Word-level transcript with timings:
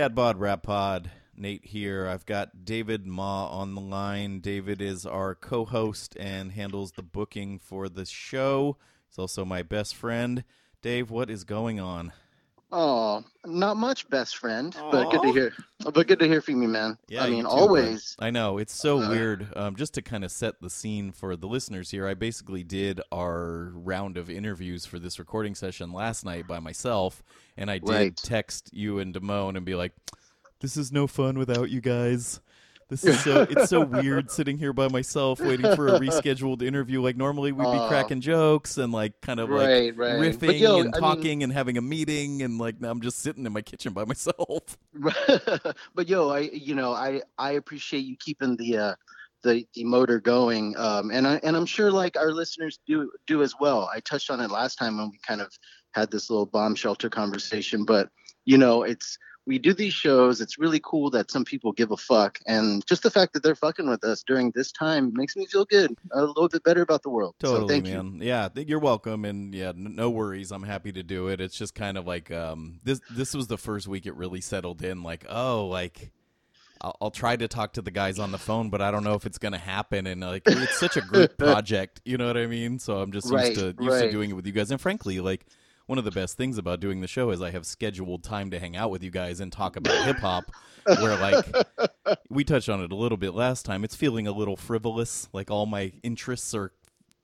Dad 0.00 0.14
Bod 0.14 0.40
Rap 0.40 0.62
Pod, 0.62 1.10
Nate 1.36 1.66
here. 1.66 2.06
I've 2.06 2.24
got 2.24 2.64
David 2.64 3.06
Ma 3.06 3.48
on 3.48 3.74
the 3.74 3.82
line. 3.82 4.40
David 4.40 4.80
is 4.80 5.04
our 5.04 5.34
co 5.34 5.66
host 5.66 6.16
and 6.18 6.52
handles 6.52 6.92
the 6.92 7.02
booking 7.02 7.58
for 7.58 7.86
the 7.86 8.06
show. 8.06 8.78
He's 9.06 9.18
also 9.18 9.44
my 9.44 9.62
best 9.62 9.94
friend. 9.94 10.42
Dave, 10.80 11.10
what 11.10 11.28
is 11.28 11.44
going 11.44 11.78
on? 11.78 12.14
Oh, 12.72 13.24
not 13.44 13.76
much, 13.76 14.08
best 14.10 14.36
friend, 14.36 14.76
but 14.92 15.10
good 15.10 15.22
to 15.22 15.32
hear. 15.32 15.52
But 15.80 16.06
good 16.06 16.20
to 16.20 16.28
hear 16.28 16.40
from 16.40 16.62
you, 16.62 16.68
man. 16.68 16.98
Yeah, 17.08 17.24
I 17.24 17.30
mean, 17.30 17.42
too, 17.42 17.48
always. 17.48 18.14
I 18.20 18.30
know 18.30 18.58
it's 18.58 18.74
so 18.74 19.02
Uh, 19.02 19.08
weird. 19.08 19.48
Um, 19.56 19.74
just 19.74 19.94
to 19.94 20.02
kind 20.02 20.24
of 20.24 20.30
set 20.30 20.60
the 20.60 20.70
scene 20.70 21.10
for 21.10 21.34
the 21.36 21.48
listeners 21.48 21.90
here, 21.90 22.06
I 22.06 22.14
basically 22.14 22.62
did 22.62 23.00
our 23.10 23.70
round 23.74 24.16
of 24.16 24.30
interviews 24.30 24.86
for 24.86 24.98
this 25.00 25.18
recording 25.18 25.54
session 25.54 25.92
last 25.92 26.24
night 26.24 26.46
by 26.46 26.60
myself, 26.60 27.22
and 27.56 27.70
I 27.70 27.78
did 27.78 27.88
Right. 27.90 28.16
text 28.16 28.70
you 28.72 28.98
and 29.00 29.12
Damone 29.14 29.56
and 29.56 29.66
be 29.66 29.74
like, 29.74 29.94
"This 30.60 30.76
is 30.76 30.92
no 30.92 31.06
fun 31.08 31.38
without 31.38 31.70
you 31.70 31.80
guys." 31.80 32.40
This 32.90 33.04
is 33.04 33.20
so 33.22 33.42
it's 33.48 33.70
so 33.70 33.84
weird 33.84 34.30
sitting 34.30 34.58
here 34.58 34.72
by 34.72 34.88
myself 34.88 35.40
waiting 35.40 35.74
for 35.76 35.88
a 35.88 35.92
rescheduled 36.00 36.60
interview. 36.60 37.00
Like 37.00 37.16
normally 37.16 37.52
we'd 37.52 37.62
be 37.62 37.68
Aw. 37.78 37.88
cracking 37.88 38.20
jokes 38.20 38.78
and 38.78 38.92
like 38.92 39.20
kind 39.20 39.38
of 39.38 39.48
like 39.48 39.66
Right, 39.68 39.96
right. 39.96 40.14
riffing 40.18 40.46
But, 40.46 40.56
yo, 40.58 40.80
and 40.80 40.94
I 40.94 40.98
mean- 40.98 41.00
talking 41.00 41.42
and 41.44 41.52
having 41.52 41.78
a 41.78 41.82
meeting 41.82 42.42
and 42.42 42.58
like 42.58 42.80
now 42.80 42.90
I'm 42.90 43.00
just 43.00 43.18
sitting 43.20 43.46
in 43.46 43.52
my 43.52 43.62
kitchen 43.62 43.92
by 43.92 44.04
myself. 44.04 44.76
but 45.94 46.08
yo, 46.08 46.30
I 46.30 46.40
you 46.52 46.74
know 46.74 46.92
I 46.92 47.22
I 47.38 47.52
appreciate 47.52 48.00
you 48.00 48.16
keeping 48.18 48.56
the 48.56 48.76
uh 48.76 48.94
the, 49.42 49.66
the 49.72 49.84
motor 49.84 50.20
going, 50.20 50.76
um, 50.76 51.10
and 51.10 51.26
I 51.26 51.40
and 51.42 51.56
I'm 51.56 51.64
sure 51.64 51.90
like 51.90 52.14
our 52.18 52.30
listeners 52.30 52.78
do 52.86 53.10
do 53.26 53.42
as 53.42 53.54
well. 53.58 53.88
I 53.94 54.00
touched 54.00 54.30
on 54.30 54.38
it 54.40 54.50
last 54.50 54.76
time 54.76 54.98
when 54.98 55.10
we 55.10 55.18
kind 55.26 55.40
of 55.40 55.48
had 55.92 56.10
this 56.10 56.28
little 56.28 56.44
bomb 56.44 56.74
shelter 56.74 57.08
conversation, 57.08 57.84
but 57.86 58.10
you 58.44 58.58
know 58.58 58.82
it's 58.82 59.16
we 59.46 59.58
do 59.58 59.72
these 59.72 59.94
shows. 59.94 60.40
It's 60.40 60.58
really 60.58 60.80
cool 60.84 61.10
that 61.10 61.30
some 61.30 61.44
people 61.44 61.72
give 61.72 61.90
a 61.90 61.96
fuck, 61.96 62.38
and 62.46 62.84
just 62.86 63.02
the 63.02 63.10
fact 63.10 63.32
that 63.32 63.42
they're 63.42 63.54
fucking 63.54 63.88
with 63.88 64.04
us 64.04 64.22
during 64.22 64.50
this 64.52 64.70
time 64.70 65.12
makes 65.14 65.34
me 65.36 65.46
feel 65.46 65.64
good, 65.64 65.96
a 66.12 66.22
little 66.22 66.48
bit 66.48 66.62
better 66.62 66.82
about 66.82 67.02
the 67.02 67.10
world. 67.10 67.34
Totally, 67.38 67.60
so 67.62 67.68
thank 67.68 67.88
you. 67.88 67.94
man. 67.94 68.18
Yeah, 68.22 68.48
th- 68.48 68.68
you're 68.68 68.78
welcome, 68.78 69.24
and 69.24 69.54
yeah, 69.54 69.72
no 69.74 70.10
worries. 70.10 70.52
I'm 70.52 70.62
happy 70.62 70.92
to 70.92 71.02
do 71.02 71.28
it. 71.28 71.40
It's 71.40 71.56
just 71.56 71.74
kind 71.74 71.96
of 71.96 72.06
like 72.06 72.30
um, 72.30 72.80
this. 72.84 73.00
This 73.10 73.34
was 73.34 73.46
the 73.46 73.58
first 73.58 73.88
week 73.88 74.06
it 74.06 74.14
really 74.14 74.40
settled 74.40 74.82
in. 74.82 75.02
Like, 75.02 75.24
oh, 75.28 75.66
like 75.66 76.12
I'll, 76.80 76.96
I'll 77.00 77.10
try 77.10 77.34
to 77.36 77.48
talk 77.48 77.72
to 77.74 77.82
the 77.82 77.90
guys 77.90 78.18
on 78.18 78.32
the 78.32 78.38
phone, 78.38 78.70
but 78.70 78.82
I 78.82 78.90
don't 78.90 79.04
know 79.04 79.14
if 79.14 79.26
it's 79.26 79.38
gonna 79.38 79.58
happen. 79.58 80.06
And 80.06 80.20
like, 80.20 80.42
it's 80.46 80.78
such 80.78 80.96
a 80.96 81.00
group 81.02 81.38
project. 81.38 82.02
You 82.04 82.18
know 82.18 82.26
what 82.26 82.36
I 82.36 82.46
mean? 82.46 82.78
So 82.78 83.00
I'm 83.00 83.10
just 83.10 83.30
Right, 83.30 83.48
used 83.48 83.60
to 83.60 83.82
used 83.82 84.00
to 84.00 84.10
doing 84.12 84.30
it 84.30 84.34
with 84.34 84.46
you 84.46 84.52
guys. 84.52 84.70
And 84.70 84.80
frankly, 84.80 85.20
like. 85.20 85.46
One 85.90 85.98
of 85.98 86.04
the 86.04 86.12
best 86.12 86.36
things 86.36 86.56
about 86.56 86.78
doing 86.78 87.00
the 87.00 87.08
show 87.08 87.30
is 87.30 87.42
I 87.42 87.50
have 87.50 87.66
scheduled 87.66 88.22
time 88.22 88.52
to 88.52 88.60
hang 88.60 88.76
out 88.76 88.92
with 88.92 89.02
you 89.02 89.10
guys 89.10 89.40
and 89.40 89.50
talk 89.50 89.74
about 89.74 90.04
hip 90.06 90.18
hop. 90.18 90.44
Where 90.86 91.16
like 91.16 91.44
we 92.30 92.44
touched 92.44 92.68
on 92.68 92.80
it 92.80 92.92
a 92.92 92.94
little 92.94 93.18
bit 93.18 93.34
last 93.34 93.64
time. 93.66 93.82
It's 93.82 93.96
feeling 93.96 94.28
a 94.28 94.30
little 94.32 94.54
frivolous. 94.56 95.28
Like 95.32 95.50
all 95.50 95.66
my 95.66 95.92
interests 96.04 96.54
are 96.54 96.70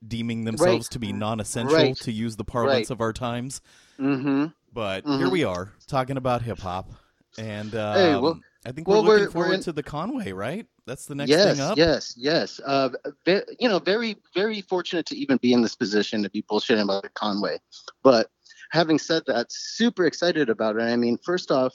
deeming 0.05 0.43
themselves 0.47 0.89
to 0.89 0.99
be 0.99 1.13
non-essential 1.13 1.77
Right. 1.77 1.97
to 1.99 2.11
use 2.11 2.35
the 2.35 2.43
parlance 2.43 2.91
Right. 2.91 2.91
of 2.91 3.01
our 3.01 3.13
times. 3.13 3.61
Mm-hmm. 4.01 4.47
But 4.73 5.05
Mhm. 5.05 5.19
here 5.19 5.31
we 5.31 5.45
are 5.45 5.73
talking 5.87 6.17
about 6.17 6.43
hip 6.43 6.59
hop, 6.59 6.91
and 7.39 7.73
um, 7.77 7.95
Hey, 7.97 8.17
well- 8.17 8.41
I 8.67 8.73
think 8.73 8.89
we're 8.89 8.97
looking 8.97 9.09
we're- 9.11 9.23
we're 9.27 9.31
forward 9.31 9.55
in- 9.55 9.61
to 9.63 9.73
the 9.73 9.85
Conway. 9.85 10.33
Right? 10.33 10.67
That's 10.87 11.07
the 11.07 11.15
next 11.15 11.31
yes, 11.31 11.53
thing 11.57 11.65
up. 11.65 11.79
Yes, 11.79 12.15
yes, 12.17 12.61
uh, 12.67 12.89
ve- 13.25 13.43
you 13.61 13.69
know, 13.69 13.79
very, 13.79 14.17
very 14.35 14.61
fortunate 14.63 15.07
to 15.07 15.17
even 15.17 15.37
be 15.37 15.53
in 15.53 15.63
this 15.63 15.77
position 15.77 16.21
to 16.25 16.31
be 16.31 16.43
bullshitting 16.43 16.83
about 16.83 17.05
the 17.05 17.11
Conway. 17.11 17.61
But 18.03 18.29
having 18.71 18.99
said 18.99 19.23
that, 19.27 19.47
super 19.51 20.07
excited 20.07 20.49
about 20.51 20.77
it. 20.77 20.83
I 20.83 20.97
mean, 20.97 21.19
first 21.25 21.51
off, 21.51 21.75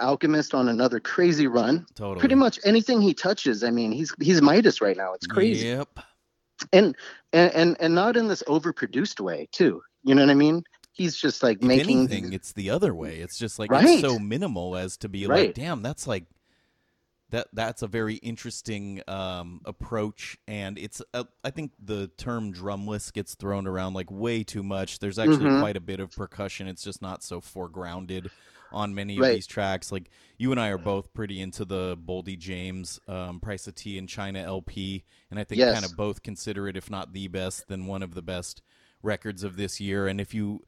Alchemist 0.00 0.54
on 0.54 0.68
another 0.68 0.98
crazy 1.00 1.46
run. 1.46 1.86
Totally. 1.94 2.20
Pretty 2.20 2.34
much 2.34 2.58
anything 2.64 3.00
he 3.02 3.12
touches, 3.12 3.62
I 3.62 3.70
mean, 3.70 3.92
he's 3.92 4.14
he's 4.20 4.40
Midas 4.40 4.80
right 4.80 4.96
now. 4.96 5.12
It's 5.12 5.26
crazy, 5.26 5.66
Yep. 5.66 5.88
and, 6.72 6.96
and 7.32 7.52
and 7.54 7.76
and 7.80 7.94
not 7.94 8.16
in 8.16 8.26
this 8.28 8.42
overproduced 8.48 9.20
way 9.20 9.48
too. 9.52 9.82
You 10.02 10.14
know 10.14 10.22
what 10.22 10.30
I 10.30 10.34
mean? 10.34 10.62
He's 10.92 11.16
just 11.16 11.42
like 11.42 11.58
If 11.58 11.64
making 11.64 11.98
anything, 11.98 12.32
it's 12.32 12.52
the 12.52 12.70
other 12.70 12.94
way. 12.94 13.16
It's 13.18 13.38
just 13.38 13.58
like 13.58 13.70
Right. 13.70 13.84
it's 13.86 14.00
so 14.00 14.18
minimal 14.18 14.76
as 14.76 14.96
to 14.98 15.08
be 15.08 15.26
like, 15.26 15.54
damn, 15.54 15.82
that's 15.82 16.06
like 16.06 16.24
that. 17.30 17.48
That's 17.52 17.82
a 17.82 17.86
very 17.86 18.16
interesting 18.16 19.02
um, 19.08 19.60
approach, 19.64 20.36
and 20.48 20.78
it's. 20.78 21.02
Uh, 21.14 21.24
I 21.44 21.50
think 21.50 21.72
the 21.82 22.08
term 22.16 22.52
drumless 22.52 23.12
gets 23.12 23.34
thrown 23.34 23.66
around 23.66 23.94
like 23.94 24.10
way 24.10 24.42
too 24.44 24.62
much. 24.62 24.98
There's 24.98 25.18
actually 25.18 25.46
Mhm. 25.50 25.60
quite 25.60 25.76
a 25.76 25.80
bit 25.80 26.00
of 26.00 26.10
percussion. 26.12 26.68
It's 26.68 26.82
just 26.82 27.00
not 27.02 27.22
so 27.22 27.40
foregrounded 27.40 28.30
on 28.72 28.94
many 28.94 29.16
of 29.16 29.22
Right. 29.22 29.34
these 29.34 29.46
tracks. 29.48 29.90
Like 29.90 30.10
you 30.38 30.52
and 30.52 30.60
I 30.60 30.68
are 30.68 30.78
both 30.78 31.12
pretty 31.12 31.40
into 31.40 31.64
the 31.64 31.96
Boldy 31.96 32.38
James, 32.38 33.00
um, 33.08 33.40
Price 33.40 33.66
of 33.66 33.74
Tea 33.74 33.98
in 33.98 34.06
China 34.06 34.38
LP, 34.40 35.02
and 35.30 35.40
I 35.40 35.44
think 35.44 35.58
Yes. 35.58 35.72
kind 35.74 35.84
of 35.84 35.96
both 35.96 36.22
consider 36.22 36.68
it, 36.68 36.76
if 36.76 36.88
not 36.88 37.12
the 37.12 37.26
best, 37.28 37.66
then 37.68 37.86
one 37.86 38.02
of 38.02 38.14
the 38.14 38.22
best 38.22 38.62
records 39.02 39.42
of 39.42 39.56
this 39.56 39.80
year. 39.80 40.06
And 40.06 40.20
if 40.20 40.34
you 40.34 40.64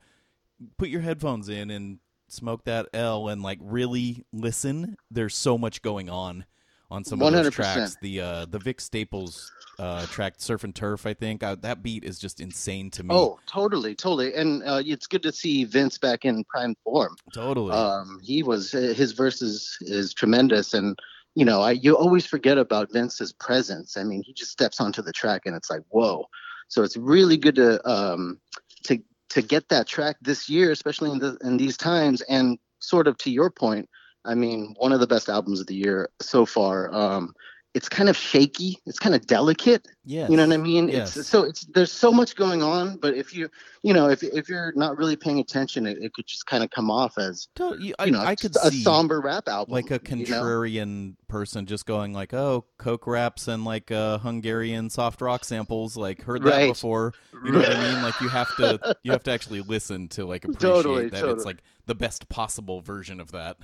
put 0.78 0.89
your 0.89 1.03
headphones 1.03 1.49
in 1.49 1.71
and 1.71 2.01
smoke 2.28 2.65
that 2.65 2.89
L 2.93 3.28
and 3.28 3.41
like 3.43 3.59
really 3.61 4.25
listen, 4.33 4.97
there's 5.11 5.37
so 5.37 5.56
much 5.59 5.81
going 5.83 6.09
on 6.09 6.45
on 6.92 7.04
some 7.04 7.22
of 7.22 7.32
those 7.32 7.50
tracks. 7.50 7.97
The 8.00 8.20
uh, 8.20 8.47
the 8.47 8.58
Vince 8.58 8.84
Staples 8.84 9.50
uh, 9.78 10.06
track 10.06 10.34
"Surf 10.36 10.62
and 10.62 10.75
Turf," 10.75 11.06
I 11.06 11.14
think 11.14 11.42
uh, 11.42 11.56
that 11.62 11.82
beat 11.82 12.04
is 12.04 12.19
just 12.19 12.41
insane 12.41 12.91
to 12.91 13.03
me. 13.03 13.14
Oh, 13.14 13.38
totally, 13.47 13.94
totally, 13.94 14.34
and 14.34 14.62
uh, 14.64 14.82
it's 14.84 15.06
good 15.06 15.22
to 15.22 15.32
see 15.32 15.64
Vince 15.64 15.98
back 15.98 16.25
in 16.25 16.44
prime 16.44 16.76
form. 16.84 17.16
totally. 17.32 17.72
um, 17.72 18.20
he 18.22 18.42
was 18.42 18.70
his 18.72 19.12
verses 19.12 19.76
is 19.80 20.12
tremendous 20.12 20.75
and 20.75 20.98
you 21.34 21.44
know 21.44 21.62
I, 21.62 21.72
you 21.72 21.97
always 21.97 22.26
forget 22.26 22.58
about 22.58 22.92
vince's 22.92 23.32
presence 23.32 23.97
i 23.97 24.04
mean 24.04 24.22
he 24.22 24.34
just 24.34 24.50
steps 24.50 24.80
onto 24.80 25.00
the 25.00 25.12
track 25.12 25.42
and 25.47 25.56
it's 25.56 25.70
like 25.70 25.80
whoa 25.88 26.26
so 26.69 26.82
it's 26.82 26.97
really 26.97 27.38
good 27.38 27.54
to 27.54 27.88
um, 27.88 28.38
to 28.84 28.98
to 29.30 29.41
get 29.41 29.69
that 29.70 29.86
track 29.86 30.16
this 30.20 30.50
year 30.50 30.70
especially 30.72 31.10
in, 31.10 31.19
the, 31.19 31.38
in 31.42 31.56
these 31.56 31.78
times 31.78 32.20
and 32.22 32.59
sort 32.80 33.06
of 33.06 33.16
to 33.16 33.30
your 33.30 33.50
point 33.50 33.88
i 34.25 34.34
mean 34.34 34.75
one 34.78 34.93
of 34.93 35.00
the 35.00 35.06
best 35.06 35.28
albums 35.28 35.60
of 35.60 35.66
the 35.66 35.75
year 35.75 36.09
so 36.21 36.44
far 36.47 36.93
um, 36.94 37.34
it's 37.75 37.88
kind 37.88 38.09
of 38.10 38.16
shaky 38.16 38.77
it's 38.87 38.99
kind 38.99 39.15
of 39.15 39.27
delicate 39.27 39.88
Yeah. 40.05 40.28
you 40.28 40.37
know 40.37 40.47
what 40.47 40.53
I 40.53 40.59
mean? 40.59 40.88
Yes. 40.88 41.16
It's 41.16 41.28
so 41.28 41.44
it's 41.44 41.62
there's 41.75 41.91
so 41.91 42.12
much 42.12 42.37
going 42.37 42.62
on, 42.62 42.98
but 42.98 43.15
if 43.15 43.33
you 43.34 43.48
you 43.83 43.95
know 43.95 44.10
if 44.10 44.22
if 44.22 44.47
you're 44.48 44.72
not 44.77 44.98
really 44.98 45.16
paying 45.16 45.39
attention, 45.39 45.86
it, 45.86 45.97
it 46.03 46.13
could 46.13 46.27
just 46.27 46.45
kind 46.45 46.63
of 46.63 46.69
come 46.71 46.91
off 46.91 47.16
as 47.16 47.48
To- 47.57 47.78
you- 47.80 47.95
I, 47.98 48.04
you 48.07 48.10
know 48.13 48.21
I 48.21 48.34
could 48.34 48.54
a 48.57 48.71
somber 48.72 49.21
rap 49.22 49.48
album, 49.48 49.72
like 49.72 49.91
a 49.91 50.01
you 50.04 50.27
know? 50.27 50.42
contrarian 50.42 51.15
person 51.28 51.65
just 51.65 51.86
going 51.86 52.13
like, 52.13 52.34
"Oh, 52.34 52.66
coke 52.78 53.07
raps 53.07 53.48
and 53.48 53.65
like 53.65 53.91
uh, 53.91 54.19
Hungarian 54.19 54.91
soft 54.91 55.22
rock 55.22 55.42
samples." 55.45 55.97
Like 55.97 56.22
heard 56.22 56.42
that 56.42 56.51
Right. 56.51 56.69
before. 56.69 57.15
You 57.45 57.53
know 57.53 57.60
what 57.60 57.72
I 57.74 57.92
mean? 57.95 58.03
Like 58.03 58.21
you 58.21 58.28
have 58.28 58.54
to 58.57 58.97
you 59.03 59.13
have 59.13 59.22
to 59.22 59.30
actually 59.30 59.63
listen 59.63 60.09
to 60.09 60.27
like 60.27 60.45
appreciate 60.48 60.60
Totally, 60.60 61.09
that 61.09 61.24
it's 61.24 61.47
like 61.47 61.63
the 61.86 61.95
best 61.95 62.28
possible 62.28 62.83
version 62.83 63.19
of 63.19 63.33
that. 63.33 63.57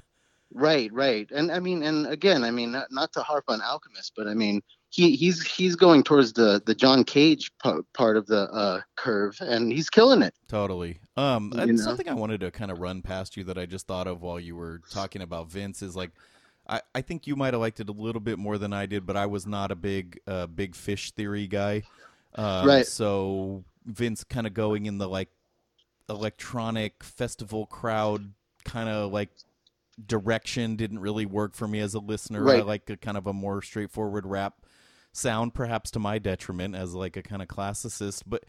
Right, 0.55 0.91
right, 0.93 1.31
and 1.31 1.53
I 1.53 1.61
mean, 1.61 1.83
and 1.83 2.07
again, 2.07 2.43
I 2.43 2.51
mean, 2.51 2.73
not, 2.73 2.87
not 2.91 3.13
to 3.13 3.23
harp 3.23 3.45
on 3.49 3.61
Alchemist, 3.61 4.13
but 4.17 4.27
I 4.27 4.35
mean, 4.35 4.63
he 4.91 5.15
he's 5.15 5.45
he's 5.47 5.77
going 5.77 6.03
towards 6.03 6.33
the 6.33 6.63
the 6.65 6.75
John 6.75 7.05
Cage 7.05 7.53
pa- 7.63 7.83
part 7.93 8.17
of 8.17 8.27
the 8.27 8.51
uh, 8.51 8.81
curve, 8.97 9.37
and 9.41 9.71
he's 9.71 9.91
killing 9.91 10.23
it. 10.23 10.35
Totally. 10.49 11.01
Um, 11.17 11.53
and 11.57 11.79
something 11.79 12.09
I 12.09 12.15
wanted 12.15 12.41
to 12.41 12.51
kind 12.51 12.71
of 12.71 12.79
run 12.79 13.03
past 13.03 13.37
you 13.37 13.45
that 13.45 13.59
I 13.59 13.67
just 13.67 13.87
thought 13.87 14.07
of 14.07 14.23
while 14.23 14.41
you 14.41 14.57
were 14.57 14.81
talking 14.91 15.21
about 15.21 15.51
Vince 15.51 15.83
is 15.83 15.95
like, 15.95 16.13
I, 16.67 16.81
I 16.95 17.03
think 17.03 17.27
you 17.27 17.37
might 17.37 17.53
have 17.53 17.61
liked 17.61 17.81
it 17.81 17.89
a 17.89 17.93
little 17.93 18.21
bit 18.21 18.39
more 18.39 18.57
than 18.57 18.73
I 18.73 18.87
did, 18.87 19.05
but 19.05 19.17
I 19.17 19.27
was 19.27 19.47
not 19.47 19.71
a 19.71 19.77
big 19.77 20.21
uh, 20.27 20.47
big 20.47 20.75
fish 20.75 21.11
theory 21.11 21.47
guy. 21.47 21.83
Um, 22.35 22.67
Right. 22.67 22.87
So 22.87 23.65
Vince 23.85 24.25
kind 24.25 24.47
of 24.47 24.55
going 24.55 24.87
in 24.87 24.97
the 24.97 25.09
like 25.09 25.29
electronic 26.09 27.05
festival 27.05 27.67
crowd 27.67 28.33
kind 28.65 28.89
of 28.89 29.13
like 29.13 29.31
direction 30.07 30.77
didn't 30.77 30.99
really 31.01 31.27
work 31.27 31.55
for 31.55 31.67
me 31.69 31.81
as 31.81 31.95
a 31.95 31.99
listener. 32.01 32.45
I 32.59 32.61
like 32.63 32.89
a 32.91 32.97
kind 32.97 33.17
of 33.17 33.27
a 33.27 33.33
more 33.33 33.63
straightforward 33.63 34.27
rap 34.27 34.55
sound, 35.13 35.55
perhaps 35.55 35.91
to 35.93 35.99
my 35.99 36.19
detriment 36.19 36.75
as 36.77 36.95
like 36.95 37.17
a 37.17 37.23
kind 37.23 37.43
of 37.43 37.49
classicist. 37.49 38.23
But 38.27 38.45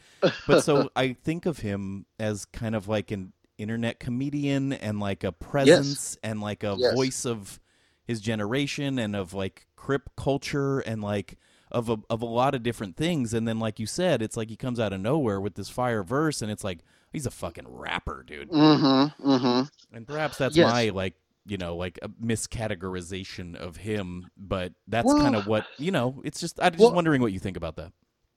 but 0.48 0.64
so 0.64 0.90
I 0.96 1.14
think 1.14 1.46
of 1.46 1.60
him 1.60 2.06
as 2.20 2.46
kind 2.46 2.76
of 2.76 2.88
like 2.88 3.12
an 3.12 3.34
internet 3.58 4.00
comedian 4.00 4.74
and 4.74 5.00
like 5.00 5.24
a 5.24 5.32
presence 5.32 6.18
and 6.24 6.40
like 6.42 6.64
a 6.64 6.76
Yes. 6.78 6.94
voice 6.94 7.26
of 7.26 7.60
his 8.06 8.22
generation 8.22 8.98
and 9.00 9.16
of 9.16 9.34
like 9.34 9.68
crip 9.76 10.10
culture 10.16 10.80
and 10.80 11.02
like 11.02 11.38
of 11.72 11.90
a 11.90 11.98
of 12.10 12.22
a 12.22 12.26
lot 12.26 12.56
of 12.56 12.64
different 12.64 12.96
things 12.96 13.34
and 13.34 13.48
then 13.48 13.60
like 13.60 13.80
you 13.80 13.86
said 13.86 14.22
it's 14.24 14.36
like 14.36 14.50
he 14.50 14.56
comes 14.56 14.80
out 14.80 14.92
of 14.92 15.00
nowhere 15.00 15.40
with 15.40 15.54
this 15.54 15.70
fire 15.70 16.02
verse 16.04 16.42
and 16.42 16.50
it's 16.50 16.64
like 16.64 16.80
he's 17.12 17.28
a 17.28 17.32
fucking 17.32 17.68
rapper 17.68 18.24
dude 18.26 18.50
Mm-hmm. 18.50 19.30
Mm-hmm. 19.30 19.96
and 19.96 20.08
perhaps 20.08 20.38
that's 20.38 20.56
Yes. 20.56 20.72
my 20.72 20.90
like 20.90 21.14
you 21.50 21.58
know 21.58 21.76
like 21.76 22.00
a 22.02 22.10
miscategorization 22.10 23.56
of 23.56 23.78
him 23.78 24.30
but 24.38 24.74
that's 24.88 25.06
Well- 25.06 25.18
kind 25.18 25.36
of 25.36 25.48
what 25.48 25.66
you 25.78 25.92
know 25.92 26.22
it's 26.24 26.40
just 26.40 26.60
i'm 26.62 26.74
just 26.74 26.82
Well- 26.82 26.94
wondering 26.94 27.22
what 27.22 27.34
you 27.34 27.40
think 27.40 27.58
about 27.58 27.76
that 27.78 27.92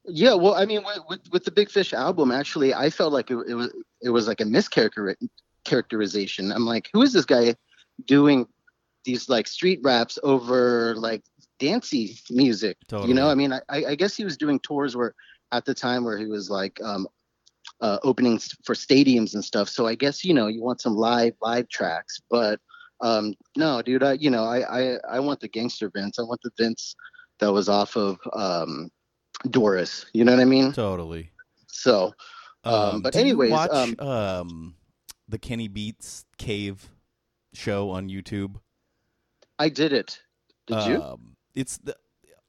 Yeah, 0.04 0.34
well, 0.34 0.56
I 0.56 0.64
mean, 0.66 0.82
with, 0.84 0.98
with 1.08 1.20
with 1.30 1.44
the 1.44 1.52
Big 1.52 1.70
Fish 1.70 1.92
album, 1.92 2.32
actually, 2.32 2.74
I 2.74 2.90
felt 2.90 3.12
like 3.12 3.30
it, 3.30 3.36
it 3.46 3.54
was 3.54 3.70
it 4.00 4.10
was 4.10 4.26
like 4.26 4.40
a 4.40 4.44
mischaracterization. 4.44 6.52
I'm 6.52 6.66
like, 6.66 6.90
who 6.92 7.02
is 7.02 7.12
this 7.12 7.24
guy 7.24 7.54
doing 8.04 8.48
these 9.04 9.28
like 9.28 9.46
street 9.46 9.78
raps 9.82 10.18
over 10.24 10.94
like 10.96 11.22
dancey 11.58 12.18
music. 12.30 12.78
Totally. 12.88 13.10
You 13.10 13.14
know, 13.14 13.30
I 13.30 13.34
mean, 13.34 13.52
I, 13.52 13.60
I 13.70 13.94
guess 13.94 14.16
he 14.16 14.24
was 14.24 14.36
doing 14.36 14.58
tours 14.60 14.96
where 14.96 15.14
at 15.52 15.64
the 15.64 15.74
time 15.74 16.04
where 16.04 16.18
he 16.18 16.26
was 16.26 16.50
like 16.50 16.80
um, 16.82 17.06
uh, 17.80 17.98
openings 18.02 18.54
for 18.64 18.74
stadiums 18.74 19.34
and 19.34 19.44
stuff. 19.44 19.68
So 19.68 19.86
I 19.86 19.94
guess 19.94 20.24
you 20.24 20.34
know 20.34 20.48
you 20.48 20.62
want 20.62 20.80
some 20.80 20.96
live 20.96 21.34
live 21.40 21.68
tracks, 21.68 22.20
but 22.28 22.60
um, 23.02 23.34
no, 23.56 23.82
dude, 23.82 24.02
I 24.02 24.12
you 24.14 24.30
know 24.30 24.44
I, 24.44 24.92
I 24.92 24.98
I 25.08 25.20
want 25.20 25.40
the 25.40 25.48
gangster 25.48 25.90
Vince. 25.94 26.18
I 26.18 26.22
want 26.22 26.40
the 26.42 26.50
Vince 26.56 26.94
that 27.40 27.52
was 27.52 27.68
off 27.68 27.96
of 27.96 28.18
um, 28.32 28.90
Doris. 29.50 30.06
You 30.14 30.24
know 30.24 30.32
what 30.32 30.40
I 30.40 30.44
mean? 30.44 30.72
Totally. 30.72 31.30
So, 31.66 32.14
um, 32.64 33.02
but 33.02 33.12
do 33.12 33.18
anyways, 33.18 33.50
watch 33.50 33.70
um, 33.72 33.96
um, 33.98 34.74
the 35.28 35.38
Kenny 35.38 35.68
Beats 35.68 36.24
Cave 36.38 36.88
show 37.52 37.90
on 37.90 38.08
YouTube. 38.08 38.56
I 39.58 39.68
did 39.68 39.92
it. 39.92 40.20
Did 40.66 40.86
you? 40.86 41.02
Um, 41.02 41.36
it's 41.54 41.78
the 41.78 41.96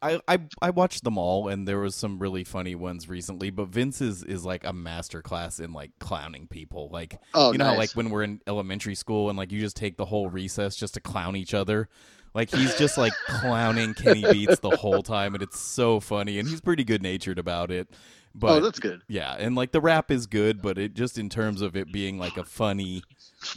I, 0.03 0.19
I 0.27 0.39
I 0.61 0.69
watched 0.71 1.03
them 1.03 1.17
all, 1.17 1.47
and 1.47 1.67
there 1.67 1.79
was 1.79 1.95
some 1.95 2.19
really 2.19 2.43
funny 2.43 2.75
ones 2.75 3.07
recently. 3.07 3.49
But 3.49 3.69
Vince 3.69 4.01
is 4.01 4.23
is 4.23 4.43
like 4.43 4.65
a 4.65 4.73
master 4.73 5.21
class 5.21 5.59
in 5.59 5.71
like 5.71 5.91
clowning 5.99 6.47
people. 6.47 6.89
Like 6.91 7.19
Oh, 7.33 7.51
you 7.53 7.57
know, 7.57 7.65
how, 7.65 7.77
like 7.77 7.91
when 7.91 8.09
we're 8.09 8.23
in 8.23 8.41
elementary 8.45 8.95
school 8.95 9.29
and 9.29 9.37
like 9.37 9.51
you 9.51 9.59
just 9.61 9.77
take 9.77 9.97
the 9.97 10.05
whole 10.05 10.29
recess 10.29 10.75
just 10.75 10.95
to 10.95 10.99
clown 10.99 11.35
each 11.35 11.53
other. 11.53 11.87
Like 12.33 12.49
he's 12.49 12.75
just 12.77 12.97
like 12.97 13.13
clowning 13.27 13.93
Kenny 13.93 14.23
Beats 14.31 14.59
the 14.59 14.75
whole 14.75 15.03
time, 15.03 15.35
and 15.35 15.43
it's 15.43 15.59
so 15.59 15.99
funny. 15.99 16.39
And 16.39 16.47
he's 16.49 16.61
pretty 16.61 16.83
good 16.83 17.03
natured 17.03 17.37
about 17.37 17.69
it. 17.71 17.87
But 18.35 18.49
oh, 18.49 18.59
that's 18.61 18.79
good. 18.79 19.01
yeah, 19.07 19.35
and 19.37 19.55
like 19.55 19.71
the 19.71 19.81
rap 19.81 20.09
is 20.09 20.25
good, 20.25 20.61
but 20.61 20.79
it 20.79 20.95
just 20.95 21.19
in 21.19 21.29
terms 21.29 21.61
of 21.61 21.75
it 21.75 21.91
being 21.91 22.17
like 22.17 22.35
a 22.35 22.43
funny, 22.43 23.03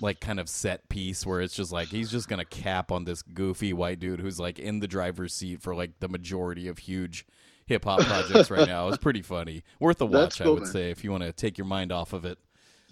like 0.01 0.21
kind 0.21 0.39
of 0.39 0.51
set 0.51 0.87
piece 0.91 1.25
where 1.25 1.41
it's 1.41 1.55
just 1.55 1.73
like 1.73 1.89
he's 1.89 2.11
just 2.11 2.29
gonna 2.29 2.45
cap 2.45 2.93
on 2.93 3.05
this 3.05 3.23
goofy 3.23 3.73
white 3.73 4.01
dude 4.01 4.21
who's 4.21 4.39
like 4.39 4.59
in 4.59 4.81
the 4.81 4.87
driver's 4.87 5.33
seat 5.33 5.63
for 5.63 5.75
like 5.75 5.99
the 6.01 6.09
majority 6.09 6.69
of 6.69 6.77
huge 6.77 7.25
hip 7.67 7.85
hop 7.85 8.01
projects 8.01 8.51
right 8.51 8.69
now. 8.69 8.89
It's 8.89 8.99
pretty 8.99 9.23
funny, 9.23 9.63
worth 9.81 10.01
a 10.03 10.07
watch, 10.07 10.39
That's 10.39 10.41
I 10.43 10.49
would 10.49 10.63
man. 10.65 10.73
say, 10.73 10.91
if 10.91 11.03
you 11.03 11.11
want 11.11 11.23
to 11.23 11.33
take 11.33 11.57
your 11.57 11.67
mind 11.67 11.91
off 11.91 12.13
of 12.13 12.25
it. 12.27 12.39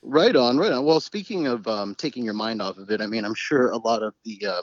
Right 0.02 0.36
on, 0.36 0.58
right 0.58 0.72
on. 0.72 0.84
Well, 0.84 1.00
speaking 1.00 1.46
of 1.46 1.66
um, 1.66 1.94
taking 1.94 2.24
your 2.24 2.34
mind 2.34 2.60
off 2.60 2.78
of 2.78 2.90
it, 2.90 3.00
I 3.00 3.06
mean, 3.06 3.24
I'm 3.24 3.34
sure 3.34 3.70
a 3.70 3.76
lot 3.76 4.02
of 4.02 4.14
the 4.24 4.46
uh, 4.46 4.62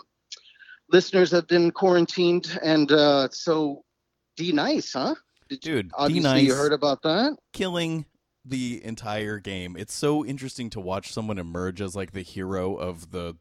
listeners 0.91 1.31
have 1.31 1.47
been 1.47 1.71
quarantined, 1.71 2.59
and 2.63 2.91
uh, 2.91 3.27
so 3.31 3.83
D 4.37 4.51
Nice, 4.51 4.93
huh? 4.93 5.15
Did 5.51 5.59
Dude, 5.59 5.87
D 5.89 5.93
obviously 5.97 6.23
Nice 6.23 6.43
you 6.47 6.55
heard 6.55 6.71
about 6.71 7.01
that? 7.03 7.35
killing 7.51 8.05
the 8.45 8.81
entire 8.85 9.37
game. 9.37 9.75
It's 9.77 9.93
so 9.93 10.25
interesting 10.25 10.69
to 10.71 10.79
watch 10.79 11.11
someone 11.11 11.37
emerge 11.37 11.81
as 11.81 11.93
like 11.95 12.13
the 12.13 12.21
hero 12.23 12.75
of 12.75 13.11
the 13.11 13.35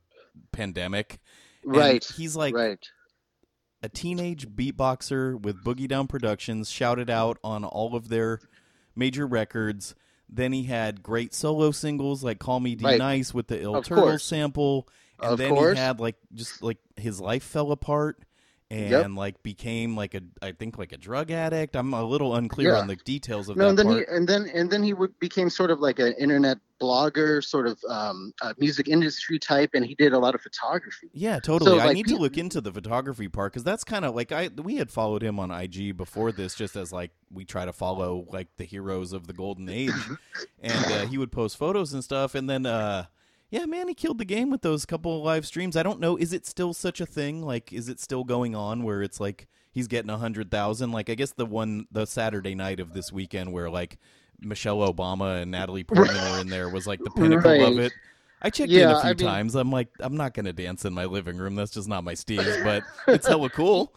pandemic. 0.52 1.20
And 1.62 1.76
Right. 1.76 2.04
he's 2.04 2.34
like 2.34 2.54
right. 2.54 2.84
a 3.82 3.88
teenage 3.88 4.48
beatboxer 4.48 5.40
with 5.40 5.62
Boogie 5.64 5.86
Down 5.88 6.06
Productions, 6.08 6.68
shouted 6.70 7.08
out 7.08 7.38
on 7.44 7.64
all 7.64 7.94
of 7.94 8.08
their 8.08 8.40
major 8.96 9.26
records. 9.26 9.94
Then 10.28 10.52
he 10.52 10.64
had 10.64 11.02
great 11.02 11.32
solo 11.32 11.70
singles 11.70 12.22
like 12.24 12.38
"Call 12.40 12.60
Me 12.60 12.74
D 12.74 12.84
Right. 12.84 12.98
Nice" 12.98 13.32
with 13.32 13.46
the 13.46 13.60
Ill 13.62 13.76
Of 13.76 13.84
Turtle 13.84 14.04
course. 14.04 14.24
sample, 14.24 14.88
and 15.20 15.32
Of 15.32 15.38
then 15.38 15.54
course. 15.54 15.76
he 15.78 15.82
had 15.82 16.00
like 16.00 16.16
just 16.34 16.60
like 16.62 16.78
his 16.96 17.20
life 17.20 17.42
fell 17.44 17.72
apart 17.72 18.22
and 18.70 18.90
Yep. 18.90 19.10
like 19.16 19.42
became 19.42 19.96
like 19.96 20.14
a 20.14 20.20
I 20.40 20.52
think 20.52 20.78
like 20.78 20.92
a 20.92 20.96
drug 20.96 21.30
addict. 21.30 21.74
I'm 21.74 21.92
a 21.92 22.04
little 22.04 22.36
unclear 22.36 22.74
Yeah. 22.74 22.80
on 22.80 22.86
the 22.86 22.96
details 22.96 23.48
of 23.48 23.56
No, 23.56 23.64
that 23.64 23.68
and 23.70 23.78
then 23.78 23.86
part. 23.86 23.98
he 24.08 24.14
and 24.16 24.28
then 24.28 24.48
and 24.54 24.70
then 24.70 24.82
he 24.82 24.94
would, 24.94 25.18
became 25.18 25.50
sort 25.50 25.70
of 25.70 25.80
like 25.80 25.98
an 25.98 26.12
internet 26.14 26.58
blogger, 26.80 27.44
sort 27.44 27.66
of 27.66 27.78
um, 27.88 28.32
a 28.42 28.54
music 28.58 28.88
industry 28.88 29.38
type, 29.38 29.70
and 29.74 29.84
he 29.84 29.94
did 29.96 30.12
a 30.12 30.18
lot 30.18 30.34
of 30.34 30.40
photography. 30.40 31.10
Yeah, 31.12 31.40
totally. 31.40 31.80
I 31.80 31.86
like, 31.86 31.94
need 31.94 32.06
to 32.06 32.16
look 32.16 32.38
into 32.38 32.60
the 32.60 32.72
photography 32.72 33.28
part 33.28 33.52
because 33.52 33.64
that's 33.64 33.84
kind 33.84 34.04
of 34.04 34.14
like 34.14 34.30
I 34.30 34.48
we 34.48 34.76
had 34.76 34.90
followed 34.90 35.22
him 35.22 35.40
on 35.40 35.50
IG 35.50 35.96
before 35.96 36.30
this, 36.30 36.54
just 36.54 36.76
as 36.76 36.92
like 36.92 37.10
we 37.32 37.44
try 37.44 37.64
to 37.64 37.72
follow 37.72 38.24
like 38.30 38.48
the 38.56 38.64
heroes 38.64 39.12
of 39.12 39.26
the 39.26 39.32
golden 39.32 39.68
age, 39.68 40.08
and 40.62 40.84
uh, 40.84 41.06
he 41.06 41.18
would 41.18 41.32
post 41.32 41.56
photos 41.56 41.92
and 41.92 42.04
stuff, 42.04 42.36
and 42.36 42.48
then 42.48 42.66
uh, 42.66 43.06
yeah, 43.50 43.66
man, 43.66 43.88
he 43.88 43.94
killed 43.94 44.18
the 44.18 44.24
game 44.24 44.50
with 44.50 44.62
those 44.62 44.86
couple 44.86 45.16
of 45.16 45.24
live 45.24 45.46
streams. 45.46 45.76
I 45.76 45.82
don't 45.82 46.00
know, 46.00 46.16
is 46.16 46.32
it 46.32 46.46
still 46.46 46.72
such 46.72 47.00
a 47.00 47.06
thing? 47.06 47.42
Like, 47.42 47.72
is 47.72 47.88
it 47.88 48.00
still 48.00 48.24
going 48.24 48.54
on 48.54 48.82
where 48.84 49.02
it's 49.02 49.18
like 49.20 49.48
he's 49.72 49.88
getting 49.88 50.10
a 50.10 50.18
hundred 50.18 50.50
thousand? 50.50 50.92
Like, 50.92 51.10
I 51.10 51.14
guess 51.14 51.32
the 51.32 51.46
one 51.46 51.86
the 51.90 52.06
Saturday 52.06 52.54
night 52.54 52.80
of 52.80 52.92
this 52.92 53.12
weekend 53.12 53.52
where 53.52 53.68
like 53.68 53.98
Michelle 54.40 54.78
Obama 54.78 55.42
and 55.42 55.50
Natalie 55.50 55.84
Portman 55.84 56.32
were 56.32 56.40
in 56.40 56.48
there 56.48 56.68
was 56.68 56.86
like 56.86 57.00
the 57.02 57.10
pinnacle 57.10 57.66
of 57.66 57.78
it. 57.78 57.92
I 58.42 58.48
checked 58.48 58.72
in 58.72 58.88
a 58.88 59.00
few 59.00 59.10
I 59.10 59.12
mean- 59.12 59.16
times. 59.16 59.54
I'm 59.54 59.70
like, 59.70 59.88
I'm 60.00 60.16
not 60.16 60.32
gonna 60.32 60.52
dance 60.52 60.84
in 60.84 60.94
my 60.94 61.04
living 61.04 61.36
room. 61.36 61.56
That's 61.56 61.72
just 61.72 61.88
not 61.88 62.04
my 62.04 62.14
steez. 62.14 62.64
But 62.64 62.84
it's 63.12 63.26
hella 63.26 63.50
cool. 63.50 63.94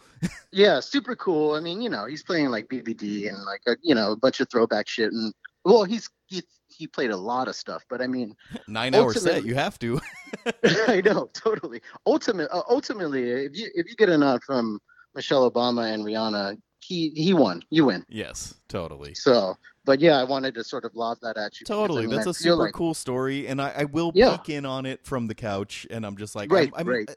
Yeah, 0.52 0.80
super 0.80 1.16
cool. 1.16 1.54
I 1.54 1.60
mean, 1.60 1.80
you 1.80 1.88
know, 1.88 2.06
he's 2.06 2.22
playing 2.22 2.50
like 2.50 2.68
BBD 2.68 3.28
and 3.28 3.42
like 3.44 3.62
a, 3.66 3.76
you 3.82 3.94
know 3.94 4.12
a 4.12 4.16
bunch 4.16 4.40
of 4.40 4.50
throwback 4.50 4.86
shit, 4.88 5.12
and 5.12 5.32
well, 5.64 5.84
he's 5.84 6.08
he 6.26 6.42
he 6.68 6.86
played 6.86 7.10
a 7.10 7.16
lot 7.16 7.48
of 7.48 7.54
stuff, 7.56 7.84
but 7.88 8.00
I 8.02 8.06
mean, 8.06 8.34
Nine 8.68 8.94
hour 8.94 9.12
set. 9.14 9.44
You 9.44 9.54
have 9.54 9.78
to. 9.80 10.00
I 10.88 11.00
know 11.04 11.30
totally. 11.34 11.80
Ultimately, 12.06 12.48
uh, 12.52 12.62
ultimately, 12.68 13.30
if 13.30 13.56
you 13.56 13.68
if 13.74 13.86
you 13.88 13.94
get 13.96 14.08
a 14.08 14.18
nod 14.18 14.42
from 14.44 14.80
Michelle 15.14 15.48
Obama 15.50 15.92
and 15.92 16.04
Rihanna, 16.04 16.56
he 16.80 17.10
he 17.10 17.32
won. 17.34 17.62
You 17.70 17.86
win. 17.86 18.04
yes, 18.08 18.54
totally. 18.68 19.14
So, 19.14 19.54
but 19.84 20.00
yeah, 20.00 20.18
I 20.18 20.24
wanted 20.24 20.54
to 20.56 20.64
sort 20.64 20.84
of 20.84 20.94
lob 20.94 21.18
that 21.22 21.36
at 21.36 21.60
you. 21.60 21.64
I 21.66 21.68
Totally. 21.68 22.06
mean, 22.06 22.16
That's 22.16 22.26
I 22.26 22.30
a 22.30 22.34
super 22.34 22.56
like- 22.56 22.74
cool 22.74 22.94
story, 22.94 23.46
and 23.46 23.60
I, 23.62 23.70
I 23.78 23.84
will 23.84 24.12
Yeah. 24.14 24.36
peek 24.36 24.50
in 24.56 24.66
on 24.66 24.84
it 24.86 25.04
from 25.06 25.26
the 25.28 25.34
couch, 25.34 25.86
and 25.90 26.04
I'm 26.04 26.16
just 26.16 26.34
like, 26.34 26.52
Right, 26.52 26.70
I'm, 26.74 26.80
I'm 26.80 26.88
right. 26.88 27.08
uh, 27.10 27.14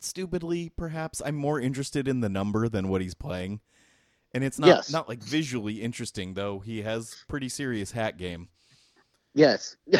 stupidly, 0.00 0.70
perhaps, 0.76 1.20
I'm 1.24 1.34
more 1.36 1.60
interested 1.60 2.08
in 2.08 2.20
the 2.20 2.28
number 2.28 2.68
than 2.68 2.88
what 2.88 3.00
he's 3.02 3.14
playing, 3.14 3.60
and 4.34 4.44
it's 4.44 4.58
not 4.58 4.66
Yes. 4.68 4.90
not 4.92 5.08
like 5.08 5.22
visually 5.22 5.80
interesting 5.82 6.34
though. 6.34 6.58
He 6.60 6.82
has 6.82 7.24
pretty 7.28 7.48
serious 7.48 7.92
hat 7.92 8.16
game. 8.18 8.48
Yes. 9.34 9.76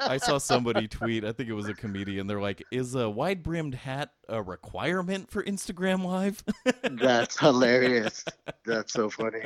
I 0.00 0.16
saw 0.18 0.38
somebody 0.38 0.88
tweet, 0.88 1.24
I 1.24 1.32
think 1.32 1.48
it 1.48 1.54
was 1.54 1.68
a 1.68 1.74
comedian. 1.74 2.26
They're 2.26 2.40
like, 2.40 2.64
"Is 2.70 2.94
a 2.94 3.08
wide 3.08 3.42
brimmed 3.42 3.74
hat 3.74 4.10
a 4.28 4.42
requirement 4.42 5.30
for 5.30 5.42
Instagram 5.44 6.04
Live?" 6.04 6.42
That's 6.82 7.38
hilarious. 7.38 8.24
That's 8.64 8.92
so 8.92 9.10
funny. 9.10 9.42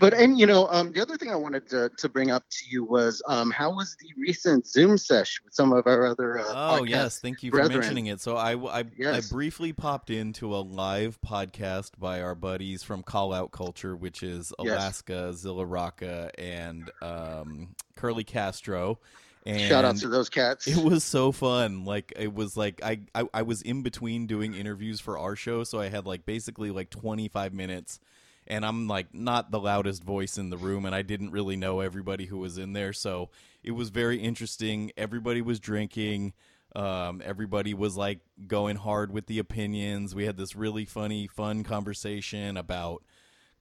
But 0.00 0.12
and 0.12 0.38
you 0.38 0.44
know, 0.46 0.66
um, 0.70 0.92
the 0.92 1.00
other 1.00 1.16
thing 1.16 1.30
I 1.30 1.36
wanted 1.36 1.68
to, 1.70 1.88
to 1.96 2.08
bring 2.08 2.30
up 2.32 2.42
to 2.50 2.64
you 2.68 2.84
was 2.84 3.22
um, 3.28 3.50
how 3.52 3.70
was 3.72 3.96
the 4.00 4.08
recent 4.20 4.66
Zoom 4.66 4.98
sesh 4.98 5.40
with 5.44 5.54
some 5.54 5.72
of 5.72 5.86
our 5.86 6.04
other 6.04 6.40
uh, 6.40 6.44
Oh 6.80 6.82
yes, 6.82 7.20
thank 7.20 7.42
you 7.44 7.50
for 7.50 7.58
brethren? 7.58 7.78
mentioning 7.78 8.06
it. 8.06 8.20
So 8.20 8.36
I, 8.36 8.56
I, 8.56 8.84
Yes. 8.98 9.30
I 9.30 9.34
briefly 9.34 9.72
popped 9.72 10.10
into 10.10 10.54
a 10.54 10.58
live 10.58 11.18
podcast 11.22 11.92
by 11.98 12.20
our 12.20 12.34
buddies 12.34 12.82
from 12.82 13.02
Call 13.04 13.32
Out 13.32 13.52
Culture, 13.52 13.94
which 13.96 14.22
is 14.24 14.52
Yes. 14.58 14.72
Alaska, 14.72 15.32
Zilla 15.32 15.64
Rocca, 15.64 16.32
and 16.38 16.90
um, 17.00 17.74
Curly 17.94 18.24
Castro. 18.24 18.98
And 19.44 19.60
Shout 19.60 19.84
out 19.84 19.96
to 19.98 20.08
those 20.08 20.28
cats. 20.28 20.66
it 20.68 20.76
was 20.76 21.02
so 21.02 21.32
fun. 21.32 21.84
Like 21.84 22.12
it 22.16 22.32
was 22.32 22.56
like 22.56 22.80
I, 22.84 23.00
I 23.14 23.24
I 23.34 23.42
was 23.42 23.62
in 23.62 23.82
between 23.82 24.26
doing 24.26 24.54
interviews 24.54 25.00
for 25.00 25.18
our 25.18 25.34
show, 25.34 25.64
so 25.64 25.80
I 25.80 25.88
had 25.88 26.06
like 26.06 26.24
basically 26.24 26.70
like 26.70 26.90
25 26.90 27.52
minutes 27.52 27.98
and 28.46 28.64
I'm 28.64 28.86
like 28.88 29.12
not 29.14 29.50
the 29.50 29.60
loudest 29.60 30.04
voice 30.04 30.38
in 30.38 30.50
the 30.50 30.56
room 30.56 30.84
and 30.84 30.94
I 30.94 31.02
didn't 31.02 31.30
really 31.30 31.56
know 31.56 31.80
everybody 31.80 32.26
who 32.26 32.38
was 32.38 32.56
in 32.58 32.72
there, 32.72 32.92
so 32.92 33.30
it 33.64 33.72
was 33.72 33.90
very 33.90 34.18
interesting. 34.18 34.92
Everybody 34.96 35.42
was 35.42 35.58
drinking. 35.58 36.34
Um, 36.74 37.20
everybody 37.24 37.74
was 37.74 37.96
like 37.96 38.20
going 38.46 38.76
hard 38.76 39.12
with 39.12 39.26
the 39.26 39.38
opinions. 39.38 40.14
We 40.14 40.24
had 40.24 40.36
this 40.36 40.56
really 40.56 40.84
funny, 40.84 41.26
fun 41.26 41.64
conversation 41.64 42.56
about 42.56 43.02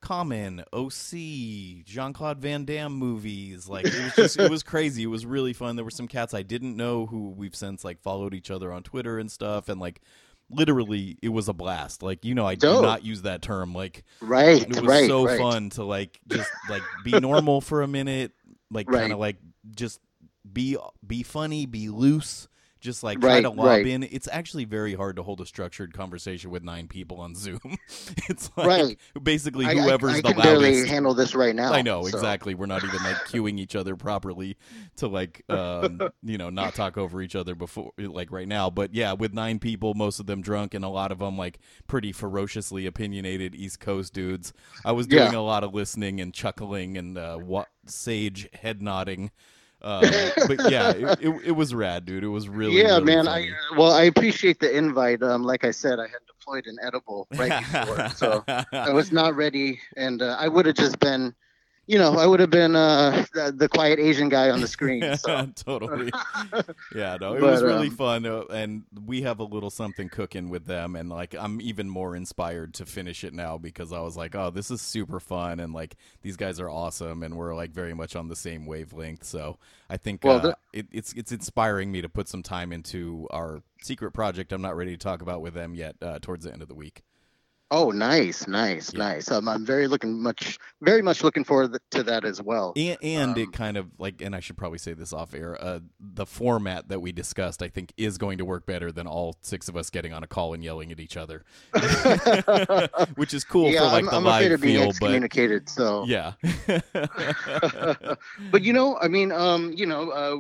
Common, 0.02 0.64
OC, 0.74 1.86
Jean 1.86 2.14
Claude 2.14 2.40
Van 2.40 2.66
Damme 2.66 2.94
movies. 2.94 3.70
Like 3.70 3.86
it 3.86 4.04
was 4.04 4.16
just 4.16 4.40
it 4.40 4.50
was 4.50 4.64
crazy. 4.64 5.04
It 5.04 5.08
was 5.08 5.26
really 5.26 5.54
fun. 5.54 5.76
There 5.76 5.86
were 5.86 5.92
some 5.92 6.08
cats 6.08 6.34
I 6.34 6.42
didn't 6.42 6.76
know 6.76 7.06
who 7.06 7.30
we've 7.30 7.56
since 7.56 7.84
like 7.86 8.02
followed 8.02 8.34
each 8.34 8.52
other 8.52 8.74
on 8.74 8.84
Twitter 8.84 9.20
and 9.20 9.32
stuff 9.32 9.70
and 9.70 9.80
like 9.80 10.02
literally 10.50 11.18
it 11.22 11.30
was 11.30 11.48
a 11.48 11.54
blast. 11.54 12.04
Like, 12.04 12.26
you 12.26 12.36
know, 12.36 12.46
I 12.46 12.56
do 12.56 12.82
not 12.82 13.04
use 13.06 13.24
that 13.24 13.42
term. 13.42 13.74
Like 13.74 14.04
right, 14.22 14.62
it 14.62 14.70
was 14.70 14.82
right, 14.82 15.08
so 15.08 15.26
right. 15.26 15.40
fun 15.40 15.70
to 15.72 15.84
like 15.84 16.20
just 16.28 16.52
like 16.70 16.84
be 17.04 17.12
normal 17.20 17.62
for 17.62 17.82
a 17.82 17.88
minute, 17.88 18.32
like 18.70 18.88
kind 18.88 19.14
of 19.14 19.20
like 19.20 19.38
just 19.76 20.00
be 20.52 20.78
be 21.06 21.24
funny, 21.24 21.66
be 21.66 21.90
loose, 21.90 22.48
just 22.82 23.04
like 23.04 23.22
try 23.22 23.40
to 23.42 23.50
lob 23.50 23.66
right. 23.66 23.88
in. 23.88 24.04
It's 24.04 24.28
actually 24.32 24.66
very 24.66 24.94
hard 24.96 25.16
to 25.16 25.24
hold 25.24 25.40
a 25.40 25.46
structured 25.46 25.94
conversation 25.94 26.50
with 26.52 26.64
nine 26.64 26.88
people 26.88 27.22
on 27.22 27.36
Zoom. 27.36 27.60
it's 28.28 28.50
like 28.58 28.68
Right. 28.68 29.00
basically 29.22 29.66
I, 29.68 29.70
I- 29.72 29.76
whoever's 29.76 30.16
I, 30.16 30.18
the 30.18 30.34
can 30.34 30.42
barely 30.42 30.72
loudest. 30.72 30.88
handle 30.88 31.14
this 31.14 31.36
right 31.36 31.56
now. 31.56 31.72
I 31.72 31.82
know 31.84 32.02
so- 32.04 32.18
exactly. 32.18 32.56
We're 32.56 32.66
not 32.66 32.84
even 32.84 33.02
like 33.04 33.16
cueing 33.28 33.60
each 33.60 33.76
other 33.76 33.96
properly 33.96 34.58
to 34.98 35.08
like 35.08 35.44
um, 35.50 36.02
you 36.24 36.38
know 36.38 36.50
not 36.50 36.76
talk 36.76 36.98
over 36.98 37.22
each 37.22 37.36
other 37.36 37.56
before 37.56 37.92
like 37.98 38.32
right 38.32 38.48
now. 38.48 38.70
But 38.70 38.94
yeah, 38.94 39.14
with 39.14 39.34
nine 39.34 39.60
people, 39.60 39.94
most 39.94 40.20
of 40.20 40.26
them 40.26 40.42
drunk, 40.42 40.74
and 40.74 40.84
a 40.84 40.90
lot 40.90 41.12
of 41.12 41.20
them 41.20 41.38
like 41.38 41.60
pretty 41.88 42.12
ferociously 42.12 42.86
opinionated 42.86 43.56
East 43.56 43.80
Coast 43.80 44.14
dudes. 44.14 44.52
I 44.84 44.92
was 44.92 45.08
doing 45.08 45.32
Yeah. 45.32 45.38
a 45.38 45.42
lot 45.42 45.64
of 45.64 45.74
listening 45.74 46.20
and 46.20 46.34
chuckling 46.34 46.98
and 46.98 47.18
uh, 47.18 47.38
wa- 47.40 47.66
sage 47.86 48.50
head 48.54 48.82
nodding. 48.82 49.32
Uh, 49.82 50.02
but 50.48 50.72
yeah, 50.72 50.92
it, 50.92 51.20
it, 51.22 51.42
it 51.46 51.52
was 51.52 51.74
rad, 51.74 52.06
dude. 52.06 52.24
It 52.24 52.28
was 52.28 52.48
really 52.48 52.78
yeah, 52.78 52.94
really 52.94 53.06
man. 53.06 53.26
funny. 53.26 53.52
I 53.52 53.78
well, 53.78 53.92
I 53.92 54.04
appreciate 54.04 54.60
the 54.60 54.76
invite. 54.76 55.24
Um, 55.24 55.44
like 55.44 55.66
I 55.66 55.72
said, 55.72 56.00
I 56.00 56.04
had 56.04 56.20
deployed 56.28 56.68
an 56.68 56.78
edible 56.82 57.28
right 57.36 57.60
before, 57.60 58.10
so 58.10 58.44
I 58.72 58.92
was 58.92 59.12
not 59.12 59.36
ready, 59.36 59.80
and 59.98 60.22
uh, 60.22 60.38
I 60.40 60.48
would 60.48 60.66
have 60.66 60.76
just 60.76 61.00
been, 61.00 61.34
you 61.92 61.98
know, 61.98 62.14
I 62.14 62.26
would 62.26 62.40
have 62.40 62.50
been 62.50 62.74
uh, 62.74 63.26
the, 63.34 63.52
the 63.52 63.68
quiet 63.68 64.00
Asian 64.00 64.30
guy 64.30 64.50
on 64.50 64.62
the 64.62 64.68
screen. 64.68 65.02
So. 65.22 65.46
totally. 65.56 66.10
Yeah, 66.96 67.18
no, 67.20 67.34
it 67.34 67.42
But, 67.42 67.52
was 67.52 67.64
really 67.64 67.88
um, 67.88 67.96
fun, 67.96 68.26
uh, 68.26 68.44
and 68.52 68.84
we 69.06 69.22
have 69.24 69.40
a 69.40 69.44
little 69.44 69.70
something 69.70 70.10
cooking 70.10 70.50
with 70.50 70.66
them, 70.66 70.96
and 70.96 71.10
like 71.10 71.36
I'm 71.38 71.60
even 71.60 71.90
more 71.90 72.16
inspired 72.16 72.74
to 72.76 72.86
finish 72.86 73.24
it 73.24 73.34
now 73.34 73.58
because 73.58 73.92
I 73.92 74.00
was 74.00 74.16
like, 74.16 74.36
oh, 74.36 74.52
this 74.52 74.72
is 74.72 74.82
super 74.82 75.20
fun, 75.20 75.60
and 75.60 75.74
like 75.74 75.96
these 76.22 76.38
guys 76.38 76.60
are 76.60 76.70
awesome, 76.70 77.24
and 77.24 77.36
we're 77.36 77.56
like 77.56 77.72
very 77.72 77.94
much 77.94 78.16
on 78.16 78.30
the 78.30 78.36
same 78.36 78.66
wavelength. 78.66 79.24
So 79.24 79.58
I 79.90 79.98
think 79.98 80.24
Well, 80.24 80.48
uh, 80.48 80.54
it, 80.74 80.88
it's 80.92 81.14
it's 81.14 81.32
inspiring 81.32 81.92
me 81.92 82.02
to 82.02 82.10
put 82.10 82.28
some 82.28 82.44
time 82.44 82.72
into 82.72 83.28
our 83.32 83.62
secret 83.82 84.12
project. 84.12 84.54
I'm 84.54 84.62
not 84.62 84.78
ready 84.78 84.92
to 84.92 84.98
talk 84.98 85.22
about 85.22 85.42
with 85.42 85.54
them 85.54 85.76
yet. 85.76 85.96
Uh, 86.02 86.20
towards 86.20 86.46
the 86.46 86.54
end 86.54 86.62
of 86.62 86.68
the 86.68 86.76
week. 86.76 87.04
Oh, 87.74 87.90
nice, 87.90 88.48
nice, 88.48 88.94
Yeah. 88.94 89.00
nice. 89.00 89.32
Um, 89.32 89.48
I'm 89.48 89.66
very 89.66 89.88
looking 89.88 90.22
much, 90.22 90.60
very 90.82 91.02
much 91.02 91.24
looking 91.24 91.46
forward 91.46 91.80
to 91.92 92.04
that 92.04 92.26
as 92.26 92.42
well. 92.42 92.74
And, 92.76 92.98
and 93.02 93.32
Um, 93.32 93.38
it 93.38 93.54
kind 93.54 93.78
of 93.78 93.88
like, 93.98 94.22
and 94.22 94.36
I 94.36 94.42
should 94.42 94.58
probably 94.58 94.78
say 94.78 94.92
this 94.92 95.14
off 95.14 95.34
air. 95.34 95.58
Uh, 95.60 95.80
the 96.00 96.26
format 96.26 96.90
that 96.90 97.00
we 97.02 97.14
discussed, 97.14 97.64
I 97.64 97.70
think, 97.70 97.94
is 97.96 98.18
going 98.18 98.38
to 98.40 98.46
work 98.46 98.66
better 98.66 98.92
than 98.92 99.08
all 99.08 99.38
six 99.42 99.70
of 99.70 99.78
us 99.78 99.90
getting 99.90 100.12
on 100.12 100.22
a 100.22 100.28
call 100.28 100.54
and 100.54 100.62
yelling 100.64 100.92
at 100.92 101.00
each 101.00 101.16
other, 101.16 101.44
which 103.16 103.34
is 103.34 103.44
cool 103.46 103.70
yeah, 103.72 103.80
for 103.80 103.86
like 103.86 104.00
I'm, 104.00 104.06
the 104.06 104.16
I'm 104.18 104.26
afraid 104.28 104.44
live 104.50 104.52
of 104.52 104.62
being 104.62 104.76
feel. 104.78 104.86
But 104.88 104.90
excommunicated. 104.90 105.70
So, 105.70 106.04
yeah, 106.06 106.34
but 108.52 108.62
you 108.64 108.74
know, 108.74 108.98
I 109.00 109.08
mean, 109.08 109.32
um, 109.32 109.72
you 109.74 109.86
know, 109.86 110.10
uh, 110.12 110.38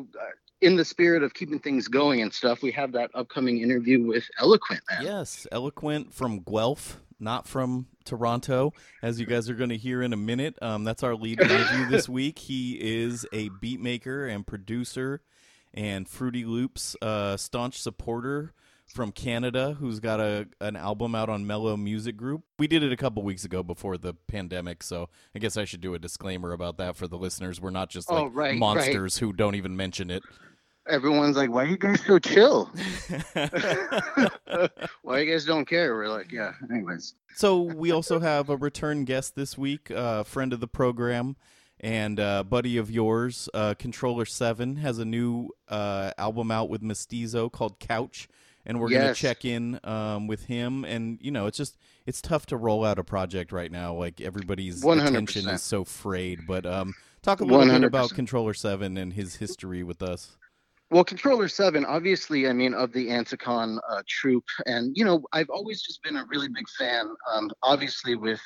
in 0.61 0.75
the 0.75 0.85
spirit 0.85 1.23
of 1.23 1.33
keeping 1.33 1.59
things 1.59 1.87
going 1.87 2.21
and 2.21 2.33
stuff, 2.33 2.61
we 2.61 2.71
have 2.71 2.91
that 2.91 3.09
upcoming 3.13 3.61
interview 3.61 4.01
with 4.05 4.25
Eloquent, 4.39 4.81
man. 4.89 5.03
yes, 5.03 5.47
eloquent 5.51 6.13
from 6.13 6.39
Guelph, 6.41 6.99
not 7.21 7.47
from 7.47 7.87
Toronto, 8.03 8.73
as 9.01 9.19
you 9.19 9.25
guys 9.25 9.49
are 9.49 9.53
going 9.53 9.69
to 9.69 9.77
hear 9.77 10.01
in 10.01 10.11
a 10.11 10.17
minute. 10.17 10.57
Um, 10.61 10.83
that's 10.83 11.03
our 11.03 11.15
lead 11.15 11.39
interview 11.39 11.87
this 11.89 12.09
week. 12.09 12.39
He 12.39 12.73
is 12.81 13.25
a 13.31 13.49
beat 13.61 13.79
maker 13.79 14.27
and 14.27 14.45
producer, 14.45 15.21
and 15.73 16.07
Fruity 16.09 16.43
Loops 16.43 16.95
uh, 17.01 17.37
staunch 17.37 17.79
supporter 17.81 18.53
from 18.87 19.13
Canada 19.13 19.77
who's 19.79 20.01
got 20.01 20.19
a 20.19 20.45
an 20.59 20.75
album 20.75 21.15
out 21.15 21.29
on 21.29 21.47
Mello 21.47 21.77
Music 21.77 22.17
Group. 22.17 22.41
We 22.59 22.67
did 22.67 22.83
it 22.83 22.91
a 22.91 22.97
couple 22.97 23.23
weeks 23.23 23.45
ago 23.45 23.63
before 23.63 23.97
the 23.97 24.13
pandemic, 24.27 24.83
so 24.83 25.07
I 25.33 25.39
guess 25.39 25.55
I 25.55 25.63
should 25.63 25.79
do 25.79 25.93
a 25.93 25.99
disclaimer 25.99 26.51
about 26.51 26.75
that 26.79 26.97
for 26.97 27.07
the 27.07 27.17
listeners. 27.17 27.61
We're 27.61 27.69
not 27.69 27.89
just 27.89 28.11
Oh, 28.11 28.23
like 28.23 28.31
right, 28.33 28.33
right. 28.49 28.57
monsters 28.57 29.17
who 29.17 29.31
don't 29.31 29.55
even 29.55 29.77
mention 29.77 30.09
it. 30.11 30.23
Everyone's 30.91 31.37
like, 31.37 31.49
"Why 31.49 31.63
are 31.63 31.67
you 31.67 31.77
guys 31.77 32.01
so 32.05 32.19
chill? 32.19 32.69
Why 35.01 35.19
you 35.19 35.31
guys 35.31 35.45
don't 35.45 35.65
care?" 35.65 35.95
We're 35.95 36.09
like, 36.09 36.31
"Yeah." 36.31 36.53
Anyways, 36.69 37.15
So 37.35 37.61
we 37.61 37.91
also 37.91 38.19
have 38.19 38.49
a 38.49 38.57
return 38.57 39.05
guest 39.05 39.35
this 39.35 39.57
week, 39.57 39.89
a 39.89 40.23
friend 40.23 40.53
of 40.53 40.59
the 40.59 40.67
program 40.67 41.37
and 41.81 42.19
uh, 42.19 42.43
buddy 42.43 42.77
of 42.77 42.91
yours, 42.91 43.49
uh, 43.53 43.73
Controller 43.77 44.25
Seven, 44.25 44.75
has 44.77 44.99
a 44.99 45.05
new 45.05 45.49
uh, 45.67 46.11
album 46.17 46.51
out 46.51 46.69
with 46.69 46.83
Mestizo 46.83 47.49
called 47.49 47.79
Couch, 47.79 48.27
and 48.65 48.79
we're 48.79 48.89
gonna 48.89 49.15
check 49.15 49.43
in 49.45 49.79
um, 49.83 50.27
with 50.27 50.45
him. 50.45 50.85
And 50.85 51.17
you 51.21 51.31
know, 51.31 51.47
it's 51.47 51.57
just 51.57 51.77
it's 52.05 52.21
tough 52.21 52.45
to 52.47 52.57
roll 52.57 52.85
out 52.85 52.99
a 52.99 53.03
project 53.03 53.51
right 53.51 53.71
now. 53.71 53.95
Like 53.95 54.21
everybody's 54.21 54.83
100%. 54.83 55.07
attention 55.07 55.49
is 55.49 55.63
so 55.63 55.83
frayed. 55.83 56.41
But 56.47 56.65
um, 56.67 56.93
talk 57.23 57.39
a 57.41 57.45
little 57.45 57.65
bit 57.65 57.83
about 57.83 58.11
Controller 58.11 58.53
Seven 58.53 58.95
and 58.97 59.13
his 59.13 59.37
history 59.37 59.81
with 59.83 60.03
us. 60.03 60.37
Well, 60.91 61.05
Controller 61.05 61.47
Seven, 61.47 61.85
obviously, 61.85 62.49
I 62.49 62.53
mean, 62.53 62.73
of 62.73 62.91
the 62.91 63.07
Anticon 63.07 63.79
uh, 63.89 64.01
troop, 64.09 64.43
and 64.65 64.91
you 64.95 65.05
know, 65.05 65.23
I've 65.31 65.49
always 65.49 65.81
just 65.81 66.03
been 66.03 66.17
a 66.17 66.25
really 66.27 66.49
big 66.49 66.67
fan. 66.77 67.09
Um, 67.33 67.49
obviously, 67.63 68.15
with 68.15 68.41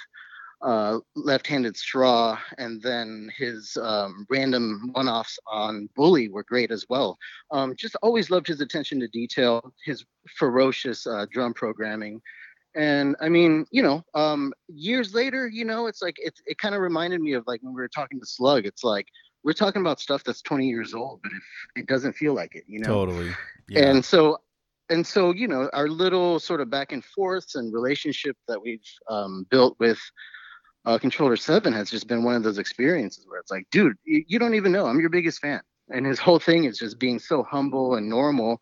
uh, 0.61 0.99
Left-Handed 1.15 1.75
Straw, 1.75 2.37
and 2.59 2.79
then 2.83 3.31
his 3.35 3.75
um, 3.81 4.27
random 4.29 4.91
one-offs 4.93 5.39
on 5.47 5.89
Bully 5.95 6.29
were 6.29 6.43
great 6.43 6.69
as 6.69 6.85
well. 6.87 7.17
Um, 7.49 7.75
just 7.75 7.95
always 8.03 8.29
loved 8.29 8.45
his 8.45 8.61
attention 8.61 8.99
to 8.99 9.07
detail, 9.07 9.73
his 9.83 10.05
ferocious 10.37 11.07
uh, 11.07 11.25
drum 11.31 11.55
programming. 11.55 12.21
And 12.75 13.15
I 13.21 13.29
mean, 13.29 13.65
you 13.71 13.81
know, 13.81 14.03
um, 14.13 14.53
years 14.67 15.15
later, 15.15 15.47
you 15.47 15.65
know, 15.65 15.87
it's 15.87 16.01
like 16.03 16.17
it, 16.19 16.33
it 16.45 16.59
kind 16.59 16.75
of 16.75 16.81
reminded 16.81 17.21
me 17.21 17.33
of 17.33 17.43
like 17.47 17.63
when 17.63 17.73
we 17.73 17.81
were 17.81 17.87
talking 17.87 18.19
to 18.19 18.25
Slug. 18.25 18.67
It's 18.67 18.83
like 18.83 19.07
we're 19.45 19.53
talking 19.53 19.79
about 19.79 20.01
stuff 20.01 20.23
that's 20.23 20.41
20 20.41 20.67
years 20.67 20.95
old, 20.95 21.21
but 21.21 21.31
if 21.31 21.83
it 21.83 21.87
doesn't 21.87 22.13
feel 22.13 22.33
like 22.33 22.55
it, 22.55 22.63
you 22.67 22.79
know. 22.79 22.87
Totally. 22.87 23.29
Yeah. 23.69 23.91
And 23.91 24.03
so, 24.03 24.39
and 24.89 25.05
so, 25.05 25.31
you 25.31 25.47
know, 25.47 25.69
our 25.71 25.87
little 25.87 26.39
sort 26.39 26.61
of 26.61 26.69
back 26.71 26.91
and 26.91 27.05
forths 27.05 27.53
and 27.53 27.71
relationship 27.71 28.35
that 28.47 28.59
we've 28.59 28.83
um, 29.07 29.45
built 29.51 29.79
with 29.79 29.99
uh, 30.85 30.97
Controller 30.97 31.35
Seven 31.35 31.73
has 31.73 31.91
just 31.91 32.07
been 32.07 32.23
one 32.23 32.35
of 32.35 32.41
those 32.41 32.57
experiences 32.57 33.25
where 33.27 33.39
it's 33.39 33.51
like, 33.51 33.67
dude, 33.71 33.95
you, 34.03 34.23
you 34.27 34.39
don't 34.39 34.55
even 34.55 34.71
know 34.71 34.87
I'm 34.87 34.99
your 34.99 35.09
biggest 35.09 35.39
fan, 35.39 35.61
and 35.89 36.07
his 36.07 36.19
whole 36.19 36.39
thing 36.39 36.65
is 36.65 36.79
just 36.79 36.99
being 36.99 37.19
so 37.19 37.43
humble 37.43 37.95
and 37.95 38.09
normal, 38.09 38.59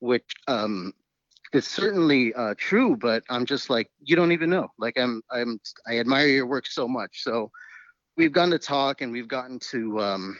which 0.00 0.34
um, 0.48 0.92
is 1.54 1.66
certainly 1.66 2.34
uh, 2.34 2.54
true. 2.58 2.94
But 2.94 3.24
I'm 3.30 3.46
just 3.46 3.70
like, 3.70 3.90
you 4.02 4.16
don't 4.16 4.32
even 4.32 4.50
know. 4.50 4.68
Like 4.78 4.98
I'm, 4.98 5.22
I'm, 5.30 5.60
I 5.86 5.98
admire 5.98 6.28
your 6.28 6.46
work 6.46 6.66
so 6.66 6.86
much. 6.86 7.22
So 7.22 7.50
we've 8.16 8.32
gotten 8.32 8.50
to 8.50 8.58
talk 8.58 9.00
and 9.00 9.12
we've 9.12 9.28
gotten 9.28 9.58
to 9.70 10.00
um, 10.00 10.38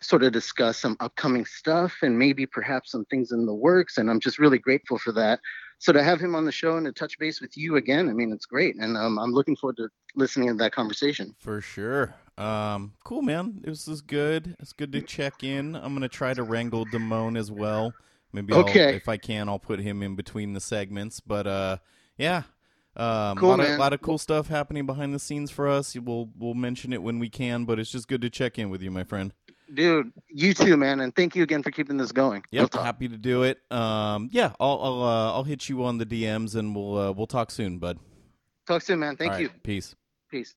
sort 0.00 0.22
of 0.22 0.32
discuss 0.32 0.78
some 0.78 0.96
upcoming 1.00 1.44
stuff 1.44 1.94
and 2.02 2.18
maybe 2.18 2.46
perhaps 2.46 2.92
some 2.92 3.04
things 3.06 3.32
in 3.32 3.46
the 3.46 3.54
works. 3.54 3.98
And 3.98 4.10
I'm 4.10 4.20
just 4.20 4.38
really 4.38 4.58
grateful 4.58 4.98
for 4.98 5.12
that. 5.12 5.40
So 5.78 5.92
to 5.92 6.02
have 6.02 6.20
him 6.20 6.34
on 6.34 6.44
the 6.44 6.52
show 6.52 6.76
and 6.76 6.86
to 6.86 6.92
touch 6.92 7.18
base 7.18 7.40
with 7.40 7.56
you 7.56 7.76
again, 7.76 8.08
I 8.08 8.12
mean, 8.12 8.32
it's 8.32 8.46
great. 8.46 8.76
And 8.76 8.96
um, 8.96 9.18
I'm 9.18 9.32
looking 9.32 9.56
forward 9.56 9.76
to 9.78 9.88
listening 10.14 10.48
to 10.48 10.54
that 10.54 10.72
conversation. 10.72 11.34
For 11.38 11.60
sure. 11.60 12.14
Um, 12.38 12.94
cool, 13.04 13.22
man. 13.22 13.60
This 13.62 13.86
is 13.86 14.00
good. 14.00 14.56
It's 14.60 14.72
good 14.72 14.92
to 14.92 15.00
check 15.02 15.44
in. 15.44 15.76
I'm 15.76 15.94
gonna 15.94 16.08
try 16.08 16.34
to 16.34 16.42
wrangle 16.42 16.84
Damone 16.86 17.38
as 17.38 17.50
well. 17.50 17.92
Maybe 18.32 18.52
I'll, 18.52 18.66
if 18.66 19.08
I 19.08 19.16
can, 19.16 19.48
I'll 19.48 19.60
put 19.60 19.78
him 19.78 20.02
in 20.02 20.16
between 20.16 20.52
the 20.52 20.60
segments. 20.60 21.20
But 21.20 21.46
uh, 21.46 21.76
yeah, 22.18 22.42
um, 22.96 23.36
Cool, 23.36 23.50
lot 23.50 23.60
of 23.60 23.78
lot 23.78 23.92
of 23.92 24.02
cool 24.02 24.18
stuff 24.18 24.48
happening 24.48 24.86
behind 24.86 25.14
the 25.14 25.18
scenes 25.18 25.50
for 25.50 25.68
us. 25.68 25.96
We'll 25.96 26.30
we'll 26.38 26.54
mention 26.54 26.92
it 26.92 27.02
when 27.02 27.18
we 27.18 27.28
can, 27.28 27.64
but 27.64 27.78
it's 27.78 27.90
just 27.90 28.08
good 28.08 28.20
to 28.22 28.30
check 28.30 28.58
in 28.58 28.70
with 28.70 28.82
you, 28.82 28.90
my 28.90 29.04
friend. 29.04 29.32
Dude, 29.72 30.12
you 30.28 30.54
too, 30.54 30.76
man. 30.76 31.00
And 31.00 31.14
thank 31.14 31.34
you 31.34 31.42
again 31.42 31.62
for 31.62 31.70
keeping 31.70 31.96
this 31.96 32.12
going. 32.12 32.44
Yep, 32.50 32.70
talk. 32.70 32.84
happy 32.84 33.08
to 33.08 33.16
do 33.16 33.42
it. 33.42 33.58
Um, 33.70 34.28
yeah, 34.30 34.52
I'll 34.60 34.80
I'll 34.82 35.02
uh, 35.02 35.32
I'll 35.32 35.44
hit 35.44 35.68
you 35.68 35.84
on 35.84 35.98
the 35.98 36.06
DMs 36.06 36.54
and 36.54 36.74
we'll 36.76 36.98
uh, 36.98 37.12
we'll 37.12 37.26
talk 37.26 37.50
soon, 37.50 37.78
bud. 37.78 37.98
Talk 38.66 38.82
soon, 38.82 39.00
man. 39.00 39.16
Thank 39.16 39.32
All 39.32 39.40
you. 39.40 39.48
right, 39.48 39.62
Peace. 39.62 39.94
Peace. 40.30 40.54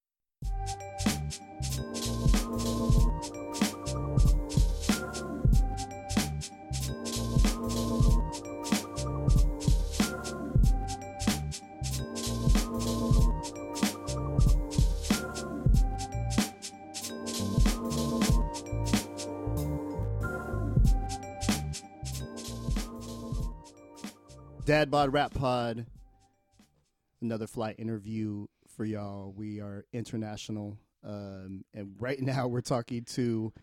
Dad 24.67 24.91
Bod 24.91 25.13
Rap 25.13 25.33
Pod. 25.33 25.86
Another 27.21 27.47
flight 27.47 27.77
interview 27.79 28.47
for 28.67 28.83
y'all. 28.83 29.31
We 29.31 29.62
are 29.62 29.86
international. 29.93 30.77
Um, 31.05 31.63
and 31.74 31.95
right 32.00 32.19
now 32.21 32.47
we're 32.47 32.59
talking 32.59 33.05
to 33.13 33.53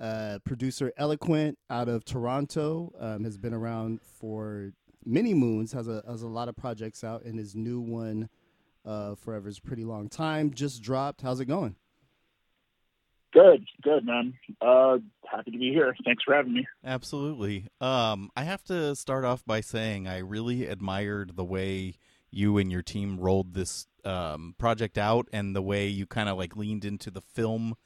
uh, 0.00 0.40
producer 0.44 0.92
Eloquent 0.96 1.58
out 1.70 1.88
of 1.88 2.04
Toronto. 2.04 2.92
Um, 2.98 3.22
has 3.22 3.38
been 3.38 3.54
around 3.54 4.00
for 4.02 4.72
many 5.04 5.32
moons, 5.32 5.70
has 5.74 5.86
a, 5.86 6.02
has 6.08 6.22
a 6.22 6.28
lot 6.28 6.48
of 6.48 6.56
projects 6.56 7.04
out, 7.04 7.22
and 7.22 7.38
his 7.38 7.54
new 7.54 7.78
one, 7.78 8.28
uh, 8.84 9.14
Forever's 9.14 9.58
a 9.58 9.62
pretty 9.62 9.84
long 9.84 10.08
time, 10.08 10.50
just 10.52 10.82
dropped. 10.82 11.22
How's 11.22 11.38
it 11.38 11.44
going? 11.44 11.76
Good, 13.32 13.66
good, 13.82 14.04
man. 14.04 14.34
Uh, 14.60 14.98
happy 15.30 15.52
to 15.52 15.58
be 15.58 15.70
here. 15.70 15.96
Thanks 16.04 16.22
for 16.22 16.34
having 16.34 16.52
me. 16.52 16.66
Absolutely. 16.84 17.66
Um, 17.80 18.30
I 18.36 18.44
have 18.44 18.62
to 18.64 18.94
start 18.94 19.24
off 19.24 19.44
by 19.46 19.62
saying 19.62 20.06
I 20.06 20.18
really 20.18 20.66
admired 20.66 21.36
the 21.36 21.44
way 21.44 21.94
you 22.30 22.58
and 22.58 22.70
your 22.70 22.82
team 22.82 23.18
rolled 23.18 23.54
this 23.54 23.86
um, 24.04 24.54
project 24.58 24.98
out 24.98 25.28
and 25.32 25.56
the 25.56 25.62
way 25.62 25.86
you 25.86 26.06
kind 26.06 26.28
of 26.28 26.36
like 26.36 26.56
leaned 26.56 26.84
into 26.84 27.10
the 27.10 27.22
film 27.22 27.76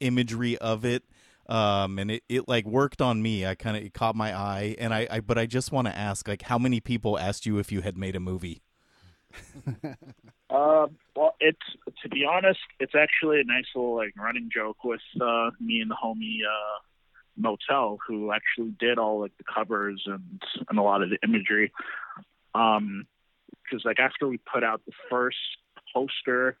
imagery 0.00 0.56
of 0.58 0.84
it. 0.84 1.04
Um, 1.48 1.98
and 1.98 2.10
it, 2.10 2.24
it 2.28 2.48
like 2.48 2.64
worked 2.64 3.02
on 3.02 3.22
me. 3.22 3.46
I 3.46 3.54
kind 3.54 3.76
of 3.76 3.82
it 3.84 3.94
caught 3.94 4.16
my 4.16 4.36
eye, 4.36 4.74
and 4.78 4.92
I, 4.92 5.06
I 5.08 5.20
but 5.20 5.38
I 5.38 5.46
just 5.46 5.70
want 5.70 5.86
to 5.86 5.96
ask, 5.96 6.26
like, 6.26 6.42
how 6.42 6.58
many 6.58 6.80
people 6.80 7.16
asked 7.16 7.46
you 7.46 7.58
if 7.58 7.70
you 7.70 7.82
had 7.82 7.96
made 7.96 8.16
a 8.16 8.20
movie? 8.20 8.62
Uh, 10.56 10.86
well, 11.14 11.34
it's 11.38 11.58
to 12.02 12.08
be 12.08 12.24
honest, 12.24 12.60
it's 12.80 12.94
actually 12.94 13.40
a 13.40 13.44
nice 13.44 13.66
little 13.74 13.94
like 13.94 14.14
running 14.16 14.48
joke 14.52 14.84
with 14.84 15.00
uh, 15.20 15.50
me 15.60 15.80
and 15.80 15.90
the 15.90 15.96
homie 16.02 16.38
uh, 16.48 16.80
Motel, 17.36 17.98
who 18.06 18.32
actually 18.32 18.74
did 18.80 18.98
all 18.98 19.20
like 19.20 19.36
the 19.36 19.44
covers 19.44 20.02
and 20.06 20.42
and 20.70 20.78
a 20.78 20.82
lot 20.82 21.02
of 21.02 21.10
the 21.10 21.18
imagery. 21.22 21.72
Um, 22.54 23.06
because 23.62 23.84
like 23.84 23.98
after 23.98 24.26
we 24.26 24.38
put 24.38 24.64
out 24.64 24.80
the 24.86 24.92
first 25.10 25.36
poster, 25.92 26.56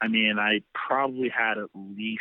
I 0.00 0.06
mean, 0.06 0.36
I 0.38 0.60
probably 0.72 1.28
had 1.28 1.58
at 1.58 1.70
least 1.74 2.20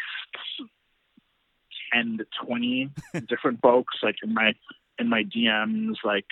ten 1.94 2.18
to 2.18 2.26
twenty 2.44 2.90
different 3.28 3.62
folks 3.62 3.98
like 4.02 4.16
in 4.24 4.34
my 4.34 4.54
in 4.98 5.10
my 5.10 5.24
DMs 5.24 5.96
like 6.04 6.26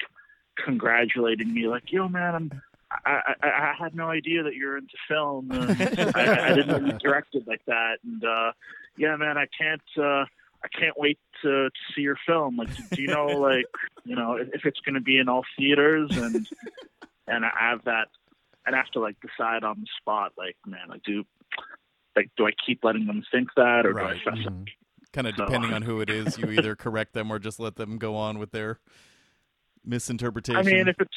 congratulating 0.57 1.53
me, 1.53 1.67
like, 1.67 1.91
"Yo, 1.91 2.07
man, 2.07 2.33
I'm." 2.33 2.61
I, 3.05 3.33
I, 3.41 3.47
I 3.47 3.73
had 3.77 3.95
no 3.95 4.09
idea 4.09 4.43
that 4.43 4.55
you're 4.55 4.77
into 4.77 4.95
film. 5.07 5.49
I, 5.51 6.51
I 6.51 6.53
didn't 6.53 6.67
know 6.67 6.87
you 6.93 6.97
directed 6.99 7.45
like 7.47 7.61
that. 7.67 7.97
And 8.03 8.23
uh, 8.23 8.51
yeah, 8.97 9.15
man, 9.15 9.37
I 9.37 9.45
can't. 9.57 9.81
Uh, 9.97 10.25
I 10.63 10.69
can't 10.69 10.97
wait 10.97 11.19
to, 11.43 11.69
to 11.69 11.71
see 11.95 12.01
your 12.01 12.17
film. 12.25 12.57
Like, 12.57 12.69
do 12.89 12.99
you 13.01 13.07
know, 13.09 13.25
like, 13.39 13.65
you 14.05 14.15
know, 14.15 14.37
if, 14.37 14.47
if 14.53 14.65
it's 14.65 14.79
going 14.79 14.95
to 14.95 15.01
be 15.01 15.19
in 15.19 15.29
all 15.29 15.43
theaters 15.57 16.09
and 16.17 16.47
and 17.27 17.45
I 17.45 17.51
have 17.59 17.83
that, 17.85 18.07
and 18.65 18.75
I 18.75 18.79
have 18.79 18.89
to 18.91 18.99
like 18.99 19.17
decide 19.21 19.63
on 19.63 19.79
the 19.79 19.87
spot, 20.01 20.33
like, 20.37 20.55
man, 20.65 20.89
I 20.91 20.97
do, 21.05 21.23
like, 22.15 22.31
do 22.37 22.47
I 22.47 22.51
keep 22.65 22.83
letting 22.83 23.05
them 23.05 23.23
think 23.31 23.49
that, 23.55 23.85
or 23.85 23.93
Right. 23.93 24.17
do 24.23 24.29
I? 24.31 24.33
Mhm. 24.33 24.67
Kind 25.13 25.27
of 25.27 25.35
So- 25.37 25.45
depending 25.45 25.73
on 25.73 25.83
who 25.83 26.01
it 26.01 26.09
is, 26.09 26.37
you 26.39 26.49
either 26.49 26.75
correct 26.85 27.13
them 27.13 27.31
or 27.31 27.37
just 27.37 27.59
let 27.59 27.75
them 27.75 27.97
go 27.99 28.15
on 28.15 28.39
with 28.39 28.51
their 28.51 28.79
misinterpretation. 29.85 30.57
I 30.59 30.63
mean, 30.63 30.87
if 30.87 30.99
it's, 30.99 31.15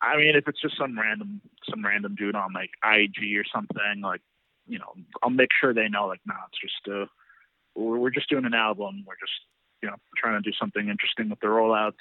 I 0.00 0.16
mean, 0.16 0.36
if 0.36 0.46
it's 0.46 0.60
just 0.60 0.76
some 0.78 0.98
random, 0.98 1.40
some 1.68 1.84
random 1.84 2.14
dude 2.14 2.34
on 2.34 2.52
like 2.52 2.70
IG 2.84 3.36
or 3.36 3.44
something, 3.52 4.00
like, 4.02 4.20
you 4.66 4.78
know, 4.78 4.94
I'll 5.22 5.30
make 5.30 5.50
sure 5.60 5.74
they 5.74 5.88
know, 5.88 6.06
like, 6.06 6.20
nah, 6.26 6.34
it's 6.50 6.60
just, 6.60 6.94
uh, 6.94 7.06
we're, 7.74 7.98
we're 7.98 8.10
just 8.10 8.28
doing 8.28 8.44
an 8.44 8.54
album. 8.54 9.04
We're 9.06 9.14
just, 9.14 9.32
you 9.82 9.88
know, 9.88 9.96
trying 10.16 10.40
to 10.40 10.50
do 10.50 10.54
something 10.58 10.88
interesting 10.88 11.30
with 11.30 11.40
the 11.40 11.46
rollouts. 11.46 11.94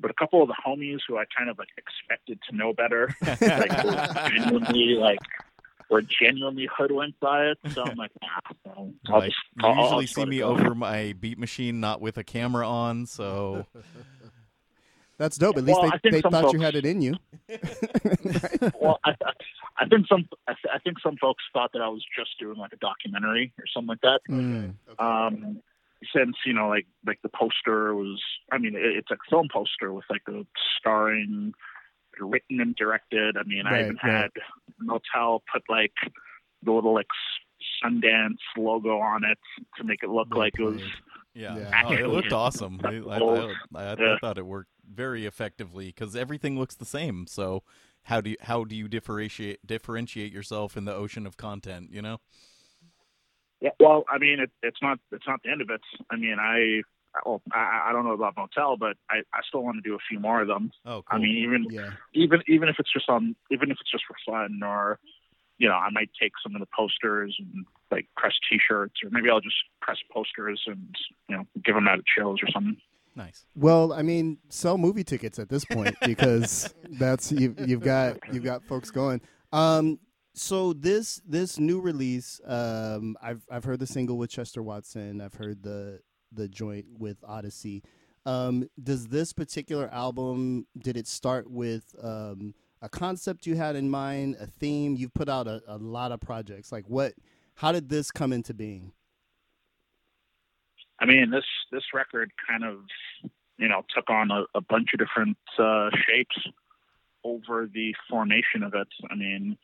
But 0.00 0.10
a 0.10 0.14
couple 0.14 0.42
of 0.42 0.48
the 0.48 0.56
homies 0.66 0.98
who 1.06 1.16
I 1.16 1.24
kind 1.36 1.48
of 1.48 1.58
like 1.58 1.68
expected 1.76 2.40
to 2.48 2.56
know 2.56 2.72
better, 2.72 3.14
like, 3.22 3.84
were 3.84 4.28
genuinely 4.28 4.94
like, 4.94 5.20
were 5.90 6.02
genuinely 6.02 6.68
hoodwinked 6.76 7.20
by 7.20 7.46
it. 7.46 7.58
So 7.72 7.84
I'm 7.84 7.96
like, 7.96 8.10
nah, 8.20 8.54
so 8.64 8.92
I'll 9.08 9.18
like, 9.20 9.30
just, 9.30 9.38
you 9.56 9.68
I'll, 9.68 9.72
I'll 9.72 9.82
usually 9.84 10.06
see 10.06 10.24
me 10.24 10.42
over 10.42 10.74
my 10.74 11.14
beat 11.20 11.38
machine, 11.38 11.78
not 11.78 12.00
with 12.00 12.18
a 12.18 12.24
camera 12.24 12.66
on. 12.68 13.06
So 13.06 13.66
That's 15.18 15.36
dope. 15.36 15.56
At 15.56 15.64
least 15.64 15.78
Well, 15.80 15.92
they, 16.02 16.10
they 16.10 16.20
some 16.20 16.32
thought 16.32 16.52
you 16.52 16.60
had 16.60 16.74
it 16.74 16.84
in 16.86 17.00
you. 17.02 17.14
well, 18.80 18.98
I, 19.04 19.14
I 19.78 19.86
think 19.88 20.06
some 20.08 20.28
I, 20.48 20.52
th- 20.54 20.72
I 20.74 20.78
think 20.78 20.98
some 21.00 21.16
folks 21.20 21.44
thought 21.52 21.70
that 21.74 21.82
I 21.82 21.88
was 21.88 22.04
just 22.18 22.30
doing 22.40 22.56
like 22.58 22.72
a 22.72 22.76
documentary 22.76 23.52
or 23.58 23.64
something 23.72 23.88
like 23.88 24.00
that. 24.02 24.20
Mm. 24.28 24.74
Um, 24.98 25.60
since 26.14 26.36
you 26.44 26.52
know, 26.52 26.68
like 26.68 26.86
like 27.06 27.20
the 27.22 27.28
poster 27.28 27.94
was, 27.94 28.20
I 28.50 28.58
mean, 28.58 28.74
it, 28.74 28.82
it's 28.84 29.10
like 29.10 29.20
a 29.26 29.30
film 29.30 29.48
poster 29.52 29.92
with 29.92 30.04
like 30.10 30.22
a 30.28 30.44
starring, 30.78 31.52
written 32.18 32.60
and 32.60 32.74
directed. 32.74 33.36
I 33.36 33.42
mean, 33.44 33.66
I 33.66 33.82
even 33.82 33.98
right. 34.02 34.12
had 34.22 34.30
Motel 34.80 35.42
put 35.52 35.62
like 35.68 35.92
the 36.62 36.72
little 36.72 36.94
like 36.94 37.06
Sundance 37.84 38.38
logo 38.56 38.98
on 38.98 39.24
it 39.24 39.38
to 39.76 39.84
make 39.84 40.02
it 40.02 40.08
look 40.10 40.28
Well 40.30 40.40
like 40.40 40.54
it 40.58 40.62
was. 40.62 40.80
yeah, 41.34 41.56
Yeah. 41.56 41.82
Oh, 41.86 41.92
it 41.92 42.08
looked 42.08 42.32
awesome. 42.32 42.80
I, 42.84 42.88
I, 42.88 43.18
I, 43.18 43.54
I, 43.74 43.82
I 43.92 43.96
Yeah. 43.98 44.16
thought 44.20 44.38
it 44.38 44.46
worked 44.46 44.70
very 44.88 45.26
effectively 45.26 45.86
because 45.86 46.16
everything 46.16 46.58
looks 46.58 46.74
the 46.74 46.84
same. 46.84 47.26
So 47.26 47.62
how 48.04 48.20
do 48.20 48.30
you 48.30 48.36
how 48.40 48.64
do 48.64 48.74
you 48.74 48.88
differentiate 48.88 49.66
differentiate 49.66 50.32
yourself 50.32 50.76
in 50.76 50.84
the 50.84 50.94
ocean 50.94 51.26
of 51.26 51.36
content? 51.36 51.90
You 51.92 52.02
know. 52.02 52.20
Yeah, 53.60 53.70
well, 53.78 54.04
I 54.12 54.18
mean, 54.18 54.40
it, 54.40 54.50
it's 54.62 54.82
not 54.82 54.98
it's 55.12 55.26
not 55.26 55.40
the 55.42 55.50
end 55.50 55.62
of 55.62 55.70
it. 55.70 55.82
I 56.10 56.16
mean, 56.16 56.36
I 56.40 56.82
well, 57.24 57.42
I, 57.52 57.88
I 57.88 57.92
don't 57.92 58.04
know 58.04 58.12
about 58.12 58.36
Motel, 58.36 58.76
but 58.76 58.96
I, 59.10 59.18
I 59.32 59.40
still 59.46 59.62
want 59.62 59.76
to 59.76 59.88
do 59.88 59.94
a 59.94 59.98
few 60.08 60.18
more 60.18 60.40
of 60.40 60.48
them. 60.48 60.72
Oh, 60.84 61.02
cool. 61.02 61.04
I 61.10 61.18
mean, 61.18 61.36
even 61.36 61.66
Yeah. 61.70 61.90
even 62.14 62.42
even 62.48 62.68
if 62.68 62.76
it's 62.78 62.92
just 62.92 63.08
on 63.08 63.36
even 63.50 63.70
if 63.70 63.78
it's 63.80 63.90
just 63.90 64.04
for 64.06 64.16
fun 64.26 64.62
or 64.62 64.98
you 65.58 65.68
know 65.68 65.74
i 65.74 65.90
might 65.90 66.10
take 66.20 66.32
some 66.42 66.54
of 66.54 66.60
the 66.60 66.66
posters 66.76 67.36
and 67.38 67.64
like 67.90 68.08
press 68.16 68.32
t-shirts 68.50 68.94
or 69.04 69.10
maybe 69.10 69.30
i'll 69.30 69.40
just 69.40 69.56
press 69.80 69.98
posters 70.10 70.60
and 70.66 70.96
you 71.28 71.36
know 71.36 71.46
give 71.64 71.74
them 71.74 71.86
out 71.86 71.98
at 71.98 72.04
shows 72.06 72.38
or 72.42 72.50
something 72.50 72.76
nice. 73.14 73.46
Well, 73.54 73.92
I 73.92 74.02
mean, 74.02 74.38
sell 74.48 74.78
movie 74.78 75.04
tickets 75.04 75.38
at 75.38 75.48
this 75.48 75.64
point 75.64 75.96
because 76.06 76.74
that's 76.98 77.32
you've, 77.32 77.58
you've 77.68 77.80
got 77.82 78.18
you've 78.32 78.44
got 78.44 78.64
folks 78.64 78.90
going. 78.90 79.20
Um, 79.52 79.98
so 80.34 80.72
this 80.72 81.20
this 81.26 81.58
new 81.58 81.80
release, 81.80 82.40
um, 82.46 83.16
I've 83.22 83.42
I've 83.50 83.64
heard 83.64 83.80
the 83.80 83.86
single 83.86 84.16
with 84.16 84.30
Chester 84.30 84.62
Watson. 84.62 85.20
I've 85.20 85.34
heard 85.34 85.62
the 85.62 86.00
the 86.32 86.48
joint 86.48 86.86
with 86.98 87.18
Odyssey. 87.26 87.82
Um, 88.24 88.68
does 88.82 89.08
this 89.08 89.32
particular 89.32 89.88
album 89.92 90.66
did 90.78 90.96
it 90.96 91.08
start 91.08 91.50
with 91.50 91.94
um, 92.00 92.54
a 92.80 92.88
concept 92.88 93.46
you 93.46 93.56
had 93.56 93.76
in 93.76 93.90
mind, 93.90 94.36
a 94.40 94.46
theme? 94.46 94.94
You've 94.96 95.12
put 95.12 95.28
out 95.28 95.46
a, 95.46 95.60
a 95.66 95.76
lot 95.76 96.12
of 96.12 96.20
projects. 96.20 96.72
Like 96.72 96.84
what? 96.86 97.14
How 97.56 97.72
did 97.72 97.88
this 97.88 98.10
come 98.10 98.32
into 98.32 98.54
being? 98.54 98.92
I 101.02 101.06
mean 101.06 101.30
this 101.30 101.44
this 101.70 101.82
record 101.92 102.30
kind 102.48 102.64
of 102.64 102.78
you 103.58 103.68
know 103.68 103.82
took 103.94 104.08
on 104.08 104.30
a, 104.30 104.44
a 104.54 104.60
bunch 104.60 104.90
of 104.94 105.00
different 105.00 105.36
uh 105.58 105.90
shapes 106.06 106.38
over 107.24 107.66
the 107.66 107.94
formation 108.08 108.62
of 108.62 108.74
it. 108.74 108.88
I 109.10 109.14
mean 109.16 109.58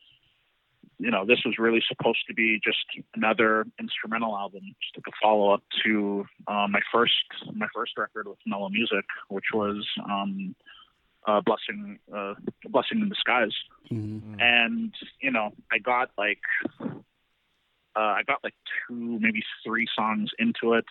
you 0.99 1.09
know 1.09 1.25
this 1.25 1.39
was 1.45 1.55
really 1.57 1.81
supposed 1.87 2.19
to 2.27 2.33
be 2.33 2.59
just 2.63 2.85
another 3.15 3.65
instrumental 3.79 4.37
album 4.37 4.61
just 4.83 4.97
like 4.97 5.07
a 5.07 5.17
follow-up 5.23 5.63
to 5.83 6.25
uh, 6.47 6.67
my 6.69 6.81
first 6.91 7.13
my 7.53 7.67
first 7.73 7.93
record 7.97 8.27
with 8.27 8.37
Mello 8.45 8.69
Music 8.69 9.05
which 9.29 9.45
was 9.53 9.87
um 10.05 10.55
uh 11.25 11.41
blessing 11.41 11.99
uh 12.15 12.33
blessing 12.65 12.99
in 12.99 13.09
disguise. 13.09 13.55
Mm-hmm. 13.91 14.39
and 14.39 14.93
you 15.19 15.31
know 15.31 15.51
i 15.71 15.79
got 15.79 16.11
like 16.17 16.41
uh 16.79 16.93
i 17.95 18.21
got 18.27 18.43
like 18.43 18.53
two 18.87 19.17
maybe 19.19 19.41
three 19.65 19.87
songs 19.95 20.29
into 20.37 20.73
it 20.73 20.85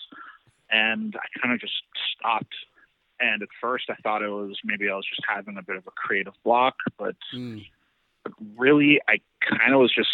and 0.70 1.16
i 1.16 1.38
kind 1.40 1.52
of 1.54 1.60
just 1.60 1.74
stopped 2.16 2.54
and 3.20 3.42
at 3.42 3.48
first 3.60 3.86
i 3.90 3.94
thought 4.02 4.22
it 4.22 4.28
was 4.28 4.56
maybe 4.64 4.88
i 4.90 4.94
was 4.94 5.06
just 5.08 5.22
having 5.28 5.56
a 5.58 5.62
bit 5.62 5.76
of 5.76 5.86
a 5.86 5.90
creative 5.92 6.34
block 6.44 6.76
but 6.98 7.16
Mm. 7.34 7.66
but 8.24 8.32
really 8.56 9.00
i 9.08 9.20
kind 9.48 9.74
of 9.74 9.80
was 9.80 9.92
just 9.94 10.08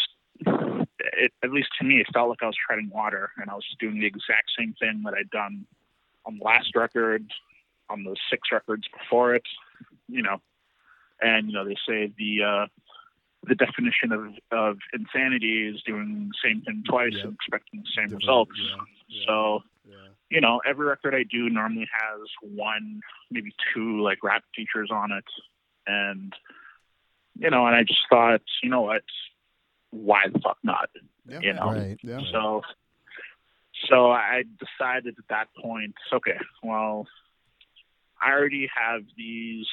it, 0.46 1.32
at 1.42 1.50
least 1.52 1.68
to 1.78 1.84
me 1.86 2.00
it 2.00 2.06
felt 2.12 2.28
like 2.28 2.42
i 2.42 2.46
was 2.46 2.56
treading 2.66 2.90
water 2.90 3.30
and 3.36 3.50
i 3.50 3.54
was 3.54 3.64
just 3.64 3.78
doing 3.78 3.98
the 4.00 4.06
exact 4.06 4.50
same 4.58 4.74
thing 4.80 5.02
that 5.04 5.14
i'd 5.14 5.30
done 5.30 5.64
on 6.26 6.38
the 6.38 6.44
last 6.44 6.74
record 6.74 7.24
on 7.90 8.02
the 8.04 8.16
six 8.30 8.48
records 8.52 8.86
before 8.98 9.34
it 9.34 9.46
you 10.08 10.22
know 10.22 10.40
and 11.20 11.46
you 11.48 11.52
know 11.52 11.64
they 11.64 11.76
say 11.86 12.12
the 12.18 12.42
uh 12.42 12.66
the 13.46 13.54
definition 13.54 14.10
of 14.10 14.26
of 14.50 14.78
insanity 14.94 15.68
is 15.68 15.82
doing 15.82 16.30
the 16.30 16.48
same 16.48 16.62
thing 16.62 16.82
twice 16.88 17.12
Yeah. 17.14 17.24
and 17.24 17.34
expecting 17.34 17.80
the 17.82 17.90
same 17.94 18.16
results 18.16 18.52
yeah, 18.58 18.76
yeah. 19.08 19.24
so. 19.26 19.62
You 20.34 20.40
know 20.40 20.60
every 20.68 20.84
record 20.86 21.14
i 21.14 21.22
do 21.22 21.48
normally 21.48 21.88
has 21.92 22.20
one 22.42 23.00
maybe 23.30 23.54
two 23.72 24.02
like 24.02 24.18
rap 24.24 24.42
features 24.54 24.90
on 24.92 25.12
it 25.12 25.24
and 25.86 26.32
you 27.38 27.48
know 27.50 27.66
and 27.66 27.76
i 27.76 27.82
just 27.84 28.00
thought 28.10 28.42
you 28.62 28.68
know 28.68 28.82
what 28.82 29.02
why 29.90 30.22
the 30.32 30.40
fuck 30.40 30.58
not 30.64 30.90
Yeah. 31.28 31.38
you 31.40 31.52
know 31.52 31.70
Right. 31.72 31.98
Yeah. 32.02 32.20
so 32.32 32.62
so 33.88 34.10
i 34.10 34.42
decided 34.58 35.14
at 35.18 35.28
that 35.28 35.48
point 35.62 35.94
okay 36.12 36.38
well 36.64 37.06
i 38.20 38.32
already 38.32 38.68
have 38.74 39.02
these 39.16 39.66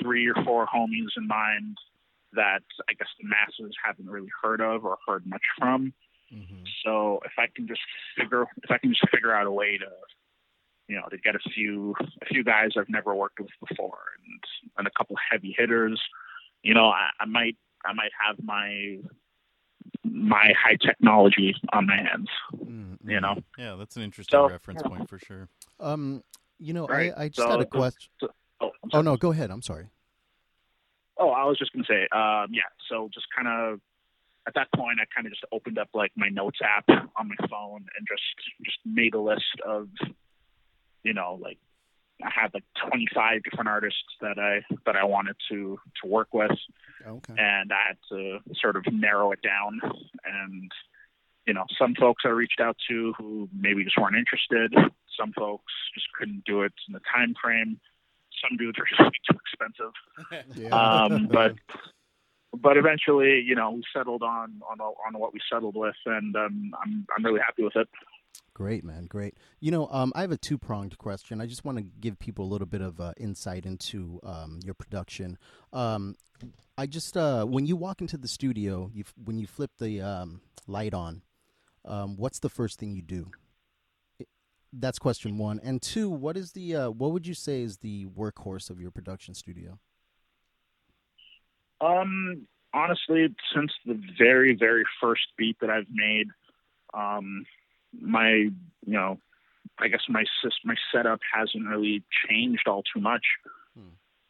three 0.00 0.28
or 0.28 0.34
four 0.44 0.66
homies 0.66 1.16
in 1.16 1.26
mind 1.26 1.78
that 2.34 2.62
i 2.90 2.92
guess 2.92 3.08
the 3.20 3.26
masses 3.26 3.74
haven't 3.82 4.10
really 4.10 4.30
heard 4.42 4.60
of 4.60 4.84
or 4.84 4.98
heard 5.08 5.26
much 5.26 5.42
from 5.58 5.94
Mhm. 6.32 6.66
so 6.84 7.20
if 7.24 7.32
I 7.38 7.46
can 7.54 7.66
just 7.68 7.80
figure, 8.16 8.42
if 8.62 8.70
I 8.70 8.78
can 8.78 8.90
just 8.90 9.08
figure 9.10 9.34
out 9.34 9.46
a 9.46 9.50
way 9.52 9.78
to, 9.78 9.86
you 10.88 10.96
know, 10.96 11.06
to 11.08 11.18
get 11.18 11.34
a 11.34 11.38
few, 11.54 11.94
a 12.22 12.24
few 12.26 12.42
guys 12.44 12.70
I've 12.76 12.88
never 12.88 13.14
worked 13.14 13.40
with 13.40 13.50
before, 13.68 13.98
and 14.18 14.40
and 14.78 14.86
a 14.86 14.90
couple 14.90 15.16
heavy 15.30 15.54
hitters, 15.56 16.00
you 16.62 16.74
know, 16.74 16.86
I, 16.88 17.10
I 17.20 17.24
might, 17.26 17.56
I 17.84 17.92
might 17.92 18.10
have 18.26 18.42
my, 18.42 18.98
my 20.02 20.52
Hi-Teknology 20.62 21.54
on 21.72 21.86
my 21.86 21.96
hands, 21.96 22.28
Mhm. 22.54 22.98
you 23.04 23.20
know. 23.20 23.36
Yeah, 23.58 23.76
that's 23.76 23.96
an 23.96 24.02
interesting 24.02 24.36
So- 24.36 24.48
reference 24.48 24.82
point 24.82 25.08
for 25.08 25.18
sure. 25.18 25.48
Um, 25.80 26.22
you 26.58 26.72
know, 26.72 26.86
Right. 26.86 27.12
I, 27.16 27.24
I 27.24 27.28
just 27.28 27.38
So 27.38 27.50
had 27.50 27.60
a 27.60 27.64
the- 27.64 27.66
question. 27.70 28.10
Oh, 28.60 28.72
Oh 28.92 29.02
no, 29.02 29.16
go 29.16 29.32
ahead. 29.32 29.50
I'm 29.50 29.62
sorry. 29.62 29.88
Oh, 31.16 31.30
I 31.30 31.44
was 31.44 31.58
just 31.58 31.72
gonna 31.72 31.84
say, 31.84 32.08
um, 32.08 32.52
yeah. 32.52 32.62
So 32.88 33.08
just 33.12 33.26
kind 33.34 33.46
of 33.48 33.80
at 34.46 34.54
that 34.54 34.68
point, 34.74 34.98
I 35.00 35.04
kind 35.14 35.26
of 35.26 35.32
just 35.32 35.44
opened 35.52 35.78
up 35.78 35.88
like 35.94 36.12
my 36.16 36.28
notes 36.28 36.58
app 36.62 36.84
on 37.16 37.28
my 37.28 37.46
phone 37.48 37.86
and 37.96 38.06
just 38.06 38.22
just 38.64 38.78
made 38.84 39.14
a 39.14 39.20
list 39.20 39.60
of, 39.66 39.88
you 41.02 41.14
know, 41.14 41.38
like 41.40 41.58
I 42.22 42.30
had 42.30 42.52
like 42.54 42.64
25 42.90 43.42
different 43.42 43.68
artists 43.68 44.04
that 44.20 44.38
I 44.38 44.62
that 44.86 44.96
I 44.96 45.04
wanted 45.04 45.36
to 45.50 45.78
to 46.02 46.08
work 46.08 46.28
with, 46.32 46.52
Okay. 47.06 47.34
and 47.38 47.72
I 47.72 47.88
had 47.88 47.96
to 48.10 48.38
sort 48.60 48.76
of 48.76 48.84
narrow 48.92 49.32
it 49.32 49.40
down. 49.42 49.80
And 50.24 50.70
you 51.46 51.52
know, 51.52 51.64
some 51.78 51.94
folks 51.94 52.22
I 52.24 52.28
reached 52.28 52.60
out 52.60 52.76
to 52.88 53.12
who 53.18 53.48
maybe 53.52 53.84
just 53.84 53.98
weren't 53.98 54.16
interested. 54.16 54.72
Some 55.18 55.32
folks 55.32 55.72
just 55.94 56.06
couldn't 56.18 56.44
do 56.44 56.62
it 56.62 56.72
in 56.88 56.94
the 56.94 57.00
time 57.12 57.34
frame. 57.42 57.78
Some 58.42 58.56
dudes 58.56 58.78
are 58.78 58.86
just 58.88 59.10
too 59.30 59.38
expensive. 59.46 59.92
Yeah. 60.56 60.68
Um, 60.70 61.28
but 61.30 61.54
but 62.56 62.76
eventually, 62.76 63.40
you 63.40 63.54
know, 63.54 63.70
we 63.72 63.82
settled 63.94 64.22
on 64.22 64.60
on 64.70 64.80
on 64.80 65.18
what 65.18 65.32
we 65.32 65.40
settled 65.52 65.76
with, 65.76 65.96
and 66.06 66.34
um, 66.36 66.72
I'm 66.82 67.06
I'm 67.16 67.24
really 67.24 67.40
happy 67.40 67.62
with 67.62 67.76
it. 67.76 67.88
Great, 68.54 68.84
man. 68.84 69.06
Great. 69.06 69.36
You 69.58 69.72
know, 69.72 69.88
um, 69.88 70.12
I 70.14 70.20
have 70.20 70.30
a 70.30 70.36
two 70.36 70.58
pronged 70.58 70.96
question. 70.96 71.40
I 71.40 71.46
just 71.46 71.64
want 71.64 71.78
to 71.78 71.82
give 71.82 72.20
people 72.20 72.44
a 72.44 72.50
little 72.50 72.68
bit 72.68 72.80
of 72.80 73.00
uh, 73.00 73.12
insight 73.16 73.66
into 73.66 74.20
um, 74.22 74.60
your 74.64 74.74
production. 74.74 75.38
Um, 75.72 76.14
I 76.78 76.86
just, 76.86 77.16
uh, 77.16 77.44
when 77.46 77.66
you 77.66 77.74
walk 77.74 78.00
into 78.00 78.16
the 78.16 78.28
studio, 78.28 78.90
you 78.94 79.04
when 79.24 79.38
you 79.38 79.48
flip 79.48 79.72
the 79.78 80.00
um, 80.00 80.40
light 80.68 80.94
on, 80.94 81.22
um, 81.84 82.16
what's 82.16 82.38
the 82.38 82.48
first 82.48 82.78
thing 82.78 82.92
you 82.92 83.02
do? 83.02 83.30
That's 84.72 84.98
question 84.98 85.36
one. 85.36 85.60
And 85.62 85.82
two, 85.82 86.08
what 86.08 86.36
is 86.36 86.52
the, 86.52 86.76
uh, 86.76 86.90
what 86.90 87.12
would 87.12 87.26
you 87.26 87.34
say 87.34 87.62
is 87.62 87.78
the 87.78 88.06
workhorse 88.06 88.70
of 88.70 88.80
your 88.80 88.90
production 88.90 89.34
studio? 89.34 89.78
Um, 91.80 92.46
honestly, 92.72 93.34
since 93.54 93.72
the 93.86 94.00
very, 94.18 94.54
very 94.54 94.84
first 95.00 95.22
beat 95.36 95.56
that 95.60 95.70
I've 95.70 95.86
made, 95.92 96.28
um, 96.92 97.44
my, 98.00 98.30
you 98.30 98.52
know, 98.86 99.18
I 99.78 99.88
guess 99.88 100.02
my 100.08 100.24
my 100.64 100.74
setup 100.92 101.20
hasn't 101.32 101.66
really 101.66 102.04
changed 102.28 102.68
all 102.68 102.82
too 102.82 103.00
much. 103.00 103.24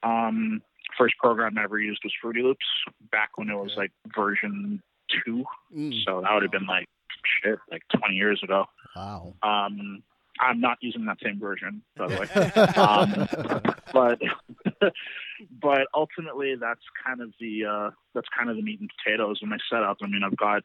Um, 0.03 0.63
first 0.99 1.17
program 1.19 1.57
I 1.59 1.65
ever 1.65 1.79
used 1.79 2.01
was 2.05 2.13
Fruity 2.21 2.43
Loops 2.43 2.67
back 3.11 3.37
when 3.37 3.49
it 3.49 3.55
was 3.55 3.73
like 3.77 3.91
version 4.15 4.83
two, 5.25 5.45
Mm. 5.75 6.05
so 6.05 6.21
that 6.21 6.33
would 6.33 6.43
have 6.43 6.53
been 6.53 6.67
like 6.67 6.87
shit, 7.43 7.59
like 7.71 7.83
20 7.99 8.15
years 8.15 8.41
ago. 8.43 8.67
Wow. 8.95 9.35
Um, 9.43 10.03
I'm 10.41 10.61
not 10.61 10.79
using 10.81 11.05
that 11.07 11.19
same 11.23 11.39
version, 11.39 11.83
by 11.97 12.09
the 12.09 12.21
way. 12.21 12.63
um, 12.77 13.29
but 13.93 14.21
but 15.61 15.87
ultimately 15.95 16.55
that's 16.57 16.81
kind 17.05 17.21
of 17.21 17.33
the 17.41 17.65
uh, 17.65 17.91
that's 18.15 18.29
kind 18.37 18.51
of 18.51 18.57
the 18.57 18.63
meat 18.63 18.81
and 18.81 18.91
potatoes 19.05 19.41
of 19.43 19.49
my 19.49 19.59
setup. 19.71 19.99
I 20.03 20.07
mean, 20.07 20.23
I've 20.25 20.37
got 20.37 20.65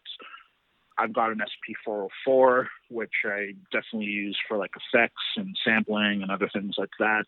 I've 0.97 1.13
got 1.13 1.31
an 1.31 1.41
SP404, 1.87 2.67
which 2.89 3.13
I 3.25 3.53
definitely 3.71 4.09
use 4.09 4.37
for 4.47 4.57
like 4.57 4.71
effects 4.75 5.23
and 5.37 5.55
sampling 5.63 6.21
and 6.21 6.31
other 6.31 6.49
things 6.51 6.75
like 6.77 6.89
that. 6.99 7.25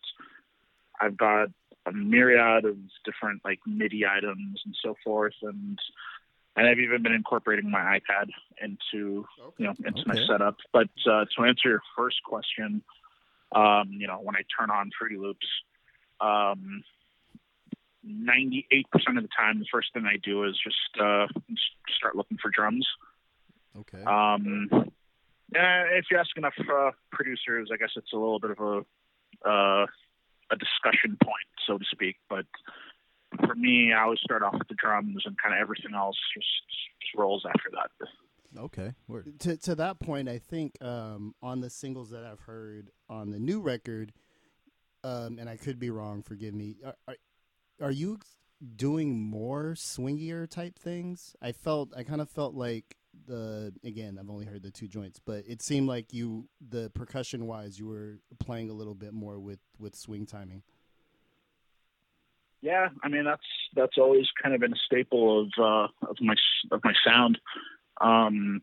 I've 1.00 1.16
got 1.16 1.48
a 1.86 1.92
myriad 1.92 2.64
of 2.64 2.76
different 3.04 3.40
like 3.44 3.60
MIDI 3.66 4.04
items 4.06 4.60
and 4.64 4.76
so 4.84 4.94
forth, 5.02 5.34
and 5.42 5.78
and 6.56 6.66
I've 6.66 6.78
even 6.78 7.02
been 7.02 7.12
incorporating 7.12 7.70
my 7.70 7.98
iPad 7.98 8.28
into 8.60 9.26
you 9.58 9.66
know 9.66 9.74
into 9.84 10.02
my 10.06 10.16
setup. 10.26 10.56
But 10.72 10.88
uh, 11.06 11.24
to 11.36 11.44
answer 11.44 11.68
your 11.68 11.80
first 11.96 12.22
question, 12.24 12.82
um, 13.54 13.90
you 13.90 14.06
know, 14.06 14.18
when 14.22 14.36
I 14.36 14.42
turn 14.58 14.70
on 14.70 14.90
Fruity 14.98 15.16
Loops, 15.16 15.46
um, 16.20 16.82
98% 18.06 18.84
of 19.16 19.22
the 19.22 19.28
time, 19.36 19.58
the 19.58 19.66
first 19.70 19.92
thing 19.94 20.04
I 20.06 20.16
do 20.22 20.44
is 20.44 20.58
just 20.62 21.00
uh, 21.00 21.26
start 21.96 22.16
looking 22.16 22.38
for 22.40 22.50
drums. 22.50 22.86
Okay. 23.78 24.02
Um, 24.02 24.68
if 25.54 26.06
you 26.10 26.18
ask 26.18 26.36
enough 26.36 26.54
uh, 26.58 26.90
producers, 27.10 27.70
I 27.72 27.76
guess 27.76 27.90
it's 27.96 28.12
a 28.12 28.16
little 28.16 28.40
bit 28.40 28.50
of 28.50 28.58
a 28.60 29.48
uh, 29.48 29.86
a 30.50 30.56
discussion 30.56 31.16
point, 31.22 31.48
so 31.66 31.78
to 31.78 31.84
speak. 31.90 32.16
But 32.28 32.46
for 33.40 33.54
me, 33.54 33.92
I 33.92 34.02
always 34.02 34.20
start 34.20 34.42
off 34.42 34.54
with 34.54 34.68
the 34.68 34.74
drums, 34.74 35.22
and 35.24 35.36
kind 35.38 35.54
of 35.54 35.60
everything 35.60 35.94
else 35.94 36.16
just, 36.34 36.46
just 37.00 37.14
rolls 37.16 37.44
after 37.46 37.70
that. 37.72 38.08
okay. 38.58 38.92
Word. 39.08 39.40
to 39.40 39.56
to 39.58 39.74
that 39.76 40.00
point, 40.00 40.28
I 40.28 40.38
think 40.38 40.82
um, 40.82 41.34
on 41.42 41.60
the 41.60 41.70
singles 41.70 42.10
that 42.10 42.24
I've 42.24 42.40
heard 42.40 42.90
on 43.08 43.30
the 43.30 43.38
new 43.38 43.60
record, 43.60 44.12
um, 45.04 45.38
and 45.38 45.48
I 45.48 45.56
could 45.56 45.78
be 45.78 45.90
wrong, 45.90 46.22
forgive 46.22 46.54
me. 46.54 46.76
Are, 46.84 46.96
are, 47.08 47.16
are 47.80 47.90
you 47.90 48.18
doing 48.76 49.20
more 49.20 49.74
swingier 49.76 50.48
type 50.48 50.78
things? 50.78 51.34
I 51.42 51.52
felt 51.52 51.92
I 51.96 52.02
kind 52.02 52.20
of 52.20 52.30
felt 52.30 52.54
like 52.54 52.96
the 53.26 53.72
again 53.84 54.18
I've 54.18 54.30
only 54.30 54.46
heard 54.46 54.62
the 54.62 54.70
two 54.70 54.88
joints, 54.88 55.20
but 55.24 55.44
it 55.46 55.62
seemed 55.62 55.88
like 55.88 56.12
you 56.12 56.48
the 56.66 56.90
percussion 56.94 57.46
wise 57.46 57.78
you 57.78 57.86
were 57.86 58.20
playing 58.38 58.70
a 58.70 58.74
little 58.74 58.94
bit 58.94 59.12
more 59.12 59.38
with 59.38 59.60
with 59.78 59.94
swing 59.94 60.26
timing. 60.26 60.62
Yeah, 62.62 62.88
I 63.02 63.08
mean 63.08 63.24
that's 63.24 63.42
that's 63.74 63.98
always 63.98 64.26
kind 64.40 64.54
of 64.54 64.60
been 64.60 64.72
a 64.72 64.76
staple 64.86 65.40
of 65.42 65.48
uh, 65.58 65.88
of 66.08 66.16
my 66.20 66.34
of 66.70 66.80
my 66.84 66.94
sound. 67.04 67.38
Um, 68.00 68.62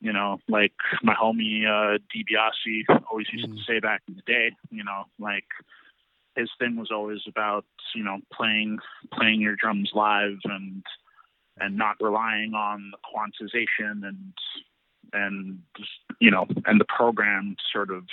you 0.00 0.12
know, 0.12 0.38
like 0.48 0.74
my 1.02 1.14
homie 1.14 1.66
uh, 1.66 1.98
DiBiase 2.14 3.02
always 3.10 3.26
used 3.32 3.48
Mm. 3.48 3.56
to 3.56 3.62
say 3.64 3.80
back 3.80 4.02
in 4.08 4.14
the 4.14 4.22
day. 4.22 4.52
You 4.70 4.84
know, 4.84 5.04
like 5.18 5.46
his 6.36 6.50
thing 6.58 6.76
was 6.76 6.90
always 6.92 7.20
about 7.26 7.64
you 7.94 8.04
know 8.04 8.18
playing 8.32 8.78
playing 9.12 9.40
your 9.40 9.56
drums 9.56 9.90
live 9.94 10.38
and 10.44 10.84
and 11.60 11.76
not 11.76 11.96
relying 12.00 12.54
on 12.54 12.92
the 12.92 12.98
quantization 12.98 14.06
and 14.06 14.32
and 15.12 15.58
just, 15.76 15.90
you 16.20 16.30
know 16.30 16.46
and 16.66 16.80
the 16.80 16.86
program 16.86 17.56
to 17.58 17.64
sort 17.72 17.90
of 17.90 18.04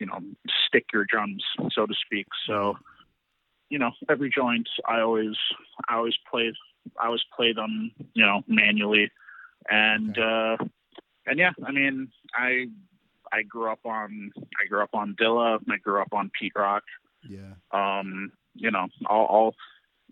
you 0.00 0.06
know 0.06 0.20
stick 0.66 0.84
your 0.92 1.06
drums 1.08 1.42
so 1.72 1.86
to 1.86 1.94
speak. 1.94 2.26
So 2.46 2.76
you 3.72 3.78
know 3.78 3.92
every 4.08 4.30
joint 4.30 4.68
I 4.86 5.00
always 5.00 5.36
I 5.88 5.96
always 5.96 6.18
play 6.30 6.52
I 7.00 7.06
always 7.06 7.24
play 7.34 7.52
them 7.52 7.92
you 8.14 8.24
know 8.24 8.42
manually 8.46 9.10
and 9.70 10.16
uh 10.18 10.56
and 11.26 11.38
yeah 11.38 11.52
I 11.66 11.72
mean 11.72 12.12
I 12.34 12.66
I 13.32 13.42
grew 13.42 13.70
up 13.72 13.84
on 13.84 14.30
I 14.62 14.66
grew 14.68 14.82
up 14.82 14.94
on 14.94 15.16
Dilla 15.20 15.58
I 15.70 15.78
grew 15.78 16.00
up 16.02 16.12
on 16.12 16.30
Pete 16.38 16.52
Rock 16.54 16.84
Yeah. 17.28 17.54
um, 17.70 18.32
you 18.54 18.70
know, 18.70 18.88
all, 19.06 19.26
all 19.26 19.54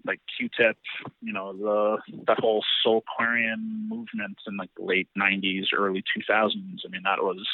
like 0.06 0.20
Q-Tip, 0.36 0.78
you 1.20 1.32
know, 1.32 1.52
the 1.52 1.98
that 2.26 2.38
whole 2.38 2.64
Soulquarian 2.86 3.88
movement 3.88 4.38
in 4.46 4.56
like 4.56 4.70
the 4.76 4.84
late 4.84 5.08
'90s, 5.18 5.66
early 5.76 6.02
2000s. 6.16 6.54
I 6.84 6.88
mean, 6.88 7.02
that 7.04 7.22
was 7.22 7.46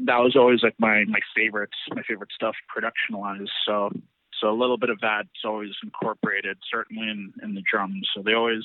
that 0.00 0.18
was 0.18 0.36
always 0.36 0.62
like 0.62 0.74
my 0.78 1.04
my 1.06 1.20
favorite 1.34 1.70
my 1.94 2.02
favorite 2.02 2.30
stuff 2.32 2.54
production 2.68 3.16
wise. 3.18 3.50
So 3.66 3.90
so 4.40 4.50
a 4.50 4.56
little 4.58 4.78
bit 4.78 4.90
of 4.90 4.98
that's 5.00 5.28
always 5.44 5.70
incorporated, 5.82 6.58
certainly 6.70 7.08
in 7.08 7.32
in 7.42 7.54
the 7.54 7.62
drums. 7.70 8.08
So 8.14 8.22
they 8.22 8.34
always 8.34 8.64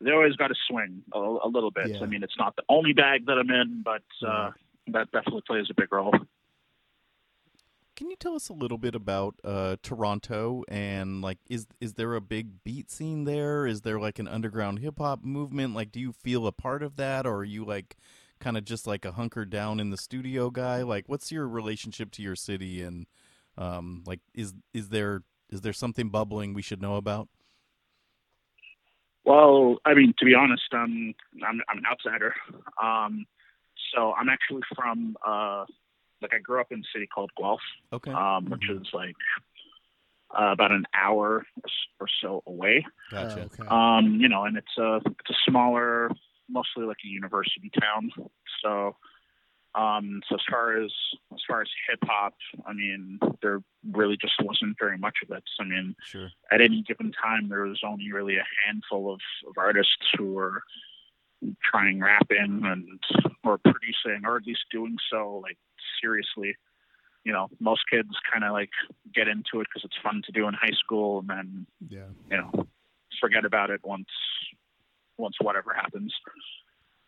they 0.00 0.10
always 0.10 0.36
got 0.36 0.48
to 0.48 0.54
swing 0.68 1.02
a, 1.12 1.18
a 1.18 1.48
little 1.48 1.70
bit. 1.70 1.88
Yeah. 1.88 2.02
I 2.02 2.06
mean, 2.06 2.22
it's 2.22 2.38
not 2.38 2.56
the 2.56 2.62
only 2.68 2.92
bag 2.92 3.26
that 3.26 3.38
I'm 3.38 3.50
in, 3.50 3.82
but 3.84 4.02
uh, 4.26 4.50
that 4.88 5.10
definitely 5.12 5.42
plays 5.46 5.66
a 5.70 5.74
big 5.74 5.92
role. 5.92 6.12
Can 7.96 8.10
you 8.10 8.16
tell 8.16 8.34
us 8.34 8.50
a 8.50 8.52
little 8.52 8.76
bit 8.76 8.94
about 8.94 9.36
uh, 9.42 9.76
Toronto 9.82 10.64
and 10.68 11.22
like 11.22 11.38
is 11.48 11.66
is 11.80 11.94
there 11.94 12.14
a 12.14 12.20
big 12.20 12.62
beat 12.62 12.90
scene 12.90 13.24
there? 13.24 13.66
Is 13.66 13.80
there 13.80 13.98
like 13.98 14.18
an 14.18 14.28
underground 14.28 14.80
hip 14.80 14.98
hop 14.98 15.24
movement? 15.24 15.74
Like, 15.74 15.92
do 15.92 16.00
you 16.00 16.12
feel 16.12 16.46
a 16.46 16.52
part 16.52 16.82
of 16.82 16.96
that, 16.96 17.26
or 17.26 17.36
are 17.36 17.44
you 17.44 17.64
like 17.64 17.96
kind 18.38 18.58
of 18.58 18.66
just 18.66 18.86
like 18.86 19.06
a 19.06 19.12
hunker 19.12 19.46
down 19.46 19.80
in 19.80 19.88
the 19.88 19.96
studio 19.96 20.50
guy? 20.50 20.82
Like, 20.82 21.04
what's 21.08 21.32
your 21.32 21.48
relationship 21.48 22.10
to 22.12 22.22
your 22.22 22.36
city 22.36 22.82
and 22.82 23.06
um, 23.58 24.02
like 24.06 24.20
is 24.34 24.54
is 24.72 24.88
there 24.88 25.22
is 25.50 25.60
there 25.60 25.72
something 25.72 26.08
bubbling 26.08 26.54
we 26.54 26.62
should 26.62 26.82
know 26.82 26.96
about? 26.96 27.28
Well, 29.24 29.78
I 29.84 29.94
mean, 29.94 30.14
to 30.18 30.24
be 30.24 30.34
honest, 30.34 30.62
I'm 30.72 31.14
I'm, 31.46 31.60
I'm 31.68 31.78
an 31.78 31.84
outsider. 31.90 32.34
Um, 32.82 33.26
so 33.94 34.12
I'm 34.12 34.28
actually 34.28 34.62
from 34.74 35.16
uh, 35.26 35.64
like 36.22 36.32
I 36.34 36.38
grew 36.38 36.60
up 36.60 36.70
in 36.70 36.80
a 36.80 36.82
city 36.94 37.06
called 37.06 37.30
Guelph, 37.36 37.60
Okay, 37.92 38.12
um, 38.12 38.50
which 38.50 38.68
is 38.70 38.86
like 38.92 39.14
uh, 40.38 40.52
about 40.52 40.72
an 40.72 40.84
hour 40.94 41.44
or 42.00 42.06
so 42.20 42.42
away. 42.46 42.84
gotcha. 43.10 43.40
Oh, 43.40 43.64
okay. 43.64 43.66
Um, 43.68 44.20
you 44.20 44.28
know, 44.28 44.44
and 44.44 44.56
it's 44.56 44.78
a 44.78 44.96
it's 44.96 45.30
a 45.30 45.50
smaller, 45.50 46.10
mostly 46.48 46.84
like 46.84 46.98
a 47.04 47.08
university 47.08 47.70
town. 47.80 48.10
So, 48.62 48.96
um, 49.76 50.22
so 50.28 50.36
as 50.36 50.40
far 50.50 50.82
as 50.82 50.90
as 51.34 51.40
far 51.46 51.60
as 51.60 51.68
hip 51.88 51.98
hop, 52.04 52.34
I 52.66 52.72
mean, 52.72 53.18
there 53.42 53.62
really 53.92 54.16
just 54.16 54.34
wasn't 54.42 54.76
very 54.80 54.96
much 54.96 55.16
of 55.22 55.36
it. 55.36 55.44
I 55.60 55.64
mean, 55.64 55.94
Sure. 56.02 56.30
at 56.50 56.62
any 56.62 56.82
given 56.82 57.12
time, 57.12 57.48
there 57.48 57.64
was 57.64 57.82
only 57.84 58.10
really 58.10 58.36
a 58.38 58.44
handful 58.64 59.12
of, 59.12 59.20
of 59.46 59.54
artists 59.58 60.06
who 60.16 60.32
were 60.32 60.62
trying 61.62 62.00
rapping 62.00 62.62
and 62.64 62.88
or 63.44 63.58
producing, 63.58 64.24
or 64.24 64.38
at 64.38 64.46
least 64.46 64.64
doing 64.70 64.96
so 65.10 65.40
like 65.42 65.58
seriously. 66.00 66.56
You 67.24 67.32
know, 67.32 67.48
most 67.60 67.82
kids 67.90 68.08
kind 68.32 68.44
of 68.44 68.52
like 68.52 68.70
get 69.14 69.28
into 69.28 69.60
it 69.60 69.66
because 69.68 69.84
it's 69.84 70.02
fun 70.02 70.22
to 70.24 70.32
do 70.32 70.48
in 70.48 70.54
high 70.54 70.76
school, 70.78 71.18
and 71.18 71.28
then 71.28 71.66
yeah. 71.90 72.08
you 72.30 72.36
know 72.38 72.66
forget 73.20 73.44
about 73.44 73.68
it 73.70 73.80
once 73.84 74.08
once 75.18 75.36
whatever 75.40 75.74
happens. 75.74 76.14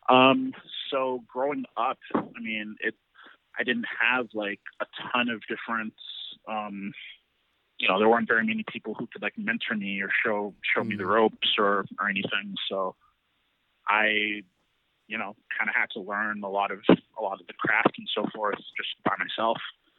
Um, 0.09 0.52
so 0.90 1.22
growing 1.27 1.64
up, 1.77 1.98
I 2.14 2.40
mean, 2.40 2.77
it 2.81 2.94
I 3.59 3.64
didn't 3.64 3.87
have 4.01 4.29
like 4.35 4.61
a 4.81 4.87
ton 5.12 5.29
of 5.29 5.42
different 5.48 5.94
um 6.48 6.92
you 7.79 7.87
know, 7.87 7.98
there 8.01 8.09
weren't 8.09 8.27
very 8.27 8.44
many 8.44 8.64
people 8.72 8.94
who 8.94 9.07
could 9.07 9.22
like 9.22 9.38
mentor 9.38 9.77
me 9.77 10.01
or 10.03 10.11
show 10.24 10.55
show 10.74 10.83
me 10.83 10.96
the 10.96 11.05
Mm. 11.05 11.14
ropes 11.14 11.55
or 11.59 11.85
or 12.01 12.09
anything. 12.09 12.55
So 12.68 12.96
I 13.88 14.42
you 15.09 15.16
know, 15.16 15.35
kind 15.57 15.70
of 15.70 15.74
had 15.74 15.88
to 15.94 16.01
learn 16.01 16.42
a 16.44 16.51
lot 16.51 16.70
of 16.70 16.81
a 17.18 17.22
lot 17.22 17.40
of 17.40 17.46
the 17.46 17.55
craft 17.55 17.94
and 17.98 18.09
so 18.14 18.27
forth 18.35 18.59
just 18.77 18.90
by 19.05 19.14
myself. 19.18 19.57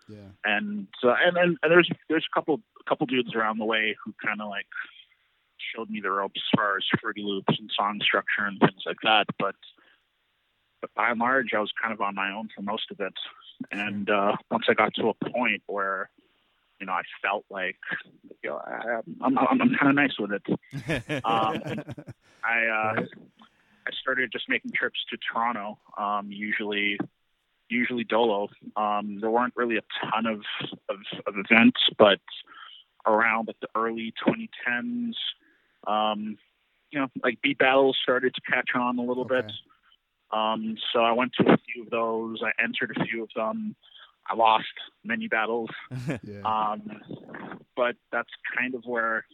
Yeah. 0.08 0.30
And 0.46 0.88
uh, 1.04 1.16
and, 1.26 1.38
and 1.38 1.58
and 1.64 1.72
there's 1.72 1.90
there's 2.10 2.26
a 2.32 2.34
couple 2.34 2.62
a 2.80 2.90
couple 2.90 3.06
dudes 3.08 3.34
around 3.36 3.58
the 3.60 3.66
way 3.66 3.96
who 4.04 4.14
kind 4.24 4.42
of 4.42 4.50
like 4.50 4.68
showed 5.76 5.90
me 5.90 6.00
the 6.00 6.12
ropes 6.12 6.40
as 6.40 6.60
far 6.60 6.78
as 6.78 6.84
Fruity 7.02 7.22
Loops 7.24 7.58
and 7.60 7.72
song 7.76 8.00
structure 8.04 8.46
and 8.46 8.60
things 8.60 8.84
like 8.86 8.98
that. 9.04 9.26
But 9.38 9.56
but 10.82 10.94
by 10.96 11.10
and 11.12 11.20
large, 11.20 11.54
I 11.54 11.60
was 11.60 11.72
kind 11.82 11.94
of 11.94 12.02
on 12.02 12.16
my 12.16 12.32
own 12.32 12.50
for 12.56 12.62
most 12.62 12.92
of 12.92 13.00
it. 13.00 13.14
And 13.72 14.10
uh, 14.10 14.36
once 14.50 14.66
I 14.70 14.74
got 14.74 14.94
to 14.96 15.10
a 15.10 15.14
point 15.14 15.64
where 15.68 16.10
you 16.80 16.86
know 16.86 16.94
I 16.94 17.02
felt 17.22 17.46
like 17.50 17.78
you 18.44 18.50
know, 18.50 18.58
I, 18.58 19.02
I'm 19.22 19.38
I'm, 19.38 19.62
I'm 19.62 19.76
kind 19.76 19.90
of 19.90 19.96
nice 19.96 20.18
with 20.20 20.32
it. 20.32 20.46
Um, 21.26 21.62
I 22.44 22.66
uh, 22.68 23.02
I 23.88 23.92
started 24.02 24.32
just 24.32 24.48
making 24.48 24.72
trips 24.72 25.00
to 25.10 25.18
Toronto, 25.18 25.78
um, 25.98 26.32
usually 26.32 26.98
usually 27.70 28.04
dolo. 28.04 28.48
Um, 28.76 29.20
there 29.20 29.30
weren't 29.30 29.54
really 29.56 29.78
a 29.78 29.82
ton 30.12 30.26
of, 30.26 30.42
of 30.90 30.98
of 31.28 31.34
events, 31.38 31.82
but 31.98 32.20
around 33.06 33.48
like 33.48 33.60
the 33.62 33.68
early 33.76 34.14
2010s, 34.26 35.14
um, 35.88 36.38
you 36.92 37.00
know, 37.00 37.08
like 37.24 37.42
beat 37.42 37.58
battles 37.58 37.98
started 38.02 38.34
to 38.36 38.42
catch 38.42 38.70
on 38.76 38.98
a 39.00 39.02
little 39.02 39.26
Okay. 39.26 39.42
bit. 39.42 39.52
Um, 40.32 40.78
so 40.94 41.00
I 41.00 41.12
went 41.12 41.34
to 41.40 41.52
a 41.52 41.58
few 41.58 41.84
of 41.84 41.90
those. 41.90 42.42
I 42.44 42.52
entered 42.62 42.96
a 42.96 43.06
few 43.06 43.24
of 43.24 43.30
them. 43.36 43.76
I 44.30 44.36
lost 44.36 44.68
many 45.04 45.28
battles. 45.28 45.70
yeah. 46.24 46.42
Um, 46.44 47.02
but 47.76 47.96
that's 48.12 48.30
kind 48.58 48.76
of 48.76 48.84
where 48.86 49.26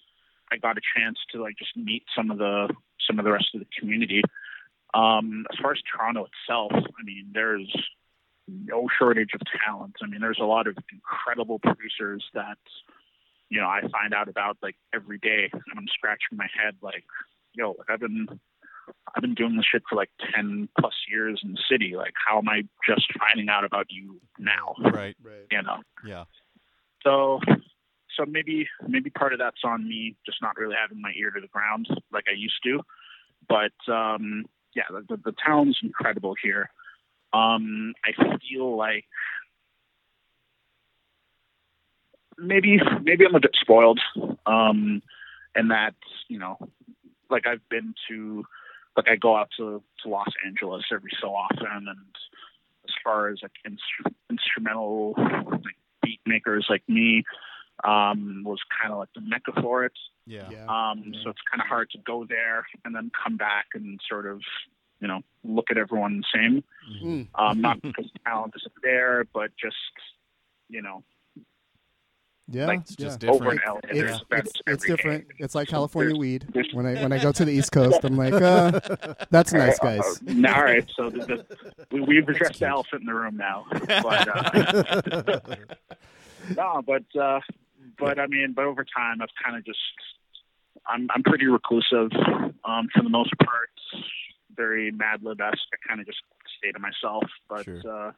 I 0.51 0.57
got 0.57 0.77
a 0.77 0.81
chance 0.95 1.17
to 1.31 1.41
like 1.41 1.55
just 1.57 1.75
meet 1.75 2.03
some 2.15 2.31
of 2.31 2.37
the 2.37 2.73
some 3.07 3.19
of 3.19 3.25
the 3.25 3.31
rest 3.31 3.49
of 3.53 3.59
the 3.59 3.67
community. 3.79 4.21
Um, 4.93 5.45
as 5.51 5.59
far 5.61 5.73
as 5.73 5.79
Toronto 5.81 6.25
itself, 6.25 6.71
I 6.73 7.03
mean, 7.03 7.31
there's 7.33 7.75
no 8.47 8.87
shortage 8.97 9.31
of 9.33 9.41
talent. 9.65 9.95
I 10.01 10.07
mean, 10.07 10.21
there's 10.21 10.39
a 10.39 10.45
lot 10.45 10.67
of 10.67 10.77
incredible 10.91 11.59
producers 11.59 12.23
that 12.33 12.57
you 13.49 13.59
know 13.59 13.67
I 13.67 13.81
find 13.91 14.13
out 14.13 14.29
about 14.29 14.57
like 14.61 14.75
every 14.93 15.17
day, 15.17 15.49
and 15.51 15.77
I'm 15.77 15.87
scratching 15.93 16.37
my 16.37 16.47
head 16.53 16.75
like, 16.81 17.03
yo, 17.53 17.75
like 17.77 17.89
I've 17.89 17.99
been 17.99 18.27
I've 19.15 19.21
been 19.21 19.33
doing 19.33 19.55
this 19.55 19.65
shit 19.71 19.83
for 19.89 19.95
like 19.95 20.09
ten 20.33 20.67
plus 20.79 20.93
years 21.09 21.41
in 21.43 21.53
the 21.53 21.61
city. 21.69 21.93
Like, 21.95 22.13
how 22.27 22.37
am 22.37 22.49
I 22.49 22.63
just 22.87 23.07
finding 23.19 23.49
out 23.49 23.63
about 23.63 23.87
you 23.89 24.19
now? 24.39 24.75
right. 24.79 25.15
right. 25.23 25.45
You 25.51 25.61
know. 25.61 25.77
Yeah. 26.05 26.25
So, 27.03 27.39
so 28.17 28.25
maybe 28.25 28.67
maybe 28.87 29.09
part 29.09 29.33
of 29.33 29.39
that's 29.39 29.61
on 29.63 29.87
me, 29.87 30.15
just 30.25 30.41
not 30.41 30.57
really 30.57 30.75
having 30.79 31.01
my 31.01 31.13
ear 31.17 31.31
to 31.31 31.41
the 31.41 31.47
ground 31.47 31.87
like 32.11 32.25
I 32.29 32.35
used 32.35 32.59
to. 32.63 32.81
But 33.47 33.93
um, 33.93 34.45
yeah, 34.75 34.83
the, 34.89 35.15
the, 35.15 35.31
the 35.31 35.35
town's 35.45 35.77
incredible 35.81 36.35
here. 36.41 36.69
Um, 37.33 37.93
I 38.03 38.37
feel 38.49 38.77
like 38.77 39.05
maybe 42.37 42.79
maybe 43.03 43.25
I'm 43.25 43.35
a 43.35 43.39
bit 43.39 43.55
spoiled, 43.59 43.99
um, 44.45 45.01
and 45.53 45.71
that 45.71 45.95
you 46.27 46.39
know, 46.39 46.57
like 47.29 47.47
I've 47.47 47.67
been 47.69 47.93
to, 48.09 48.43
like 48.95 49.07
I 49.07 49.15
go 49.15 49.35
out 49.35 49.49
to 49.57 49.81
to 50.03 50.09
Los 50.09 50.31
Angeles 50.45 50.83
every 50.91 51.11
so 51.21 51.29
often, 51.29 51.67
and 51.87 52.15
as 52.85 52.93
far 53.03 53.29
as 53.29 53.39
like 53.41 53.51
instru- 53.67 54.13
instrumental 54.29 55.13
like 55.17 55.77
beat 56.01 56.19
makers 56.25 56.67
like 56.69 56.83
me 56.87 57.23
um, 57.83 58.43
was 58.45 58.59
kind 58.81 58.93
of 58.93 58.99
like 58.99 59.09
the 59.13 59.21
mecca 59.21 59.51
for 59.61 59.83
it. 59.85 59.93
Yeah. 60.25 60.49
Yeah. 60.49 60.65
Um, 60.65 61.13
So 61.23 61.29
it's 61.29 61.41
kind 61.51 61.61
of 61.61 61.67
hard 61.67 61.89
to 61.91 61.97
go 61.99 62.25
there 62.27 62.65
and 62.83 62.95
then 62.95 63.11
come 63.23 63.37
back 63.37 63.67
and 63.73 63.99
sort 64.07 64.25
of, 64.25 64.41
you 65.01 65.07
know, 65.07 65.21
look 65.43 65.71
at 65.71 65.77
everyone 65.77 66.21
the 66.21 66.25
same. 66.33 66.63
Mm. 67.03 67.27
Um, 67.35 67.61
not 67.61 67.81
because 67.81 68.09
talent 68.25 68.53
isn't 68.55 68.73
there, 68.81 69.25
but 69.33 69.51
just, 69.61 69.75
you 70.69 70.81
know, 70.81 71.03
Yeah. 72.47 72.67
like, 72.67 72.81
It's 72.81 72.95
yeah. 72.99 73.05
just 73.07 73.23
over 73.25 73.51
different. 73.55 73.61
in 73.63 73.67
LA, 73.71 73.79
It's, 74.13 74.23
there's 74.29 74.45
it's, 74.45 74.51
it's 74.55 74.61
every 74.67 74.77
day. 74.77 74.95
different. 74.95 75.25
It's 75.39 75.55
like 75.55 75.67
California 75.67 76.09
There's- 76.11 76.19
weed. 76.19 76.45
there's- 76.53 76.73
When 76.73 76.85
I 76.85 77.01
when 77.01 77.11
I 77.11 77.21
go 77.21 77.31
to 77.31 77.43
the 77.45 77.51
East 77.51 77.71
Coast, 77.77 77.99
I'm 78.03 78.15
like, 78.17 78.33
uh, 78.33 78.79
that's 79.31 79.51
nice, 79.53 79.79
guys. 79.79 80.21
Uh, 80.27 80.53
all 80.53 80.63
right, 80.63 80.87
so 80.95 81.09
the, 81.09 81.25
the, 81.25 81.45
we, 81.91 82.01
we've 82.01 82.29
addressed 82.29 82.59
the 82.59 82.67
elephant 82.67 83.01
in 83.01 83.05
the 83.07 83.13
room 83.15 83.35
now. 83.37 83.65
But, 84.03 84.27
uh, 84.27 85.39
no, 86.55 86.81
but 86.85 87.03
uh, 87.19 87.39
but 87.97 88.19
I 88.19 88.27
mean, 88.27 88.53
but 88.55 88.65
over 88.65 88.83
time, 88.85 89.21
I've 89.21 89.29
kind 89.43 89.57
of 89.57 89.65
just 89.65 89.79
I'm 90.87 91.07
I'm 91.13 91.23
pretty 91.23 91.47
reclusive 91.47 92.11
um, 92.63 92.87
for 92.93 93.01
the 93.03 93.09
most 93.09 93.33
part. 93.43 93.69
Very 94.55 94.91
Madlib 94.91 95.41
esque. 95.41 95.59
I 95.73 95.87
kind 95.87 95.99
of 95.99 96.05
just 96.05 96.19
stay 96.59 96.71
to 96.71 96.79
myself. 96.79 97.23
But 97.49 97.65
Sure. 97.65 98.15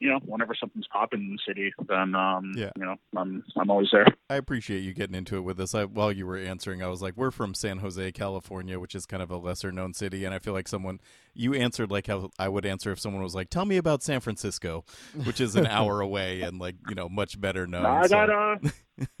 Uh, 0.00 0.04
you 0.04 0.10
know, 0.10 0.18
whenever 0.24 0.54
something's 0.54 0.86
popping 0.92 1.20
in 1.20 1.30
the 1.32 1.38
city, 1.46 1.72
then 1.88 2.14
um, 2.14 2.52
Yeah. 2.56 2.70
you 2.76 2.84
know, 2.84 2.96
I'm 3.16 3.42
I'm 3.56 3.70
always 3.70 3.88
there. 3.92 4.06
I 4.30 4.36
appreciate 4.36 4.80
you 4.80 4.94
getting 4.94 5.14
into 5.16 5.36
it 5.36 5.40
with 5.40 5.58
us. 5.60 5.74
I, 5.74 5.84
while 5.84 6.12
you 6.12 6.26
were 6.26 6.36
answering, 6.36 6.82
I 6.82 6.88
was 6.88 7.02
like, 7.02 7.14
"We're 7.16 7.30
from 7.30 7.54
San 7.54 7.78
Jose, 7.78 8.12
California, 8.12 8.78
which 8.78 8.94
is 8.94 9.06
kind 9.06 9.22
of 9.22 9.30
a 9.30 9.36
lesser 9.36 9.72
known 9.72 9.94
city." 9.94 10.24
And 10.24 10.34
I 10.34 10.38
feel 10.38 10.52
like 10.52 10.68
someone 10.68 11.00
you 11.34 11.54
answered 11.54 11.90
like 11.90 12.06
how 12.06 12.30
I 12.38 12.48
would 12.48 12.64
answer 12.66 12.92
if 12.92 13.00
someone 13.00 13.22
was 13.22 13.34
like, 13.34 13.50
"Tell 13.50 13.64
me 13.64 13.76
about 13.76 14.02
San 14.02 14.20
Francisco," 14.20 14.84
which 15.24 15.40
is 15.40 15.56
an 15.56 15.66
hour 15.68 16.00
away 16.00 16.42
and 16.42 16.58
like 16.58 16.76
you 16.88 16.94
know 16.94 17.08
much 17.08 17.40
better 17.40 17.66
known. 17.66 17.86
I 17.86 18.02
so- 18.06 18.08
got 18.08 18.30
uh, 18.30 18.56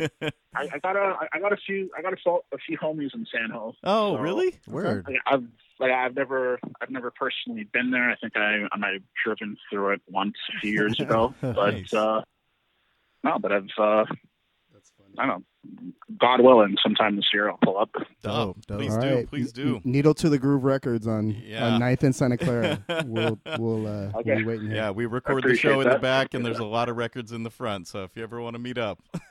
I, 0.54 0.68
I 0.74 0.78
got 0.82 0.96
a 0.96 1.14
I 1.32 1.38
got 1.40 1.52
a 1.52 1.56
few 1.56 1.90
I 1.96 2.02
got 2.02 2.12
a, 2.12 2.30
a 2.54 2.58
few 2.66 2.76
homies 2.78 3.14
in 3.14 3.26
San 3.32 3.50
Jose. 3.52 3.76
oh, 3.84 4.16
so- 4.16 4.20
really? 4.20 4.58
Word. 4.66 5.06
Like, 5.08 5.16
I've 5.26 5.44
like 5.80 5.90
I've 5.92 6.14
never 6.14 6.58
I've 6.80 6.90
never 6.90 7.10
personally 7.10 7.64
been 7.72 7.90
there. 7.90 8.10
I 8.10 8.16
think 8.16 8.36
I 8.36 8.66
I 8.72 8.76
might 8.78 8.94
have 8.94 9.02
driven 9.24 9.56
through 9.70 9.92
it 9.94 10.02
once 10.08 10.34
a 10.56 10.60
few 10.60 10.72
years 10.72 10.98
ago, 11.00 11.34
but 11.40 11.70
Nice. 11.74 11.92
uh, 11.94 12.22
no, 13.24 13.38
but 13.38 13.52
I've 13.52 13.64
uh, 13.78 14.04
That's 14.72 14.90
funny. 14.96 15.14
I 15.18 15.26
don't 15.26 15.38
know. 15.38 15.44
God 16.20 16.40
willing, 16.40 16.76
sometime 16.82 17.16
this 17.16 17.26
year 17.34 17.50
I'll 17.50 17.58
pull 17.62 17.78
up. 17.78 17.90
Dope. 18.22 18.56
dope. 18.66 18.78
Please 18.78 18.94
All 18.94 19.00
do. 19.02 19.14
right. 19.16 19.28
Please 19.28 19.48
N- 19.58 19.64
do. 19.64 19.80
Needle 19.84 20.14
to 20.14 20.28
the 20.28 20.38
Groove 20.38 20.64
Records 20.64 21.06
on 21.06 21.30
Yeah. 21.30 21.66
on 21.74 21.80
9th 21.80 22.02
and 22.04 22.14
Santa 22.16 22.38
Clara. 22.38 22.82
we'll 23.06 23.38
we'll 23.58 23.86
uh, 23.86 24.10
we'll 24.14 24.36
be 24.36 24.44
waiting 24.44 24.68
here. 24.68 24.76
Yeah, 24.76 24.90
we 24.92 25.06
record 25.06 25.42
the 25.42 25.48
appreciate 25.48 25.72
show 25.72 25.80
in 25.80 25.88
the 25.88 25.98
back, 25.98 26.32
and 26.34 26.42
Appreciate 26.42 26.44
there's 26.44 26.58
a 26.60 26.64
lot 26.64 26.88
of 26.88 26.96
records 26.96 27.32
in 27.32 27.42
the 27.42 27.50
front. 27.50 27.88
So 27.88 28.04
if 28.04 28.16
you 28.16 28.22
ever 28.22 28.40
want 28.40 28.54
to 28.54 28.60
meet 28.62 28.78
up, 28.78 29.00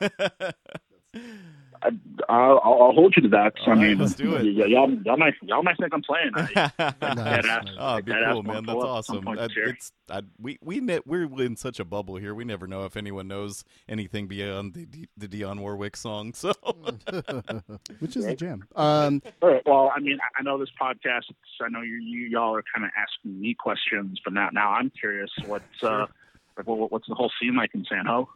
I, 1.82 1.88
I'll, 2.28 2.60
I'll 2.64 2.92
hold 2.92 3.14
you 3.16 3.22
to 3.22 3.28
that. 3.30 3.54
All 3.60 3.66
I 3.66 3.70
right, 3.76 3.78
mean, 3.78 3.98
let's 3.98 4.14
do 4.14 4.34
it. 4.36 4.42
y- 4.42 4.66
y'all, 4.66 4.90
y'all 5.04 5.16
might 5.16 5.34
y'all 5.42 5.62
might 5.62 5.76
think 5.78 5.92
I'm 5.94 6.02
playing. 6.02 6.30
I, 6.36 6.48
Nice, 6.48 6.72
dead 7.00 7.16
nice. 7.16 7.46
ass. 7.46 7.64
Oh, 7.78 7.92
it'd 7.94 8.04
be 8.06 8.12
Dead 8.12 8.22
ass 8.22 8.32
cool, 8.34 8.42
man. 8.42 8.64
That's 8.64 8.66
pull 8.74 8.82
up 8.82 8.98
at 8.98 9.04
some 9.04 9.16
awesome. 9.16 9.24
point 9.24 9.40
Uh, 9.40 9.48
it's 9.56 9.92
I, 10.10 10.22
we 10.40 10.58
we 10.62 10.80
ne- 10.80 11.00
we're 11.06 11.24
in 11.42 11.56
such 11.56 11.78
a 11.80 11.84
bubble 11.84 12.16
here. 12.16 12.34
We 12.34 12.44
never 12.44 12.66
know 12.66 12.84
if 12.84 12.96
anyone 12.96 13.28
knows 13.28 13.64
anything 13.88 14.26
beyond 14.26 14.74
the 14.74 14.86
the 15.16 15.28
Dionne 15.28 15.60
Warwick 15.60 15.96
song. 15.96 16.32
So 16.34 16.52
Which 18.00 18.16
is 18.16 18.24
a 18.24 18.34
jam. 18.36 18.64
Um, 18.76 19.22
All 19.42 19.50
right, 19.50 19.62
well, 19.66 19.92
I 19.94 20.00
mean, 20.00 20.18
I- 20.20 20.40
I 20.40 20.42
know 20.42 20.58
this 20.58 20.70
podcast. 20.80 21.22
I 21.60 21.68
know 21.68 21.82
you, 21.82 21.96
you 21.96 22.28
y'all 22.28 22.54
are 22.54 22.62
kind 22.74 22.84
of 22.84 22.90
asking 22.96 23.40
me 23.40 23.54
questions, 23.54 24.20
but 24.24 24.32
now 24.32 24.48
now 24.52 24.70
I'm 24.72 24.90
curious. 24.90 25.30
What's 25.46 25.64
uh, 25.82 26.06
like, 26.56 26.66
what, 26.66 26.92
what's 26.92 27.08
the 27.08 27.14
whole 27.14 27.30
scene 27.40 27.56
like 27.56 27.70
in 27.74 27.84
San 27.88 28.06
Ho? 28.06 28.28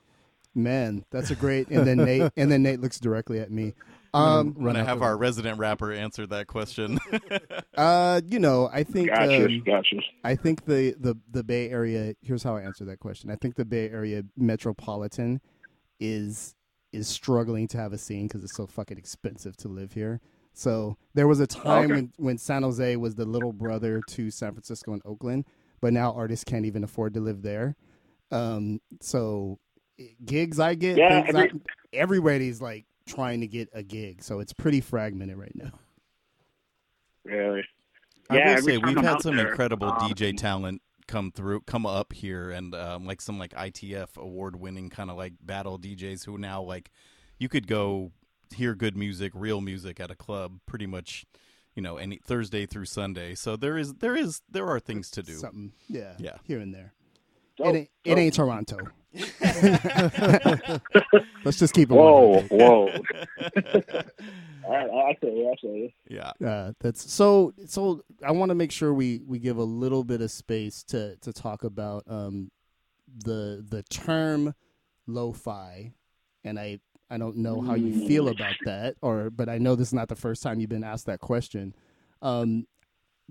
Man, 0.55 1.05
that's 1.11 1.31
a 1.31 1.35
great. 1.35 1.69
And 1.69 1.87
then 1.87 1.99
Nate 1.99 2.33
and 2.37 2.51
then 2.51 2.63
Nate 2.63 2.81
looks 2.81 3.01
directly 3.01 3.41
at 3.41 3.51
me. 3.51 3.75
Um, 4.15 4.55
we're 4.59 4.73
gonna 4.73 4.85
have 4.85 5.01
our 5.01 5.17
resident 5.17 5.59
rapper 5.59 5.91
answer 5.93 6.27
that 6.27 6.47
question. 6.47 6.99
uh, 7.77 8.21
you 8.27 8.39
know, 8.39 8.69
I 8.73 8.83
think 8.85 9.09
Gotcha, 9.09 9.47
um, 9.47 9.63
gotcha. 9.65 9.97
I 10.23 10.35
think 10.37 10.67
the, 10.67 10.95
the 10.99 11.17
the 11.31 11.43
Bay 11.43 11.71
Area. 11.71 12.15
Here's 12.21 12.43
how 12.43 12.57
I 12.57 12.63
answer 12.63 12.85
that 12.85 13.01
question. 13.01 13.31
I 13.31 13.37
think 13.37 13.55
the 13.55 13.65
Bay 13.65 13.89
Area 13.89 14.23
metropolitan 14.37 15.41
is 15.99 16.55
is 16.93 17.09
struggling 17.09 17.67
to 17.69 17.79
have 17.79 17.95
a 17.95 17.99
scene 17.99 18.27
because 18.27 18.45
it's 18.45 18.55
so 18.55 18.67
fucking 18.67 18.99
expensive 18.99 19.57
to 19.57 19.69
live 19.69 19.93
here. 19.93 20.21
So 20.53 20.99
there 21.15 21.27
was 21.27 21.41
a 21.41 21.47
time 21.47 21.85
Okay. 21.85 21.93
when 21.95 22.13
when 22.19 22.39
San 22.39 22.65
Jose 22.65 22.97
was 22.97 23.15
the 23.15 23.25
little 23.25 23.55
brother 23.55 24.03
to 24.09 24.31
San 24.31 24.53
Francisco 24.53 24.93
and 24.93 25.01
Oakland, 25.07 25.47
but 25.81 25.95
now 25.95 26.13
artists 26.13 26.45
can't 26.45 26.67
even 26.67 26.85
afford 26.85 27.15
to 27.15 27.21
live 27.21 27.41
there. 27.41 27.77
Um, 28.31 28.81
so 29.01 29.59
gigs 30.25 30.59
I 30.61 30.75
get, 30.75 30.97
Yeah, 30.97 31.25
every- 31.27 31.41
I, 31.43 31.51
everybody's 31.93 32.61
like 32.61 32.85
trying 33.07 33.41
to 33.41 33.47
get 33.47 33.69
a 33.73 33.83
gig, 33.83 34.23
so 34.23 34.41
it's 34.41 34.53
pretty 34.53 34.81
fragmented 34.81 35.37
right 35.37 35.55
now. 35.55 35.71
Really? 37.25 37.65
I 38.31 38.37
Yeah, 38.39 38.55
will 38.57 38.63
say 38.63 38.79
we've 38.79 38.97
I'm 38.99 39.05
had 39.05 39.21
some 39.23 39.37
there, 39.37 39.49
incredible 39.51 39.89
um, 39.89 39.99
DJ 39.99 40.37
talent 40.37 40.83
come 41.07 41.31
through, 41.33 41.61
come 41.63 41.87
up 41.87 42.13
here, 42.13 42.51
and 42.51 42.75
um, 42.75 43.07
like 43.07 43.21
some 43.21 43.39
like 43.39 43.53
ITF 43.53 44.17
award 44.17 44.57
winning 44.57 44.89
kind 44.91 45.11
of 45.11 45.17
like 45.17 45.35
battle 45.41 45.79
DJs 45.79 46.25
who 46.25 46.39
now 46.39 46.63
like 46.63 46.91
you 47.39 47.49
could 47.49 47.67
go 47.67 48.13
hear 48.55 48.75
good 48.75 48.97
music, 48.97 49.33
real 49.35 49.61
music 49.61 49.99
at 50.01 50.11
a 50.11 50.15
club, 50.15 50.61
pretty 50.67 50.87
much, 50.87 51.25
you 51.75 51.83
know, 51.83 51.97
any 51.97 52.17
Thursday 52.17 52.67
through 52.67 52.85
Sunday. 52.87 53.35
So 53.35 53.57
there 53.57 53.77
is 53.77 53.95
there 53.95 54.15
is 54.17 54.43
there 54.51 54.67
are 54.69 54.81
things 54.81 55.11
to 55.13 55.23
do. 55.23 55.35
Something, 55.35 55.73
yeah, 55.89 56.15
Yeah. 56.19 56.37
here 56.45 56.59
and 56.61 56.73
there. 56.75 56.93
it, 57.59 57.67
ain't, 57.75 57.91
it 58.05 58.19
ain't 58.19 58.35
Toronto. 58.35 58.79
Let's 61.45 61.59
just 61.59 61.75
keep 61.75 61.91
it. 61.91 61.95
Whoa, 61.95 62.43
100. 62.49 62.51
whoa. 62.51 62.89
I, 64.71 64.77
I 65.11 65.17
feel 65.21 65.31
you, 65.31 65.51
I 65.51 65.57
feel 65.61 65.77
you. 65.77 65.91
Yeah. 66.09 66.33
Uh, 66.45 66.73
that's 66.81 67.13
so. 67.13 67.53
So 67.67 68.05
I 68.25 68.33
want 68.33 68.51
to 68.51 68.55
make 68.55 68.73
sure 68.73 68.95
we 68.95 69.21
we 69.27 69.39
give 69.39 69.59
a 69.59 69.65
little 69.65 70.05
bit 70.05 70.23
of 70.23 70.31
space 70.31 70.83
to 70.85 71.17
to 71.17 71.33
talk 71.33 71.65
about 71.65 72.05
um 72.07 72.51
the 73.25 73.65
the 73.69 73.83
term 73.85 74.55
lo-fi, 75.07 75.93
and 76.45 76.59
I 76.59 76.79
I 77.11 77.19
don't 77.19 77.37
know 77.37 77.61
how 77.61 77.75
you 77.75 78.07
feel 78.07 78.29
about 78.29 78.55
that, 78.65 78.97
or 79.03 79.29
but 79.31 79.49
I 79.49 79.59
know 79.59 79.75
this 79.75 79.89
is 79.89 79.95
not 79.95 80.09
the 80.09 80.17
first 80.17 80.43
time 80.43 80.61
you've 80.61 80.71
been 80.71 80.85
asked 80.85 81.07
that 81.07 81.21
question. 81.21 81.75
Um, 82.23 82.67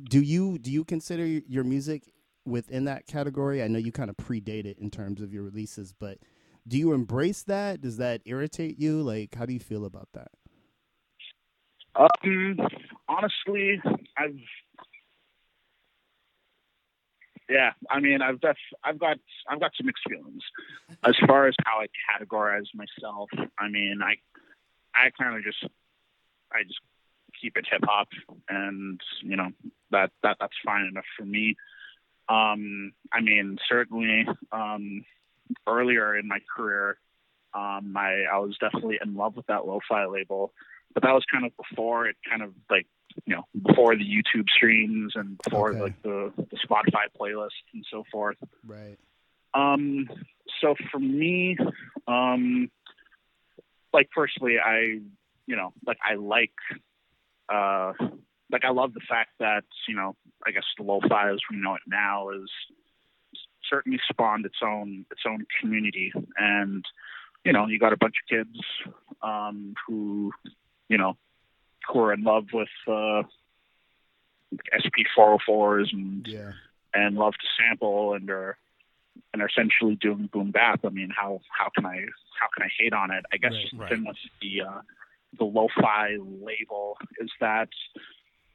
do 0.03 0.21
you 0.21 0.57
do 0.59 0.71
you 0.71 0.83
consider 0.83 1.25
your 1.25 1.63
music 1.63 2.03
within 2.45 2.85
that 2.85 3.07
category? 3.07 3.63
I 3.63 3.67
know 3.67 3.79
you 3.79 3.91
kind 3.91 4.09
of 4.09 4.17
predate 4.17 4.65
it 4.65 4.77
in 4.79 4.89
terms 4.89 5.21
of 5.21 5.33
your 5.33 5.43
releases, 5.43 5.93
but 5.93 6.17
do 6.67 6.77
you 6.77 6.93
embrace 6.93 7.43
that? 7.43 7.81
Does 7.81 7.97
that 7.97 8.21
irritate 8.25 8.79
you? 8.79 9.01
Like, 9.01 9.35
how 9.35 9.45
do 9.45 9.53
you 9.53 9.59
feel 9.59 9.85
about 9.85 10.09
that? 10.13 10.31
Um, 11.95 12.57
honestly, 13.09 13.81
I've 14.17 14.35
yeah, 17.49 17.71
I 17.89 17.99
mean, 17.99 18.21
I've 18.21 18.39
def- 18.39 18.55
I've 18.83 18.97
got 18.97 19.17
I've 19.49 19.59
got 19.59 19.71
some 19.75 19.85
mixed 19.85 20.03
feelings 20.09 20.41
as 21.03 21.15
far 21.27 21.47
as 21.47 21.55
how 21.65 21.81
I 21.81 21.87
categorize 22.09 22.67
myself. 22.73 23.29
I 23.59 23.67
mean, 23.67 23.99
I 24.01 24.15
I 24.95 25.09
kind 25.19 25.35
of 25.35 25.43
just 25.43 25.61
I 26.53 26.63
just 26.63 26.79
keep 27.41 27.57
it 27.57 27.67
hip 27.69 27.81
hop, 27.83 28.07
and 28.47 29.01
you 29.21 29.35
know 29.35 29.49
that 29.91 30.11
that 30.23 30.37
that's 30.39 30.53
fine 30.65 30.85
enough 30.85 31.03
for 31.17 31.25
me. 31.25 31.55
Um, 32.31 32.93
I 33.11 33.21
mean, 33.21 33.57
certainly 33.67 34.25
um, 34.51 35.03
earlier 35.67 36.17
in 36.17 36.27
my 36.27 36.39
career, 36.55 36.97
um, 37.53 37.93
I 37.97 38.23
I 38.31 38.37
was 38.39 38.55
definitely 38.59 38.99
in 39.03 39.15
love 39.15 39.35
with 39.35 39.47
that 39.47 39.65
lo-fi 39.65 40.05
label 40.05 40.53
but 40.93 41.03
that 41.03 41.13
was 41.13 41.23
kind 41.31 41.45
of 41.45 41.51
before 41.57 42.07
it 42.07 42.15
kind 42.29 42.41
of 42.41 42.53
like 42.69 42.87
you 43.25 43.35
know 43.35 43.43
before 43.67 43.95
the 43.95 44.03
YouTube 44.03 44.49
streams 44.49 45.13
and 45.15 45.37
before 45.43 45.71
Okay. 45.71 45.81
like 45.81 46.01
the, 46.03 46.31
the 46.37 46.57
Spotify 46.57 47.05
playlist 47.19 47.49
and 47.73 47.85
so 47.89 48.03
forth. 48.11 48.37
Right. 48.65 48.97
Um, 49.53 50.07
so 50.61 50.75
for 50.91 50.99
me, 50.99 51.57
um, 52.07 52.71
like 53.93 54.09
personally, 54.11 54.57
I 54.63 54.99
you 55.47 55.55
know 55.55 55.73
like 55.85 55.97
I 56.07 56.15
like 56.15 56.53
uh 57.49 57.93
like 58.51 58.65
I 58.65 58.71
love 58.71 58.93
the 58.93 59.01
fact 59.07 59.31
that 59.39 59.63
you 59.87 59.95
know 59.95 60.15
I 60.45 60.51
guess 60.51 60.63
the 60.77 60.83
lo-fi 60.83 61.31
as 61.31 61.39
we 61.49 61.57
know 61.57 61.75
it 61.75 61.81
now 61.87 62.29
is 62.29 62.49
certainly 63.69 63.99
spawned 64.09 64.45
its 64.45 64.57
own 64.63 65.05
its 65.11 65.21
own 65.27 65.45
community 65.59 66.11
and 66.37 66.83
you 67.45 67.53
know 67.53 67.67
you 67.67 67.79
got 67.79 67.93
a 67.93 67.97
bunch 67.97 68.15
of 68.23 68.29
kids 68.37 68.59
um 69.21 69.73
who 69.87 70.31
you 70.89 70.97
know 70.97 71.15
who 71.87 71.99
are 71.99 72.13
in 72.13 72.23
love 72.23 72.45
with 72.53 72.69
uh 72.87 73.23
SP 74.75 75.07
404s 75.17 75.93
and 75.93 76.27
Yeah. 76.27 76.51
and 76.93 77.15
love 77.15 77.33
to 77.33 77.47
sample 77.57 78.13
and 78.13 78.29
are 78.29 78.57
and 79.33 79.41
are 79.41 79.47
essentially 79.47 79.95
doing 79.95 80.27
boom 80.31 80.51
bap. 80.51 80.83
I 80.85 80.89
mean, 80.89 81.09
how 81.15 81.39
how 81.57 81.69
can 81.75 81.85
I 81.85 82.05
how 82.39 82.47
can 82.53 82.63
I 82.63 82.69
hate 82.79 82.93
on 82.93 83.11
it? 83.11 83.23
I 83.31 83.37
guess 83.37 83.53
Right, 83.53 83.61
just 83.61 83.77
the 83.77 83.87
thing 83.87 84.05
with 84.05 84.17
the 84.41 84.61
uh, 84.61 84.81
the 85.37 85.45
lo-fi 85.45 86.17
label 86.19 86.97
is 87.19 87.29
that 87.39 87.69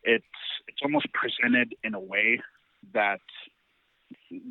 it's 0.07 0.25
it's 0.69 0.79
almost 0.83 1.07
presented 1.13 1.75
in 1.85 1.95
a 1.95 2.01
way 2.01 2.41
that 2.95 3.21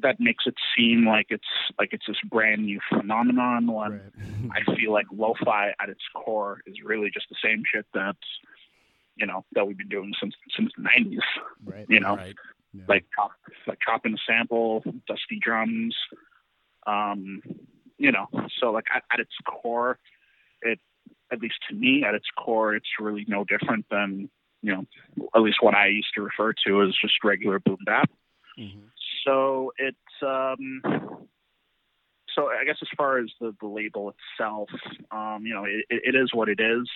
that 0.01 0.19
makes 0.19 0.43
it 0.45 0.55
seem 0.75 1.07
like 1.07 1.27
it's 1.29 1.47
like 1.79 1.89
it's 1.93 2.05
this 2.07 2.17
brand 2.29 2.65
new 2.65 2.79
phenomenon 2.89 3.67
when 3.71 4.01
Right. 4.51 4.61
I 4.67 4.75
feel 4.75 4.91
like 4.91 5.05
lo-fi 5.11 5.73
at 5.81 5.89
its 5.89 6.03
core 6.13 6.59
is 6.65 6.75
really 6.83 7.09
just 7.13 7.27
the 7.29 7.37
same 7.43 7.63
shit 7.71 7.85
that 7.93 8.17
you 9.15 9.25
know 9.25 9.45
that 9.53 9.65
we've 9.65 9.77
been 9.77 9.87
doing 9.89 10.13
since 10.19 10.35
since 10.55 10.71
the 10.77 10.83
90s. 10.83 11.19
right. 11.65 11.85
You 11.89 11.99
know, 12.01 12.15
Right. 12.17 12.35
Yeah. 12.73 12.83
like 12.89 13.05
chop, 13.15 13.31
like 13.65 13.79
chopping 13.79 14.13
a 14.15 14.17
sample, 14.27 14.83
dusty 15.07 15.39
drums. 15.41 15.95
Um, 16.85 17.41
you 17.97 18.11
know, 18.11 18.27
so 18.59 18.71
like 18.71 18.85
at, 18.93 19.03
at 19.11 19.19
its 19.21 19.31
core, 19.47 19.97
it 20.61 20.79
at 21.31 21.39
least 21.39 21.55
to 21.69 21.75
me, 21.75 22.03
at 22.03 22.13
its 22.13 22.27
core, 22.37 22.75
it's 22.75 22.89
really 22.99 23.23
no 23.29 23.45
different 23.45 23.85
than 23.89 24.29
you 24.65 24.73
know, 24.73 25.27
at 25.35 25.41
least 25.41 25.57
what 25.61 25.75
I 25.75 25.87
used 25.87 26.09
to 26.15 26.21
refer 26.21 26.53
to 26.65 26.81
as 26.81 26.95
just 26.99 27.23
regular 27.23 27.59
boom 27.59 27.77
bap. 27.85 28.09
Mhm. 28.57 28.89
So 29.23 29.73
it's 29.77 29.97
um, 30.21 30.81
so 32.33 32.49
I 32.49 32.65
guess 32.65 32.77
as 32.81 32.87
far 32.97 33.19
as 33.19 33.29
the, 33.39 33.55
the 33.61 33.67
label 33.67 34.13
itself, 34.13 34.69
um, 35.11 35.43
you 35.45 35.53
know, 35.53 35.65
it, 35.65 35.85
it 35.89 36.15
is 36.15 36.33
what 36.33 36.49
it 36.49 36.59
is. 36.59 36.89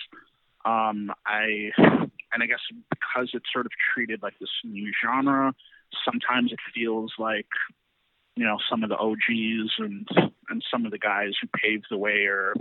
Um, 0.64 1.12
I 1.24 1.70
and 1.78 2.42
I 2.42 2.46
guess 2.46 2.60
because 2.90 3.30
it's 3.32 3.52
sort 3.52 3.66
of 3.66 3.72
treated 3.94 4.22
like 4.22 4.38
this 4.38 4.50
new 4.64 4.92
genre, 5.02 5.54
sometimes 6.04 6.52
it 6.52 6.58
feels 6.74 7.12
like 7.18 7.48
you 8.36 8.44
know 8.44 8.58
some 8.68 8.82
of 8.82 8.90
the 8.90 8.96
OGs 8.96 9.72
and 9.78 10.08
and 10.48 10.64
some 10.70 10.84
of 10.84 10.90
the 10.90 10.98
guys 10.98 11.32
who 11.40 11.48
paved 11.48 11.86
the 11.90 11.96
way 11.96 12.26
are 12.26 12.54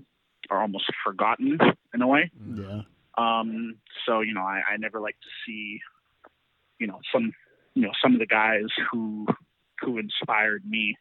are 0.50 0.62
almost 0.62 0.86
forgotten 1.04 1.58
in 1.94 2.02
a 2.02 2.08
way. 2.08 2.32
Yeah. 2.56 2.82
Um, 3.20 3.76
so 4.06 4.22
you 4.22 4.34
know, 4.34 4.42
I, 4.44 4.62
I 4.74 4.78
never 4.78 5.00
like 5.00 5.18
to 5.22 5.30
see, 5.46 5.80
you 6.80 6.88
know, 6.88 7.00
some, 7.14 7.34
you 7.76 7.84
know, 7.84 7.92
some 8.02 8.14
of 8.14 8.20
the 8.20 8.26
guys 8.26 8.68
who 8.92 9.28
who 9.82 9.98
inspired 9.98 10.64
me, 10.68 10.98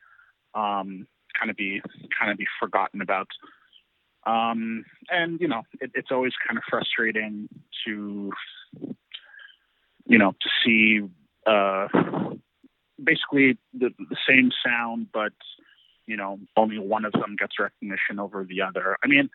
um, 0.55 1.07
kind 1.39 1.51
of 1.51 1.57
be 1.57 1.81
kind 2.19 2.33
of 2.33 2.39
be 2.39 2.47
forgotten 2.61 3.01
about. 3.01 3.29
Um, 4.27 4.85
and 5.09 5.41
you 5.41 5.49
know, 5.49 5.63
it, 5.81 5.93
it's 5.95 6.11
always 6.11 6.33
kind 6.47 6.59
of 6.59 6.65
frustrating 6.69 7.49
to, 7.87 8.33
you 10.07 10.19
know, 10.19 10.33
to 10.33 10.49
see 10.65 11.01
uh, 11.47 11.87
basically 13.03 13.59
the 13.73 13.91
the 14.11 14.17
same 14.29 14.51
sound, 14.65 15.07
but 15.13 15.33
you 16.07 16.17
know, 16.17 16.41
only 16.57 16.79
one 16.79 17.05
of 17.05 17.13
them 17.13 17.37
gets 17.39 17.59
recognition 17.61 18.19
over 18.19 18.45
the 18.45 18.63
other. 18.63 18.97
I 19.05 19.07
mean, 19.07 19.29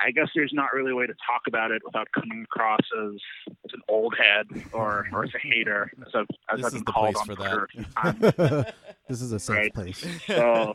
I- 0.00 0.10
guess 0.10 0.28
there's 0.34 0.52
not 0.52 0.72
really 0.72 0.92
a 0.92 0.94
way 0.94 1.06
to 1.06 1.14
talk 1.26 1.42
about 1.48 1.70
it 1.70 1.82
without 1.84 2.08
coming 2.12 2.42
across 2.44 2.80
as, 3.02 3.14
as 3.48 3.72
an 3.72 3.80
old 3.88 4.14
head 4.18 4.46
or, 4.72 5.06
or 5.12 5.24
as 5.24 5.30
a 5.34 5.38
hater, 5.38 5.90
as 6.06 6.12
I've, 6.14 6.26
as 6.52 6.56
This 6.56 6.64
I've 6.66 6.66
is 6.66 6.72
been 6.74 6.84
the 6.84 6.92
called 6.92 7.14
place 7.14 7.16
on 7.16 7.26
for 7.26 7.34
that. 7.36 8.32
Twitter 8.32 8.74
this 9.08 9.22
is 9.22 9.32
a 9.32 9.38
safe 9.38 9.56
Right. 9.56 9.74
place. 9.74 10.04
So, 10.26 10.74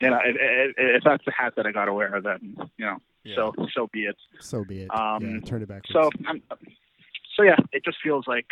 you 0.00 0.10
know, 0.10 0.18
if, 0.24 0.36
if, 0.38 0.74
if 0.76 1.02
that's 1.04 1.24
the 1.24 1.32
hat 1.32 1.54
that 1.56 1.66
I 1.66 1.72
got 1.72 1.84
to 1.86 1.92
wear, 1.94 2.20
then 2.22 2.56
you 2.76 2.84
know, 2.86 2.96
Yeah. 3.22 3.36
so 3.36 3.52
so 3.74 3.88
be 3.92 4.04
it. 4.06 4.16
So 4.40 4.64
be 4.64 4.82
it. 4.82 4.94
Um, 4.94 5.22
yeah, 5.22 5.40
turn 5.48 5.62
it 5.62 5.68
back. 5.68 5.82
So, 5.90 6.10
I'm, 6.26 6.42
so 7.36 7.42
yeah, 7.42 7.56
it 7.72 7.84
just 7.84 7.98
feels 8.02 8.26
like 8.26 8.46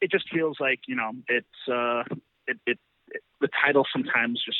it 0.00 0.10
just 0.10 0.28
feels 0.32 0.56
like 0.60 0.80
you 0.86 0.96
know, 0.96 1.10
it's 1.28 1.46
uh, 1.70 2.02
it, 2.46 2.58
it, 2.66 2.78
it 3.08 3.22
the 3.40 3.48
title 3.64 3.86
sometimes 3.92 4.42
just 4.44 4.58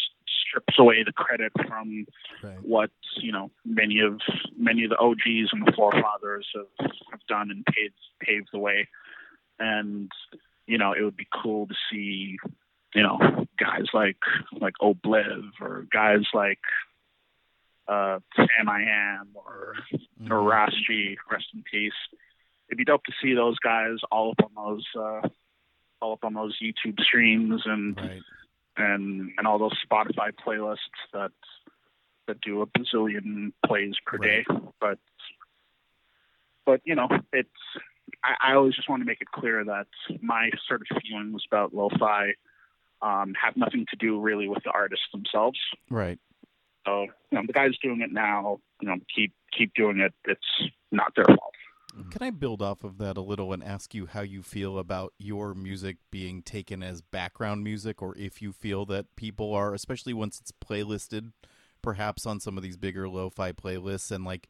strips 0.48 0.78
away 0.78 1.02
the 1.04 1.12
credit 1.12 1.52
from 1.68 2.06
Right. 2.42 2.62
what 2.62 2.90
you 3.16 3.32
know 3.32 3.50
many 3.64 4.00
of 4.00 4.20
many 4.56 4.84
of 4.84 4.90
the 4.90 4.98
OGs 4.98 5.50
and 5.52 5.66
the 5.66 5.72
forefathers 5.72 6.46
have, 6.54 6.90
have 7.10 7.20
done 7.28 7.50
and 7.50 7.64
paved 7.66 7.94
paved 8.20 8.48
the 8.52 8.58
way. 8.58 8.88
And 9.58 10.10
you 10.66 10.78
know, 10.78 10.92
it 10.92 11.02
would 11.02 11.16
be 11.16 11.26
cool 11.42 11.66
to 11.66 11.74
see 11.90 12.38
you 12.94 13.02
know 13.02 13.18
guys 13.58 13.86
like 13.92 14.16
like 14.52 14.74
Obliv 14.80 15.50
or 15.60 15.86
guys 15.92 16.24
like 16.34 16.60
uh, 17.88 18.20
Sam 18.36 18.68
I 18.68 18.82
Am 18.82 19.30
or 19.34 19.74
Mhm. 20.20 20.30
or 20.30 20.42
rest 20.42 20.76
in 21.54 21.62
peace. 21.70 21.92
It'd 22.68 22.76
be 22.78 22.84
dope 22.84 23.04
to 23.04 23.12
see 23.22 23.32
those 23.34 23.58
guys 23.60 23.96
all 24.12 24.32
up 24.32 24.44
on 24.44 24.54
those 24.54 24.86
uh, 24.94 25.28
all 26.00 26.12
up 26.12 26.24
on 26.24 26.34
those 26.34 26.58
YouTube 26.60 27.00
streams 27.00 27.62
and 27.64 27.96
Right. 27.98 28.22
And 28.78 29.32
and 29.36 29.46
all 29.46 29.58
those 29.58 29.76
Spotify 29.90 30.30
playlists 30.46 30.78
that 31.12 31.32
that 32.26 32.40
do 32.40 32.62
a 32.62 32.66
bazillion 32.66 33.52
plays 33.66 33.94
per 34.06 34.18
day. 34.18 34.44
But 34.80 34.98
but 36.64 36.80
you 36.84 36.94
know, 36.94 37.08
it's 37.32 37.48
I, 38.22 38.52
I 38.52 38.54
always 38.54 38.74
just 38.74 38.88
want 38.88 39.00
to 39.02 39.06
make 39.06 39.20
it 39.20 39.30
clear 39.30 39.64
that 39.64 39.86
my 40.22 40.50
sort 40.66 40.82
of 40.82 41.02
feelings 41.02 41.42
about 41.50 41.74
lo-fi 41.74 42.34
um, 43.02 43.34
have 43.40 43.56
nothing 43.56 43.86
to 43.90 43.96
do 43.96 44.20
really 44.20 44.48
with 44.48 44.62
the 44.64 44.70
artists 44.70 45.06
themselves. 45.12 45.58
Right. 45.90 46.18
So 46.86 47.02
you 47.02 47.38
know, 47.38 47.42
the 47.46 47.52
guys 47.52 47.72
doing 47.82 48.00
it 48.00 48.12
now, 48.12 48.60
you 48.80 48.88
know, 48.88 48.96
keep 49.14 49.32
keep 49.56 49.74
doing 49.74 49.98
it. 49.98 50.14
It's 50.24 50.70
not 50.90 51.14
their 51.14 51.24
fault. 51.24 51.54
Can 52.10 52.22
I 52.22 52.30
build 52.30 52.62
off 52.62 52.84
of 52.84 52.98
that 52.98 53.16
a 53.16 53.20
little 53.20 53.52
and 53.52 53.62
ask 53.62 53.94
you 53.94 54.06
how 54.06 54.20
you 54.20 54.42
feel 54.42 54.78
about 54.78 55.12
your 55.18 55.54
music 55.54 55.96
being 56.10 56.42
taken 56.42 56.82
as 56.82 57.00
background 57.00 57.64
music, 57.64 58.02
or 58.02 58.16
if 58.16 58.40
you 58.42 58.52
feel 58.52 58.86
that 58.86 59.16
people 59.16 59.54
are, 59.54 59.74
especially 59.74 60.12
once 60.12 60.40
it's 60.40 60.52
playlisted, 60.52 61.32
perhaps 61.82 62.26
on 62.26 62.40
some 62.40 62.56
of 62.56 62.62
these 62.62 62.76
bigger 62.76 63.08
lo-fi 63.08 63.52
playlists, 63.52 64.10
and 64.10 64.24
like 64.24 64.48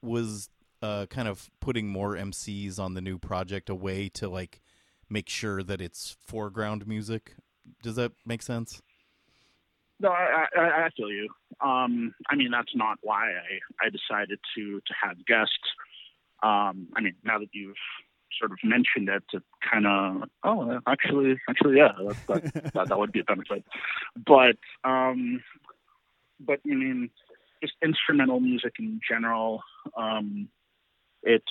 was 0.00 0.48
uh, 0.82 1.06
kind 1.06 1.28
of 1.28 1.50
putting 1.60 1.88
more 1.88 2.14
MCs 2.14 2.78
on 2.78 2.94
the 2.94 3.00
new 3.00 3.18
project 3.18 3.68
a 3.70 3.74
way 3.74 4.08
to 4.10 4.28
like 4.28 4.60
make 5.08 5.28
sure 5.28 5.62
that 5.62 5.80
it's 5.80 6.16
foreground 6.20 6.86
music? 6.86 7.34
Does 7.82 7.96
that 7.96 8.12
make 8.26 8.42
sense? 8.42 8.82
no, 10.02 10.10
I, 10.10 10.46
I, 10.58 10.60
I 10.60 10.88
feel 10.96 11.10
you. 11.10 11.28
Um, 11.60 12.12
I 12.28 12.34
mean, 12.34 12.50
that's 12.50 12.74
not 12.74 12.98
why 13.02 13.30
I, 13.30 13.86
I 13.86 13.88
decided 13.88 14.40
to 14.56 14.80
to 14.80 14.94
have 15.00 15.24
guests. 15.24 15.52
Um, 16.42 16.88
I 16.96 17.00
mean, 17.00 17.14
now 17.24 17.38
that 17.38 17.48
you've 17.52 17.76
sort 18.38 18.52
of 18.52 18.58
mentioned 18.64 19.08
it, 19.08 19.22
to 19.30 19.42
kind 19.70 19.86
of, 19.86 20.28
oh, 20.42 20.80
actually, 20.86 21.36
actually, 21.48 21.76
yeah, 21.76 21.92
that, 22.06 22.16
that, 22.28 22.72
that, 22.74 22.88
that 22.88 22.98
would 22.98 23.12
be 23.12 23.20
a 23.20 23.24
benefit. 23.24 23.64
But, 24.16 24.56
um, 24.84 25.42
but 26.40 26.60
I 26.64 26.74
mean, 26.74 27.10
just 27.62 27.74
instrumental 27.82 28.40
music 28.40 28.74
in 28.78 29.00
general, 29.08 29.62
um, 29.96 30.48
it's 31.22 31.44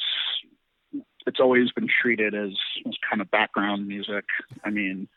it's 1.25 1.39
always 1.39 1.71
been 1.71 1.87
treated 2.01 2.33
as, 2.33 2.51
as 2.87 2.93
kind 3.07 3.21
of 3.21 3.29
background 3.31 3.87
music. 3.87 4.25
I 4.65 4.69
mean, 4.69 5.07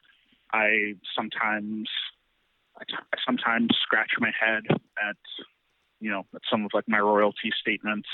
I 0.52 0.94
sometimes 1.16 1.88
I, 2.78 2.84
t- 2.84 2.94
I 3.12 3.16
sometimes 3.26 3.70
scratch 3.82 4.12
my 4.18 4.30
head 4.38 4.64
at 4.70 5.16
you 6.00 6.10
know 6.10 6.26
at 6.34 6.42
some 6.50 6.64
of 6.64 6.70
like 6.74 6.88
my 6.88 6.98
royalty 6.98 7.50
statements. 7.60 8.08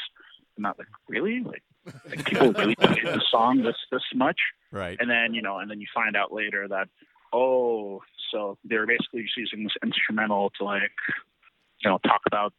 Not 0.59 0.79
like 0.79 0.89
really 1.09 1.41
like, 1.41 1.63
like 2.09 2.25
people 2.27 2.53
really 2.53 2.77
like 2.79 3.03
the 3.03 3.23
song 3.31 3.63
this 3.63 3.77
this 3.91 4.03
much, 4.15 4.39
Right. 4.71 4.99
and 5.01 5.09
then 5.11 5.33
you 5.35 5.43
know, 5.43 5.59
and 5.59 5.71
then 5.71 5.81
you 5.81 5.87
find 5.95 6.17
out 6.17 6.33
later 6.33 6.69
that 6.69 6.89
oh, 7.33 8.03
so 8.31 8.59
they're 8.65 8.87
basically 8.87 9.23
just 9.23 9.37
using 9.37 9.63
this 9.63 9.73
instrumental 9.83 10.51
to 10.59 10.65
like 10.65 10.91
you 11.83 11.89
know 11.91 11.99
talk 12.07 12.21
about 12.27 12.53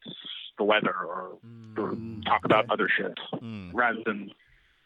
the 0.58 0.64
weather 0.64 0.94
or, 0.96 1.38
or 1.78 1.92
Mm, 1.94 2.24
talk 2.26 2.44
about 2.46 2.66
okay. 2.66 2.74
other 2.74 2.90
shit 2.96 3.18
Mm. 3.42 3.72
rather 3.74 4.00
than 4.06 4.32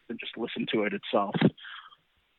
than 0.08 0.18
just 0.20 0.38
listen 0.38 0.66
to 0.74 0.84
it 0.84 0.94
itself. 0.94 1.36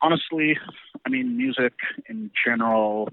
Honestly, 0.03 0.59
I 1.07 1.09
mean, 1.09 1.37
music 1.37 1.73
in 2.09 2.31
general, 2.45 3.09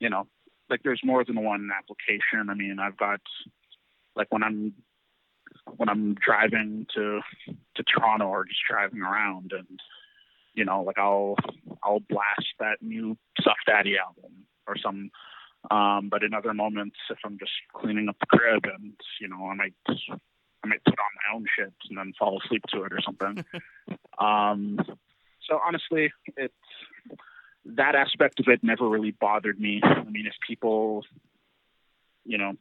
you 0.00 0.10
know, 0.10 0.26
like 0.68 0.82
there's 0.82 1.00
more 1.04 1.24
than 1.24 1.42
one 1.42 1.70
application. 1.76 2.50
I 2.50 2.54
mean, 2.54 2.78
I've 2.80 2.96
got 2.96 3.20
like 4.16 4.26
when 4.30 4.42
I'm 4.42 4.74
when 5.76 5.88
I'm 5.88 6.14
driving 6.14 6.86
to 6.94 7.20
to 7.46 7.82
Toronto 7.82 8.26
or 8.26 8.44
just 8.44 8.60
driving 8.68 9.02
around, 9.02 9.52
and 9.52 9.80
you 10.54 10.64
know, 10.64 10.82
like 10.82 10.98
I'll 10.98 11.36
I'll 11.82 12.00
blast 12.00 12.46
that 12.58 12.78
new 12.80 13.16
Suff 13.40 13.56
Daddy 13.66 13.96
album 13.98 14.32
or 14.66 14.76
some. 14.76 15.10
Um, 15.70 16.08
but 16.08 16.22
in 16.22 16.32
other 16.32 16.54
moments, 16.54 16.96
if 17.10 17.18
I'm 17.24 17.38
just 17.38 17.52
cleaning 17.74 18.08
up 18.08 18.16
the 18.20 18.26
crib 18.26 18.64
and 18.64 18.92
you 19.20 19.28
know, 19.28 19.46
I 19.46 19.54
might 19.54 19.74
I 19.88 20.66
might 20.68 20.84
put 20.84 20.98
on 20.98 21.06
my 21.16 21.36
own 21.36 21.44
shit 21.56 21.72
and 21.88 21.98
then 21.98 22.12
fall 22.18 22.40
asleep 22.44 22.62
to 22.72 22.84
it 22.84 22.92
or 22.92 23.00
something. 23.04 23.44
um, 24.18 24.78
so 25.48 25.58
honestly, 25.64 26.12
it 26.36 26.52
that 27.74 27.94
aspect 27.94 28.40
of 28.40 28.46
it 28.48 28.62
never 28.62 28.88
really 28.88 29.10
bothered 29.10 29.58
me. 29.58 29.80
I 29.82 30.04
mean, 30.04 30.26
if 30.26 30.34
people, 30.46 31.04
you 32.24 32.38
know, 32.38 32.52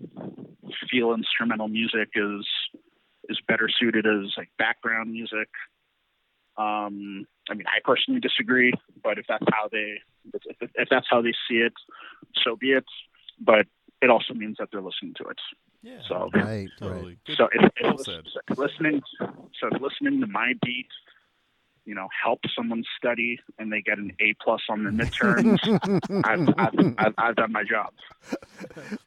feel 0.89 1.13
instrumental 1.13 1.67
music 1.67 2.09
is 2.15 2.45
is 3.29 3.39
better 3.47 3.69
suited 3.69 4.05
as 4.05 4.33
like 4.37 4.49
background 4.57 5.11
music, 5.11 5.49
um, 6.57 7.25
I 7.49 7.53
mean, 7.53 7.67
I 7.67 7.79
personally 7.83 8.19
disagree. 8.19 8.73
But 9.03 9.17
if 9.17 9.25
that's 9.27 9.45
how 9.51 9.67
they 9.71 9.95
if, 10.33 10.69
if 10.73 10.89
that's 10.89 11.07
how 11.09 11.21
they 11.21 11.33
see 11.47 11.57
it, 11.57 11.73
so 12.43 12.55
be 12.55 12.71
it. 12.71 12.85
But 13.39 13.67
it 14.01 14.09
also 14.09 14.33
means 14.33 14.57
that 14.59 14.69
they're 14.71 14.81
listening 14.81 15.13
to 15.17 15.29
it. 15.29 15.39
Yeah. 15.81 15.99
So 16.07 16.29
Right, 16.33 16.43
right. 16.43 16.69
Totally. 16.79 17.17
Good. 17.25 17.37
so 17.37 17.47
if, 17.51 17.71
if, 17.77 18.01
said. 18.01 18.23
if 18.49 18.57
listening, 18.57 19.01
so 19.19 19.67
if 19.71 19.81
listening 19.81 20.19
to 20.21 20.27
my 20.27 20.53
beat, 20.63 20.87
you 21.85 21.93
know, 21.93 22.07
help 22.23 22.39
someone 22.55 22.83
study 22.97 23.39
and 23.59 23.71
they 23.71 23.81
get 23.81 23.99
an 23.99 24.11
A 24.19 24.33
plus 24.43 24.61
on 24.69 24.83
the 24.83 24.89
midterms, 24.89 25.59
I've, 26.25 26.49
I've, 26.57 26.95
I've, 26.97 27.13
I've 27.17 27.35
done 27.35 27.51
my 27.51 27.63
job. 27.63 27.93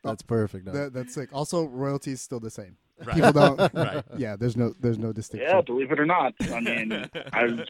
That's 0.04 0.22
perfect. 0.22 0.66
Doug. 0.66 0.74
That, 0.74 0.92
that's 0.92 1.14
sick. 1.14 1.30
Also, 1.32 1.64
royalties 1.66 2.20
still 2.20 2.38
the 2.38 2.50
same. 2.50 2.76
Right. 3.04 3.14
People 3.14 3.32
don't. 3.32 3.58
Right. 3.74 4.04
Yeah, 4.16 4.36
there's 4.36 4.56
no 4.56 4.74
there's 4.80 4.98
no 4.98 5.12
distinction. 5.12 5.48
Yeah, 5.48 5.60
believe 5.60 5.92
it 5.92 6.00
or 6.00 6.06
not. 6.06 6.34
I 6.52 6.60
mean, 6.60 7.08
I've, 7.32 7.60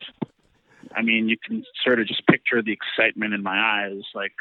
I 0.95 1.03
mean, 1.03 1.29
you 1.29 1.37
can 1.37 1.65
sort 1.85 2.01
of 2.01 2.07
just 2.07 2.27
picture 2.27 2.63
the 2.63 2.73
excitement 2.73 3.35
in 3.35 3.43
my 3.43 3.59
eyes, 3.59 4.03
like 4.15 4.33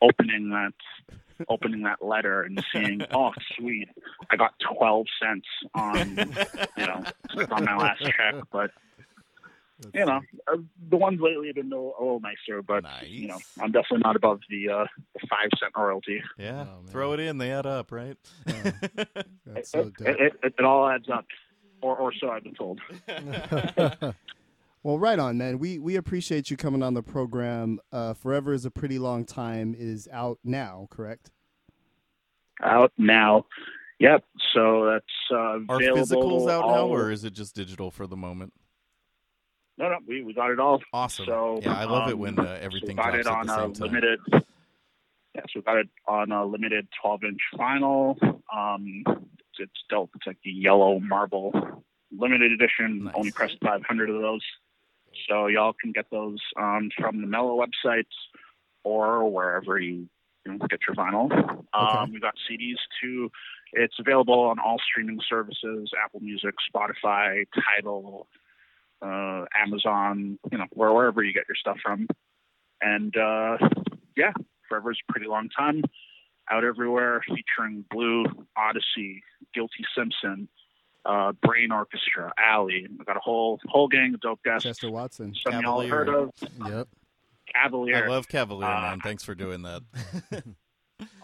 opening 0.00 0.50
that, 0.50 0.74
opening 1.48 1.82
that 1.82 2.04
letter 2.04 2.42
and 2.42 2.64
seeing, 2.72 3.02
oh, 3.12 3.32
sweet, 3.56 3.88
I 4.30 4.36
got 4.36 4.54
twelve 4.60 5.06
cents 5.20 5.46
on, 5.74 6.16
you 6.76 6.86
know, 6.86 7.04
on 7.50 7.64
my 7.64 7.76
last 7.76 8.02
check, 8.02 8.34
but. 8.52 8.70
You 9.92 10.06
know, 10.06 10.20
uh, 10.46 10.56
the 10.90 10.96
ones 10.96 11.20
lately 11.20 11.48
have 11.48 11.56
been 11.56 11.66
a 11.66 11.76
little, 11.76 11.94
a 11.98 12.02
little 12.02 12.20
nicer, 12.20 12.62
but 12.62 12.84
you 13.06 13.28
know, 13.28 13.38
I'm 13.60 13.72
definitely 13.72 14.02
not 14.04 14.16
above 14.16 14.40
the 14.48 14.68
uh, 14.68 14.86
the 15.14 15.26
five 15.28 15.48
cent 15.58 15.72
royalty. 15.76 16.22
Yeah. 16.38 16.66
Oh. 16.68 16.86
Throw 16.88 17.12
it 17.12 17.20
in. 17.20 17.38
They 17.38 17.50
add 17.50 17.66
up, 17.66 17.92
right? 17.92 18.16
That's 19.46 19.70
so 19.70 19.80
It, 19.80 19.94
it, 20.00 20.32
it, 20.42 20.54
it 20.58 20.64
all 20.64 20.88
adds 20.88 21.08
up, 21.08 21.26
or 21.80 21.96
or 21.96 22.12
so 22.12 22.30
I've 22.30 22.44
been 22.44 22.54
told. 22.54 22.80
Well, 24.84 24.98
right 24.98 25.18
on, 25.18 25.38
man. 25.38 25.58
We 25.58 25.78
we 25.78 25.96
appreciate 25.96 26.50
you 26.50 26.58
coming 26.58 26.82
on 26.82 26.92
the 26.92 27.02
program. 27.02 27.80
Uh, 27.90 28.12
Forever 28.12 28.52
is 28.52 28.66
a 28.66 28.70
pretty 28.70 28.98
long 28.98 29.24
time 29.24 29.74
is 29.76 30.06
out 30.12 30.38
now, 30.44 30.88
correct? 30.90 31.30
Out 32.62 32.92
now, 32.98 33.46
yep. 33.98 34.24
So 34.52 34.84
that's 34.84 35.06
uh, 35.32 35.60
Are 35.70 35.80
physicals 35.80 36.50
out 36.50 36.68
now, 36.68 36.86
or 36.86 37.10
is 37.10 37.24
it 37.24 37.32
just 37.32 37.56
digital 37.56 37.90
for 37.90 38.06
the 38.06 38.16
moment? 38.16 38.52
No, 39.76 39.88
no, 39.88 39.98
we, 40.06 40.22
we 40.22 40.34
got 40.34 40.50
it 40.50 40.60
all. 40.60 40.80
Awesome. 40.92 41.26
So 41.26 41.60
yeah, 41.62 41.74
I 41.74 41.84
love 41.84 42.08
it 42.08 42.14
um, 42.14 42.18
when 42.20 42.38
uh, 42.38 42.58
everything 42.60 42.96
we 42.96 43.02
got 43.02 43.18
it 43.18 43.26
on 43.26 43.46
the 43.46 43.52
a 43.52 43.56
same 43.56 43.72
time. 43.72 43.82
limited. 43.82 44.20
Yeah, 44.32 45.42
so 45.52 45.56
we 45.56 45.62
got 45.62 45.78
it 45.78 45.88
on 46.06 46.30
a 46.30 46.44
limited 46.44 46.86
12 47.02 47.24
inch 47.24 47.40
vinyl. 47.54 48.16
Um, 48.54 49.02
it's, 49.06 49.58
it's 49.58 49.84
dope. 49.90 50.10
It's 50.14 50.26
like 50.26 50.38
the 50.44 50.50
yellow 50.52 51.00
marble 51.00 51.82
limited 52.16 52.52
edition. 52.52 53.04
Nice. 53.04 53.14
Only 53.16 53.32
pressed 53.32 53.56
500 53.62 54.10
of 54.10 54.20
those. 54.20 54.42
So 55.28 55.46
y'all 55.46 55.74
can 55.80 55.92
get 55.92 56.06
those 56.10 56.38
um, 56.56 56.90
from 56.98 57.20
the 57.20 57.26
Mello 57.26 57.58
website 57.64 58.06
or 58.82 59.30
wherever 59.30 59.78
you, 59.78 60.08
you 60.44 60.52
know, 60.52 60.66
get 60.68 60.80
your 60.86 60.96
vinyl. 60.96 61.30
Um, 61.72 62.12
we 62.12 62.20
got 62.20 62.34
CDs 62.50 62.76
too. 63.00 63.30
It's 63.72 63.94
available 63.98 64.40
on 64.40 64.58
all 64.58 64.76
streaming 64.78 65.20
services: 65.28 65.90
Apple 66.04 66.20
Music, 66.20 66.54
Spotify, 66.72 67.44
Tidal, 67.54 68.28
uh, 69.02 69.44
Amazon. 69.60 70.38
You 70.50 70.58
know, 70.58 70.66
wherever 70.72 71.22
you 71.22 71.32
get 71.32 71.44
your 71.48 71.56
stuff 71.56 71.78
from. 71.82 72.06
And 72.80 73.16
uh, 73.16 73.56
yeah, 74.16 74.32
Forever's 74.68 74.98
a 75.08 75.12
pretty 75.12 75.26
long 75.28 75.48
time. 75.56 75.82
Out 76.50 76.62
everywhere, 76.64 77.22
featuring 77.26 77.84
Blu, 77.90 78.24
Oddisee, 78.58 79.20
Guilty 79.54 79.84
Simpson, 79.96 80.46
uh, 81.06 81.32
Brain 81.42 81.72
Orchestra, 81.72 82.32
Alley. 82.38 82.86
We 82.98 83.04
got 83.06 83.16
a 83.16 83.20
whole 83.20 83.58
whole 83.66 83.88
gang 83.88 84.12
of 84.12 84.20
dope 84.20 84.42
guests. 84.44 84.64
Chester 84.64 84.90
Watson. 84.90 85.34
Some 85.34 85.62
y'all 85.62 85.86
heard 85.88 86.10
of 86.10 86.30
Yep. 86.66 86.88
Cavalier. 87.54 88.04
I 88.04 88.08
love 88.08 88.28
Cavalier, 88.28 88.68
Uh, 88.68 88.80
man. 88.82 89.00
Thanks 89.00 89.24
for 89.24 89.34
doing 89.34 89.62
that. 89.62 89.82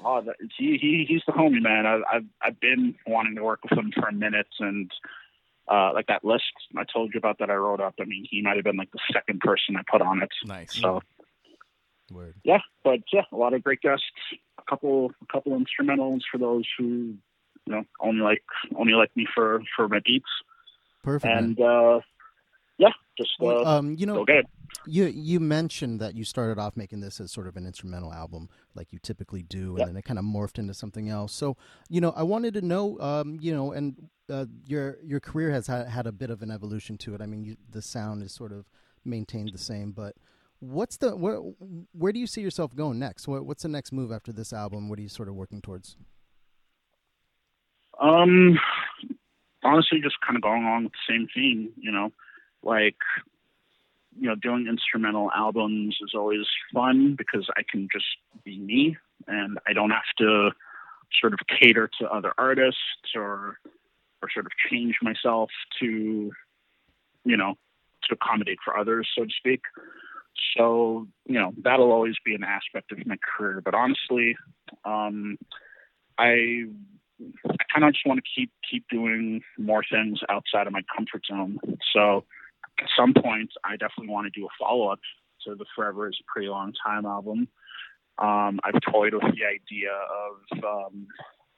Oh, 0.04 0.20
that, 0.22 0.34
he, 0.58 0.78
he 0.80 1.04
he's 1.06 1.22
the 1.26 1.32
homie, 1.32 1.62
man. 1.62 1.86
I, 1.86 2.00
I've 2.12 2.24
I've 2.42 2.60
been 2.60 2.94
wanting 3.06 3.36
to 3.36 3.44
work 3.44 3.60
with 3.62 3.78
him 3.78 3.92
for 3.94 4.08
a 4.08 4.12
minute, 4.12 4.48
and 4.58 4.90
uh, 5.68 5.92
like 5.94 6.06
that 6.08 6.24
list 6.24 6.44
I 6.76 6.84
told 6.84 7.12
you 7.14 7.18
about 7.18 7.38
that 7.38 7.50
I 7.50 7.54
wrote 7.54 7.80
up. 7.80 7.94
I 8.00 8.04
mean, 8.04 8.26
he 8.28 8.42
might 8.42 8.56
have 8.56 8.64
been 8.64 8.76
like 8.76 8.90
the 8.92 9.00
second 9.12 9.40
person 9.40 9.76
I 9.76 9.82
put 9.90 10.02
on 10.02 10.22
it. 10.22 10.30
nice. 10.46 10.74
So 10.74 11.00
Word. 12.10 12.34
yeah, 12.42 12.58
but 12.82 13.00
yeah, 13.12 13.22
a 13.32 13.36
lot 13.36 13.54
of 13.54 13.62
great 13.62 13.80
guests. 13.80 14.04
A 14.58 14.62
couple 14.68 15.12
a 15.22 15.32
couple 15.32 15.52
instrumentals 15.52 16.20
for 16.30 16.38
those 16.38 16.64
who 16.76 16.84
you 16.84 17.18
know 17.66 17.84
only 18.00 18.22
like 18.22 18.42
only 18.76 18.94
like 18.94 19.14
me 19.16 19.26
for 19.32 19.62
for 19.76 19.88
my 19.88 20.00
beats, 20.04 20.26
Perfect. 21.04 21.32
and 21.32 21.60
uh, 21.60 22.00
yeah, 22.80 22.88
just 23.16 23.30
uh, 23.40 23.44
Well, 23.44 23.66
um, 23.66 23.94
you 23.96 24.06
know. 24.06 24.24
You 24.86 25.06
you 25.06 25.40
mentioned 25.40 26.00
that 26.00 26.14
you 26.14 26.24
started 26.24 26.58
off 26.58 26.74
making 26.76 27.00
this 27.00 27.20
as 27.20 27.30
sort 27.32 27.48
of 27.48 27.56
an 27.56 27.66
instrumental 27.66 28.12
album, 28.14 28.48
like 28.74 28.92
you 28.92 28.98
typically 28.98 29.42
do, 29.42 29.70
and 29.70 29.78
Yeah. 29.80 29.86
then 29.86 29.96
it 29.96 30.04
kind 30.04 30.18
of 30.18 30.24
morphed 30.24 30.58
into 30.58 30.74
something 30.74 31.08
else. 31.08 31.34
So, 31.34 31.56
you 31.90 32.00
know, 32.00 32.12
I 32.16 32.22
wanted 32.22 32.54
to 32.54 32.62
know, 32.62 32.98
um, 33.00 33.36
you 33.42 33.52
know, 33.52 33.72
and 33.72 34.08
uh, 34.30 34.46
your 34.64 34.96
your 35.02 35.20
career 35.20 35.50
has 35.50 35.66
had, 35.66 35.88
had 35.88 36.06
a 36.06 36.12
bit 36.12 36.30
of 36.30 36.40
an 36.40 36.50
evolution 36.50 36.96
to 36.98 37.14
it. 37.14 37.20
I 37.20 37.26
mean, 37.26 37.44
you, 37.44 37.56
the 37.68 37.82
sound 37.82 38.22
is 38.22 38.32
sort 38.32 38.52
of 38.52 38.70
maintained 39.04 39.50
the 39.52 39.58
same, 39.58 39.90
but 39.90 40.14
what's 40.60 40.96
the 40.96 41.16
where 41.16 41.38
where 41.92 42.12
do 42.12 42.20
you 42.20 42.28
see 42.28 42.40
yourself 42.40 42.74
going 42.74 42.98
next? 42.98 43.28
What, 43.28 43.44
what's 43.44 43.64
the 43.64 43.68
next 43.68 43.92
move 43.92 44.12
after 44.12 44.32
this 44.32 44.52
album? 44.52 44.88
What 44.88 44.98
are 44.98 45.02
you 45.02 45.08
sort 45.08 45.28
of 45.28 45.34
working 45.34 45.60
towards? 45.60 45.96
Um, 48.00 48.58
honestly, 49.64 50.00
just 50.00 50.16
kind 50.24 50.36
of 50.36 50.42
going 50.42 50.62
along 50.62 50.84
with 50.84 50.92
the 50.92 51.12
same 51.12 51.28
theme, 51.34 51.70
you 51.76 51.92
know, 51.92 52.12
like, 52.62 52.96
you 54.18 54.28
know, 54.28 54.34
doing 54.34 54.66
instrumental 54.68 55.30
albums 55.34 55.96
is 56.02 56.12
always 56.14 56.46
fun 56.74 57.14
because 57.16 57.48
I 57.56 57.62
can 57.70 57.88
just 57.92 58.06
be 58.44 58.58
me 58.58 58.96
and 59.26 59.58
I 59.66 59.72
don't 59.72 59.90
have 59.90 60.02
to 60.18 60.50
sort 61.20 61.32
of 61.32 61.40
cater 61.48 61.90
to 62.00 62.08
other 62.08 62.32
artists 62.38 63.14
or, 63.14 63.58
or 64.22 64.28
sort 64.32 64.46
of 64.46 64.52
change 64.70 64.96
myself 65.02 65.50
to, 65.80 66.32
you 67.24 67.36
know, 67.36 67.54
to 68.08 68.14
accommodate 68.14 68.58
for 68.64 68.76
others, 68.76 69.08
so 69.16 69.24
to 69.24 69.30
speak. 69.36 69.60
So, 70.56 71.06
you 71.26 71.38
know, 71.38 71.52
that'll 71.62 71.92
always 71.92 72.16
be 72.24 72.34
an 72.34 72.44
aspect 72.44 72.92
of 72.92 73.06
my 73.06 73.16
career. 73.16 73.60
But 73.64 73.74
honestly, 73.74 74.36
um, 74.84 75.38
I 76.18 76.64
I 77.46 77.64
kind 77.72 77.84
of 77.84 77.92
just 77.92 78.06
want 78.06 78.20
to 78.22 78.30
keep 78.34 78.50
keep 78.68 78.84
doing 78.88 79.42
more 79.58 79.84
things 79.90 80.20
outside 80.28 80.66
of 80.66 80.72
my 80.72 80.82
comfort 80.96 81.22
zone. 81.26 81.58
So 81.92 82.24
at 82.80 82.88
some 82.96 83.14
point, 83.14 83.50
I 83.64 83.72
definitely 83.72 84.08
want 84.08 84.32
to 84.32 84.40
do 84.40 84.46
a 84.46 84.48
follow 84.58 84.88
up 84.88 85.00
to 85.46 85.54
the 85.54 85.64
Forever 85.74 86.08
is 86.08 86.18
a 86.20 86.24
Pretty 86.32 86.48
Long 86.48 86.72
Time 86.84 87.06
album. 87.06 87.48
Um, 88.18 88.60
I've 88.62 88.80
toyed 88.92 89.14
with 89.14 89.22
the 89.22 89.44
idea 89.46 89.90
of, 89.92 90.64
um, 90.64 91.06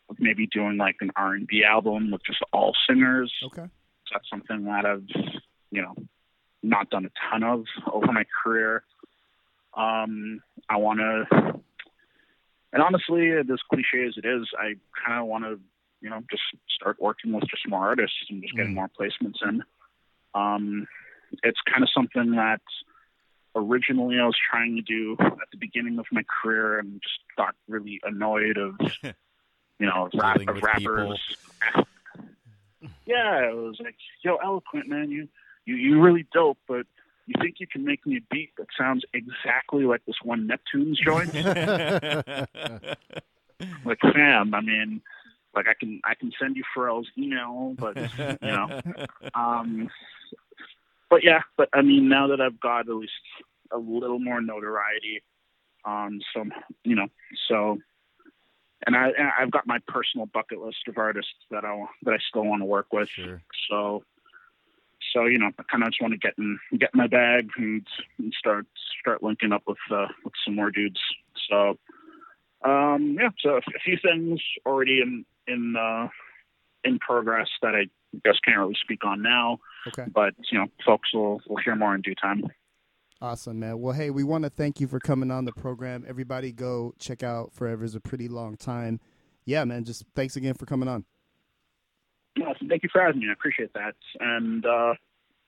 of 0.09 0.17
maybe 0.21 0.47
doing 0.47 0.77
like 0.77 0.97
an 1.01 1.11
R 1.17 1.35
and 1.35 1.47
B 1.47 1.65
album 1.65 2.11
with 2.11 2.23
just 2.25 2.39
all 2.53 2.73
singers. 2.89 3.33
Okay. 3.47 3.67
That's 4.13 4.29
something 4.31 4.65
that 4.65 4.85
I've 4.85 5.07
you 5.71 5.83
know 5.83 5.95
not 6.63 6.91
done 6.91 7.07
a 7.07 7.31
ton 7.31 7.43
of 7.43 7.65
over 7.93 8.13
my 8.13 8.25
career. 8.45 8.85
Um, 9.75 10.41
I 10.69 10.77
want 10.77 11.01
to 11.01 11.61
and 12.73 12.83
honestly, 12.83 13.31
as 13.33 13.47
cliche 13.71 14.07
as 14.07 14.15
it 14.17 14.25
is, 14.25 14.49
I 14.59 14.75
kind 15.07 15.21
of 15.21 15.27
want 15.27 15.45
to, 15.45 15.61
you 16.01 16.09
know, 16.09 16.23
just 16.31 16.43
start 16.75 16.97
working 17.01 17.33
with 17.33 17.45
just 17.49 17.69
more 17.69 17.87
artists 17.87 18.17
and 18.31 18.43
just 18.43 18.57
getting 18.57 18.75
more 18.75 18.89
placements 18.99 19.47
in. 19.47 19.63
Um, 20.35 20.87
it's 21.43 21.61
kind 21.69 21.83
of 21.83 21.89
something 21.95 22.33
that 22.33 22.61
originally 23.55 24.19
I 24.19 24.27
was 24.27 24.37
trying 24.51 24.77
to 24.77 24.83
do 24.83 25.17
at 25.21 25.51
the 25.51 25.59
beginning 25.59 25.99
of 25.99 26.07
my 26.11 26.23
career 26.43 26.79
and 26.79 27.01
just 27.03 27.19
got 27.37 27.55
really 27.69 28.01
annoyed 28.03 28.57
of, 28.57 28.75
you 29.03 29.87
know, 29.87 30.09
rap, 30.15 30.41
of 30.47 30.63
rappers. 30.63 31.37
yeah, 33.07 33.49
it 33.49 33.55
was 33.55 33.79
like, 33.83 33.97
yo, 34.23 34.37
eloquent 34.37 34.89
man, 34.89 35.11
you 35.11 35.29
you 35.65 35.77
you 35.77 36.01
really 36.01 36.27
dope, 36.33 36.59
but 36.67 36.87
you 37.27 37.35
think 37.41 37.57
you 37.61 37.67
can 37.67 37.85
make 37.85 38.05
me 38.07 38.17
a 38.17 38.21
beat 38.31 38.51
that 38.59 38.67
sounds 38.79 39.05
exactly 39.15 39.85
like 39.85 40.05
this 40.07 40.17
one 40.23 40.47
Neptune's 40.47 40.99
joint? 40.99 41.33
like 43.85 43.99
fam, 44.01 44.55
I 44.55 44.61
mean, 44.61 45.03
like 45.55 45.69
I 45.69 45.75
can 45.79 46.01
I 46.05 46.15
can 46.15 46.33
send 46.41 46.57
you 46.57 46.65
Pharrell's 46.77 47.09
email, 47.17 47.75
but 47.79 47.97
you 48.19 48.37
know, 48.43 48.81
um, 49.35 49.89
but 51.13 51.23
yeah, 51.23 51.43
but 51.59 51.69
I 51.75 51.83
mean, 51.83 52.09
now 52.09 52.29
that 52.29 52.41
I've 52.41 52.59
got 52.59 52.89
at 52.89 52.95
least 52.95 53.13
a 53.71 53.77
little 53.77 54.19
more 54.19 54.41
notoriety, 54.41 55.23
um, 55.85 56.21
some 56.35 56.53
you 56.85 56.97
know, 56.97 57.09
so. 57.49 57.79
And 58.85 58.97
I, 58.97 59.11
and 59.11 59.29
I've 59.39 59.53
got 59.53 59.65
my 59.65 59.79
personal 59.87 60.27
bucket 60.27 60.61
list 60.61 60.89
of 60.89 60.99
artists 60.99 61.31
that 61.53 61.65
I 61.65 61.85
that 62.03 62.15
I 62.15 62.19
still 62.29 62.45
want 62.45 62.63
to 62.63 62.65
work 62.65 62.87
with. 62.93 63.09
Sure. 63.11 63.41
So, 63.71 64.03
so 65.13 65.27
you 65.27 65.39
know, 65.39 65.51
I 65.57 65.63
kind 65.71 65.85
of 65.85 65.91
just 65.91 66.03
want 66.03 66.15
to 66.15 66.19
get 66.19 66.35
in 66.37 66.59
get 66.79 66.91
in 66.93 66.99
my 66.99 67.07
bag 67.07 67.49
and, 67.59 67.87
and 68.19 68.35
start 68.37 68.67
start 69.01 69.23
linking 69.23 69.53
up 69.53 69.63
with 69.69 69.79
uh, 69.89 70.09
with 70.25 70.33
some 70.45 70.57
more 70.57 70.73
dudes. 70.73 70.99
So, 71.49 71.79
um, 72.65 73.17
yeah, 73.21 73.29
so 73.39 73.51
a, 73.51 73.59
a 73.59 73.81
few 73.85 73.99
things 74.03 74.41
already 74.67 75.01
in 75.01 75.25
in 75.47 75.77
uh, 75.77 76.09
in 76.83 76.99
progress 76.99 77.51
that 77.63 77.77
I 77.77 77.87
guess 78.25 78.35
can't 78.45 78.59
really 78.59 78.77
speak 78.83 79.05
on 79.05 79.23
now, 79.23 79.59
Okay. 79.89 80.05
but 80.15 80.35
you 80.51 80.59
know, 80.59 80.67
folks 80.85 81.13
will 81.15 81.41
will 81.47 81.57
hear 81.65 81.75
more 81.77 81.95
in 81.95 82.01
due 82.03 82.15
time. 82.15 82.43
Awesome, 83.21 83.61
man. 83.61 83.79
Well, 83.81 83.95
hey, 83.95 84.11
we 84.11 84.25
want 84.25 84.43
to 84.45 84.51
thank 84.51 84.81
you 84.81 84.89
for 84.89 84.99
coming 84.99 85.31
on 85.31 85.45
the 85.45 85.53
program. 85.53 86.05
Everybody 86.09 86.51
go 86.51 86.93
check 86.99 87.23
out 87.23 87.53
Forever's 87.53 87.95
a 87.95 88.01
Pretty 88.01 88.27
Long 88.29 88.57
Time. 88.57 88.99
Yeah, 89.45 89.65
man, 89.65 89.85
just 89.85 90.05
thanks 90.17 90.35
again 90.37 90.55
for 90.55 90.67
coming 90.67 90.89
on. 90.89 91.05
Awesome. 92.45 92.69
thank 92.69 92.83
you 92.83 92.89
for 92.93 93.01
having 93.01 93.21
me. 93.21 93.29
I 93.29 93.33
appreciate 93.33 93.73
that, 93.75 93.95
and 94.19 94.65
uh, 94.67 94.95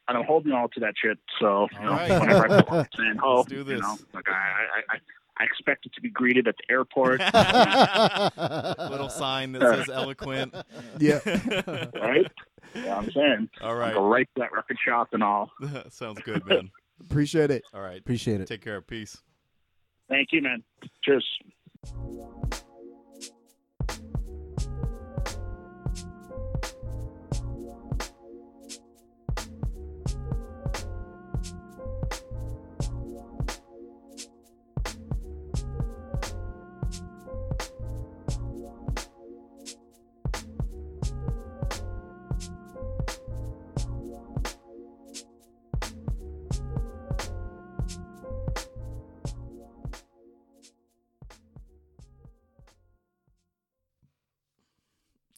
and 0.07 0.19
I'm 0.19 0.25
holding 0.25 0.53
all 0.53 0.69
to 0.69 0.81
that 0.81 0.95
shit. 1.03 1.19
So 1.41 1.67
you 1.73 1.81
know, 1.81 1.91
All 1.91 1.97
right. 1.97 2.21
whenever 2.21 2.53
I 2.53 2.62
pull 2.62 2.87
saying, 2.97 3.17
"Oh, 3.25 3.37
Let's 3.39 3.49
do 3.49 3.57
you 3.57 3.65
this. 3.65 3.81
know, 3.81 3.97
like 4.12 4.29
I, 4.29 4.33
I, 4.33 4.95
I, 4.95 4.97
I 5.39 5.45
expect 5.45 5.87
it 5.87 5.93
to 5.95 6.01
be 6.01 6.11
greeted 6.11 6.47
at 6.47 6.55
the 6.59 6.73
airport, 6.73 7.19
Little 8.91 9.09
sign 9.09 9.53
that 9.53 9.62
says 9.62 9.89
eloquent. 9.89 10.55
Yeah. 11.01 11.19
right? 11.95 12.31
Yeah, 12.75 12.97
I'm 12.97 13.11
saying. 13.11 13.49
All 13.61 13.75
right. 13.75 13.95
I'll 13.95 13.95
right. 13.95 13.95
go 13.95 14.09
right 14.09 14.29
to 14.35 14.41
that 14.41 14.53
record 14.53 14.79
shop 14.85 15.09
and 15.12 15.22
all. 15.22 15.51
Sounds 15.91 16.20
good, 16.22 16.45
man. 16.47 16.70
Appreciate 17.01 17.51
it. 17.51 17.64
All 17.72 17.81
right. 17.81 17.99
Appreciate 17.99 18.41
it. 18.41 18.47
Take 18.47 18.62
care. 18.62 18.81
Peace. 18.81 19.22
Thank 20.09 20.29
you, 20.33 20.43
man. 20.43 20.62
Cheers. 21.03 21.27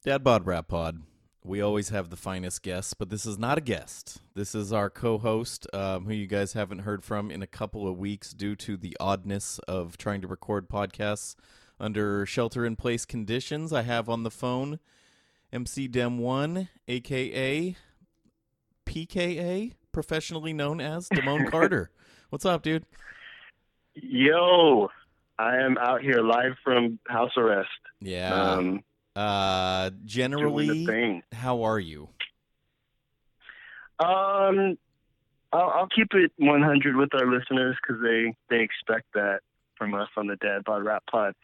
Dad 0.07 0.23
Bod 0.23 0.47
Rap 0.47 0.69
Pod. 0.69 1.03
We 1.43 1.61
always 1.61 1.89
have 1.89 2.11
the 2.11 2.17
finest 2.17 2.63
guests, 2.63 2.95
but 2.95 3.11
this 3.11 3.27
is 3.27 3.41
not 3.41 3.59
a 3.59 3.61
guest. 3.61 4.23
This 4.37 4.55
is 4.55 4.73
our 4.73 4.89
co-host, 4.89 5.67
um, 5.75 6.05
who 6.05 6.13
you 6.13 6.29
guys 6.29 6.53
haven't 6.53 6.83
heard 6.83 7.03
from 7.03 7.29
in 7.29 7.43
a 7.43 7.47
couple 7.49 7.89
of 7.89 7.99
weeks 7.99 8.31
due 8.33 8.55
to 8.55 8.77
the 8.77 8.97
oddness 9.01 9.59
of 9.67 9.99
trying 9.99 10.21
to 10.21 10.29
record 10.29 10.69
podcasts 10.69 11.35
under 11.81 12.25
shelter-in-place 12.25 13.05
conditions. 13.05 13.73
I 13.73 13.83
have 13.83 14.09
on 14.09 14.23
the 14.23 14.31
phone 14.31 14.79
MC 15.53 15.89
Dem 15.89 16.19
One, 16.19 16.69
aka 16.87 17.75
PKA, 18.87 19.73
professionally 19.91 20.53
known 20.53 20.81
as 20.81 21.09
Damone 21.09 21.47
Carter. 21.51 21.91
What's 22.31 22.45
up, 22.45 22.63
dude? 22.63 22.87
Yo, 23.95 24.89
I 25.37 25.57
am 25.57 25.77
out 25.79 26.01
here 26.01 26.23
live 26.23 26.53
from 26.63 27.01
house 27.09 27.33
arrest. 27.37 27.71
Yeah. 28.01 28.33
Um, 28.33 28.85
uh, 29.17 29.91
generally, 30.05 31.21
how 31.33 31.63
are 31.63 31.79
you? 31.81 32.09
Um, 33.99 34.77
I'll, 35.53 35.71
I'll 35.71 35.89
keep 35.89 36.09
it 36.13 36.33
100 36.37 36.97
with 36.97 37.15
our 37.15 37.27
listeners 37.27 37.77
because 37.81 38.03
they 38.03 38.35
they 38.51 38.63
expect 38.63 39.07
that 39.15 39.41
from 39.77 39.95
us 39.95 40.09
on 40.17 40.27
the 40.27 40.37
Dad 40.37 40.65
Pod 40.65 40.85
Rap 40.85 41.03
Pod. 41.11 41.35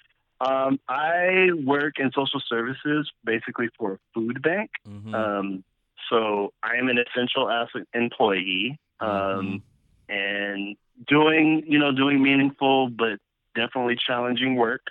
Um, 0.40 0.80
I 0.88 1.50
work 1.64 1.94
in 1.98 2.10
social 2.12 2.42
services, 2.48 3.10
basically 3.24 3.68
for 3.78 3.92
a 3.92 3.98
food 4.12 4.42
bank. 4.42 4.70
Mhm. 4.88 5.14
Um, 5.14 5.64
so 6.10 6.52
I 6.62 6.76
am 6.76 6.88
an 6.88 6.98
essential 6.98 7.48
asset 7.48 7.86
employee. 7.94 8.78
Um, 9.00 9.62
and 10.08 10.76
doing 11.08 11.64
you 11.66 11.78
know 11.78 11.90
doing 11.90 12.22
meaningful 12.22 12.88
but 12.88 13.18
definitely 13.54 13.96
challenging 13.96 14.56
work 14.56 14.82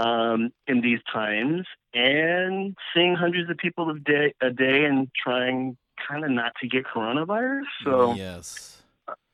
um, 0.00 0.50
in 0.66 0.80
these 0.80 1.00
times 1.12 1.66
and 1.94 2.74
seeing 2.94 3.14
hundreds 3.14 3.50
of 3.50 3.56
people 3.58 3.90
a 3.90 3.98
day 3.98 4.32
a 4.40 4.50
day 4.50 4.84
and 4.84 5.08
trying 5.22 5.76
kind 6.08 6.24
of 6.24 6.30
not 6.30 6.52
to 6.60 6.68
get 6.68 6.84
coronavirus 6.84 7.62
so 7.84 8.14
yes, 8.14 8.82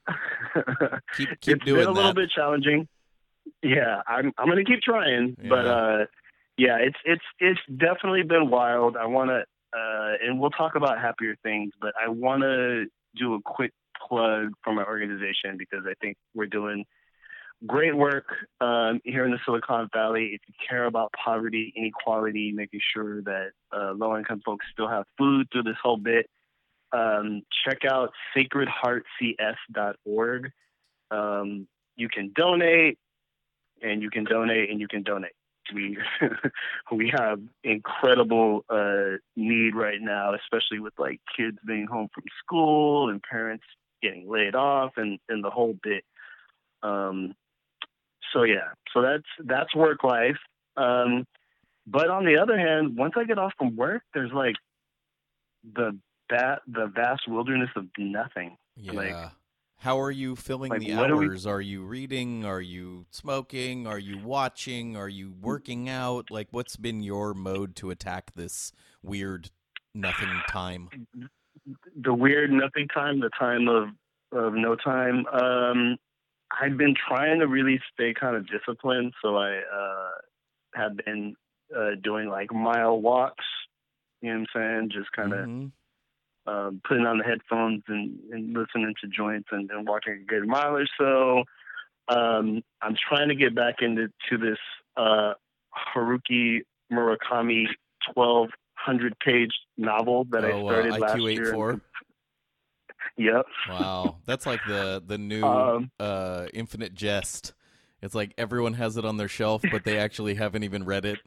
keep 1.16 1.28
keep 1.40 1.56
it's 1.56 1.64
doing 1.64 1.80
been 1.80 1.88
a 1.88 1.92
little 1.92 2.12
that. 2.12 2.14
bit 2.16 2.30
challenging 2.30 2.88
yeah 3.62 4.00
i'm 4.06 4.32
i'm 4.38 4.48
to 4.48 4.64
keep 4.64 4.80
trying 4.82 5.36
but 5.48 5.64
Yeah. 5.64 5.72
uh 5.72 6.04
yeah 6.56 6.76
it's 6.80 6.96
it's 7.04 7.24
it's 7.38 7.60
definitely 7.76 8.22
been 8.22 8.50
wild 8.50 8.96
i 8.96 9.06
want 9.06 9.30
to 9.30 9.40
uh 9.78 10.12
and 10.24 10.40
we'll 10.40 10.50
talk 10.50 10.74
about 10.74 11.00
happier 11.00 11.36
things 11.42 11.72
but 11.80 11.92
i 12.04 12.08
want 12.08 12.42
to 12.42 12.86
do 13.16 13.34
a 13.34 13.38
quick 13.44 13.72
plug 14.08 14.48
for 14.62 14.72
my 14.74 14.84
organization 14.84 15.56
because 15.58 15.84
i 15.88 15.94
think 16.00 16.16
we're 16.34 16.46
doing 16.46 16.84
great 17.64 17.96
work 17.96 18.26
um, 18.60 19.00
here 19.04 19.24
in 19.24 19.30
the 19.30 19.38
Silicon 19.44 19.88
Valley. 19.94 20.32
If 20.34 20.40
you 20.46 20.54
care 20.68 20.86
about 20.86 21.12
poverty, 21.12 21.72
inequality, 21.76 22.50
making 22.52 22.80
sure 22.94 23.22
that 23.22 23.52
uh, 23.72 23.92
low 23.92 24.18
income 24.18 24.42
folks 24.44 24.66
still 24.72 24.88
have 24.88 25.04
food 25.16 25.46
through 25.50 25.62
this 25.62 25.76
whole 25.82 25.96
bit, 25.96 26.28
um, 26.92 27.40
check 27.66 27.78
out 27.88 28.10
sacredheartcs.org. 28.36 30.50
Um, 31.10 31.66
you 31.96 32.08
can 32.08 32.32
donate, 32.34 32.98
and 33.82 34.02
you 34.02 34.10
can 34.10 34.24
donate, 34.24 34.70
and 34.70 34.80
you 34.80 34.88
can 34.88 35.02
donate. 35.02 35.32
We 35.74 35.98
we 36.92 37.12
have 37.16 37.40
incredible 37.64 38.64
uh, 38.68 39.16
need 39.34 39.74
right 39.74 40.00
now, 40.00 40.34
especially 40.34 40.78
with 40.78 40.92
like 40.98 41.20
kids 41.36 41.58
being 41.66 41.86
home 41.86 42.08
from 42.14 42.22
school 42.44 43.10
and 43.10 43.20
parents 43.22 43.64
getting 44.02 44.30
laid 44.30 44.54
off, 44.54 44.92
and 44.96 45.18
and 45.28 45.42
the 45.42 45.50
whole 45.50 45.76
bit. 45.82 46.04
Um, 46.82 47.34
so 48.32 48.42
yeah, 48.42 48.68
so 48.92 49.02
that's 49.02 49.24
that's 49.44 49.74
work 49.74 50.04
life. 50.04 50.38
Um, 50.76 51.26
but 51.86 52.08
on 52.10 52.24
the 52.24 52.36
other 52.38 52.58
hand, 52.58 52.96
once 52.96 53.14
I 53.16 53.24
get 53.24 53.38
off 53.38 53.52
from 53.58 53.76
work, 53.76 54.02
there's 54.14 54.32
like 54.32 54.56
the 55.74 55.98
that 56.30 56.62
the 56.66 56.86
vast 56.86 57.28
wilderness 57.28 57.70
of 57.76 57.86
nothing. 57.98 58.56
Yeah, 58.76 58.92
like, 58.92 59.14
How 59.78 60.00
are 60.00 60.10
you 60.10 60.36
filling 60.36 60.70
Like, 60.70 60.80
the 60.80 60.94
what 60.96 61.10
are 61.10 61.16
we- 61.16 61.26
hours? 61.26 61.46
Are 61.46 61.60
you 61.60 61.84
reading? 61.84 62.44
Are 62.44 62.60
you 62.60 63.06
smoking? 63.10 63.86
Are 63.86 63.98
you 63.98 64.18
watching? 64.18 64.96
Are 64.96 65.08
you 65.08 65.34
working 65.40 65.88
out? 65.88 66.30
Like, 66.30 66.48
what's 66.50 66.76
been 66.76 67.02
your 67.02 67.34
mode 67.34 67.76
to 67.76 67.90
attack 67.90 68.32
this 68.34 68.72
weird 69.02 69.50
nothing 69.94 70.42
time? 70.48 70.88
the 71.96 72.14
weird 72.14 72.50
nothing 72.50 72.88
time, 72.88 73.20
the 73.20 73.30
time 73.38 73.68
of 73.68 73.88
of 74.32 74.54
no 74.54 74.74
time. 74.76 75.26
Um, 75.26 75.96
I've 76.50 76.76
been 76.76 76.94
trying 76.94 77.40
to 77.40 77.46
really 77.46 77.80
stay 77.92 78.14
kind 78.14 78.36
of 78.36 78.46
disciplined, 78.48 79.14
so 79.22 79.36
I 79.36 79.58
uh, 79.58 80.10
have 80.74 80.96
been 80.96 81.34
uh, 81.76 81.96
doing 82.02 82.28
like 82.28 82.52
mile 82.52 83.00
walks. 83.00 83.44
You 84.22 84.32
know 84.32 84.40
what 84.40 84.48
I'm 84.60 84.62
saying? 84.80 84.90
Just 84.92 85.12
kind 85.12 85.32
of 85.32 85.40
Mhm. 85.46 85.72
um, 86.46 86.80
putting 86.86 87.04
on 87.06 87.18
the 87.18 87.24
headphones 87.24 87.82
and, 87.88 88.18
and 88.30 88.54
listening 88.54 88.94
to 89.00 89.08
joints 89.08 89.48
and, 89.50 89.70
and 89.70 89.86
walking 89.86 90.12
a 90.14 90.24
good 90.24 90.46
mile 90.46 90.76
or 90.76 90.86
so. 90.96 91.44
Um, 92.08 92.62
I'm 92.80 92.94
trying 93.08 93.28
to 93.30 93.34
get 93.34 93.54
back 93.54 93.76
into 93.82 94.08
to 94.30 94.38
this 94.38 94.58
uh, 94.96 95.34
Haruki 95.94 96.60
Murakami 96.92 97.66
1,200 98.14 99.18
page 99.18 99.50
novel 99.76 100.24
that 100.30 100.44
I 100.44 100.52
Oh, 100.52 100.66
uh, 100.66 100.70
started 100.70 101.00
last 101.00 101.20
year. 101.22 101.78
1Q84. 103.18 103.24
Yep. 103.24 103.46
Wow, 103.70 104.16
that's 104.26 104.46
like 104.46 104.60
the 104.66 105.02
the 105.06 105.18
new 105.18 105.42
Um, 105.42 105.90
uh, 105.98 106.46
Infinite 106.52 106.94
Jest. 106.94 107.52
It's 108.02 108.14
like 108.14 108.34
everyone 108.36 108.74
has 108.74 108.96
it 108.96 109.04
on 109.04 109.16
their 109.16 109.28
shelf, 109.28 109.62
but 109.72 109.84
they 109.84 109.98
actually 109.98 110.34
haven't 110.34 110.62
even 110.64 110.84
read 110.84 111.04
it. 111.04 111.18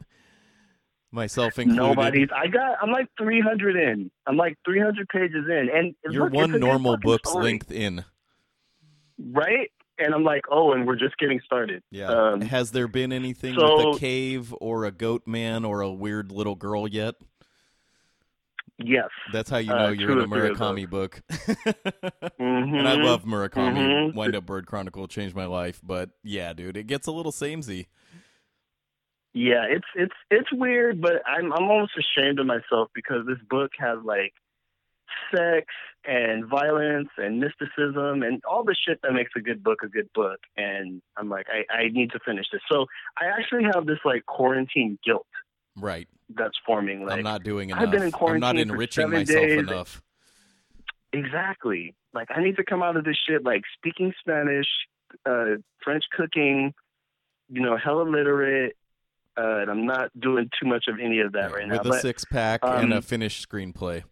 Myself 1.12 1.58
included. 1.58 1.82
Nobody's. 1.82 2.28
I 2.34 2.46
got. 2.46 2.76
I'm 2.80 2.92
like 2.92 3.08
300 3.18 3.74
in. 3.76 4.10
I'm 4.28 4.36
like 4.36 4.56
300 4.64 5.08
pages 5.08 5.44
in, 5.48 5.68
and 5.74 5.94
You're 6.08 6.24
look, 6.24 6.32
one 6.32 6.52
normal 6.60 6.96
book's 6.96 7.28
story, 7.28 7.44
length 7.44 7.72
in. 7.72 8.04
right? 9.18 9.70
And 9.98 10.14
I'm 10.14 10.22
like, 10.24 10.42
oh, 10.50 10.72
and 10.72 10.86
we're 10.86 10.96
just 10.96 11.18
getting 11.18 11.40
started. 11.44 11.82
Yeah. 11.90 12.06
Um, 12.06 12.40
Has 12.40 12.70
there 12.70 12.88
been 12.88 13.12
anything 13.12 13.54
with 13.56 13.96
a 13.96 13.98
cave 13.98 14.54
or 14.60 14.84
a 14.86 14.92
goat 14.92 15.26
man 15.26 15.64
or 15.64 15.82
a 15.82 15.90
weird 15.90 16.30
little 16.32 16.54
girl 16.54 16.86
yet? 16.88 17.16
Yes. 18.82 19.08
That's 19.32 19.48
how 19.50 19.58
you 19.58 19.72
Uh, 19.72 19.76
know 19.78 19.88
you're 19.90 20.08
two 20.08 20.12
in 20.14 20.18
a 20.18 20.22
or 20.22 20.40
three 20.40 20.50
of 20.50 20.56
Murakami 20.56 20.88
book. 20.90 21.20
Mhm. 21.30 22.30
And 22.78 22.88
I 22.88 22.94
love 22.94 23.24
Murakami. 23.24 23.76
Mhm. 23.76 24.14
Wind 24.14 24.34
Up 24.36 24.46
Bird 24.46 24.66
Chronicle 24.66 25.06
changed 25.08 25.34
my 25.36 25.46
life, 25.46 25.80
but 25.82 26.10
yeah, 26.22 26.52
dude, 26.52 26.76
it 26.76 26.86
gets 26.86 27.06
a 27.06 27.12
little 27.12 27.32
samey. 27.32 27.86
Yeah, 29.32 29.64
it's 29.68 29.86
it's 29.94 30.14
it's 30.30 30.52
weird, 30.52 31.00
but 31.00 31.22
I'm 31.26 31.52
I'm 31.52 31.64
almost 31.70 31.92
ashamed 31.96 32.40
of 32.40 32.46
myself 32.46 32.88
because 32.94 33.26
this 33.26 33.38
book 33.48 33.70
has 33.78 33.98
like 34.04 34.32
sex 35.34 35.66
and 36.04 36.46
violence 36.46 37.08
and 37.18 37.38
mysticism 37.40 38.22
and 38.22 38.42
all 38.48 38.64
the 38.64 38.74
shit 38.74 39.00
that 39.02 39.12
makes 39.12 39.30
a 39.36 39.40
good 39.40 39.62
book 39.62 39.82
a 39.84 39.88
good 39.88 40.08
book. 40.14 40.38
And 40.56 41.02
I'm 41.16 41.28
like, 41.28 41.46
I, 41.48 41.72
I 41.72 41.88
need 41.90 42.10
to 42.12 42.18
finish 42.24 42.46
this. 42.50 42.62
So 42.70 42.86
I 43.20 43.26
actually 43.26 43.64
have 43.74 43.86
this 43.86 43.98
like 44.04 44.24
quarantine 44.26 44.98
guilt 45.04 45.26
Right. 45.76 46.08
that's 46.34 46.58
forming. 46.66 47.04
Like 47.04 47.18
I'm 47.18 47.22
not 47.24 47.42
doing 47.44 47.70
enough. 47.70 47.82
I've 47.82 47.90
been 47.90 48.02
in 48.02 48.06
I'm 48.06 48.10
not 48.10 48.18
quarantine 48.18 48.68
for 48.68 48.74
enriching 48.74 49.02
seven 49.02 49.18
myself 49.18 49.46
days. 49.46 49.58
enough. 49.58 50.02
exactly. 51.12 51.94
Like 52.12 52.28
I 52.34 52.42
need 52.42 52.56
to 52.56 52.64
come 52.64 52.82
out 52.82 52.96
of 52.96 53.04
this 53.04 53.16
shit 53.28 53.44
like 53.44 53.62
speaking 53.76 54.12
Spanish, 54.20 54.66
uh, 55.26 55.56
French 55.82 56.04
cooking, 56.16 56.72
you 57.48 57.62
know, 57.62 57.76
hella 57.76 58.02
literate. 58.02 58.76
Uh, 59.38 59.60
and 59.62 59.70
I'm 59.70 59.86
not 59.86 60.10
doing 60.18 60.50
too 60.60 60.68
much 60.68 60.86
of 60.88 60.98
any 61.00 61.20
of 61.20 61.32
that 61.32 61.52
right 61.52 61.62
With 61.62 61.68
now. 61.68 61.78
With 61.78 61.86
a 61.86 61.90
But 61.90 62.02
six 62.02 62.24
pack 62.24 62.60
and 62.62 62.92
a 62.92 62.96
um, 62.96 63.02
finished 63.02 63.48
screenplay. 63.48 64.02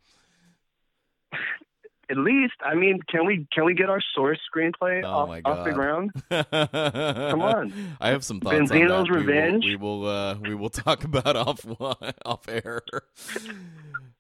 At 2.11 2.17
least, 2.17 2.55
I 2.65 2.75
mean, 2.75 3.01
can 3.09 3.27
we 3.27 3.47
can 3.53 3.65
we 3.65 3.75
get 3.75 3.91
our 3.91 4.01
source 4.15 4.39
screenplay 4.55 5.03
Oh 5.05 5.09
off, 5.09 5.41
off 5.45 5.65
the 5.65 5.73
ground? 5.73 6.13
Come 6.31 7.43
on. 7.43 7.97
I 8.01 8.09
have 8.09 8.25
some 8.25 8.41
thoughts 8.41 8.55
on 8.55 8.67
Benzino's 8.67 8.69
that. 8.69 9.05
We 9.05 9.11
will- 9.11 9.27
Revenge? 9.27 9.65
We 9.65 9.77
will, 9.77 10.07
uh, 10.07 10.35
we 10.37 10.55
will 10.55 10.71
talk 10.71 11.05
about 11.05 11.37
off 11.37 11.65
off 12.25 12.49
air. 12.49 12.83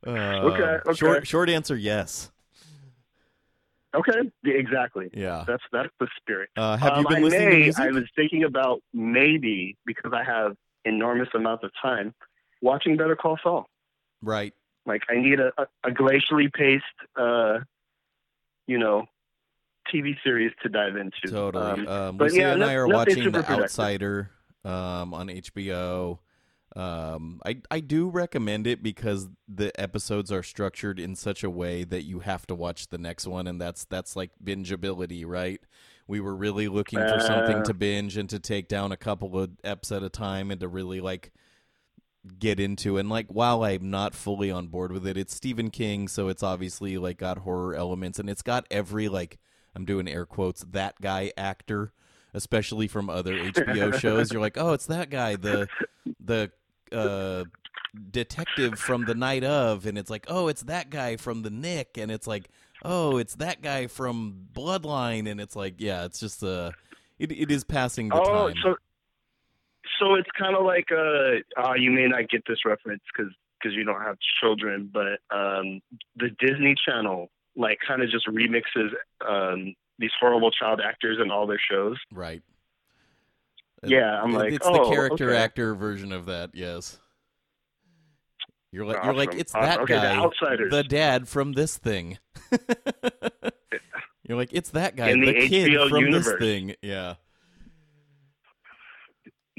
Uh, 0.06 0.10
Okay, 0.10 0.62
okay. 0.62 0.94
Short 0.94 1.26
short 1.26 1.50
answer 1.50 1.76
yes. 1.76 2.30
Okay, 3.94 4.20
exactly. 4.44 5.10
Yeah. 5.14 5.44
That's 5.46 5.62
that's 5.72 5.88
the 5.98 6.08
spirit. 6.20 6.50
Uh, 6.56 6.76
have 6.76 6.92
um, 6.92 6.98
you 7.00 7.08
been 7.08 7.16
I 7.16 7.20
listening 7.20 7.48
may, 7.48 7.54
to 7.54 7.60
music? 7.62 7.84
I 7.84 7.90
was 7.90 8.04
thinking 8.14 8.44
about 8.44 8.82
maybe 8.92 9.76
because 9.86 10.12
I 10.14 10.24
have 10.24 10.56
enormous 10.84 11.28
amounts 11.34 11.64
of 11.64 11.70
time 11.80 12.14
watching 12.60 12.96
Better 12.96 13.16
Call 13.16 13.38
Saul. 13.42 13.66
Right. 14.22 14.52
Like 14.84 15.02
I 15.08 15.16
need 15.16 15.40
a, 15.40 15.52
a, 15.58 15.66
a 15.84 15.90
glacially 15.90 16.52
paced, 16.52 16.84
uh, 17.16 17.60
you 18.68 18.78
know, 18.78 19.06
TV 19.92 20.14
series 20.22 20.52
to 20.62 20.68
dive 20.68 20.94
into. 20.96 21.26
Totally. 21.28 21.64
Um, 21.64 21.88
Um, 21.88 22.16
but 22.18 22.26
Lucia 22.30 22.40
yeah, 22.40 22.50
and 22.52 22.60
no- 22.60 22.68
I 22.68 22.74
are 22.74 22.86
watching 22.86 23.32
The. 23.32 23.50
Outsider 23.50 24.30
um, 24.64 25.12
on 25.14 25.28
HBO. 25.28 26.18
Um, 26.76 27.40
I 27.46 27.62
I 27.70 27.80
do 27.80 28.08
recommend 28.10 28.66
it 28.66 28.82
because 28.82 29.26
the 29.48 29.72
episodes 29.80 30.30
are 30.30 30.42
structured 30.42 31.00
in 31.00 31.16
such 31.16 31.42
a 31.42 31.48
way 31.50 31.82
that 31.84 32.02
you 32.04 32.20
have 32.20 32.46
to 32.48 32.54
watch 32.54 32.88
the 32.88 32.98
next 32.98 33.26
one, 33.26 33.46
and 33.46 33.58
that's 33.60 33.84
that's 33.86 34.14
like 34.14 34.30
bingeability, 34.44 35.24
right? 35.26 35.60
We 36.06 36.20
were 36.20 36.36
really 36.36 36.68
looking 36.68 36.98
for 37.00 37.18
something 37.20 37.58
Uh. 37.58 37.64
to 37.64 37.74
binge 37.74 38.16
and 38.18 38.28
to 38.30 38.38
take 38.38 38.68
down 38.68 38.92
a 38.92 38.96
couple 38.98 39.38
of 39.38 39.50
eps 39.64 39.94
at 39.96 40.02
a 40.02 40.10
time, 40.10 40.50
and 40.50 40.60
to 40.60 40.68
really 40.68 41.00
like 41.00 41.32
get 42.38 42.60
into. 42.60 42.98
And 42.98 43.08
like, 43.08 43.28
while 43.28 43.62
I'm 43.62 43.90
not 43.90 44.14
fully 44.14 44.50
on 44.50 44.68
board 44.68 44.92
with 44.92 45.06
it, 45.06 45.16
it's 45.16 45.34
Stephen 45.34 45.70
King, 45.70 46.08
so 46.08 46.28
it's 46.28 46.42
obviously 46.42 46.98
like 46.98 47.18
got 47.18 47.38
horror 47.38 47.74
elements, 47.74 48.18
and 48.18 48.28
it's 48.28 48.42
got 48.42 48.66
every 48.70 49.08
like 49.08 49.38
I'm 49.74 49.84
doing 49.84 50.08
air 50.08 50.26
quotes 50.26 50.62
that 50.70 51.00
guy 51.00 51.32
actor, 51.36 51.92
especially 52.34 52.88
from 52.88 53.08
other 53.08 53.34
HBO 53.34 53.94
shows. 54.00 54.32
You're 54.32 54.42
like, 54.42 54.58
oh, 54.58 54.72
it's 54.72 54.86
that 54.86 55.10
guy, 55.10 55.36
the 55.36 55.68
the 56.20 56.50
uh 56.92 57.44
detective 58.10 58.78
from 58.78 59.04
the 59.04 59.14
night 59.14 59.44
of 59.44 59.86
and 59.86 59.96
it's 59.96 60.10
like 60.10 60.24
oh 60.28 60.48
it's 60.48 60.62
that 60.62 60.90
guy 60.90 61.16
from 61.16 61.42
the 61.42 61.50
nick 61.50 61.96
and 61.96 62.10
it's 62.10 62.26
like 62.26 62.48
oh 62.82 63.16
it's 63.16 63.34
that 63.36 63.62
guy 63.62 63.86
from 63.86 64.46
bloodline 64.52 65.28
and 65.28 65.40
it's 65.40 65.56
like 65.56 65.74
yeah 65.78 66.04
it's 66.04 66.20
just 66.20 66.42
uh 66.44 66.70
it, 67.18 67.32
it 67.32 67.50
is 67.50 67.64
passing 67.64 68.08
the 68.08 68.20
oh, 68.20 68.48
time 68.48 68.54
so 68.62 68.76
so 69.98 70.14
it's 70.14 70.28
kind 70.38 70.56
of 70.56 70.64
like 70.64 70.86
uh, 70.92 71.60
uh, 71.60 71.74
you 71.74 71.90
may 71.90 72.06
not 72.06 72.28
get 72.28 72.42
this 72.46 72.58
reference 72.64 73.02
because 73.12 73.32
because 73.60 73.74
you 73.76 73.84
don't 73.84 74.00
have 74.02 74.16
children, 74.40 74.88
but 74.92 75.18
um, 75.36 75.80
the 76.16 76.30
Disney 76.38 76.74
Channel 76.86 77.28
like 77.56 77.78
kind 77.86 78.02
of 78.02 78.08
just 78.10 78.26
remixes 78.28 78.90
um, 79.28 79.74
these 79.98 80.12
horrible 80.20 80.50
child 80.52 80.80
actors 80.84 81.18
in 81.20 81.30
all 81.30 81.46
their 81.46 81.60
shows. 81.70 81.96
right 82.12 82.40
Yeah, 83.84 84.22
I'm 84.22 84.32
like, 84.32 84.52
it's 84.52 84.66
oh, 84.66 84.84
the 84.84 84.90
character 84.90 85.30
okay. 85.30 85.38
actor 85.38 85.74
version 85.74 86.12
of 86.12 86.26
that 86.26 86.50
yes 86.54 86.98
you're 88.70 88.84
like 88.86 89.02
you're 89.02 89.14
like 89.14 89.34
it's 89.34 89.54
Awesome. 89.54 89.66
that 89.68 89.80
Okay, 89.80 89.94
guy 89.94 90.16
Outsiders. 90.16 90.70
the 90.70 90.84
dad 90.84 91.26
from 91.26 91.52
this 91.54 91.76
thing 91.78 92.18
you're 94.28 94.36
like 94.36 94.50
it's 94.52 94.70
that 94.70 94.94
guy 94.94 95.08
In 95.08 95.20
the 95.20 95.32
kid 95.48 95.70
HBO 95.72 95.88
from 95.88 96.10
this 96.10 96.30
thing 96.38 96.74
yeah 96.82 97.14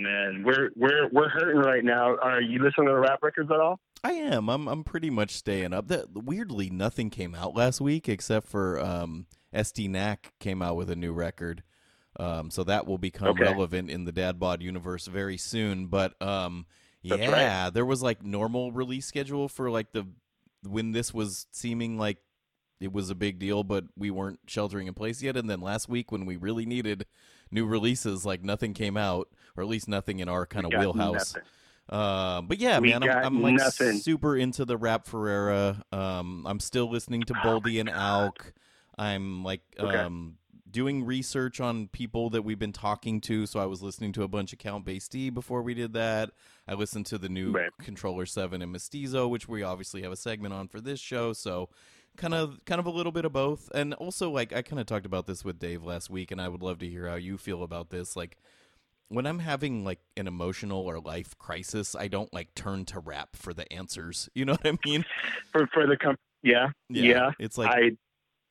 Man, 0.03 0.43
we're 0.45 0.69
we're 0.77 1.09
we're 1.11 1.27
hurting 1.29 1.59
right 1.61 1.83
now. 1.83 2.15
Are 2.17 2.41
you 2.41 2.59
listening 2.63 2.87
to 2.87 2.93
the 2.93 2.99
rap 2.99 3.19
records 3.21 3.51
at 3.51 3.59
all? 3.59 3.79
I 4.01 4.13
am. 4.13 4.49
I'm. 4.49 4.67
I'm 4.69 4.83
pretty 4.85 5.09
much 5.09 5.31
staying 5.31 5.73
up. 5.73 5.87
That 5.89 6.05
weirdly, 6.13 6.69
nothing 6.69 7.09
came 7.09 7.35
out 7.35 7.53
last 7.53 7.81
week 7.81 8.07
except 8.07 8.47
for 8.47 8.79
um, 8.79 9.25
SD 9.53 9.89
Knack 9.89 10.31
came 10.39 10.61
out 10.61 10.77
with 10.77 10.89
a 10.89 10.95
new 10.95 11.11
record. 11.11 11.63
Um, 12.17 12.49
so 12.49 12.63
that 12.63 12.87
will 12.87 12.97
become 12.97 13.27
Okay. 13.29 13.43
relevant 13.43 13.89
in 13.89 14.05
the 14.05 14.13
Dad 14.13 14.39
Bod 14.39 14.61
universe 14.61 15.07
very 15.07 15.37
soon. 15.37 15.87
But 15.87 16.19
um, 16.21 16.65
yeah, 17.01 17.69
there 17.69 17.85
was 17.85 18.01
like 18.01 18.23
normal 18.23 18.71
release 18.71 19.05
schedule 19.05 19.49
for 19.49 19.69
like 19.69 19.91
the 19.91 20.07
when 20.63 20.93
this 20.93 21.13
was 21.13 21.45
seeming 21.51 21.97
like 21.97 22.19
it 22.79 22.93
was 22.93 23.09
a 23.09 23.15
big 23.15 23.37
deal, 23.37 23.65
but 23.65 23.83
we 23.97 24.09
weren't 24.11 24.39
sheltering 24.47 24.87
in 24.87 24.93
place 24.93 25.21
yet. 25.21 25.35
And 25.35 25.49
then 25.49 25.59
last 25.59 25.89
week, 25.89 26.09
when 26.09 26.25
we 26.25 26.37
really 26.37 26.65
needed 26.65 27.05
new 27.51 27.65
releases, 27.65 28.25
like 28.25 28.41
nothing 28.45 28.73
came 28.73 28.95
out, 28.95 29.27
or 29.59 29.61
at 29.61 29.67
least 29.67 29.87
nothing 29.87 30.19
in 30.19 30.29
our 30.29 30.45
kind 30.45 30.65
of 30.65 30.71
wheelhouse. 30.79 31.35
Uh, 31.89 32.41
but 32.41 32.59
yeah, 32.59 32.79
We 32.79 32.89
man, 32.91 33.03
I'm, 33.03 33.25
I'm 33.25 33.41
like 33.41 33.55
nothing. 33.55 33.97
super 33.97 34.37
into 34.37 34.63
the 34.63 34.77
rap 34.77 35.05
Ferreira. 35.07 35.83
Um, 35.91 36.45
I'm 36.47 36.59
still 36.59 36.89
listening 36.89 37.21
to 37.23 37.33
Boldy 37.33 37.79
and 37.79 37.89
Alk. 37.89 38.53
I'm 38.97 39.43
like 39.43 39.61
Okay. 39.79 39.97
um 39.97 40.35
doing 40.69 41.03
research 41.03 41.59
on 41.59 41.87
people 41.87 42.29
that 42.29 42.43
we've 42.43 42.59
been 42.59 42.71
talking 42.71 43.19
to. 43.21 43.47
So 43.47 43.59
I 43.59 43.65
was 43.65 43.81
listening 43.81 44.11
to 44.13 44.21
a 44.23 44.27
bunch 44.27 44.53
of 44.53 44.59
Count 44.59 44.85
Bass 44.85 45.07
D 45.07 45.31
before 45.31 45.63
we 45.63 45.73
did 45.73 45.93
that. 45.93 46.29
I 46.67 46.75
listened 46.75 47.07
to 47.07 47.17
the 47.17 47.27
new 47.27 47.51
Right. 47.53 47.71
Controller 47.81 48.27
Seven 48.27 48.61
and 48.61 48.71
Mestizo, 48.71 49.27
which 49.27 49.47
we 49.49 49.63
obviously 49.63 50.03
have 50.03 50.11
a 50.11 50.15
segment 50.15 50.53
on 50.53 50.67
for 50.67 50.79
this 50.79 50.99
show. 50.99 51.33
So 51.33 51.69
kind 52.17 52.35
of 52.35 52.63
kind 52.65 52.77
of 52.77 52.85
a 52.85 52.91
little 52.91 53.11
bit 53.11 53.23
of 53.25 53.31
both 53.31 53.69
and 53.73 53.93
also 53.93 54.29
like 54.29 54.51
i 54.51 54.61
kind 54.61 54.79
of 54.79 54.85
talked 54.85 55.05
about 55.05 55.25
this 55.25 55.45
with 55.45 55.57
dave 55.59 55.83
last 55.83 56.09
week 56.09 56.31
and 56.31 56.41
i 56.41 56.49
would 56.49 56.61
love 56.61 56.79
to 56.79 56.87
hear 56.89 57.07
how 57.07 57.15
you 57.15 57.37
feel 57.37 57.63
about 57.63 57.91
this 57.91 58.15
like 58.15 58.35
when 59.09 59.25
i'm 59.27 59.39
having 59.39 59.83
like 59.83 59.99
an 60.17 60.27
emotional 60.27 60.79
or 60.81 60.99
life 60.99 61.37
crisis 61.37 61.95
i 61.95 62.07
don't 62.07 62.33
like 62.33 62.53
turn 62.55 62.85
to 62.85 62.99
rap 62.99 63.29
for 63.35 63.53
the 63.53 63.71
answers 63.73 64.29
you 64.33 64.45
know 64.45 64.53
what 64.53 64.65
i 64.65 64.77
mean 64.85 65.03
For 65.51 65.67
for 65.73 65.85
the 65.87 65.97
com- 65.97 66.15
yeah, 66.43 66.69
yeah. 66.89 67.31
it's 67.39 67.57
like 67.57 67.69
I 67.69 67.91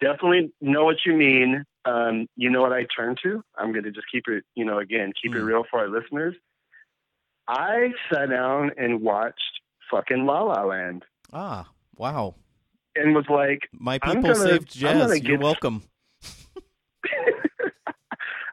definitely 0.01 0.53
know 0.61 0.85
what 0.85 0.97
you 1.07 1.15
mean. 1.15 1.65
um, 1.85 2.27
you 2.37 2.51
know 2.51 2.61
what 2.61 2.73
I 2.73 2.85
turn 2.95 3.17
to? 3.23 3.43
I'm 3.57 3.73
going 3.73 3.85
to 3.85 3.91
just 3.91 4.07
keep 4.13 4.29
it, 4.29 4.45
you 4.55 4.65
know, 4.67 4.79
again, 4.79 5.13
keep 5.21 5.35
it 5.35 5.39
Hmm. 5.41 5.47
real 5.47 5.65
for 5.71 5.81
our 5.81 5.89
listeners. 5.89 6.35
I 7.49 7.93
sat 8.13 8.29
down 8.31 8.73
and 8.77 9.01
watched 9.01 9.61
fucking 9.91 10.27
La 10.27 10.43
La 10.43 10.63
Land 10.65 11.05
Ah, 11.33 11.67
wow. 11.97 12.35
and 12.95 13.15
was 13.15 13.25
like, 13.31 13.69
My 13.73 13.99
people 13.99 14.35
saved 14.35 14.71
jazz. 14.71 15.09
You're 15.23 15.39
get- 15.39 15.41
welcome. 15.41 15.83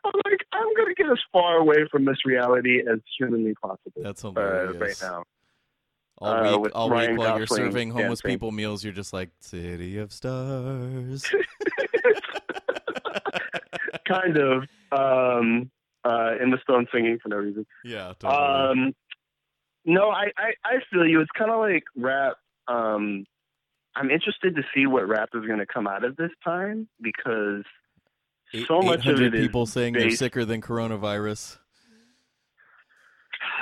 I'm 0.05 0.21
like, 0.25 0.39
I'm 0.51 0.73
going 0.75 0.87
to 0.87 0.95
get 0.95 1.11
as 1.11 1.19
far 1.31 1.57
away 1.57 1.87
from 1.91 2.05
this 2.05 2.17
reality 2.25 2.79
as 2.79 2.99
humanly 3.17 3.53
possible 3.61 3.91
That's 3.97 4.23
uh, 4.23 4.31
hilarious. 4.31 5.01
right 5.01 5.01
now. 5.01 5.23
All 6.19 6.29
uh, 6.29 6.57
week, 6.57 6.71
all 6.73 6.89
Ryan 6.89 7.11
week 7.11 7.19
while 7.19 7.37
you're 7.37 7.47
serving 7.47 7.91
homeless 7.91 8.21
dancing. 8.21 8.31
people 8.31 8.51
meals, 8.51 8.83
you're 8.83 8.93
just 8.93 9.11
like 9.11 9.31
City 9.41 9.97
of 9.97 10.13
Stars. 10.13 11.25
kind 14.07 14.37
of. 14.37 14.63
Um, 14.91 15.71
uh, 16.05 16.31
Emma 16.39 16.57
Stone 16.61 16.87
singing 16.93 17.17
for 17.21 17.29
no 17.29 17.37
reason. 17.37 17.65
yeah, 17.83 18.13
totally. 18.19 18.87
Um, 18.87 18.93
no, 19.85 20.09
I, 20.09 20.25
I, 20.37 20.53
I 20.63 20.75
feel 20.91 21.05
you. 21.05 21.21
It's 21.21 21.31
kind 21.37 21.51
of 21.51 21.59
like 21.59 21.83
rap. 21.95 22.33
Um, 22.67 23.25
I'm 23.95 24.11
interested 24.11 24.55
to 24.55 24.61
see 24.73 24.85
what 24.85 25.07
rap 25.07 25.29
is 25.33 25.45
going 25.45 25.59
to 25.59 25.65
come 25.65 25.87
out 25.87 26.03
of 26.03 26.15
this 26.15 26.31
time 26.43 26.87
because 27.01 27.63
Eight- 28.53 28.67
so 28.67 28.81
much 28.81 28.99
of 29.05 29.15
800 29.19 29.33
it 29.33 29.37
is 29.39 29.45
people 29.47 29.65
saying 29.65 29.93
they're 29.93 30.11
sicker 30.11 30.45
than 30.45 30.61
coronavirus. 30.61 31.57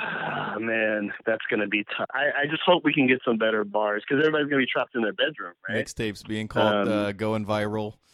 Ah, 0.00 0.56
man, 0.58 1.12
that's 1.26 1.44
going 1.50 1.60
to 1.60 1.66
be 1.66 1.84
tough. 1.96 2.06
I, 2.14 2.42
I 2.42 2.46
just 2.48 2.62
hope 2.64 2.84
we 2.84 2.94
can 2.94 3.06
get 3.06 3.20
some 3.24 3.36
better 3.38 3.64
bars 3.64 4.02
because 4.08 4.22
everybody's 4.24 4.48
going 4.48 4.60
to 4.62 4.66
be 4.66 4.70
trapped 4.72 4.94
in 4.94 5.02
their 5.02 5.12
bedroom, 5.12 5.52
right? 5.68 5.84
Mixtapes 5.84 6.26
being 6.26 6.48
called 6.48 6.88
Um, 6.88 6.92
uh, 6.92 7.12
going 7.12 7.44
viral. 7.46 7.94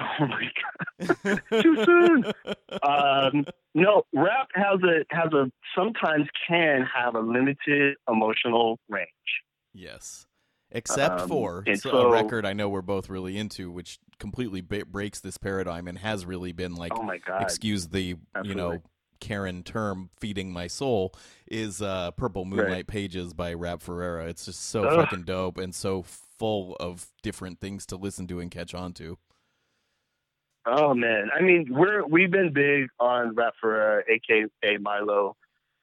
Oh 0.00 0.26
my 0.28 0.44
god, 1.26 1.40
too 1.60 1.84
soon. 1.84 2.24
um, 2.84 3.44
no, 3.74 4.04
rap 4.14 4.46
has 4.54 4.78
a 4.84 5.04
has 5.12 5.32
a 5.32 5.50
sometimes 5.76 6.28
can 6.46 6.82
have 6.94 7.16
a 7.16 7.18
limited 7.18 7.96
emotional 8.08 8.78
range. 8.88 9.08
Yes. 9.74 10.26
Except 10.70 11.22
Um, 11.22 11.28
for 11.28 11.64
so- 11.74 11.90
a 11.90 12.12
record 12.12 12.46
I 12.46 12.52
know 12.52 12.68
we're 12.68 12.80
both 12.80 13.08
really 13.10 13.36
into, 13.36 13.72
which 13.72 13.98
completely 14.18 14.60
ba- 14.60 14.86
breaks 14.86 15.20
this 15.20 15.38
paradigm 15.38 15.88
and 15.88 15.98
has 15.98 16.26
really 16.26 16.52
been 16.52 16.74
like, 16.74 16.92
oh 16.94 17.02
my 17.02 17.18
god, 17.18 17.42
excuse 17.42 17.88
the 17.88 18.16
you 18.44 18.54
know 18.54 18.82
Karen 19.20 19.62
term, 19.62 20.10
feeding 20.20 20.52
my 20.52 20.66
soul, 20.66 21.14
is 21.46 21.82
uh, 21.82 22.10
Purple 22.12 22.44
Moonlight 22.44 22.70
Right. 22.70 22.86
Pages 22.86 23.34
by 23.34 23.54
Rap 23.54 23.82
Ferreira. 23.82 24.26
It's 24.26 24.44
just 24.44 24.66
so 24.66 24.84
Ugh. 24.84 24.96
fucking 24.96 25.24
dope 25.24 25.58
and 25.58 25.74
so 25.74 26.02
full 26.38 26.76
of 26.78 27.06
different 27.22 27.60
things 27.60 27.84
to 27.86 27.96
listen 27.96 28.26
to 28.28 28.40
and 28.40 28.50
catch 28.50 28.74
on 28.74 28.92
to. 28.94 29.18
Oh 30.66 30.92
man, 30.94 31.30
I 31.34 31.42
mean, 31.42 31.68
we're 31.70 32.06
we've 32.06 32.30
been 32.30 32.52
big 32.52 32.88
on 33.00 33.34
Rap 33.34 33.54
Ferreira, 33.60 34.02
aka 34.08 34.76
Milo. 34.78 35.36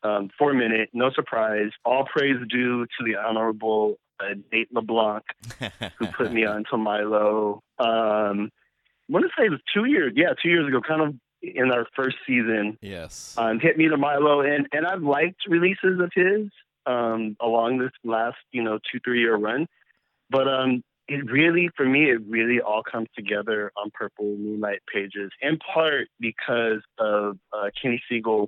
Um, 0.04 0.30
four 0.38 0.54
minute, 0.54 0.90
no 0.94 1.10
surprise. 1.12 1.72
All 1.84 2.06
praise 2.06 2.36
due 2.50 2.86
to 2.86 3.04
the 3.04 3.16
honorable 3.16 3.98
uh, 4.20 4.36
Nate 4.52 4.74
LeBlanc 4.74 5.24
who 5.98 6.08
put 6.08 6.32
me 6.32 6.46
onto 6.46 6.78
Milo. 6.78 7.62
Um, 7.80 8.52
I 9.08 9.14
want 9.14 9.26
to 9.26 9.30
say 9.38 9.46
it 9.46 9.52
was 9.52 9.62
two 9.74 9.86
years, 9.86 10.14
yeah, 10.16 10.34
two 10.42 10.50
years 10.50 10.68
ago, 10.68 10.82
kind 10.82 11.02
of 11.02 11.16
in 11.42 11.72
our 11.72 11.86
first 11.96 12.18
season. 12.26 12.78
yes. 12.82 13.36
Um, 13.38 13.60
hit 13.60 13.78
me 13.78 13.88
to 13.88 13.98
Milo, 13.98 14.42
and 14.42 14.68
and 14.72 14.86
I've 14.86 15.04
liked 15.04 15.42
releases 15.48 16.00
of 16.00 16.12
his 16.14 16.50
um, 16.86 17.36
along 17.40 17.80
this 17.80 17.92
last 18.04 18.38
you 18.52 18.64
know 18.64 18.80
two 18.92 19.00
three 19.04 19.20
year 19.20 19.36
run, 19.36 19.68
but 20.30 20.48
um, 20.48 20.84
it 21.08 21.30
really 21.30 21.70
for 21.76 21.86
me 21.86 22.10
it 22.10 22.22
really 22.28 22.60
all 22.62 22.84
comes 22.84 23.08
together 23.16 23.72
on 23.78 23.92
Purple 23.94 24.26
Moonlight 24.26 24.82
Pages, 24.92 25.32
in 25.42 25.58
part 25.58 26.08
because 26.20 26.82
of 26.98 27.38
uh, 27.54 27.70
Kenny 27.80 28.02
Segal 28.12 28.48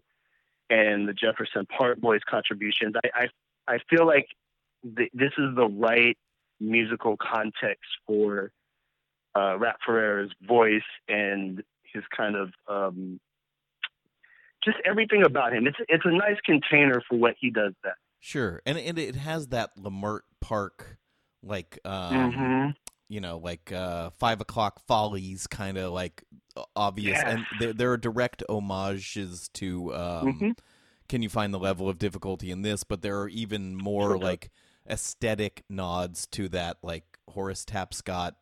and 0.69 1.07
the 1.07 1.13
Jefferson 1.13 1.65
Park 1.65 1.99
Boys 1.99 2.21
contributions. 2.27 2.95
I 3.03 3.27
I, 3.67 3.75
I 3.75 3.79
feel 3.89 4.07
like 4.07 4.27
th- 4.83 5.11
this 5.13 5.31
is 5.37 5.55
the 5.55 5.67
right 5.67 6.17
musical 6.59 7.17
context 7.17 7.85
for 8.05 8.51
uh, 9.35 9.57
Rap 9.57 9.77
Ferreira's 9.85 10.31
voice 10.41 10.81
and 11.07 11.63
his 11.93 12.03
kind 12.15 12.35
of 12.35 12.51
um, 12.67 13.19
just 14.63 14.77
everything 14.85 15.23
about 15.25 15.53
him. 15.53 15.67
It's 15.67 15.77
it's 15.87 16.05
a 16.05 16.11
nice 16.11 16.37
container 16.45 17.01
for 17.07 17.17
what 17.17 17.35
he 17.39 17.49
does 17.51 17.73
best. 17.83 17.97
Sure. 18.19 18.61
And 18.65 18.77
and 18.77 18.97
it 18.97 19.15
has 19.15 19.47
that 19.49 19.77
Leimert 19.77 20.21
Park 20.41 20.97
like 21.43 21.79
um 21.85 22.31
Mhm. 22.31 22.75
you 23.09 23.21
know, 23.21 23.37
like 23.37 23.71
uh 23.71 24.09
five 24.09 24.41
o'clock 24.41 24.81
follies 24.87 25.47
kind 25.47 25.77
of 25.77 25.93
like 25.93 26.23
obvious 26.75 27.19
Yes. 27.19 27.23
and 27.27 27.45
there, 27.51 27.73
there 27.73 27.91
are 27.91 27.97
direct 27.97 28.43
homages 28.49 29.49
to 29.53 29.93
um 29.93 30.27
Mhm. 30.39 30.57
can 31.07 31.21
you 31.21 31.29
find 31.29 31.53
the 31.53 31.59
level 31.59 31.87
of 31.87 31.99
difficulty 31.99 32.49
in 32.51 32.63
this 32.63 32.83
but 32.83 33.01
there 33.03 33.19
are 33.21 33.29
even 33.29 33.75
more 33.75 34.09
Sure. 34.09 34.17
like 34.17 34.49
aesthetic 34.89 35.63
nods 35.69 36.27
to 36.27 36.47
that 36.49 36.77
like 36.81 37.17
horace 37.29 37.65
tapscott 37.65 38.33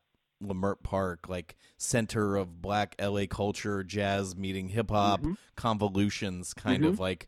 leimert 0.43 0.83
park 0.83 1.27
like 1.29 1.55
center 1.77 2.35
of 2.35 2.61
black 2.61 2.95
la 3.01 3.25
culture 3.29 3.83
jazz 3.83 4.35
meeting 4.35 4.69
hip-hop 4.69 5.21
Mhm. 5.21 5.37
convolutions 5.55 6.53
kind 6.53 6.83
Mhm. 6.83 6.89
of 6.89 6.99
like 6.99 7.27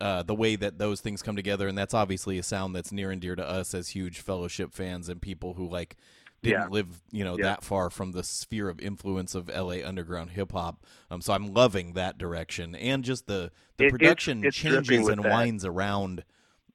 uh, 0.00 0.22
the 0.22 0.34
way 0.34 0.56
that 0.56 0.78
those 0.78 1.02
things 1.02 1.20
come 1.22 1.36
together 1.36 1.68
and 1.68 1.76
that's 1.76 1.92
obviously 1.92 2.38
a 2.38 2.42
sound 2.42 2.74
that's 2.74 2.90
near 2.90 3.10
and 3.10 3.20
dear 3.20 3.36
to 3.36 3.46
us 3.46 3.74
as 3.74 3.88
huge 3.90 4.20
fellowship 4.20 4.72
fans 4.72 5.08
and 5.10 5.20
people 5.20 5.54
who 5.54 5.68
like 5.68 5.96
didn't 6.42 6.60
Yeah. 6.62 6.68
live 6.68 7.02
you 7.12 7.22
know 7.22 7.36
Yeah. 7.38 7.44
that 7.44 7.62
far 7.62 7.90
from 7.90 8.12
the 8.12 8.24
sphere 8.24 8.68
of 8.70 8.80
influence 8.80 9.34
of 9.34 9.48
la 9.48 9.76
underground 9.84 10.30
hip-hop 10.30 10.84
um, 11.10 11.20
so 11.20 11.32
i'm 11.34 11.52
loving 11.52 11.92
that 11.92 12.16
direction 12.18 12.74
and 12.74 13.04
just 13.04 13.26
the 13.26 13.52
the 13.76 13.86
It- 13.86 13.90
production 13.90 14.40
dripping 14.40 14.52
changes 14.52 15.08
and 15.08 15.22
that. 15.22 15.32
winds 15.32 15.64
around 15.66 16.24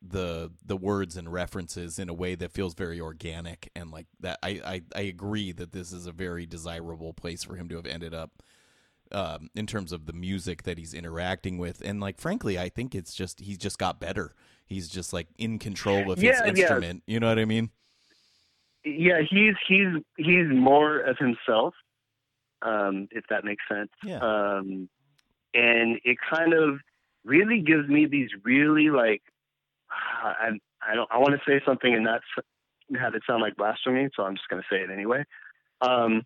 the 0.07 0.51
the 0.65 0.77
words 0.77 1.17
and 1.17 1.31
references 1.31 1.97
in 1.99 2.09
a 2.09 2.13
way 2.13 2.35
that 2.35 2.51
feels 2.51 2.73
very 2.73 2.99
organic 3.01 3.71
and 3.75 3.91
like 3.91 4.05
that 4.19 4.37
I, 4.43 4.61
I 4.65 4.81
i 4.95 5.01
agree 5.01 5.51
that 5.53 5.71
this 5.71 5.91
is 5.91 6.05
a 6.05 6.11
very 6.11 6.45
desirable 6.45 7.13
place 7.13 7.43
for 7.43 7.55
him 7.55 7.67
to 7.69 7.75
have 7.75 7.85
ended 7.85 8.13
up 8.13 8.43
um, 9.11 9.49
in 9.55 9.67
terms 9.67 9.91
of 9.91 10.07
the 10.07 10.13
music 10.13 10.63
that 10.63 10.79
he's 10.79 10.93
interacting 10.93 11.57
with. 11.57 11.81
And 11.85 11.99
like 11.99 12.19
frankly 12.19 12.57
i 12.59 12.69
think 12.69 12.95
it's 12.95 13.13
just 13.13 13.39
he's 13.39 13.57
just 13.57 13.77
got 13.77 13.99
better. 13.99 14.33
He's 14.67 14.89
just 14.89 15.13
like 15.13 15.27
in 15.37 15.59
control 15.59 16.11
of 16.11 16.17
his 16.19 16.39
Yeah, 16.39 16.45
yeah. 16.45 16.49
instrument. 16.49 17.03
You 17.05 17.19
know 17.19 17.27
what 17.29 17.39
i 17.39 17.45
mean? 17.45 17.69
Yeah, 18.83 19.21
he's 19.27 19.55
he's 19.67 19.87
he's 20.17 20.47
more 20.49 20.99
of 20.99 21.17
himself, 21.17 21.73
um, 22.61 23.07
if 23.11 23.25
that 23.29 23.43
makes 23.43 23.63
sense. 23.67 23.89
yeah. 24.03 24.19
Um, 24.19 24.89
and 25.53 25.99
it 26.03 26.17
kind 26.29 26.53
of 26.53 26.79
really 27.23 27.61
gives 27.61 27.87
me 27.87 28.05
these 28.05 28.29
really 28.43 28.89
like 28.89 29.21
I 30.23 30.49
I 30.87 30.95
don't 30.95 31.09
I 31.11 31.17
want 31.17 31.33
to 31.33 31.41
say 31.47 31.61
something 31.65 31.93
and 31.93 32.03
not 32.03 32.21
have 32.99 33.15
it 33.15 33.23
sound 33.27 33.41
like 33.41 33.55
blasphemy, 33.55 34.09
so 34.15 34.23
I'm 34.23 34.35
just 34.35 34.47
going 34.49 34.61
to 34.61 34.67
say 34.69 34.81
it 34.81 34.91
anyway. 34.91 35.23
Um, 35.81 36.23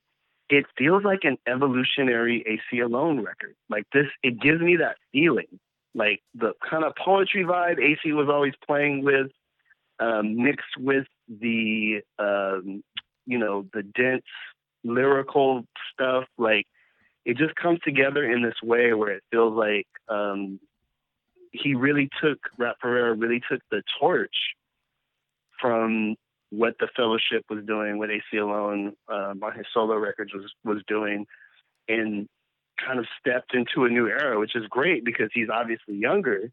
it 0.50 0.66
feels 0.78 1.04
like 1.04 1.24
an 1.24 1.38
evolutionary 1.48 2.60
Aceyalone 2.74 3.24
record. 3.24 3.56
Like 3.70 3.86
this, 3.94 4.08
it 4.24 4.42
gives 4.42 4.60
me 4.60 4.78
that 4.78 4.98
feeling, 5.12 5.60
like 5.94 6.22
the 6.34 6.54
kind 6.68 6.84
of 6.84 6.94
poetry 6.96 7.44
vibe 7.44 7.80
AC 7.80 8.12
was 8.14 8.30
always 8.30 8.54
playing 8.68 9.04
with, 9.04 9.28
um, 10.00 10.38
mixed 10.38 10.78
with 10.78 11.06
the 11.28 12.02
um, 12.18 12.84
you 13.26 13.38
know 13.38 13.66
the 13.74 13.84
dense 13.84 14.24
lyrical 14.84 15.64
stuff. 15.94 16.26
Like 16.38 16.66
it 17.26 17.38
just 17.38 17.56
comes 17.56 17.80
together 17.84 18.24
in 18.24 18.42
this 18.42 18.62
way 18.64 18.94
where 18.94 19.12
it 19.12 19.24
feels 19.32 19.54
like 19.54 19.88
um, 20.08 20.60
he 21.52 21.76
really 21.76 22.10
took 22.22 22.40
Rap 22.58 22.78
Ferreira 22.82 23.14
really 23.14 23.42
took 23.50 23.62
the 23.72 23.82
torch 24.00 24.36
from 25.60 26.16
what 26.52 26.76
the 26.80 26.88
Fellowship 26.96 27.46
was 27.50 27.64
doing, 27.66 27.98
what 27.98 28.10
Aceyalone 28.10 28.94
um, 29.08 29.44
on 29.44 29.56
his 29.56 29.66
solo 29.74 29.96
records 29.96 30.34
was 30.34 30.52
was 30.64 30.82
doing, 30.88 31.26
and 31.88 32.28
kind 32.84 33.00
of 33.00 33.06
stepped 33.20 33.54
into 33.54 33.86
a 33.86 33.90
new 33.90 34.08
era, 34.08 34.40
which 34.40 34.56
is 34.56 34.64
great 34.70 35.04
because 35.04 35.30
he's 35.34 35.50
obviously 35.52 35.96
younger 35.96 36.52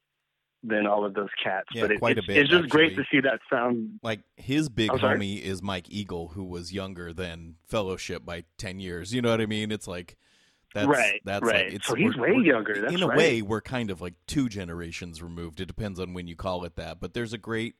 than 0.62 0.86
all 0.86 1.04
of 1.04 1.14
those 1.14 1.28
cats. 1.42 1.68
Yeah, 1.72 1.82
but 1.82 1.92
it, 1.92 1.98
quite 1.98 2.16
a 2.16 2.18
it's, 2.18 2.26
bit, 2.26 2.36
it's 2.38 2.50
just 2.50 2.68
great 2.68 2.96
to 2.96 3.04
see 3.10 3.20
that 3.20 3.40
sound. 3.50 4.00
like 4.02 4.20
his 4.36 4.68
big 4.68 4.90
I'm 4.90 4.98
sorry? 4.98 5.18
homie 5.18 5.40
is 5.40 5.62
Mike 5.62 5.86
Eagle, 5.88 6.28
who 6.28 6.44
was 6.44 6.72
younger 6.72 7.12
than 7.12 7.54
Fellowship 7.66 8.24
by 8.24 8.44
ten 8.58 8.80
years. 8.80 9.14
You 9.14 9.22
know 9.22 9.30
what 9.30 9.40
I 9.40 9.46
mean? 9.46 9.70
It's 9.70 9.86
like 9.86 10.16
that's 10.74 10.88
Right, 10.88 11.20
that's 11.24 11.44
right. 11.44 11.66
like 11.66 11.74
it's 11.74 11.86
So 11.86 11.94
he's 11.94 12.16
way 12.16 12.34
younger, 12.36 12.80
that's 12.80 12.94
in 12.94 13.02
a 13.02 13.06
right. 13.08 13.16
way, 13.18 13.42
we're 13.42 13.60
kind 13.60 13.90
of 13.90 14.00
like 14.00 14.14
two 14.26 14.48
generations 14.48 15.22
removed. 15.22 15.60
It 15.60 15.66
depends 15.66 15.98
on 16.00 16.12
when 16.14 16.26
you 16.26 16.36
call 16.36 16.64
it 16.64 16.76
that. 16.76 17.00
But 17.00 17.14
there's 17.14 17.32
a 17.32 17.38
great 17.38 17.74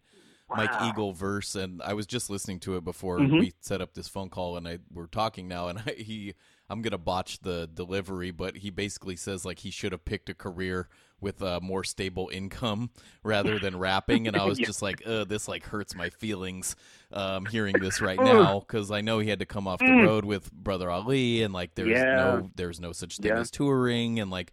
Mike 0.49 0.71
Eagle 0.83 1.13
verse, 1.13 1.55
and 1.57 1.83
I 1.83 1.95
was 1.95 2.07
just 2.07 2.31
listening 2.31 2.61
to 2.61 2.77
it 2.77 2.85
before 2.85 3.19
Mhm. 3.19 3.41
we 3.41 3.55
set 3.61 3.81
up 3.81 3.95
this 3.95 4.09
phone 4.09 4.31
call, 4.31 4.57
and 4.57 4.67
I 4.69 4.79
we're 4.93 5.07
talking 5.09 5.49
now, 5.49 5.69
and 5.69 5.79
I, 5.87 5.95
he 5.99 6.35
I'm 6.69 6.83
gonna 6.83 6.99
botch 6.99 7.41
the 7.41 7.69
delivery, 7.73 8.31
but 8.31 8.57
he 8.59 8.71
basically 8.71 9.17
says 9.17 9.45
like 9.45 9.61
he 9.61 9.71
should 9.71 9.93
have 9.93 10.05
picked 10.05 10.29
a 10.29 10.35
career 10.35 10.89
with 11.21 11.41
a 11.41 11.61
more 11.61 11.83
stable 11.85 12.29
income 12.33 12.91
rather 13.23 13.59
than 13.59 13.79
rapping, 13.79 14.27
and 14.27 14.37
I 14.37 14.45
was 14.45 14.59
Yeah. 14.59 14.67
just 14.67 14.83
like, 14.83 15.03
uh, 15.07 15.25
this 15.25 15.49
like 15.49 15.65
hurts 15.65 15.95
my 15.95 16.11
feelings 16.11 16.77
um, 17.13 17.47
hearing 17.47 17.79
this 17.79 18.01
right 18.01 18.21
now 18.21 18.61
because 18.61 18.91
I 18.91 19.01
know 19.01 19.19
he 19.21 19.29
had 19.31 19.39
to 19.39 19.47
come 19.47 19.67
off 19.67 19.79
the 19.81 19.93
Mm. 19.93 20.03
road 20.03 20.25
with 20.25 20.53
Brother 20.53 20.91
Ali, 20.91 21.43
and 21.43 21.55
like 21.55 21.75
there's 21.75 21.89
Yeah. 22.01 22.15
no 22.15 22.51
there's 22.57 22.81
no 22.81 22.93
such 22.93 23.19
thing 23.19 23.31
Yeah. 23.31 23.41
as 23.41 23.51
touring, 23.51 24.19
and 24.21 24.31
like 24.31 24.53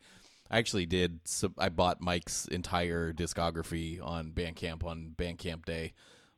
I 0.51 0.59
actually 0.59 0.86
did. 0.86 1.22
So 1.26 1.51
I 1.57 1.70
bought 1.70 1.99
Mike's 1.99 2.47
entire 2.47 3.11
discography 3.11 3.99
on 4.05 4.32
Bandcamp 4.32 4.84
on 4.84 5.16
Bandcamp 5.18 5.66
Day 5.66 5.93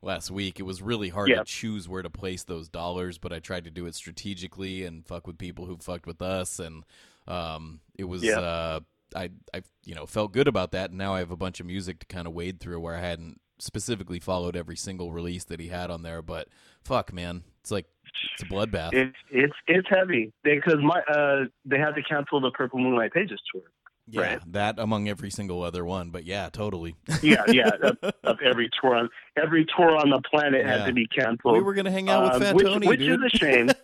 last 0.06 0.30
week. 0.30 0.58
It 0.58 0.62
was 0.62 0.80
really 0.80 1.08
hard 1.10 1.28
Yeah. 1.28 1.38
to 1.40 1.44
choose 1.44 1.88
where 1.88 2.02
to 2.02 2.08
place 2.10 2.44
those 2.44 2.68
dollars, 2.68 3.18
but 3.18 3.32
I 3.32 3.40
tried 3.40 3.64
to 3.64 3.70
do 3.70 3.86
it 3.86 3.94
strategically 3.94 4.84
and 4.84 5.04
fuck 5.06 5.26
with 5.26 5.36
people 5.36 5.66
who 5.66 5.76
fucked 5.76 6.06
with 6.06 6.22
us, 6.22 6.58
and 6.58 6.84
um, 7.26 7.80
it 7.98 8.04
was. 8.04 8.22
Yeah. 8.22 8.38
Uh, 8.40 8.80
I 9.14 9.30
I 9.54 9.62
you 9.84 9.94
know 9.94 10.06
felt 10.06 10.32
good 10.32 10.48
about 10.48 10.72
that, 10.72 10.90
and 10.90 10.98
now 10.98 11.14
I 11.14 11.20
have 11.20 11.30
a 11.30 11.36
bunch 11.36 11.60
of 11.60 11.66
music 11.66 12.00
to 12.00 12.06
kind 12.06 12.26
of 12.26 12.32
wade 12.32 12.58
through 12.60 12.80
where 12.80 12.96
I 12.96 13.00
hadn't 13.00 13.40
specifically 13.58 14.18
followed 14.18 14.56
every 14.56 14.76
single 14.76 15.12
release 15.12 15.44
that 15.44 15.60
he 15.60 15.68
had 15.68 15.90
on 15.90 16.02
there. 16.02 16.22
But 16.22 16.48
fuck, 16.84 17.12
man, 17.12 17.44
it's 17.60 17.70
like 17.70 17.86
it's 18.34 18.42
a 18.42 18.46
bloodbath. 18.46 18.92
It's 18.94 19.16
it's 19.30 19.54
it's 19.68 19.88
heavy 19.88 20.32
because 20.42 20.78
my 20.82 21.00
uh 21.08 21.44
they 21.64 21.78
had 21.78 21.94
to 21.94 22.02
cancel 22.02 22.40
the 22.40 22.50
Purple 22.50 22.80
Moonlight 22.80 23.12
Pages 23.12 23.40
tour. 23.52 23.62
Yeah, 24.08 24.20
right. 24.20 24.52
that 24.52 24.78
among 24.78 25.08
every 25.08 25.30
single 25.30 25.62
other 25.62 25.84
one. 25.84 26.10
But 26.10 26.24
yeah, 26.24 26.48
totally. 26.52 26.96
Yeah, 27.22 27.42
yeah. 27.48 27.70
of, 27.82 27.98
of 28.24 28.36
every 28.44 28.70
tour 28.80 28.94
on 28.94 29.08
every 29.36 29.66
tour 29.76 29.96
on 29.96 30.10
the 30.10 30.20
planet 30.30 30.64
Yeah. 30.64 30.78
had 30.78 30.86
to 30.86 30.92
be 30.92 31.06
canceled. 31.06 31.54
we 31.56 31.62
were 31.62 31.74
gonna 31.74 31.90
hang 31.90 32.08
out 32.08 32.22
with 32.24 32.32
Um, 32.34 32.40
Fat 32.42 32.58
Tony, 32.64 32.86
which 32.88 33.00
is 33.00 33.18
a 33.20 33.28
shame. 33.36 33.70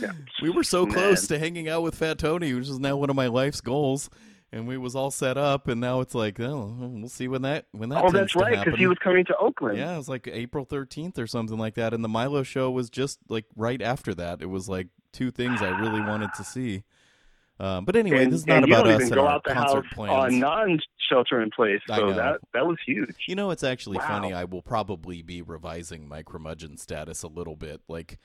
Yeah. 0.00 0.12
we 0.42 0.50
were 0.50 0.62
so 0.62 0.84
Man. 0.84 0.94
close 0.94 1.26
to 1.28 1.38
hanging 1.38 1.68
out 1.68 1.82
with 1.82 1.94
Fat 1.94 2.18
Tony, 2.18 2.52
which 2.52 2.68
is 2.68 2.78
now 2.78 2.96
one 2.96 3.08
of 3.08 3.16
my 3.16 3.28
life's 3.28 3.60
goals. 3.62 4.10
And 4.52 4.66
we 4.66 4.76
was 4.76 4.96
all 4.96 5.10
set 5.12 5.38
up, 5.38 5.68
and 5.68 5.80
now 5.80 6.00
it's 6.00 6.12
like, 6.14 6.40
oh, 6.40 6.74
we'll 6.78 7.08
see 7.08 7.28
when 7.28 7.42
that 7.42 7.66
when 7.70 7.88
that. 7.90 8.02
oh, 8.04 8.10
that's 8.10 8.34
right, 8.34 8.58
because 8.62 8.76
he 8.78 8.88
was 8.88 8.98
coming 8.98 9.24
to 9.26 9.36
Oakland. 9.36 9.78
Yeah, 9.78 9.94
it 9.94 9.96
was 9.96 10.08
like 10.08 10.26
April 10.26 10.64
thirteenth 10.64 11.20
or 11.20 11.28
something 11.28 11.56
like 11.56 11.74
that, 11.76 11.94
and 11.94 12.02
the 12.02 12.08
Milo 12.08 12.42
show 12.42 12.68
was 12.68 12.90
just 12.90 13.20
like 13.28 13.44
right 13.54 13.80
after 13.80 14.12
that. 14.16 14.42
It 14.42 14.46
was 14.50 14.68
like 14.68 14.88
two 15.12 15.30
things 15.30 15.62
I 15.62 15.68
really 15.80 16.00
wanted 16.00 16.30
to 16.36 16.42
see. 16.44 16.82
Um, 17.60 17.84
but 17.84 17.94
anyway, 17.94 18.22
and, 18.24 18.32
this 18.32 18.40
is 18.40 18.46
not 18.46 18.64
about 18.64 18.86
us 18.86 19.02
and 19.02 19.12
go 19.12 19.26
our 19.26 19.34
out 19.34 19.44
the 19.44 19.52
concert 19.52 19.84
house 19.84 19.92
plans. 19.94 20.32
on 20.34 20.40
non-shelter 20.40 21.42
in 21.42 21.50
place, 21.50 21.80
so 21.86 22.14
that 22.14 22.40
that 22.54 22.66
was 22.66 22.78
huge. 22.86 23.14
You 23.28 23.34
know, 23.34 23.50
it's 23.50 23.62
actually 23.62 23.98
Wow. 23.98 24.08
funny. 24.08 24.32
I 24.32 24.44
will 24.44 24.62
probably 24.62 25.20
be 25.20 25.42
revising 25.42 26.08
my 26.08 26.22
curmudgeon 26.22 26.78
status 26.78 27.22
a 27.22 27.28
little 27.28 27.56
bit. 27.56 27.82
Like, 27.86 28.18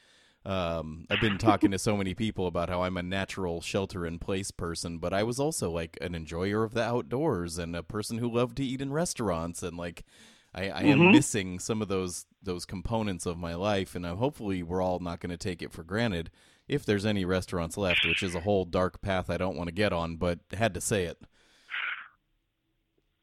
um, 0.45 1.05
I've 1.09 1.19
been 1.19 1.37
talking 1.37 1.71
to 1.71 1.77
so 1.79 1.97
many 1.97 2.13
people 2.13 2.47
about 2.47 2.69
how 2.69 2.83
I'm 2.83 2.95
a 2.95 3.03
natural 3.03 3.59
shelter 3.59 4.05
in 4.05 4.19
place 4.19 4.51
person, 4.51 4.99
but 4.99 5.13
I 5.13 5.23
was 5.23 5.37
also 5.37 5.69
like 5.69 5.97
an 5.99 6.15
enjoyer 6.15 6.63
of 6.63 6.73
the 6.73 6.83
outdoors 6.83 7.57
and 7.57 7.75
a 7.75 7.83
person 7.83 8.19
who 8.19 8.31
loved 8.31 8.55
to 8.57 8.63
eat 8.63 8.79
in 8.79 8.93
restaurants. 8.93 9.63
And 9.63 9.75
like, 9.75 10.05
I, 10.53 10.69
I 10.69 10.81
am 10.83 10.99
Mhm. 10.99 11.11
missing 11.11 11.59
some 11.59 11.81
of 11.81 11.89
those 11.89 12.25
those 12.45 12.65
components 12.65 13.25
of 13.25 13.37
my 13.37 13.55
life, 13.55 13.95
and 13.95 14.05
uh, 14.05 14.15
hopefully, 14.15 14.63
we're 14.63 14.81
all 14.81 14.99
not 14.99 15.19
going 15.19 15.31
to 15.31 15.37
take 15.37 15.61
it 15.61 15.71
for 15.71 15.83
granted 15.83 16.31
if 16.67 16.85
there's 16.85 17.05
any 17.05 17.25
restaurants 17.25 17.77
left, 17.77 18.05
which 18.05 18.23
is 18.23 18.33
a 18.33 18.41
whole 18.41 18.65
dark 18.65 19.01
path 19.01 19.29
I 19.29 19.37
don't 19.37 19.55
want 19.55 19.67
to 19.67 19.73
get 19.73 19.93
on, 19.93 20.15
but 20.15 20.39
had 20.53 20.73
to 20.73 20.81
say 20.81 21.05
it. 21.05 21.21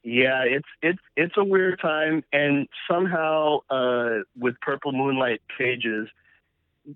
Yeah, 0.05 0.43
it's 0.45 0.69
it's 0.83 1.03
it's 1.17 1.35
a 1.37 1.45
weird 1.45 1.81
time, 1.81 2.25
and 2.33 2.67
somehow 2.91 3.61
uh, 3.71 4.21
with 4.37 4.57
Purple 4.61 4.93
Moonlight 4.93 5.43
Pages, 5.57 6.09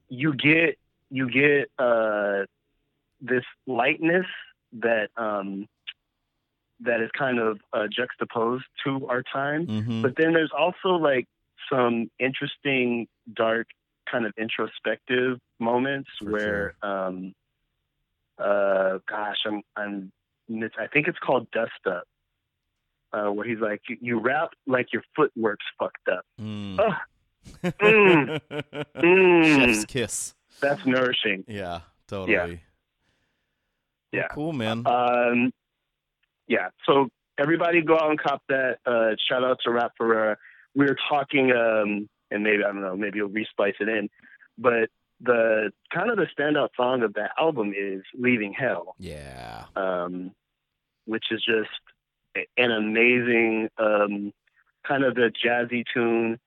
you 0.09 0.35
get 0.35 0.77
you 1.11 1.31
get 1.31 1.71
uh, 1.79 2.47
this 3.21 3.45
lightness 3.67 4.27
that 4.81 5.11
um, 5.17 5.69
that 6.81 7.01
is 7.01 7.11
kind 7.17 7.39
of 7.39 7.61
uh, 7.73 7.87
juxtaposed 7.91 8.65
to 8.85 9.07
our 9.07 9.23
time. 9.23 9.67
Mm-hmm. 9.67 10.03
But 10.03 10.15
then 10.17 10.33
there's 10.33 10.53
also 10.57 10.97
like 10.97 11.29
some 11.71 12.11
interesting, 12.19 13.07
dark, 13.35 13.67
kind 14.11 14.27
of 14.27 14.33
introspective 14.39 15.39
moments 15.59 16.09
For 16.19 16.31
where, 16.31 16.75
um, 16.83 17.35
uh, 18.39 18.99
gosh, 19.09 19.39
I'm, 19.47 19.63
I'm, 19.77 20.13
I 20.79 20.87
think 20.93 21.09
it's 21.09 21.19
called 21.19 21.51
Dust 21.51 21.73
Up, 21.87 22.05
uh, 23.13 23.33
where 23.33 23.47
he's 23.47 23.59
like, 23.59 23.81
you, 23.89 24.21
rap 24.21 24.51
like 24.67 24.93
your 24.93 25.03
footwork's 25.15 25.65
fucked 25.79 26.09
up. 26.11 26.25
Mm. 26.41 26.79
Ugh. 26.79 26.95
Mm. 27.81 28.41
Mm. 28.97 29.57
Chef's 29.67 29.85
kiss. 29.85 30.35
That's 30.61 30.85
nourishing. 30.87 31.45
Yeah, 31.47 31.81
totally. 32.09 32.61
Yeah. 34.13 34.21
Well, 34.21 34.29
cool, 34.33 34.53
man. 34.53 34.87
Um, 34.87 35.53
yeah. 36.49 36.69
So 36.87 37.09
everybody 37.39 37.83
go 37.83 37.95
out 37.95 38.11
and 38.11 38.19
cop 38.21 38.43
that. 38.49 38.79
Uh, 38.87 39.17
shout 39.29 39.45
out 39.45 39.59
to 39.65 39.71
Rap 39.71 39.93
Ferreira. 39.97 40.39
We 40.77 40.85
were 40.87 40.97
talking, 41.09 41.51
um, 41.51 42.09
and 42.31 42.45
maybe 42.45 42.63
I 42.63 42.69
don't 42.69 42.83
know, 42.83 42.97
maybe 42.97 43.19
you'll 43.19 43.29
resplice 43.29 43.75
it 43.81 43.89
in, 43.89 44.09
but 44.59 44.91
the 45.21 45.73
kind 45.93 46.11
of 46.11 46.19
the 46.19 46.27
standout 46.39 46.69
song 46.77 47.03
of 47.03 47.15
that 47.15 47.31
album 47.39 47.73
is 47.77 48.03
"Leaving 48.15 48.53
Hell," 48.53 48.95
yeah. 48.99 49.65
um, 49.75 50.33
which 51.07 51.25
is 51.31 51.43
just 51.45 51.71
an 52.57 52.71
amazing 52.71 53.69
um, 53.79 54.33
kind 54.87 55.05
of 55.05 55.15
the 55.15 55.33
jazzy 55.45 55.85
tune. 55.93 56.39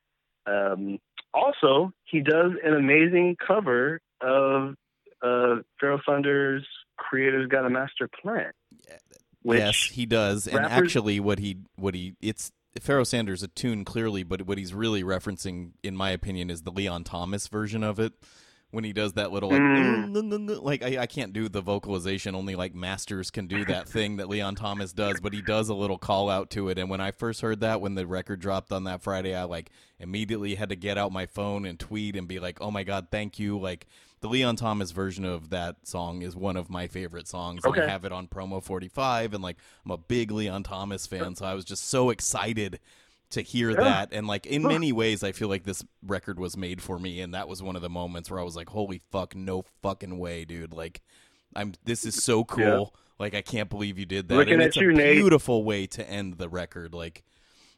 Um, 0.45 0.99
also, 1.33 1.91
he 2.05 2.21
does 2.21 2.51
an 2.63 2.73
amazing 2.73 3.37
cover 3.45 4.01
of 4.21 4.75
uh, 5.21 5.55
Pharoah 5.79 6.01
Sanders's 6.07 6.67
"Creator's 6.97 7.47
Got 7.47 7.65
a 7.65 7.69
Master 7.69 8.07
Plan." 8.21 8.51
Yes, 9.43 9.75
he 9.91 10.05
does. 10.05 10.47
And 10.47 10.57
rappers- 10.57 10.71
actually, 10.71 11.19
what 11.19 11.39
he 11.39 11.57
what 11.75 11.95
he 11.95 12.13
it's 12.21 12.51
Pharoah 12.79 13.05
Sanders 13.05 13.43
a 13.43 13.47
tune 13.47 13.85
clearly, 13.85 14.23
but 14.23 14.43
what 14.43 14.57
he's 14.57 14.73
really 14.73 15.03
referencing, 15.03 15.71
in 15.83 15.95
my 15.95 16.11
opinion, 16.11 16.49
is 16.49 16.63
the 16.63 16.71
Leon 16.71 17.03
Thomas 17.03 17.47
version 17.47 17.83
of 17.83 17.99
it. 17.99 18.13
When 18.71 18.83
he 18.83 18.93
does 18.93 19.13
that 19.13 19.31
little 19.31 19.49
like, 19.49 19.59
Mm. 19.59 20.61
Like 20.61 20.83
I, 20.83 21.01
I 21.01 21.05
can't 21.07 21.33
do 21.33 21.49
the 21.49 21.61
vocalization. 21.61 22.35
Only 22.35 22.55
like 22.55 22.75
masters 22.75 23.31
can 23.31 23.47
do 23.47 23.65
that 23.65 23.89
thing 23.89 24.17
that 24.17 24.29
Leon 24.29 24.53
Thomas 24.55 24.93
does. 24.93 25.19
But 25.19 25.33
he 25.33 25.41
does 25.41 25.69
a 25.69 25.73
little 25.73 25.97
call 25.97 26.29
out 26.29 26.51
to 26.51 26.69
it. 26.69 26.77
And 26.77 26.87
when 26.87 27.01
I 27.01 27.09
first 27.09 27.41
heard 27.41 27.61
that, 27.61 27.81
when 27.81 27.95
the 27.95 28.05
record 28.05 28.39
dropped 28.39 28.71
on 28.71 28.83
that 28.83 29.01
Friday, 29.01 29.33
I 29.33 29.45
like 29.45 29.71
immediately 29.97 30.53
had 30.53 30.69
to 30.69 30.75
get 30.75 30.99
out 30.99 31.11
my 31.11 31.25
phone 31.25 31.65
and 31.65 31.79
tweet 31.79 32.15
and 32.15 32.27
be 32.27 32.39
like, 32.39 32.61
"Oh 32.61 32.69
my 32.69 32.83
god, 32.83 33.07
thank 33.09 33.39
you!" 33.39 33.59
Like 33.59 33.87
the 34.21 34.27
Leon 34.29 34.55
Thomas 34.57 34.91
version 34.91 35.25
of 35.25 35.49
that 35.49 35.87
song 35.87 36.21
is 36.21 36.35
one 36.35 36.57
of 36.57 36.69
my 36.69 36.87
favorite 36.87 37.27
songs. 37.27 37.61
And 37.63 37.75
I 37.79 37.87
have 37.87 38.03
it 38.05 38.11
on 38.11 38.27
promo 38.27 38.61
45 38.63 39.33
and 39.33 39.43
like 39.43 39.57
I'm 39.85 39.91
a 39.91 39.97
big 39.97 40.31
Leon 40.31 40.63
Thomas 40.63 41.07
fan, 41.07 41.35
so 41.35 41.45
I 41.45 41.53
was 41.53 41.65
just 41.65 41.87
so 41.89 42.09
excited 42.09 42.79
to 43.31 43.41
hear 43.41 43.69
Yeah. 43.69 43.77
that 43.81 44.09
and 44.11 44.25
like 44.25 44.47
in 44.47 44.63
many 44.63 44.91
ways 44.91 45.23
I 45.23 45.31
feel 45.33 45.49
like 45.49 45.63
this 45.63 45.85
record 46.05 46.39
was 46.39 46.57
made 46.57 46.81
for 46.81 46.97
me 46.97 47.21
and 47.21 47.33
that 47.35 47.47
was 47.47 47.61
one 47.61 47.75
of 47.75 47.83
the 47.83 47.89
moments 47.89 48.31
where 48.31 48.39
I 48.39 48.43
was 48.43 48.55
like 48.55 48.69
holy 48.69 49.01
fuck 49.11 49.35
no 49.35 49.63
fucking 49.83 50.17
way 50.17 50.45
dude 50.45 50.73
like 50.73 51.01
I'm 51.55 51.73
this 51.85 52.05
is 52.05 52.23
so 52.23 52.43
cool 52.43 52.95
like 53.19 53.35
I 53.35 53.43
can't 53.43 53.69
believe 53.69 53.99
you 53.99 54.07
did 54.07 54.29
that 54.29 54.35
Looking 54.35 54.53
and 54.53 54.63
at 54.63 54.67
it's 54.69 54.77
you, 54.77 54.89
a 54.89 54.93
Nate. 54.93 55.17
beautiful 55.17 55.63
way 55.63 55.85
to 55.85 56.09
end 56.09 56.39
the 56.39 56.49
record 56.49 56.95
like 56.95 57.23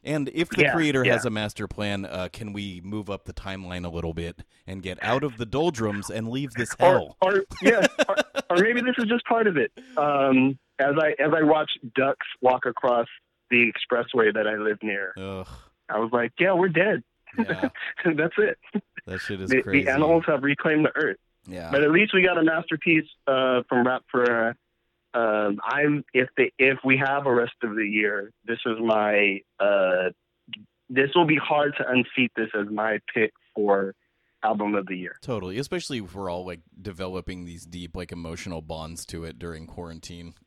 and 0.04 0.28
if 0.34 0.48
the 0.50 0.62
Yeah, 0.62 0.72
creator 0.74 1.04
yeah. 1.04 1.12
has 1.12 1.24
a 1.24 1.30
master 1.30 1.66
plan 1.68 2.04
uh, 2.04 2.28
can 2.32 2.52
we 2.52 2.80
move 2.84 3.08
up 3.10 3.24
the 3.24 3.32
timeline 3.32 3.84
a 3.84 3.88
little 3.88 4.12
bit 4.14 4.42
and 4.66 4.82
get 4.82 4.98
out 5.02 5.22
of 5.24 5.36
the 5.38 5.46
doldrums 5.46 6.10
and 6.10 6.28
leave 6.28 6.52
this 6.52 6.74
hell 6.78 7.16
or, 7.22 7.38
or 7.38 7.44
yeah, 7.62 7.86
or, 8.08 8.16
or 8.50 8.56
maybe 8.58 8.80
this 8.80 8.94
is 8.98 9.04
just 9.06 9.24
part 9.26 9.46
of 9.46 9.56
it. 9.56 9.72
Um, 9.96 10.58
as 10.78 10.94
I 10.98 11.10
as 11.22 11.32
I 11.36 11.42
watch 11.42 11.70
ducks 11.94 12.26
walk 12.40 12.66
across 12.66 13.06
the 13.50 13.70
expressway 13.70 14.32
that 14.34 14.46
I 14.46 14.56
live 14.56 14.78
near, 14.82 15.12
Ugh, 15.16 15.46
I 15.88 15.98
was 15.98 16.10
like, 16.12 16.32
yeah, 16.40 16.52
we're 16.54 16.68
dead. 16.68 17.02
yeah 17.38 17.68
That's 18.04 18.34
it. 18.38 18.58
that 19.06 19.20
shit 19.20 19.40
is 19.40 19.50
The, 19.50 19.62
crazy 19.62 19.84
the 19.84 19.90
animals 19.92 20.24
have 20.26 20.42
reclaimed 20.42 20.84
the 20.84 20.92
earth. 20.96 21.16
yeah 21.46 21.70
But 21.70 21.82
at 21.82 21.90
least 21.90 22.12
we 22.14 22.22
got 22.22 22.36
a 22.38 22.42
masterpiece 22.42 23.06
uh, 23.26 23.62
from 23.68 23.86
Rap 23.86 24.02
for. 24.10 24.56
Um, 25.14 25.58
I'm 25.64 26.04
if 26.14 26.28
the 26.36 26.50
if 26.58 26.78
we 26.84 26.96
have 26.96 27.26
a 27.26 27.34
rest 27.34 27.54
of 27.62 27.74
the 27.74 27.86
year, 27.86 28.32
this 28.44 28.58
is 28.66 28.76
my. 28.80 29.40
Uh, 29.60 30.10
this 30.88 31.10
will 31.14 31.26
be 31.26 31.36
hard 31.36 31.74
to 31.78 31.88
unseat 31.88 32.32
this 32.36 32.48
as 32.54 32.66
my 32.70 32.98
pick 33.14 33.32
for 33.54 33.94
album 34.42 34.74
of 34.74 34.86
the 34.86 34.96
year. 34.96 35.16
Totally, 35.22 35.58
especially 35.58 35.98
if 35.98 36.14
we're 36.14 36.30
all 36.30 36.44
like 36.44 36.60
developing 36.80 37.44
these 37.44 37.64
deep, 37.64 37.96
like 37.96 38.12
emotional 38.12 38.62
bonds 38.62 39.04
to 39.06 39.24
it 39.24 39.38
during 39.38 39.66
quarantine. 39.66 40.34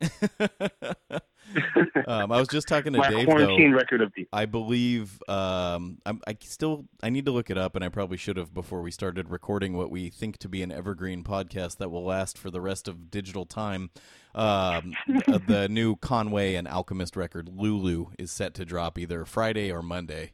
um, 2.06 2.32
I 2.32 2.38
was 2.38 2.48
just 2.48 2.68
talking 2.68 2.92
to 2.92 2.98
my 2.98 3.10
Dave 3.10 3.26
quarantine 3.26 3.70
though. 3.70 3.76
record 3.76 4.02
of 4.02 4.12
the. 4.16 4.26
I 4.32 4.46
believe 4.46 5.22
um, 5.28 5.98
I'm, 6.04 6.20
I 6.26 6.36
still 6.40 6.86
I 7.02 7.10
need 7.10 7.26
to 7.26 7.32
look 7.32 7.50
it 7.50 7.58
up, 7.58 7.76
and 7.76 7.84
I 7.84 7.88
probably 7.88 8.16
should 8.16 8.36
have 8.36 8.52
before 8.52 8.82
we 8.82 8.90
started 8.90 9.30
recording 9.30 9.76
what 9.76 9.90
we 9.90 10.10
think 10.10 10.38
to 10.38 10.48
be 10.48 10.62
an 10.62 10.72
evergreen 10.72 11.22
podcast 11.24 11.78
that 11.78 11.90
will 11.90 12.04
last 12.04 12.38
for 12.38 12.50
the 12.50 12.60
rest 12.60 12.88
of 12.88 13.10
digital 13.10 13.46
time. 13.46 13.90
Um, 14.34 14.94
uh, 15.28 15.38
the 15.46 15.68
new 15.70 15.96
Conway 15.96 16.54
and 16.54 16.68
Alchemist 16.68 17.16
record 17.16 17.48
Lulu 17.52 18.06
is 18.18 18.30
set 18.30 18.54
to 18.54 18.64
drop 18.64 18.98
either 18.98 19.24
Friday 19.24 19.70
or 19.70 19.82
Monday. 19.82 20.32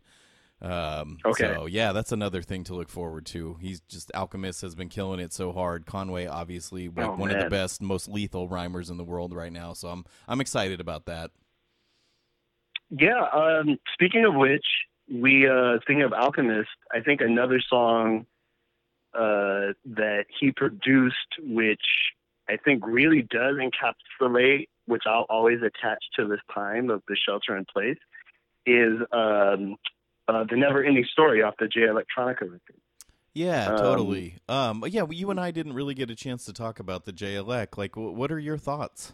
Um, 0.62 1.18
Okay. 1.24 1.52
So 1.54 1.66
yeah, 1.66 1.92
that's 1.92 2.12
another 2.12 2.40
thing 2.40 2.64
to 2.64 2.74
look 2.74 2.88
forward 2.88 3.26
to. 3.26 3.56
He's 3.60 3.80
just 3.80 4.12
Alchemist 4.14 4.62
has 4.62 4.74
been 4.74 4.88
killing 4.88 5.18
it 5.18 5.32
so 5.32 5.52
hard. 5.52 5.86
Conway, 5.86 6.26
obviously, 6.26 6.88
like 6.88 7.08
Oh, 7.08 7.16
one 7.16 7.30
of 7.30 7.42
the 7.42 7.50
best, 7.50 7.82
most 7.82 8.08
lethal 8.08 8.48
rhymers 8.48 8.88
in 8.88 8.96
the 8.96 9.04
world 9.04 9.34
right 9.34 9.52
now. 9.52 9.72
So 9.72 9.88
I'm 9.88 10.04
I'm 10.28 10.40
excited 10.40 10.80
about 10.80 11.06
that. 11.06 11.32
Yeah. 12.90 13.22
Um, 13.32 13.78
speaking 13.92 14.24
of 14.24 14.34
which, 14.34 14.64
we 15.12 15.48
uh, 15.48 15.78
thinking 15.86 16.02
of 16.02 16.12
Alchemist. 16.12 16.70
I 16.92 17.00
think 17.00 17.20
another 17.20 17.60
song 17.68 18.26
uh, 19.14 19.74
that 19.84 20.26
he 20.38 20.52
produced, 20.52 21.16
which 21.40 21.80
I 22.48 22.56
think 22.56 22.86
really 22.86 23.22
does 23.22 23.56
encapsulate, 23.56 24.68
which 24.86 25.02
I'll 25.06 25.26
always 25.28 25.58
attach 25.58 26.02
to 26.16 26.26
this 26.28 26.40
time 26.54 26.90
of 26.90 27.02
the 27.08 27.16
shelter 27.16 27.56
in 27.56 27.64
place, 27.64 27.98
is 28.64 29.00
um, 29.12 29.76
uh, 30.32 30.44
the 30.48 30.56
Never 30.56 30.82
Ending 30.82 31.04
Story 31.12 31.42
off 31.42 31.54
the 31.58 31.68
Jay 31.68 31.82
Electronica 31.82 32.42
record. 32.42 32.76
Yeah, 33.34 33.68
Um, 33.70 33.76
totally. 33.78 34.36
Um, 34.48 34.80
but 34.80 34.90
yeah, 34.92 35.04
you 35.10 35.30
and 35.30 35.40
I 35.40 35.50
didn't 35.50 35.72
really 35.72 35.94
get 35.94 36.10
a 36.10 36.14
chance 36.14 36.44
to 36.46 36.52
talk 36.52 36.80
about 36.80 37.04
the 37.06 37.12
JLEC. 37.12 37.76
Like, 37.78 37.94
wh- 37.94 38.14
what 38.14 38.30
are 38.30 38.38
your 38.38 38.58
thoughts? 38.58 39.12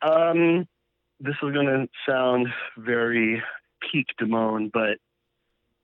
Um, 0.00 0.66
this 1.20 1.34
is 1.42 1.52
going 1.52 1.66
to 1.66 1.88
sound 2.08 2.48
very 2.76 3.42
peak 3.92 4.06
Damone, 4.20 4.70
but 4.72 4.98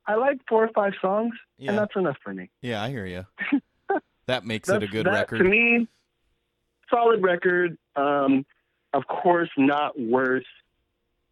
I 0.07 0.15
like 0.17 0.39
four 0.49 0.65
or 0.65 0.71
five 0.75 0.95
songs, 1.01 1.35
Yeah, 1.59 1.71
and 1.71 1.79
that's 1.79 1.95
enough 1.97 2.17
for 2.25 2.33
me. 2.35 2.51
yeah, 2.63 2.83
I 2.83 2.89
hear 2.91 3.07
you. 3.07 3.27
that 4.27 4.45
makes 4.45 4.69
it 4.69 4.83
a 4.83 4.87
good 4.87 5.07
that, 5.07 5.13
record. 5.13 5.39
To 5.39 5.45
me, 5.45 5.87
solid 6.91 7.23
record. 7.23 7.77
Um, 7.95 8.45
of 8.95 9.07
course, 9.07 9.51
not 9.59 9.99
worth 10.01 10.45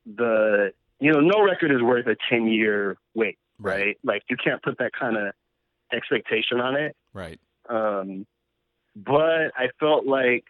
the. 0.05 0.73
You 1.01 1.13
know, 1.13 1.21
no 1.21 1.43
record 1.43 1.71
is 1.73 1.83
worth 1.83 2.07
a 2.07 2.17
ten 2.31 2.47
year 2.47 2.97
wait, 3.15 3.39
right? 3.59 3.97
Like 4.03 4.23
you 4.29 4.37
can't 4.37 4.63
put 4.63 4.79
that 4.79 4.93
kind 4.99 5.17
of 5.17 5.33
expectation 5.93 6.61
on 6.61 6.77
it. 6.77 6.97
Right. 7.13 7.39
Um, 7.69 8.27
but 8.95 9.53
I 9.57 9.69
felt 9.79 10.07
like 10.07 10.45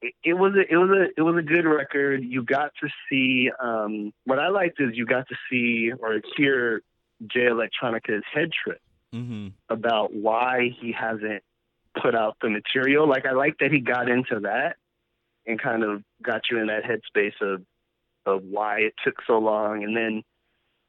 it, 0.00 0.14
it 0.24 0.34
was 0.34 0.54
a, 0.54 0.72
it 0.72 0.76
was 0.76 0.90
a 0.90 1.20
it 1.20 1.22
was 1.22 1.36
a 1.36 1.42
good 1.42 1.66
record. 1.66 2.24
You 2.24 2.42
got 2.42 2.72
to 2.82 2.88
see 3.10 3.50
um, 3.62 4.12
what 4.24 4.38
I 4.38 4.48
liked 4.48 4.80
is 4.80 4.90
you 4.94 5.04
got 5.06 5.28
to 5.28 5.36
see 5.50 5.92
or 5.98 6.20
hear 6.36 6.82
Jay 7.26 7.46
Electronica's 7.46 8.24
head 8.32 8.50
trip 8.52 8.80
Mm-hmm. 9.14 9.48
about 9.70 10.12
why 10.12 10.74
he 10.78 10.92
hasn't 10.92 11.42
put 12.02 12.14
out 12.14 12.36
the 12.42 12.50
material. 12.50 13.08
Like 13.08 13.24
I 13.24 13.32
like 13.32 13.56
that 13.60 13.70
he 13.72 13.78
got 13.80 14.10
into 14.10 14.40
that 14.40 14.76
and 15.46 15.62
kind 15.62 15.84
of 15.84 16.02
got 16.20 16.42
you 16.50 16.58
in 16.58 16.66
that 16.66 16.82
headspace 16.82 17.40
of 17.40 17.62
of 18.26 18.42
why 18.44 18.80
it 18.80 18.94
took 19.04 19.14
so 19.26 19.38
long, 19.38 19.82
and 19.84 19.96
then 19.96 20.22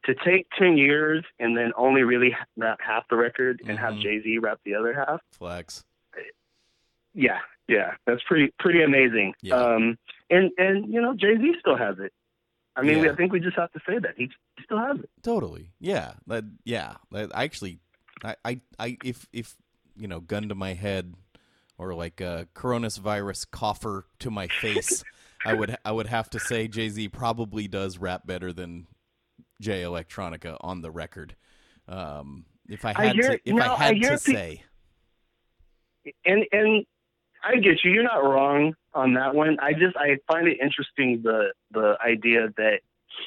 to 0.06 0.16
take 0.26 0.48
ten 0.58 0.78
years 0.78 1.24
and 1.40 1.56
then 1.58 1.72
only 1.78 2.04
really 2.04 2.36
rap 2.58 2.80
half 2.86 3.08
the 3.10 3.16
record 3.16 3.62
and 3.68 3.78
have 3.80 3.94
Mhm. 3.96 4.02
Jay 4.02 4.22
Z 4.22 4.38
rap 4.40 4.60
the 4.66 4.76
other 4.76 4.94
half. 4.94 5.22
Flex. 5.32 5.84
Yeah, 7.14 7.40
yeah, 7.68 7.96
that's 8.06 8.22
pretty 8.24 8.54
pretty 8.60 8.84
amazing. 8.84 9.34
Yeah. 9.42 9.56
Um, 9.56 9.98
and 10.30 10.52
and 10.58 10.92
you 10.94 11.02
know 11.02 11.14
Jay 11.16 11.36
Z 11.38 11.56
still 11.60 11.76
has 11.78 11.98
it. 12.00 12.14
I 12.76 12.84
mean, 12.84 13.04
Yeah. 13.04 13.12
I 13.12 13.16
think 13.16 13.32
we 13.34 13.40
just 13.40 13.58
have 13.58 13.72
to 13.72 13.80
say 13.88 13.98
that 13.98 14.14
he 14.18 14.26
he 14.58 14.64
still 14.64 14.78
has 14.80 15.00
it. 15.00 15.10
Totally. 15.24 15.72
Yeah. 15.80 16.14
That. 16.28 16.44
Yeah. 16.64 16.96
That, 17.12 17.36
I 17.36 17.44
actually, 17.44 17.80
I, 18.24 18.36
I, 18.46 18.62
I, 18.78 18.98
if, 19.04 19.28
if 19.34 19.56
you 19.96 20.08
know, 20.08 20.20
gun 20.20 20.50
to 20.50 20.56
my 20.56 20.74
head, 20.74 21.16
or 21.80 21.96
like 21.96 22.22
a 22.22 22.48
coronavirus 22.54 23.50
coffer 23.50 24.06
to 24.20 24.30
my 24.30 24.48
face, 24.62 25.04
I 25.46 25.54
would, 25.54 25.78
I 25.86 25.92
would 25.92 26.08
have 26.08 26.30
to 26.32 26.40
say 26.40 26.68
Jay 26.68 26.90
Z 26.90 27.10
probably 27.10 27.68
does 27.68 27.98
rap 27.98 28.26
better 28.26 28.52
than 28.52 28.88
Jay 29.62 29.82
Electronica 29.84 30.58
on 30.62 30.82
the 30.82 30.92
record. 30.92 31.36
Um, 31.88 32.46
if 32.68 32.84
I 32.86 32.94
I 32.96 33.06
had 33.08 33.16
hear- 33.16 33.38
to, 33.38 33.40
if 33.50 33.56
no, 33.56 33.64
I 33.64 33.74
I 33.74 33.84
had 33.86 33.96
hear 33.98 34.18
to 34.18 34.24
pe- 34.26 34.34
say, 34.34 34.64
and 36.26 36.46
and 36.52 36.86
I 37.44 37.56
get 37.58 37.84
you. 37.84 37.92
You're 37.92 38.04
not 38.04 38.24
wrong 38.24 38.76
on 38.94 39.14
that 39.14 39.36
one. 39.36 39.58
I 39.62 39.74
just 39.74 39.96
I 39.96 40.18
find 40.28 40.48
it 40.48 40.58
interesting 40.62 41.22
the 41.24 41.54
the 41.72 41.98
idea 42.06 42.50
that 42.58 42.80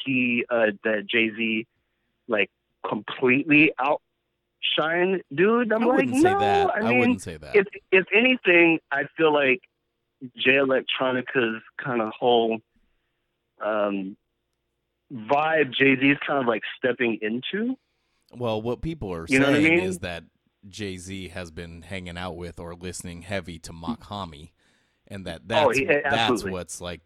he 0.04 0.44
uh 0.50 0.66
that 0.84 1.06
Jay 1.06 1.30
Z 1.36 1.66
like 2.28 2.50
completely 2.86 3.72
outshine 3.78 5.20
dude. 5.34 5.72
I'm 5.72 5.82
I 5.82 5.86
like 5.86 5.96
wouldn't 5.98 6.16
say 6.16 6.32
no. 6.32 6.38
that. 6.40 6.70
I 6.70 6.78
I, 6.78 6.88
mean, 6.88 6.98
wouldn't 6.98 7.22
say 7.22 7.36
that. 7.36 7.56
if 7.56 7.66
if 7.92 8.06
anything, 8.14 8.78
I 8.90 9.04
feel 9.16 9.32
like 9.32 9.62
Jay 10.36 10.56
Electronica's 10.56 11.62
kind 11.82 12.00
of 12.02 12.12
whole 12.18 12.58
um 13.64 14.16
vibe 15.12 15.72
Jay 15.74 15.96
Z 16.00 16.10
is 16.10 16.18
kind 16.26 16.40
of 16.40 16.46
like 16.46 16.62
stepping 16.78 17.18
into. 17.20 17.76
Well, 18.32 18.62
what 18.62 18.80
people 18.80 19.12
are 19.12 19.26
You 19.28 19.40
what 19.40 19.48
I 19.48 19.52
saying 19.54 19.74
mean? 19.76 19.84
is 19.84 19.98
that 20.00 20.24
Jay 20.68 20.96
Z 20.96 21.28
has 21.28 21.50
been 21.50 21.82
hanging 21.82 22.16
out 22.18 22.36
with 22.36 22.60
or 22.60 22.74
listening 22.74 23.22
heavy 23.22 23.58
to 23.60 23.72
Mach-Hommy, 23.72 24.52
and 25.08 25.26
that 25.26 25.48
that's 25.48 25.66
Oh, 25.66 25.72
yeah, 25.72 26.08
that's 26.08 26.44
what's 26.44 26.80
like 26.80 27.00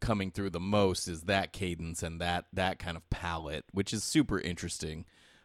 coming 0.00 0.30
through 0.30 0.50
the 0.50 0.60
most 0.60 1.06
is 1.06 1.22
that 1.22 1.52
cadence 1.52 2.02
and 2.02 2.20
that 2.20 2.46
that 2.52 2.78
kind 2.78 2.96
of 2.96 3.08
palette, 3.10 3.64
which 3.72 3.92
is 3.92 4.04
super 4.04 4.40
interesting. 4.40 5.04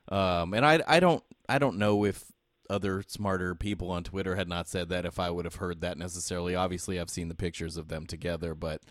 Um, 0.09 0.53
and 0.53 0.65
I 0.65 0.81
I 0.87 0.99
don't 0.99 1.23
I 1.49 1.57
don't 1.57 1.77
know 1.77 2.05
if 2.05 2.23
other 2.69 3.03
smarter 3.07 3.55
people 3.55 3.91
on 3.91 4.03
Twitter 4.03 4.35
had 4.35 4.47
not 4.47 4.67
said 4.67 4.89
that 4.89 5.05
if 5.05 5.19
I 5.19 5.29
would 5.29 5.45
have 5.45 5.55
heard 5.55 5.81
that 5.81 5.97
necessarily. 5.97 6.55
Obviously, 6.55 6.99
I've 6.99 7.09
seen 7.09 7.27
the 7.27 7.35
pictures 7.35 7.77
of 7.77 7.87
them 7.87 8.05
together, 8.05 8.55
but 8.55 8.81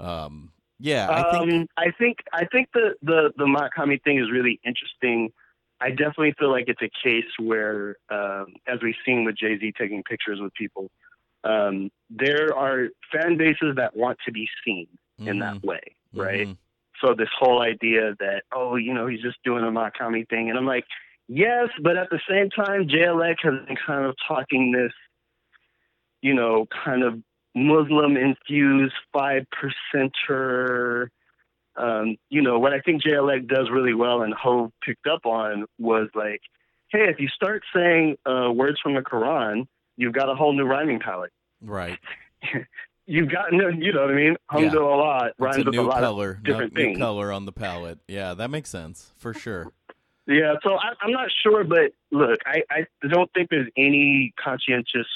um, 0.00 0.52
yeah, 0.78 1.08
I 1.10 1.30
think 1.30 1.52
um, 1.52 1.66
I 1.76 1.90
think 1.98 2.18
I 2.32 2.44
think 2.44 2.68
the 2.72 2.94
the 3.02 3.32
the 3.36 3.46
Mach-Hommy 3.46 4.00
thing 4.04 4.18
is 4.18 4.30
really 4.30 4.60
interesting. 4.64 5.32
I 5.80 5.90
definitely 5.90 6.34
feel 6.38 6.50
like 6.50 6.64
it's 6.68 6.82
a 6.82 6.90
case 7.04 7.30
where, 7.38 7.96
um, 8.10 8.46
as 8.66 8.78
we've 8.82 8.96
seen 9.06 9.24
with 9.24 9.36
Jay 9.36 9.58
Z 9.58 9.72
taking 9.78 10.02
pictures 10.02 10.40
with 10.40 10.52
people, 10.54 10.90
um, 11.44 11.90
there 12.10 12.56
are 12.56 12.88
fan 13.12 13.36
bases 13.36 13.76
that 13.76 13.96
want 13.96 14.18
to 14.26 14.32
be 14.32 14.48
seen 14.64 14.86
in 15.18 15.40
that 15.40 15.62
way, 15.62 15.80
right? 16.14 16.48
mhm. 16.48 16.56
So 17.00 17.14
this 17.14 17.28
whole 17.38 17.62
idea 17.62 18.14
that 18.18 18.42
oh, 18.52 18.76
you 18.76 18.94
know, 18.94 19.06
he's 19.06 19.22
just 19.22 19.38
doing 19.44 19.64
a 19.64 19.70
Mach-Hommy 19.70 20.26
thing, 20.30 20.48
and 20.48 20.58
I'm 20.58 20.66
like, 20.66 20.84
yes, 21.28 21.68
but 21.82 21.96
at 21.96 22.08
the 22.10 22.20
same 22.28 22.50
time, 22.50 22.88
JLX 22.88 23.36
has 23.42 23.66
been 23.66 23.76
kind 23.86 24.04
of 24.06 24.14
talking 24.26 24.72
this, 24.72 24.92
you 26.22 26.34
know, 26.34 26.66
kind 26.84 27.02
of 27.04 27.20
Muslim 27.54 28.16
infused 28.16 28.94
five 29.12 29.44
percenter. 29.54 31.08
Um, 31.76 32.16
you 32.28 32.42
know, 32.42 32.58
what 32.58 32.72
I 32.72 32.80
think 32.80 33.02
JLX 33.02 33.46
does 33.48 33.68
really 33.70 33.94
well 33.94 34.22
and 34.22 34.34
Ho 34.34 34.72
picked 34.84 35.06
up 35.06 35.26
on 35.26 35.64
was 35.78 36.08
like, 36.14 36.40
hey, 36.90 37.04
if 37.08 37.20
you 37.20 37.28
start 37.28 37.62
saying 37.74 38.16
uh, 38.26 38.50
words 38.52 38.78
from 38.82 38.94
the 38.94 39.00
Quran, 39.00 39.66
you've 39.96 40.12
got 40.12 40.28
a 40.28 40.34
whole 40.34 40.52
new 40.52 40.64
rhyming 40.64 40.98
palette. 41.00 41.32
right. 41.62 41.98
You've 43.10 43.30
got, 43.30 43.52
no- 43.54 43.68
you 43.68 43.90
know 43.94 44.02
what 44.02 44.10
I 44.10 44.14
mean? 44.14 44.36
Alhamdulillah 44.52 45.26
It's 45.28 45.40
rhymes 45.40 45.56
a 45.56 45.64
with 45.64 45.68
a 45.68 45.70
new 45.78 45.82
lot 45.82 45.96
of 46.04 46.10
color, 46.10 46.34
no- 46.44 46.50
different 46.52 46.74
new 46.74 46.82
things. 46.84 46.98
color 46.98 47.32
on 47.32 47.46
the 47.46 47.52
palette. 47.52 48.00
Yeah, 48.06 48.34
that 48.34 48.50
makes 48.50 48.68
sense 48.68 49.12
for 49.16 49.32
sure. 49.32 49.72
Yeah, 50.28 50.54
so 50.62 50.74
I, 50.74 50.92
I'm 51.00 51.10
not 51.10 51.30
sure, 51.42 51.64
but 51.64 51.92
look, 52.12 52.38
I, 52.44 52.62
I 52.70 53.08
don't 53.08 53.32
think 53.32 53.48
there's 53.48 53.70
any 53.78 54.34
conscientious 54.38 55.06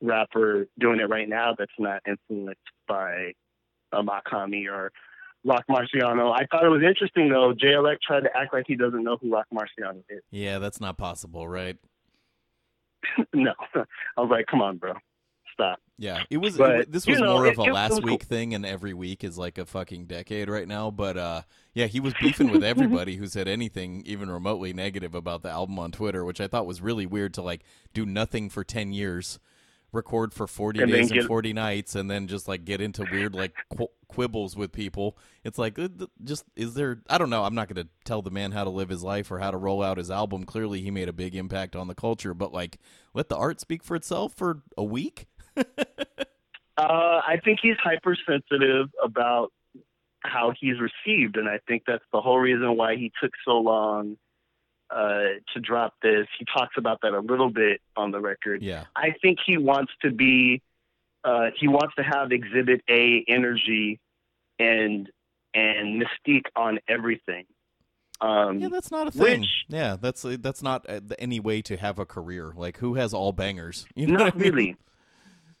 rapper 0.00 0.68
doing 0.78 1.00
it 1.00 1.08
right 1.08 1.28
now 1.28 1.56
that's 1.58 1.72
not 1.76 2.02
influenced 2.06 2.60
by 2.86 3.32
um, 3.92 4.00
a 4.00 4.02
Mach-Hommy 4.04 4.68
or 4.68 4.92
Rock 5.44 5.64
Marciano. 5.68 6.32
I 6.32 6.46
thought 6.46 6.64
it 6.64 6.68
was 6.68 6.84
interesting 6.86 7.30
though. 7.30 7.52
JLX 7.52 7.96
tried 8.06 8.20
to 8.20 8.36
act 8.36 8.52
like 8.52 8.64
he 8.68 8.76
doesn't 8.76 9.02
know 9.02 9.16
who 9.20 9.32
Rock 9.32 9.46
Marciano 9.52 10.04
is. 10.08 10.22
Yeah, 10.30 10.60
that's 10.60 10.80
not 10.80 10.98
possible, 10.98 11.48
right? 11.48 11.76
no, 13.34 13.54
I 13.74 14.20
was 14.20 14.30
like, 14.30 14.46
come 14.46 14.62
on, 14.62 14.76
bro, 14.76 14.94
Yeah, 16.00 16.22
it 16.30 16.36
was. 16.36 16.56
But, 16.56 16.80
it, 16.80 16.92
this 16.92 17.06
you 17.06 17.14
was 17.14 17.20
know, 17.20 17.34
more 17.34 17.46
it- 17.46 17.58
of 17.58 17.58
a 17.58 17.72
last 17.72 18.02
week 18.04 18.22
thing, 18.22 18.54
and 18.54 18.64
every 18.64 18.94
week 18.94 19.24
is 19.24 19.36
like 19.36 19.58
a 19.58 19.64
fucking 19.66 20.06
decade 20.06 20.48
right 20.48 20.68
now. 20.68 20.90
But 20.92 21.16
uh, 21.16 21.42
yeah, 21.74 21.86
he 21.86 21.98
was 21.98 22.14
beefing 22.20 22.50
with 22.50 22.62
everybody 22.72 23.16
who 23.16 23.26
said 23.26 23.48
anything 23.48 24.02
even 24.06 24.30
remotely 24.30 24.72
negative 24.72 25.14
about 25.14 25.42
the 25.42 25.50
album 25.50 25.78
on 25.78 25.90
Twitter, 25.90 26.24
which 26.24 26.40
I 26.40 26.46
thought 26.46 26.66
was 26.66 26.80
really 26.80 27.04
weird 27.06 27.34
to 27.34 27.42
like 27.42 27.62
do 27.94 28.06
nothing 28.06 28.48
for 28.48 28.62
ten 28.62 28.92
years, 28.92 29.40
record 29.90 30.32
for 30.32 30.46
forty 30.46 30.80
And 30.80 30.92
days 30.92 31.10
and 31.10 31.24
forty 31.24 31.52
nights, 31.52 31.96
and 31.96 32.08
then 32.08 32.28
just 32.28 32.46
like 32.46 32.64
get 32.64 32.80
into 32.80 33.04
weird 33.10 33.34
like 33.34 33.54
qu- 33.76 33.88
quibbles 34.06 34.54
with 34.54 34.70
people. 34.70 35.18
It's 35.42 35.58
like 35.58 35.76
just 36.22 36.44
is 36.54 36.74
there? 36.74 37.02
I 37.10 37.18
don't 37.18 37.28
know. 37.30 37.42
I'm 37.42 37.56
not 37.56 37.66
going 37.66 37.84
to 37.84 37.90
tell 38.04 38.22
the 38.22 38.30
man 38.30 38.52
how 38.52 38.62
to 38.62 38.70
live 38.70 38.88
his 38.88 39.02
life 39.02 39.32
or 39.32 39.40
how 39.40 39.50
to 39.50 39.56
roll 39.56 39.82
out 39.82 39.98
his 39.98 40.12
album. 40.12 40.44
Clearly, 40.44 40.80
he 40.80 40.92
made 40.92 41.08
a 41.08 41.12
big 41.12 41.34
impact 41.34 41.74
on 41.74 41.88
the 41.88 41.96
culture, 41.96 42.34
but 42.34 42.52
like 42.52 42.78
let 43.14 43.28
the 43.28 43.36
art 43.36 43.60
speak 43.60 43.82
for 43.82 43.96
itself 43.96 44.32
for 44.34 44.62
a 44.76 44.84
week. 44.84 45.26
Uh, 46.78 47.20
I 47.26 47.40
think 47.44 47.58
he's 47.60 47.76
hypersensitive 47.82 48.86
about 49.02 49.52
how 50.20 50.52
he's 50.60 50.76
received, 50.78 51.36
and 51.36 51.48
I 51.48 51.58
think 51.66 51.82
that's 51.84 52.04
the 52.12 52.20
whole 52.20 52.38
reason 52.38 52.76
why 52.76 52.94
he 52.94 53.10
took 53.20 53.32
so 53.44 53.58
long 53.58 54.16
uh, 54.88 55.40
to 55.54 55.60
drop 55.60 55.94
this. 56.02 56.28
He 56.38 56.44
talks 56.44 56.76
about 56.78 57.00
that 57.02 57.14
a 57.14 57.20
little 57.20 57.50
bit 57.50 57.80
on 57.96 58.12
the 58.12 58.20
record. 58.20 58.62
Yeah. 58.62 58.84
I 58.94 59.08
think 59.20 59.38
he 59.44 59.56
wants 59.56 59.90
to 60.02 60.12
be, 60.12 60.62
uh, 61.24 61.46
he 61.58 61.66
wants 61.66 61.96
to 61.96 62.04
have 62.04 62.30
Exhibit 62.30 62.82
A 62.88 63.24
energy 63.26 63.98
and 64.60 65.10
and 65.54 66.00
mystique 66.00 66.46
on 66.54 66.78
everything. 66.88 67.44
Um, 68.20 68.60
Yeah, 68.60 68.68
that's 68.68 68.92
not 68.92 69.08
a 69.08 69.10
thing. 69.10 69.40
Which- 69.40 69.64
yeah, 69.68 69.96
that's 70.00 70.22
that's 70.22 70.62
not 70.62 70.88
uh, 70.88 71.00
any 71.18 71.40
way 71.40 71.60
to 71.62 71.76
have 71.76 71.98
a 71.98 72.06
career. 72.06 72.52
Like, 72.54 72.78
who 72.78 72.94
has 72.94 73.12
all 73.12 73.32
bangers? 73.32 73.86
You 73.96 74.06
know 74.06 74.18
Not 74.18 74.34
I 74.34 74.38
mean? 74.38 74.52
really. 74.52 74.76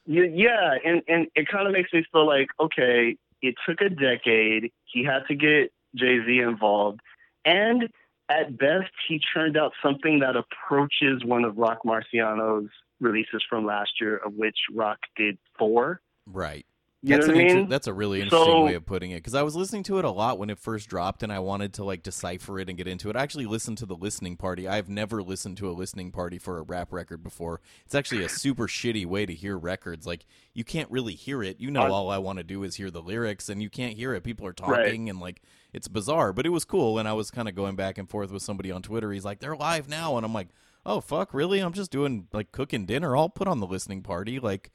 Yeah, 0.08 0.74
and 0.84 1.02
and 1.06 1.26
it 1.34 1.48
kind 1.48 1.66
of 1.66 1.72
makes 1.72 1.92
me 1.92 2.02
feel 2.10 2.26
like 2.26 2.48
okay, 2.58 3.16
it 3.42 3.54
took 3.68 3.82
a 3.82 3.90
decade. 3.90 4.72
He 4.84 5.04
had 5.04 5.26
to 5.28 5.34
get 5.34 5.70
Jay 5.94 6.18
Z 6.24 6.38
involved, 6.38 7.00
and 7.44 7.88
at 8.30 8.58
best, 8.58 8.90
he 9.06 9.20
churned 9.34 9.56
out 9.56 9.72
something 9.82 10.20
that 10.20 10.34
approaches 10.36 11.24
one 11.24 11.44
of 11.44 11.56
Rock 11.56 11.78
Marciano's 11.84 12.70
releases 13.00 13.42
from 13.48 13.64
last 13.64 13.92
year, 14.00 14.16
of 14.18 14.34
which 14.34 14.56
Rock 14.74 14.98
did 15.16 15.38
four. 15.58 16.00
Right. 16.26 16.66
You 17.00 17.14
That's 17.14 17.28
know 17.28 17.34
an 17.34 17.38
I 17.38 17.42
inter- 17.44 17.68
that's 17.68 17.86
a 17.86 17.92
really 17.94 18.20
interesting 18.20 18.52
So- 18.52 18.64
way 18.64 18.74
of 18.74 18.84
putting 18.84 19.12
it 19.12 19.18
because 19.18 19.36
I 19.36 19.42
was 19.42 19.54
listening 19.54 19.84
to 19.84 19.98
it 20.00 20.04
a 20.04 20.10
lot 20.10 20.36
when 20.36 20.50
it 20.50 20.58
first 20.58 20.88
dropped 20.88 21.22
and 21.22 21.32
I 21.32 21.38
wanted 21.38 21.72
to 21.74 21.84
like 21.84 22.02
decipher 22.02 22.58
it 22.58 22.68
and 22.68 22.76
get 22.76 22.88
into 22.88 23.08
it. 23.08 23.14
I 23.14 23.22
actually 23.22 23.46
listened 23.46 23.78
to 23.78 23.86
the 23.86 23.94
listening 23.94 24.36
party. 24.36 24.66
I've 24.66 24.88
never 24.88 25.22
listened 25.22 25.58
to 25.58 25.70
a 25.70 25.70
listening 25.70 26.10
party 26.10 26.38
for 26.38 26.58
a 26.58 26.62
rap 26.62 26.92
record 26.92 27.22
before. 27.22 27.60
It's 27.86 27.94
actually 27.94 28.24
a 28.24 28.28
super 28.28 28.66
shitty 28.66 29.06
way 29.06 29.26
to 29.26 29.32
hear 29.32 29.56
records. 29.56 30.08
Like 30.08 30.26
you 30.54 30.64
can't 30.64 30.90
really 30.90 31.14
hear 31.14 31.40
it. 31.40 31.60
You 31.60 31.70
know, 31.70 31.86
all 31.92 32.10
I 32.10 32.18
want 32.18 32.38
to 32.38 32.44
do 32.44 32.64
is 32.64 32.74
hear 32.74 32.90
the 32.90 33.00
lyrics, 33.00 33.48
and 33.48 33.62
you 33.62 33.70
can't 33.70 33.94
hear 33.96 34.12
it. 34.14 34.24
People 34.24 34.44
are 34.46 34.54
Right. 34.60 34.86
talking 34.86 35.08
and 35.08 35.20
like 35.20 35.40
it's 35.72 35.86
bizarre, 35.86 36.32
but 36.32 36.46
it 36.46 36.50
was 36.50 36.64
cool. 36.64 36.98
And 36.98 37.06
I 37.08 37.12
was 37.12 37.30
kind 37.30 37.48
of 37.48 37.54
going 37.54 37.76
back 37.76 37.96
and 37.98 38.10
forth 38.10 38.32
with 38.32 38.42
somebody 38.42 38.72
on 38.72 38.82
Twitter. 38.82 39.12
He's 39.12 39.24
like, 39.24 39.38
"They're 39.38 39.54
live 39.56 39.88
now," 39.88 40.16
and 40.16 40.26
I'm 40.26 40.34
like, 40.34 40.48
"Oh 40.84 41.00
fuck, 41.00 41.32
really? 41.32 41.60
I'm 41.60 41.72
just 41.74 41.92
doing 41.92 42.26
like 42.32 42.50
cooking 42.50 42.86
dinner. 42.86 43.16
I'll 43.16 43.28
put 43.28 43.46
on 43.46 43.60
the 43.60 43.68
listening 43.68 44.02
party. 44.02 44.40
Like, 44.40 44.72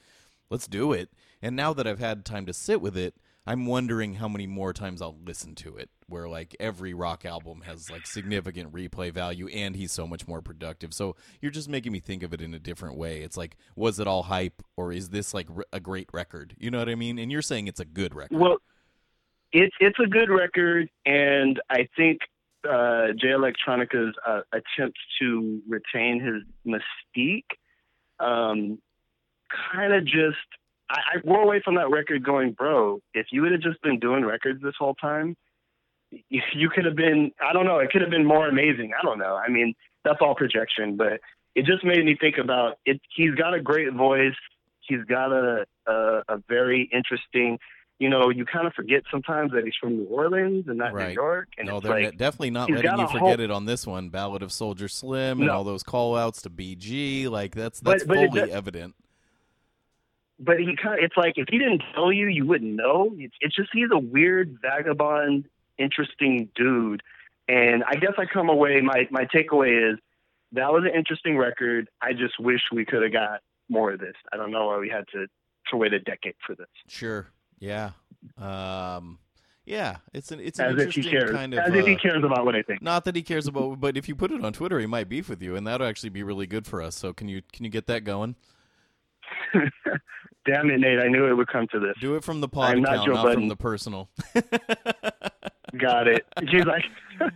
let's 0.50 0.68
do 0.70 0.94
it." 0.94 1.10
And 1.44 1.58
now 1.58 1.74
that 1.74 1.86
I've 1.86 2.00
had 2.00 2.24
time 2.24 2.46
to 2.46 2.54
sit 2.54 2.80
with 2.80 2.96
it, 2.96 3.16
I'm 3.46 3.66
wondering 3.66 4.14
how 4.14 4.30
many 4.30 4.48
more 4.48 4.72
times 4.72 5.02
I'll 5.02 5.18
listen 5.26 5.56
to 5.56 5.76
it. 5.76 5.90
Where 6.08 6.30
like 6.30 6.56
every 6.58 6.94
rock 6.94 7.26
album 7.26 7.64
has 7.66 7.92
like 7.92 8.08
significant 8.08 8.72
replay 8.72 9.12
value, 9.12 9.50
and 9.50 9.76
he's 9.76 9.92
so 9.92 10.08
much 10.08 10.26
more 10.26 10.42
productive. 10.42 10.94
So 10.94 11.18
you're 11.42 11.52
just 11.52 11.68
making 11.68 11.92
me 11.92 12.00
think 12.00 12.24
of 12.24 12.34
it 12.34 12.40
in 12.40 12.54
a 12.54 12.60
different 12.60 12.98
way. 12.98 13.24
It's 13.24 13.36
like, 13.36 13.58
was 13.76 14.00
it 14.00 14.08
all 14.08 14.24
hype, 14.24 14.64
or 14.78 14.94
is 14.94 15.10
this 15.10 15.34
like 15.34 15.50
a 15.74 15.82
great 15.82 16.08
record? 16.14 16.56
You 16.58 16.72
know 16.72 16.80
what 16.80 16.88
I 16.88 16.96
mean? 16.96 17.20
And 17.20 17.30
you're 17.30 17.42
saying 17.42 17.68
it's 17.68 17.82
a 17.82 17.86
good 17.86 18.16
record. 18.16 18.40
Well, 18.40 18.58
it's 19.52 19.76
it's 19.82 20.00
a 20.00 20.08
good 20.08 20.30
record, 20.30 20.90
and 21.06 21.60
I 21.70 21.90
think 21.98 22.20
uh, 22.64 23.08
Jay 23.20 23.32
Electronica's 23.32 24.16
uh, 24.26 24.42
attempt 24.54 24.98
to 25.20 25.62
retain 25.68 26.22
his 26.22 26.44
mystique 26.66 27.44
um, 28.22 28.80
kind 29.74 29.92
of 29.92 30.06
just. 30.06 30.38
I, 30.90 30.96
I 31.16 31.18
wore 31.24 31.42
away 31.42 31.62
from 31.64 31.76
that 31.76 31.90
record 31.90 32.24
going, 32.24 32.52
bro. 32.52 33.00
If 33.14 33.28
you 33.32 33.42
would 33.42 33.52
have 33.52 33.62
just 33.62 33.82
been 33.82 34.00
doing 34.00 34.24
records 34.26 34.62
this 34.62 34.76
whole 34.78 34.96
time, 34.96 35.36
you, 36.12 36.42
you 36.54 36.70
could 36.70 36.86
have 36.86 36.96
been. 36.96 37.32
I 37.42 37.54
don't 37.54 37.66
know. 37.66 37.80
It 37.80 37.90
could 37.92 38.02
have 38.02 38.12
been 38.12 38.26
more 38.26 38.48
amazing. 38.48 38.92
I 38.98 39.04
don't 39.04 39.18
know. 39.20 39.36
I 39.36 39.50
mean, 39.50 39.74
that's 40.04 40.20
all 40.22 40.36
projection, 40.36 40.96
but 40.98 41.20
it 41.56 41.66
just 41.66 41.84
made 41.84 42.04
me 42.06 42.16
think 42.20 42.38
about 42.38 42.78
it. 42.86 43.00
He's 43.16 43.34
got 43.36 43.54
a 43.54 43.62
great 43.62 43.94
voice. 43.94 44.36
He's 44.82 45.04
got 45.06 45.32
a 45.32 45.66
a, 45.88 46.22
a 46.28 46.38
very 46.48 46.90
interesting 46.94 47.58
you 48.00 48.10
know, 48.10 48.30
you 48.30 48.44
kind 48.44 48.66
of 48.68 48.74
forget 48.74 49.04
sometimes 49.10 49.52
that 49.54 49.64
he's 49.64 49.76
from 49.80 49.96
New 49.96 50.06
Orleans 50.06 50.66
and 50.68 50.78
not 50.80 50.94
Right. 50.94 51.10
New 51.10 51.14
York. 51.14 51.48
And 51.58 51.68
no, 51.68 51.80
they're 51.80 52.02
like, 52.06 52.18
definitely 52.18 52.50
not 52.50 52.70
letting 52.70 53.00
you 53.00 53.08
forget 53.08 53.20
whole- 53.20 53.40
it 53.40 53.52
on 53.52 53.66
this 53.66 53.86
one. 53.88 54.10
Ballad 54.10 54.42
of 54.42 54.50
Soulja 54.50 54.90
Slim 54.92 55.38
and 55.38 55.48
No. 55.48 55.54
all 55.54 55.64
those 55.64 55.84
call 55.84 56.18
outs 56.18 56.42
to 56.42 56.50
BG. 56.50 57.30
Like 57.30 57.56
that's 57.56 57.80
that's 57.80 58.04
but 58.04 58.18
it 58.18 58.26
fully 58.28 58.42
does- 58.42 58.50
evident. 58.50 58.96
But 60.40 60.60
he 60.60 60.76
kind 60.82 61.00
of, 61.00 61.06
it's 61.06 61.18
like 61.18 61.34
if 61.38 61.48
he 61.50 61.58
didn't 61.58 61.84
tell 61.94 62.12
you, 62.12 62.28
you 62.28 62.46
wouldn't 62.46 62.76
know. 62.76 63.12
It's, 63.18 63.36
it's 63.40 63.56
just 63.56 63.70
he's 63.74 63.90
a 63.92 64.00
weird 64.00 64.58
vagabond, 64.62 65.46
interesting 65.78 66.50
dude. 66.56 67.02
And 67.48 67.84
I 67.84 67.96
guess 67.96 68.14
I 68.18 68.26
come 68.26 68.50
away. 68.50 68.82
My 68.82 69.08
my 69.12 69.26
takeaway 69.26 69.94
is 69.94 70.00
that 70.54 70.72
was 70.72 70.84
an 70.86 70.98
interesting 70.98 71.38
record. 71.38 71.90
I 72.02 72.14
just 72.14 72.40
wish 72.40 72.62
we 72.72 72.86
could 72.86 73.04
have 73.04 73.12
got 73.12 73.42
more 73.70 73.92
of 73.92 74.00
this. 74.00 74.16
I 74.32 74.38
don't 74.38 74.52
know 74.52 74.68
why 74.68 74.78
we 74.78 74.90
had 74.90 75.06
to 75.14 75.28
to 75.72 75.78
wait 75.78 75.94
a 75.94 76.00
decade 76.00 76.36
for 76.46 76.56
this. 76.56 76.68
Sure. 76.88 77.28
Yeah. 77.60 77.92
Um. 78.38 79.20
Yeah. 79.66 79.98
It's 80.14 80.32
an 80.32 80.40
it's 80.40 80.60
an 80.60 80.66
As 80.66 80.72
if 80.74 80.78
he 80.78 80.84
interesting 81.02 81.12
cares. 81.12 81.32
kind 81.32 81.54
of. 81.54 81.60
As 81.60 81.74
if 81.74 81.86
he 81.86 81.96
uh, 81.96 82.00
cares 82.00 82.24
about 82.24 82.46
what 82.46 82.56
I 82.56 82.62
think. 82.62 82.82
Not 82.82 83.06
that 83.06 83.16
he 83.16 83.22
cares 83.22 83.48
about, 83.48 83.80
but 83.80 83.98
if 83.98 84.08
you 84.08 84.16
put 84.16 84.32
it 84.32 84.44
on 84.44 84.54
Twitter, 84.54 84.80
he 84.80 84.86
might 84.86 85.10
beef 85.10 85.30
with 85.30 85.42
you, 85.42 85.56
and 85.56 85.66
that'll 85.68 85.88
actually 85.88 86.10
be 86.10 86.24
really 86.24 86.48
good 86.48 86.66
for 86.66 86.82
us. 86.82 86.96
So 86.96 87.14
can 87.14 87.28
you 87.28 87.42
can 87.52 87.66
you 87.66 87.72
get 87.72 87.88
that 87.88 88.04
going? 88.04 88.36
Damn 90.46 90.70
it, 90.70 90.80
Nate! 90.80 91.00
I 91.00 91.08
knew 91.08 91.26
it 91.28 91.34
would 91.34 91.48
come 91.48 91.68
to 91.72 91.80
this. 91.80 91.94
Do 92.02 92.16
it 92.16 92.24
from 92.24 92.42
the 92.42 92.50
pod 92.50 92.72
I'm 92.72 92.82
not 92.82 92.94
account, 92.96 93.08
Joe 93.08 93.14
not 93.14 93.34
from 93.34 93.48
the 93.48 93.56
personal. 93.56 94.10
Got 95.78 96.08
it. 96.08 96.26
He's 96.50 96.66
like, 96.66 96.84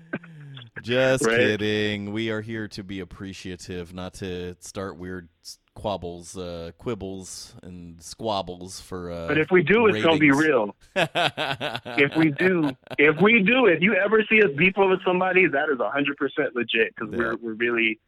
Just 0.82 1.26
Right. 1.26 1.38
kidding. 1.38 2.12
We 2.14 2.30
are 2.30 2.42
here 2.42 2.68
to 2.70 2.84
be 2.84 3.00
appreciative, 3.00 3.94
not 3.94 4.14
to 4.16 4.56
start 4.60 4.98
weird 4.98 5.28
squabbles, 5.42 6.38
uh, 6.38 6.72
quibbles, 6.78 7.56
and 7.64 8.02
squabbles 8.02 8.80
for. 8.82 9.12
Uh, 9.12 9.28
but 9.28 9.38
if 9.40 9.50
we 9.52 9.64
do, 9.64 9.88
it's 9.88 10.04
gonna 10.04 10.20
be 10.20 10.32
real. 10.32 10.76
If 10.96 12.16
we 12.16 12.30
do, 12.32 12.72
if 13.00 13.20
we 13.22 13.42
do, 13.42 13.66
if 13.66 13.82
you 13.82 13.96
ever 13.96 14.24
see 14.30 14.42
us 14.44 14.50
beef 14.56 14.74
with 14.78 15.00
somebody, 15.06 15.48
that 15.48 15.70
is 15.72 15.80
hundred 15.82 16.18
percent 16.18 16.56
legit 16.56 16.94
because 16.96 17.12
Yeah. 17.12 17.18
we're 17.18 17.36
we're 17.38 17.54
really 17.54 18.00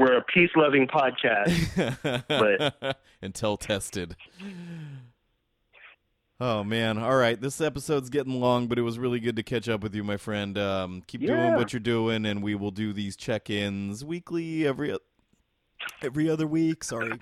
we're 0.00 0.16
a 0.16 0.24
peace 0.24 0.50
loving 0.56 0.88
podcast. 0.88 2.16
But- 2.28 2.98
until 3.22 3.56
tested. 3.56 4.16
Oh 6.42 6.64
man! 6.64 6.96
All 6.96 7.16
right, 7.16 7.38
this 7.38 7.60
episode's 7.60 8.08
getting 8.08 8.40
long, 8.40 8.66
but 8.66 8.78
it 8.78 8.82
was 8.82 8.98
really 8.98 9.20
good 9.20 9.36
to 9.36 9.42
catch 9.42 9.68
up 9.68 9.82
with 9.82 9.94
you, 9.94 10.02
my 10.02 10.16
friend. 10.16 10.56
Um, 10.56 11.02
keep 11.06 11.20
doing 11.20 11.54
what 11.54 11.74
you're 11.74 11.80
doing, 11.80 12.24
and 12.24 12.42
we 12.42 12.54
will 12.54 12.70
do 12.70 12.94
these 12.94 13.14
check-ins 13.14 14.02
weekly, 14.02 14.66
every 14.66 14.96
every 16.02 16.30
other 16.30 16.46
week. 16.46 16.82
Sorry. 16.82 17.12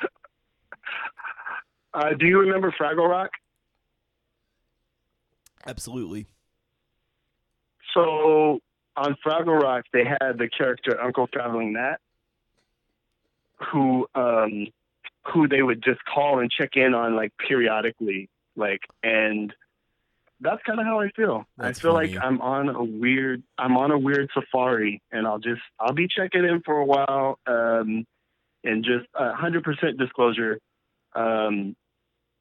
Uh, 1.93 2.11
do 2.17 2.27
you 2.27 2.39
remember 2.39 2.73
Fraggle 2.81 3.09
Rock? 3.09 3.31
Absolutely. 5.67 6.27
So 7.93 8.61
on 8.97 9.17
Fraggle 9.27 9.61
Rock, 9.61 9.85
they 9.93 10.05
had 10.05 10.39
the 10.39 10.49
character 10.49 11.01
Uncle 11.01 11.27
Traveling 11.27 11.73
Matt, 11.73 12.01
who 13.71 14.07
um, 14.15 14.67
who 15.33 15.49
they 15.49 15.63
would 15.63 15.83
just 15.83 16.01
call 16.05 16.41
and 16.41 16.51
check 16.51 16.71
in 16.75 16.95
on 16.95 17.17
like 17.17 17.33
periodically, 17.47 18.29
like 18.57 18.81
and 19.03 19.53
that's 20.41 20.63
kind 20.65 20.79
of 20.79 20.87
how 20.87 21.01
I 21.01 21.11
feel. 21.11 21.45
That's 21.57 21.79
I 21.79 21.83
feel 21.83 21.95
funny. 21.95 22.15
like 22.15 22.25
I'm 22.25 22.41
on 22.41 22.69
a 22.69 22.83
weird 22.85 23.43
I'm 23.59 23.77
on 23.77 23.91
a 23.91 23.99
weird 23.99 24.31
safari, 24.35 25.03
and 25.11 25.27
I'll 25.27 25.41
just 25.41 25.63
I'll 25.81 25.93
be 25.95 26.09
checking 26.09 26.45
in 26.45 26.63
for 26.65 26.79
a 26.79 26.85
while, 26.85 27.39
um, 27.47 28.07
and 28.65 28.85
just 28.85 29.07
a 29.15 29.35
hundred 29.35 29.65
percent 29.65 29.99
disclosure. 29.99 30.59
Um, 31.15 31.75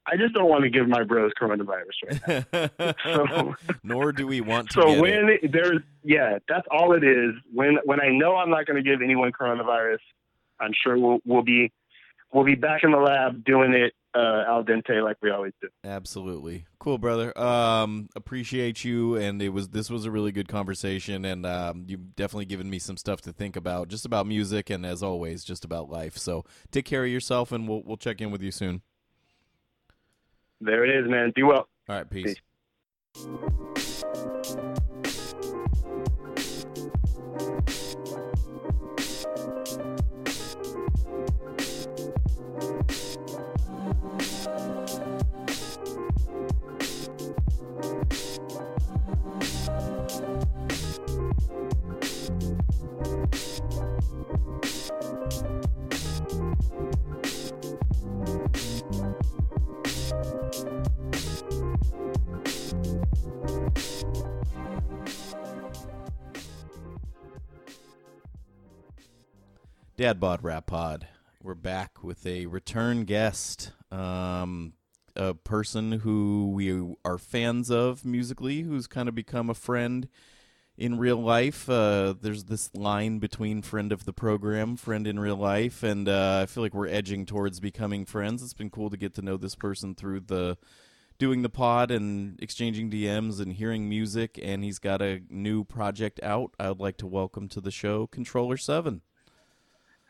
I 0.09 0.15
just 0.15 0.33
don't 0.33 0.47
want 0.47 0.63
to 0.63 0.69
give 0.69 0.87
my 0.87 1.03
bros 1.03 1.31
coronavirus 1.39 1.91
right 2.05 2.45
now. 2.77 2.93
So- 3.03 3.55
Nor 3.83 4.13
do 4.13 4.25
we 4.25 4.39
want 4.41 4.69
to. 4.69 4.73
so 4.81 5.01
when 5.01 5.29
it. 5.41 5.51
there's 5.51 5.79
yeah, 6.03 6.37
that's 6.47 6.65
all 6.71 6.93
it 6.93 7.03
is. 7.03 7.33
When 7.53 7.77
when 7.83 7.99
I 7.99 8.09
know 8.09 8.35
I'm 8.37 8.49
not 8.49 8.65
going 8.67 8.81
to 8.81 8.89
give 8.89 9.01
anyone 9.01 9.31
coronavirus, 9.31 9.97
I'm 10.59 10.71
sure 10.83 10.97
we'll 10.97 11.19
we'll 11.25 11.43
be 11.43 11.71
we'll 12.31 12.45
be 12.45 12.55
back 12.55 12.83
in 12.83 12.91
the 12.91 12.97
lab 12.97 13.43
doing 13.43 13.73
it 13.73 13.93
uh, 14.13 14.43
al 14.47 14.63
dente 14.63 15.03
like 15.03 15.17
we 15.21 15.29
always 15.29 15.53
do. 15.61 15.67
Absolutely. 15.83 16.65
Cool, 16.79 16.97
brother. 16.97 17.37
Um, 17.37 18.09
appreciate 18.15 18.83
you 18.83 19.15
and 19.15 19.41
it 19.41 19.49
was 19.49 19.69
this 19.69 19.89
was 19.89 20.05
a 20.05 20.11
really 20.11 20.31
good 20.31 20.47
conversation 20.47 21.23
and 21.25 21.45
um 21.45 21.85
you've 21.87 22.15
definitely 22.15 22.45
given 22.45 22.69
me 22.69 22.79
some 22.79 22.97
stuff 22.97 23.21
to 23.21 23.33
think 23.33 23.55
about, 23.55 23.89
just 23.89 24.05
about 24.05 24.25
music 24.25 24.69
and 24.69 24.85
as 24.85 25.03
always, 25.03 25.43
just 25.43 25.63
about 25.63 25.89
life. 25.89 26.17
So 26.17 26.45
take 26.71 26.85
care 26.85 27.03
of 27.03 27.11
yourself 27.11 27.51
and 27.51 27.67
we'll 27.67 27.83
we'll 27.85 27.97
check 27.97 28.21
in 28.21 28.31
with 28.31 28.41
you 28.41 28.51
soon. 28.51 28.81
There 30.59 30.83
it 30.83 31.03
is, 31.03 31.09
man. 31.09 31.31
Be 31.35 31.43
well. 31.43 31.67
All 31.87 31.95
right, 31.95 32.09
peace. 32.09 32.35
Peace. 33.13 34.73
Dad 69.97 70.19
Bod 70.19 70.43
Rap 70.43 70.67
Pod. 70.67 71.07
We're 71.41 71.55
back 71.55 72.03
with 72.03 72.23
a 72.27 72.45
return 72.45 73.03
guest, 73.03 73.71
um, 73.91 74.73
a 75.17 75.33
person 75.33 75.91
who 75.91 76.51
we 76.53 76.95
are 77.03 77.17
fans 77.17 77.69
of 77.69 78.05
musically, 78.05 78.61
who's 78.61 78.87
kind 78.87 79.09
of 79.09 79.15
become 79.15 79.49
a 79.49 79.53
friend 79.53 80.07
in 80.77 80.97
real 80.97 81.17
life. 81.17 81.69
Uh, 81.69 82.13
there's 82.21 82.45
this 82.45 82.73
line 82.75 83.19
between 83.19 83.61
friend 83.61 83.91
of 83.91 84.05
the 84.05 84.13
program, 84.13 84.77
friend 84.77 85.07
in 85.07 85.19
real 85.19 85.35
life, 85.35 85.83
and 85.83 86.07
uh, 86.07 86.41
I 86.43 86.45
feel 86.45 86.63
like 86.63 86.73
we're 86.73 86.87
edging 86.87 87.25
towards 87.25 87.59
becoming 87.59 88.05
friends. 88.05 88.43
It's 88.43 88.53
been 88.53 88.69
cool 88.69 88.89
to 88.89 88.97
get 88.97 89.15
to 89.15 89.21
know 89.21 89.37
this 89.37 89.55
person 89.55 89.95
through 89.95 90.21
the 90.21 90.57
doing 91.17 91.41
the 91.41 91.49
pod 91.49 91.89
and 91.89 92.39
exchanging 92.41 92.91
DMs 92.91 93.39
and 93.39 93.53
hearing 93.53 93.89
music. 93.89 94.39
And 94.41 94.63
he's 94.63 94.79
got 94.79 95.01
a 95.01 95.21
new 95.29 95.63
project 95.63 96.19
out. 96.21 96.53
I 96.59 96.69
would 96.69 96.79
like 96.79 96.97
to 96.97 97.07
welcome 97.07 97.47
to 97.49 97.61
the 97.61 97.71
show 97.71 98.07
Controller 98.07 98.57
Seven. 98.57 99.01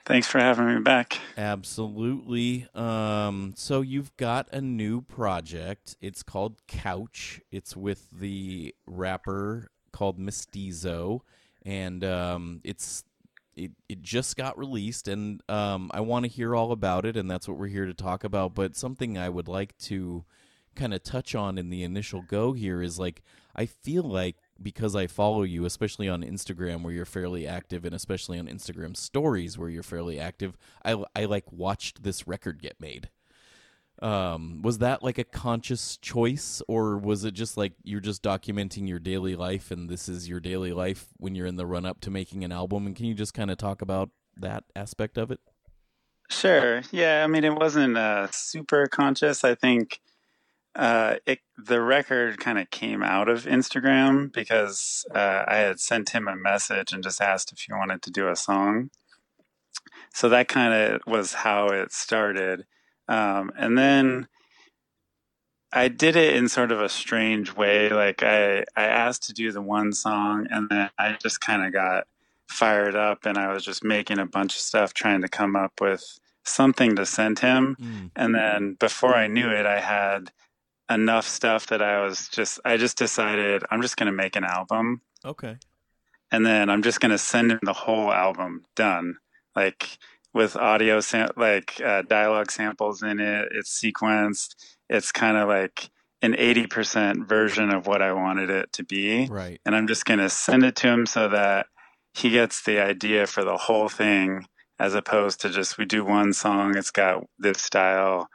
Thanks 0.08 0.26
for 0.26 0.40
having 0.40 0.74
me 0.74 0.80
back. 0.80 1.20
Absolutely. 1.38 2.66
Um, 2.74 3.54
so 3.58 3.82
you've 3.82 4.16
got 4.16 4.48
a 4.54 4.62
new 4.62 5.02
project. 5.02 5.98
It's 6.00 6.24
called 6.24 6.66
Couch. 6.66 7.42
It's 7.52 7.76
with 7.76 8.08
the 8.18 8.74
rapper 8.86 9.68
called 9.92 10.18
Mestizo, 10.18 11.24
and 11.66 12.06
um, 12.06 12.62
it's 12.64 13.04
it, 13.58 13.72
it 13.90 14.02
just 14.02 14.38
got 14.38 14.58
released, 14.58 15.10
and 15.10 15.42
um, 15.50 15.92
I 15.94 16.00
want 16.00 16.24
to 16.24 16.32
hear 16.32 16.56
all 16.56 16.72
about 16.72 17.06
it, 17.06 17.18
and 17.18 17.30
that's 17.30 17.46
what 17.46 17.58
we're 17.58 17.68
here 17.68 17.86
to 17.86 17.94
talk 17.94 18.24
about. 18.24 18.56
But 18.56 18.78
something 18.78 19.18
I 19.18 19.28
would 19.28 19.50
like 19.50 19.78
to 19.80 20.24
kind 20.74 20.94
of 20.94 21.04
touch 21.04 21.36
on 21.36 21.58
in 21.58 21.70
the 21.70 21.84
initial 21.84 22.22
go 22.22 22.54
here 22.54 22.82
is 22.82 22.98
like 22.98 23.24
I 23.54 23.66
feel 23.66 24.04
like 24.04 24.38
because 24.62 24.96
I 24.96 25.08
follow 25.08 25.44
you, 25.44 25.66
especially 25.66 26.10
on 26.10 26.24
Instagram 26.24 26.84
where 26.84 26.94
you're 26.94 27.06
fairly 27.06 27.48
active, 27.48 27.86
and 27.86 27.94
especially 27.94 28.40
on 28.40 28.48
Instagram 28.48 28.96
stories 28.96 29.58
where 29.58 29.70
you're 29.70 29.84
fairly 29.84 30.20
active, 30.20 30.58
I 30.84 31.04
I 31.16 31.26
like 31.26 31.52
watched 31.52 32.04
this 32.04 32.28
record 32.28 32.62
get 32.62 32.80
made. 32.80 33.10
Um 34.02 34.62
was 34.62 34.78
that 34.78 35.02
like 35.02 35.18
a 35.18 35.24
conscious 35.24 35.98
choice 35.98 36.62
or 36.68 36.98
was 36.98 37.24
it 37.24 37.34
just 37.34 37.58
like 37.58 37.74
you're 37.84 38.00
just 38.00 38.22
documenting 38.22 38.88
your 38.88 39.00
daily 39.00 39.36
life 39.36 39.72
and 39.72 39.90
this 39.90 40.08
is 40.08 40.30
your 40.30 40.40
daily 40.40 40.72
life 40.72 41.08
when 41.18 41.34
you're 41.34 41.48
in 41.48 41.56
the 41.56 41.66
run 41.66 41.86
up 41.86 42.00
to 42.02 42.12
making 42.12 42.44
an 42.44 42.52
album? 42.52 42.86
And 42.86 42.96
can 42.96 43.06
you 43.06 43.16
just 43.16 43.34
kind 43.34 43.50
of 43.50 43.58
talk 43.58 43.82
about 43.82 44.10
that 44.36 44.66
aspect 44.76 45.18
of 45.18 45.32
it? 45.32 45.40
Sure. 46.30 46.82
Yeah 46.92 47.24
i 47.24 47.28
mean 47.28 47.44
it 47.44 47.56
wasn't 47.56 47.98
uh, 47.98 48.28
super 48.32 48.88
conscious. 48.88 49.44
I 49.44 49.56
think 49.56 50.00
uh, 50.78 51.16
it 51.26 51.40
the 51.58 51.82
record 51.82 52.40
kind 52.40 52.60
of 52.60 52.70
came 52.70 53.04
out 53.04 53.28
of 53.28 53.46
instagram 53.46 54.32
because 54.32 55.06
uh, 55.14 55.44
i 55.48 55.58
had 55.58 55.80
sent 55.80 56.10
him 56.10 56.28
a 56.28 56.36
message 56.36 56.94
and 56.94 57.04
just 57.04 57.20
asked 57.20 57.52
if 57.52 57.60
he 57.60 57.74
wanted 57.74 58.02
to 58.02 58.12
do 58.12 58.30
a 58.30 58.36
song 58.36 58.90
so 60.14 60.30
that 60.30 60.48
kind 60.48 60.74
of 60.74 61.02
was 61.06 61.34
how 61.34 61.68
it 61.68 61.92
started 61.92 62.66
um, 63.08 63.52
and 63.58 63.78
then 63.78 64.28
I 65.72 65.90
did 65.90 66.16
it 66.16 66.36
in 66.36 66.48
sort 66.48 66.72
of 66.72 66.82
a 66.82 66.90
strange 66.90 67.56
way. 67.56 67.90
Like 67.90 68.24
I, 68.24 68.64
I 68.76 68.86
asked 68.86 69.24
to 69.24 69.34
do 69.34 69.52
the 69.52 69.62
one 69.62 69.94
song 69.94 70.48
and 70.50 70.70
then 70.70 70.90
I 70.98 71.18
just 71.22 71.42
kind 71.42 71.66
of 71.66 71.74
got 71.74 72.08
fired 72.48 72.96
up 72.96 73.26
and 73.26 73.38
I 73.38 73.52
was 73.52 73.64
just 73.64 73.84
making 73.84 74.20
a 74.20 74.26
bunch 74.26 74.56
of 74.56 74.62
stuff 74.62 74.94
trying 74.94 75.22
to 75.22 75.28
come 75.28 75.56
up 75.56 75.82
with 75.82 76.20
something 76.44 76.96
to 76.96 77.06
send 77.06 77.40
him. 77.40 77.76
Mm. 77.80 78.12
And 78.16 78.36
then 78.36 78.74
before 78.80 79.14
I 79.14 79.28
knew 79.28 79.50
it, 79.50 79.66
I 79.66 79.82
had 79.82 80.32
enough 80.90 81.28
stuff 81.28 81.68
that 81.68 81.82
I 81.82 82.04
was 82.04 82.28
just, 82.30 82.60
I 82.64 82.78
just 82.78 82.98
decided 82.98 83.64
I'm 83.70 83.82
just 83.82 83.98
going 83.98 84.08
to 84.08 84.12
make 84.16 84.36
an 84.36 84.44
album. 84.44 85.02
Okay. 85.26 85.58
And 86.32 86.46
then 86.46 86.70
I'm 86.70 86.84
just 86.84 87.00
going 87.00 87.12
to 87.12 87.18
send 87.18 87.52
him 87.52 87.60
the 87.64 87.74
whole 87.74 88.12
album 88.12 88.64
done. 88.76 89.18
Like, 89.56 89.98
with 90.38 90.56
audio 90.56 91.00
sam- 91.00 91.32
like 91.36 91.82
uh, 91.84 92.04
dialogue 92.04 92.52
samples 92.52 93.02
in 93.02 93.20
it. 93.20 93.50
It's 93.52 93.82
sequenced. 93.82 94.56
It's 94.88 95.12
kind 95.12 95.36
of 95.36 95.50
like 95.50 95.90
an 96.22 96.34
80% 96.34 97.28
version 97.28 97.74
of 97.74 97.88
what 97.88 98.02
I 98.02 98.14
wanted 98.14 98.50
it 98.50 98.72
to 98.74 98.84
be. 98.84 99.28
Right. 99.28 99.60
And 99.66 99.76
I'm 99.76 99.88
just 99.88 100.06
going 100.06 100.20
to 100.20 100.30
send 100.30 100.64
it 100.64 100.76
to 100.78 100.88
him 100.88 101.06
so 101.06 101.28
that 101.30 101.66
he 102.14 102.30
gets 102.30 102.64
the 102.64 102.80
idea 102.80 103.28
for 103.28 103.44
the 103.44 103.58
whole 103.58 103.90
thing 103.90 104.46
as 104.80 104.94
opposed 104.94 105.42
to 105.42 105.50
just 105.50 105.78
we 105.78 105.86
do 105.86 106.06
one 106.06 106.34
song, 106.34 106.78
it's 106.78 106.92
got 106.92 107.26
this 107.40 107.60
style, 107.60 108.30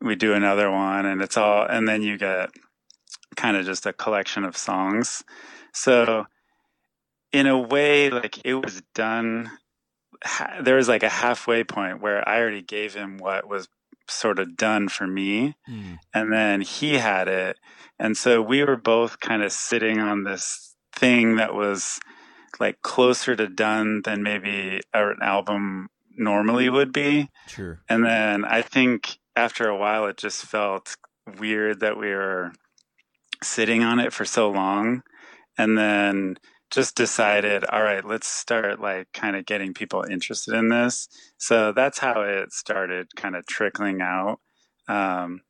we 0.00 0.14
do 0.16 0.34
another 0.34 0.70
one, 0.70 1.06
and 1.06 1.22
it's 1.22 1.36
all, 1.36 1.66
and 1.66 1.88
then 1.88 2.02
you 2.02 2.18
get 2.18 2.50
kind 3.36 3.56
of 3.56 3.64
just 3.64 3.86
a 3.86 3.92
collection 3.92 4.44
of 4.44 4.56
songs. 4.56 5.22
So, 5.72 6.26
in 7.32 7.46
a 7.46 7.58
way, 7.58 8.10
like 8.10 8.44
it 8.44 8.54
was 8.54 8.82
done 8.94 9.50
there 10.60 10.76
was 10.76 10.88
like 10.88 11.02
a 11.02 11.08
halfway 11.08 11.64
point 11.64 12.00
where 12.00 12.26
I 12.28 12.40
already 12.40 12.62
gave 12.62 12.94
him 12.94 13.18
what 13.18 13.48
was 13.48 13.68
sort 14.08 14.38
of 14.38 14.56
done 14.56 14.88
for 14.88 15.06
me, 15.06 15.56
mm. 15.68 15.98
and 16.12 16.32
then 16.32 16.60
he 16.60 16.94
had 16.94 17.28
it, 17.28 17.58
and 17.98 18.16
so 18.16 18.42
we 18.42 18.62
were 18.62 18.76
both 18.76 19.20
kind 19.20 19.42
of 19.42 19.52
sitting 19.52 19.98
on 19.98 20.24
this 20.24 20.74
thing 20.94 21.36
that 21.36 21.54
was 21.54 21.98
like 22.60 22.82
closer 22.82 23.34
to 23.34 23.48
done 23.48 24.02
than 24.04 24.22
maybe 24.22 24.80
an 24.92 25.16
album 25.22 25.88
normally 26.16 26.68
would 26.68 26.92
be. 26.92 27.28
Sure. 27.48 27.80
And 27.88 28.04
then 28.04 28.44
I 28.44 28.62
think 28.62 29.18
after 29.36 29.68
a 29.68 29.76
while, 29.76 30.06
it 30.06 30.16
just 30.16 30.44
felt 30.44 30.96
weird 31.38 31.80
that 31.80 31.96
we 31.98 32.08
were 32.08 32.52
sitting 33.42 33.82
on 33.82 33.98
it 33.98 34.12
for 34.12 34.24
so 34.24 34.50
long, 34.50 35.02
and 35.58 35.76
then 35.76 36.36
just 36.70 36.96
decided, 36.96 37.64
all 37.66 37.82
right, 37.82 38.04
let's 38.04 38.26
start 38.26 38.80
like 38.80 39.12
kind 39.12 39.36
of 39.36 39.46
getting 39.46 39.74
people 39.74 40.04
interested 40.08 40.54
in 40.54 40.68
this. 40.68 41.08
So 41.38 41.72
that's 41.72 41.98
how 41.98 42.22
it 42.22 42.52
started 42.52 43.14
kind 43.16 43.36
of 43.36 43.46
trickling 43.46 44.00
out. 44.00 44.40
Um, 44.88 45.42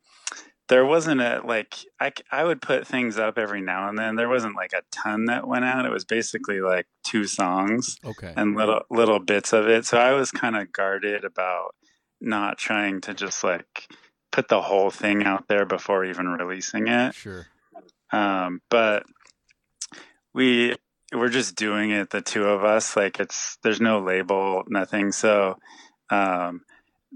there 0.69 0.85
wasn't 0.85 1.20
a 1.20 1.43
like 1.44 1.74
I, 2.01 2.12
I 2.31 2.44
would 2.44 2.62
put 2.62 2.86
things 2.86 3.19
up 3.19 3.39
every 3.39 3.61
now 3.61 3.89
and 3.89 3.98
then 3.98 4.16
there 4.16 4.28
wasn't 4.28 4.56
like 4.56 4.73
a 4.73 4.82
ton 4.90 5.27
that 5.27 5.47
went 5.47 5.65
out 5.65 5.85
it 5.85 5.93
was 5.93 6.05
basically 6.05 6.61
like 6.61 6.86
two 7.02 7.24
songs 7.24 7.97
okay 8.05 8.32
and 8.36 8.56
little 8.56 8.81
little 8.90 9.19
bits 9.19 9.52
of 9.52 9.69
it 9.69 9.85
so 9.85 9.98
i 9.98 10.12
was 10.12 10.31
kind 10.31 10.56
of 10.56 10.73
guarded 10.73 11.24
about 11.24 11.74
not 12.25 12.59
trying 12.59 13.01
to 13.03 13.15
just 13.15 13.45
like 13.45 13.89
put 14.33 14.49
the 14.49 14.61
whole 14.61 14.91
thing 14.91 15.25
out 15.25 15.47
there 15.49 15.65
before 15.65 16.05
even 16.05 16.27
releasing 16.27 16.89
it. 16.89 17.15
Sure. 17.15 17.47
Um, 18.13 18.61
but 18.69 19.05
we 20.33 20.75
we're 21.13 21.29
just 21.29 21.55
doing 21.55 21.91
it 21.91 22.11
the 22.11 22.21
two 22.21 22.45
of 22.45 22.65
us 22.65 22.97
like 22.97 23.21
it's 23.21 23.57
there's 23.63 23.81
no 23.81 24.01
label 24.01 24.65
nothing. 24.69 25.13
So 25.13 25.57
um, 26.11 26.63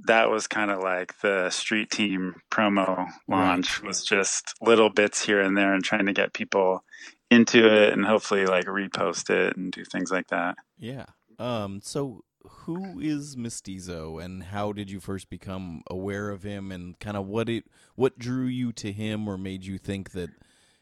that 0.06 0.30
was 0.30 0.46
kind 0.46 0.70
of 0.70 0.78
like 0.78 1.18
the 1.20 1.50
street 1.50 1.90
team 1.90 2.36
promo 2.50 3.08
launch 3.26 3.80
right. 3.80 3.88
was 3.88 4.04
just 4.04 4.54
little 4.60 4.90
bits 4.90 5.24
here 5.24 5.40
and 5.40 5.56
there 5.56 5.74
and 5.74 5.84
trying 5.84 6.06
to 6.06 6.12
get 6.12 6.32
people 6.32 6.84
into 7.30 7.66
it 7.66 7.92
and 7.92 8.04
hopefully 8.04 8.46
like 8.46 8.66
repost 8.66 9.28
it 9.30 9.56
and 9.56 9.72
do 9.72 9.84
things 9.84 10.10
like 10.10 10.28
that. 10.28 10.56
Yeah. 10.78 11.06
Um 11.38 11.80
so 11.82 12.22
who 12.48 13.00
is 13.00 13.36
Mestizo 13.36 14.18
and 14.18 14.44
how 14.44 14.72
did 14.72 14.90
you 14.90 15.00
first 15.00 15.30
become 15.30 15.82
aware 15.90 16.30
of 16.30 16.42
him 16.42 16.72
and 16.72 16.98
kind 16.98 17.16
of 17.16 17.26
what 17.26 17.48
it 17.48 17.64
what 17.94 18.18
drew 18.18 18.46
you 18.46 18.72
to 18.72 18.92
him 18.92 19.28
or 19.28 19.38
made 19.38 19.64
you 19.64 19.78
think 19.78 20.12
that 20.12 20.30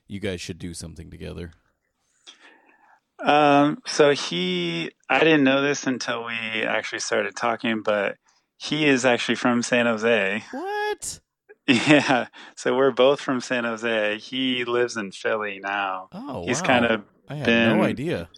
you 0.07 0.21
guys 0.21 0.41
should 0.41 0.59
do 0.59 0.75
something 0.75 1.11
together 1.11 1.53
um, 3.19 3.83
so 3.87 4.13
he, 4.13 4.93
I 5.09 5.21
didn't 5.21 5.45
know 5.45 5.63
this 5.63 5.87
until 5.87 6.25
we 6.25 6.35
actually 6.63 6.99
started 6.99 7.35
talking, 7.35 7.83
but 7.83 8.17
he 8.59 8.87
is 8.87 9.05
actually 9.05 9.37
from 9.37 9.63
San 9.63 9.87
Jose. 9.87 10.45
What? 10.51 11.21
Yeah. 11.69 12.29
So 12.55 12.77
we're 12.77 12.93
both 12.93 13.21
from 13.21 13.41
San 13.41 13.65
Jose. 13.65 14.19
He 14.19 14.65
lives 14.65 14.97
in 14.97 15.11
Philly 15.11 15.59
now. 15.61 16.09
Oh, 16.13 16.47
he's 16.47 16.61
wow. 16.61 16.67
kind 16.69 16.85
of. 16.85 17.03
I 17.29 17.35
had 17.35 17.47
been, 17.47 17.79
no 17.79 17.83
idea. 17.83 18.29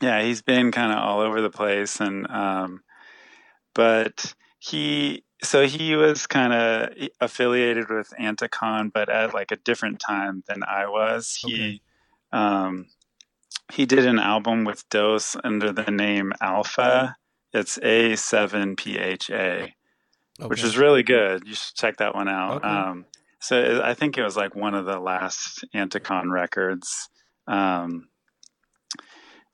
Yeah, 0.00 0.22
he's 0.22 0.42
been 0.42 0.72
kind 0.72 0.92
of 0.92 0.98
all 0.98 1.20
over 1.20 1.40
the 1.40 1.50
place, 1.50 2.00
and 2.00 2.28
um, 2.30 2.82
but 3.74 4.34
he 4.58 5.24
so 5.42 5.66
he 5.66 5.94
was 5.96 6.26
kind 6.26 6.52
of 6.52 6.90
affiliated 7.20 7.88
with 7.88 8.12
Anticon, 8.18 8.92
but 8.92 9.08
at 9.08 9.34
like 9.34 9.52
a 9.52 9.56
different 9.56 10.00
time 10.00 10.42
than 10.46 10.62
I 10.62 10.86
was. 10.86 11.38
Okay. 11.44 11.54
He 11.54 11.82
um 12.32 12.86
he 13.72 13.86
did 13.86 14.06
an 14.06 14.18
album 14.18 14.64
with 14.64 14.88
Dose 14.88 15.36
under 15.42 15.72
the 15.72 15.90
name 15.90 16.32
Alpha. 16.40 17.16
It's 17.52 17.78
A7PHA, 17.78 19.72
which 20.46 20.62
is 20.62 20.76
really 20.76 21.02
good. 21.02 21.46
You 21.46 21.54
should 21.54 21.74
check 21.74 21.96
that 21.98 22.14
one 22.14 22.28
out. 22.28 22.56
Okay. 22.58 22.68
Um, 22.68 23.06
so 23.40 23.80
I 23.82 23.94
think 23.94 24.18
it 24.18 24.22
was 24.22 24.36
like 24.36 24.54
one 24.54 24.74
of 24.74 24.86
the 24.86 24.98
last 24.98 25.64
Anticon 25.74 26.30
records. 26.30 27.08
Um, 27.46 28.08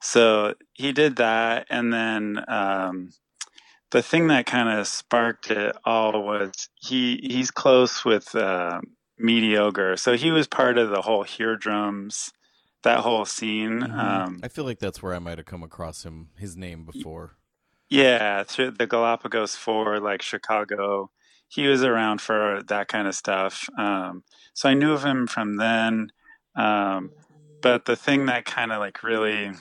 so 0.03 0.53
he 0.73 0.91
did 0.91 1.15
that, 1.15 1.65
and 1.69 1.93
then 1.93 2.43
um, 2.49 3.11
the 3.91 4.03
thing 4.03 4.27
that 4.27 4.45
kind 4.45 4.67
of 4.67 4.85
sparked 4.85 5.49
it 5.49 5.75
all 5.85 6.21
was 6.21 6.67
he 6.75 7.19
he's 7.23 7.51
close 7.51 8.03
with 8.03 8.35
uh, 8.35 8.81
Mediocre, 9.17 9.95
so 9.95 10.17
he 10.17 10.31
was 10.31 10.45
part 10.45 10.77
of 10.77 10.89
the 10.89 11.01
whole 11.01 11.23
Hear 11.23 11.55
Drums 11.55 12.33
that 12.83 12.99
whole 12.99 13.23
scene. 13.23 13.79
Mm-hmm. 13.79 13.99
Um, 13.99 14.39
I 14.43 14.49
feel 14.49 14.65
like 14.65 14.79
that's 14.79 15.01
where 15.01 15.13
I 15.13 15.19
might 15.19 15.37
have 15.37 15.47
come 15.47 15.63
across 15.63 16.03
him, 16.03 16.31
his 16.37 16.57
name 16.57 16.83
before. 16.83 17.37
Yeah, 17.89 18.43
through 18.43 18.71
the 18.71 18.87
Galapagos 18.87 19.55
Four, 19.55 20.01
like 20.01 20.21
Chicago. 20.21 21.11
He 21.47 21.67
was 21.67 21.81
around 21.81 22.19
for 22.19 22.61
that 22.67 22.89
kind 22.89 23.07
of 23.07 23.15
stuff. 23.15 23.69
Um, 23.77 24.23
so 24.53 24.67
I 24.67 24.73
knew 24.73 24.91
of 24.91 25.05
him 25.05 25.27
from 25.27 25.55
then. 25.55 26.11
Um, 26.55 27.11
but 27.61 27.85
the 27.85 27.95
thing 27.95 28.25
that 28.25 28.43
kind 28.43 28.73
of 28.73 28.79
like 28.79 29.01
really 29.01 29.51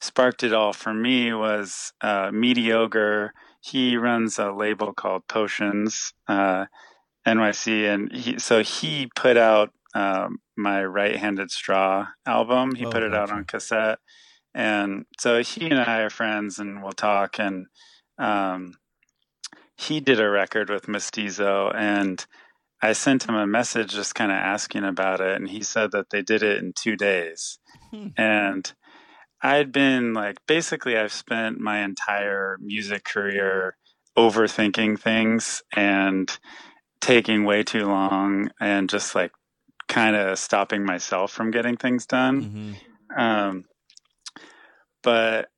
sparked 0.00 0.42
it 0.42 0.52
all 0.52 0.72
for 0.72 0.92
me 0.92 1.32
was 1.32 1.92
uh, 2.00 2.30
Mediocre. 2.32 3.32
He 3.60 3.96
runs 3.96 4.38
a 4.38 4.52
label 4.52 4.92
called 4.92 5.26
Potions 5.28 6.12
uh, 6.28 6.66
NYC, 7.26 7.92
and 7.92 8.12
he, 8.12 8.38
so 8.38 8.62
he 8.62 9.08
put 9.16 9.36
out 9.36 9.70
um, 9.94 10.38
my 10.56 10.84
Right-Handed 10.84 11.50
Straw 11.50 12.06
album. 12.26 12.74
He 12.74 12.84
Oh, 12.84 12.90
put 12.90 13.02
it 13.02 13.14
out 13.14 13.30
on 13.30 13.44
cassette, 13.44 13.98
and 14.54 15.06
so 15.18 15.42
he 15.42 15.66
and 15.70 15.80
I 15.80 16.00
are 16.00 16.10
friends, 16.10 16.58
and 16.58 16.82
we'll 16.82 16.92
talk. 16.92 17.38
And 17.38 17.66
um, 18.18 18.74
he 19.76 20.00
did 20.00 20.20
a 20.20 20.28
record 20.28 20.68
with 20.68 20.88
Mestizo, 20.88 21.70
and 21.70 22.24
I 22.82 22.92
sent 22.92 23.26
him 23.26 23.34
a 23.34 23.46
message 23.46 23.94
just 23.94 24.14
kind 24.14 24.30
of 24.30 24.36
asking 24.36 24.84
about 24.84 25.20
it, 25.20 25.36
and 25.36 25.48
he 25.48 25.62
said 25.62 25.92
that 25.92 26.10
they 26.10 26.20
did 26.20 26.42
it 26.42 26.58
in 26.62 26.74
two 26.74 26.96
days. 26.96 27.58
Hmm. 27.90 28.08
And 28.16 28.72
I'd 29.44 29.72
been 29.72 30.14
like, 30.14 30.38
basically, 30.46 30.96
I've 30.96 31.12
spent 31.12 31.60
my 31.60 31.84
entire 31.84 32.56
music 32.60 33.04
career 33.04 33.76
overthinking 34.16 34.98
things 34.98 35.62
and 35.76 36.36
taking 37.02 37.44
way 37.44 37.62
too 37.62 37.86
long 37.86 38.50
and 38.58 38.88
just 38.88 39.14
like 39.14 39.32
kind 39.86 40.16
of 40.16 40.38
stopping 40.38 40.86
myself 40.86 41.30
from 41.30 41.50
getting 41.50 41.76
things 41.76 42.06
done. 42.06 42.78
Mhm. 43.14 43.20
Um, 43.20 43.64
but 45.02 45.50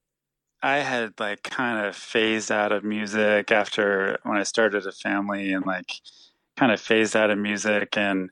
I 0.60 0.78
had 0.78 1.20
like 1.20 1.44
kind 1.44 1.86
of 1.86 1.94
phased 1.94 2.50
out 2.50 2.72
of 2.72 2.82
music 2.82 3.52
after 3.52 4.18
when 4.24 4.36
I 4.36 4.42
started 4.42 4.84
a 4.84 4.92
family 4.92 5.52
and 5.52 5.64
like 5.64 5.92
kind 6.56 6.72
of 6.72 6.80
phased 6.80 7.14
out 7.14 7.30
of 7.30 7.38
music. 7.38 7.96
And 7.96 8.30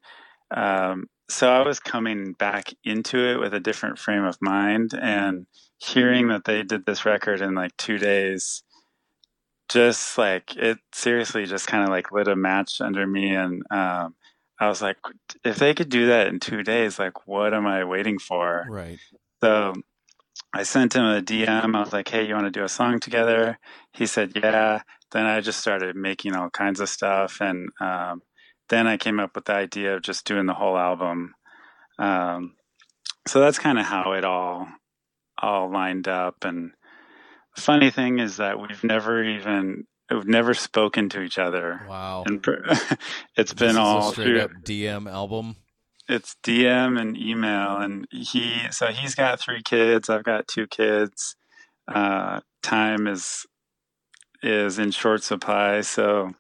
um, 0.51 1.07
so 1.29 1.51
I 1.51 1.67
was 1.67 1.81
coming 1.81 2.33
back 2.35 2.73
into 2.85 3.19
it 3.19 3.39
with 3.41 3.55
a 3.55 3.61
different 3.61 3.99
frame 3.99 4.25
of 4.25 4.37
mind 4.41 4.93
and 5.01 5.47
hearing 5.79 6.29
that 6.29 6.45
they 6.45 6.63
did 6.63 6.85
this 6.87 7.05
record 7.05 7.41
in 7.41 7.55
like 7.55 7.77
two 7.77 7.99
days 7.99 8.63
just 9.69 10.19
like 10.19 10.57
it 10.57 10.79
seriously 10.93 11.47
just 11.47 11.67
kind 11.67 11.83
of 11.83 11.89
like 11.91 12.13
lit 12.13 12.29
a 12.29 12.37
match 12.37 12.81
under 12.81 13.07
me 13.07 13.35
and 13.35 13.63
um, 13.71 14.15
i 14.61 14.69
was 14.69 14.83
like 14.83 14.97
if 15.45 15.57
they 15.57 15.73
could 15.75 15.89
do 15.89 16.07
that 16.09 16.27
in 16.29 16.39
two 16.39 16.63
days 16.63 16.99
like 16.99 17.27
what 17.27 17.55
am 17.55 17.67
i 17.67 17.83
waiting 17.85 18.19
for 18.19 18.67
Right. 18.69 18.99
so 19.43 19.75
I 20.53 20.63
sent 20.63 20.95
him 20.95 21.05
a 21.05 21.21
DM. 21.21 21.75
I 21.75 21.81
was 21.81 21.93
like, 21.93 22.09
hey, 22.09 22.27
you 22.27 22.35
want 22.35 22.47
to 22.47 22.51
do 22.51 22.63
a 22.65 22.69
song 22.69 23.01
together? 23.01 23.59
He 23.93 24.07
said, 24.07 24.33
yeah. 24.37 24.83
Then 25.11 25.27
I 25.27 25.41
just 25.41 25.61
started 25.61 25.97
making 25.97 26.35
all 26.35 26.49
kinds 26.51 26.79
of 26.81 26.89
stuff. 26.89 27.41
And 27.41 27.71
um, 27.81 28.23
then 28.69 28.87
I 28.87 28.97
came 28.97 29.21
up 29.21 29.35
with 29.35 29.45
the 29.47 29.53
idea 29.55 29.97
of 29.97 30.03
just 30.03 30.25
doing 30.25 30.47
the 30.47 30.55
whole 30.55 30.77
album. 30.77 31.35
Um, 31.99 32.55
so 33.27 33.41
that's 33.41 33.59
kind 33.59 33.79
of 33.79 33.87
how 33.87 34.13
it 34.13 34.25
all 34.25 34.69
all 35.39 35.71
lined 35.71 36.09
up. 36.09 36.45
And 36.45 36.73
the 37.57 37.61
funny 37.61 37.91
thing 37.91 38.19
is 38.19 38.37
that 38.39 38.61
we've 38.61 38.83
never 38.85 39.23
even 39.23 39.85
we've 40.11 40.27
never 40.27 40.55
spoken 40.55 41.09
to 41.11 41.21
each 41.23 41.39
other. 41.39 41.81
Wow. 41.89 42.25
And 42.27 42.43
per- 42.43 42.65
it's 43.37 43.53
This 43.53 43.55
been 43.55 43.77
all 43.77 44.13
straight 44.13 44.25
through 44.27 44.41
up 44.41 44.51
DM 44.65 45.11
album. 45.11 45.57
it's 46.09 46.37
DM 46.45 47.01
and 47.01 47.17
email, 47.17 47.77
and 47.79 48.07
he 48.11 48.61
so 48.71 48.87
he's 48.89 49.15
got 49.15 49.41
three 49.41 49.63
kids. 49.63 50.09
I've 50.11 50.25
got 50.25 50.47
two 50.49 50.67
kids. 50.67 51.37
Uh, 51.89 52.41
time 52.63 53.07
is 53.07 53.47
is 54.43 54.79
in 54.79 54.91
short 54.91 55.23
supply, 55.23 55.81
so 55.81 56.33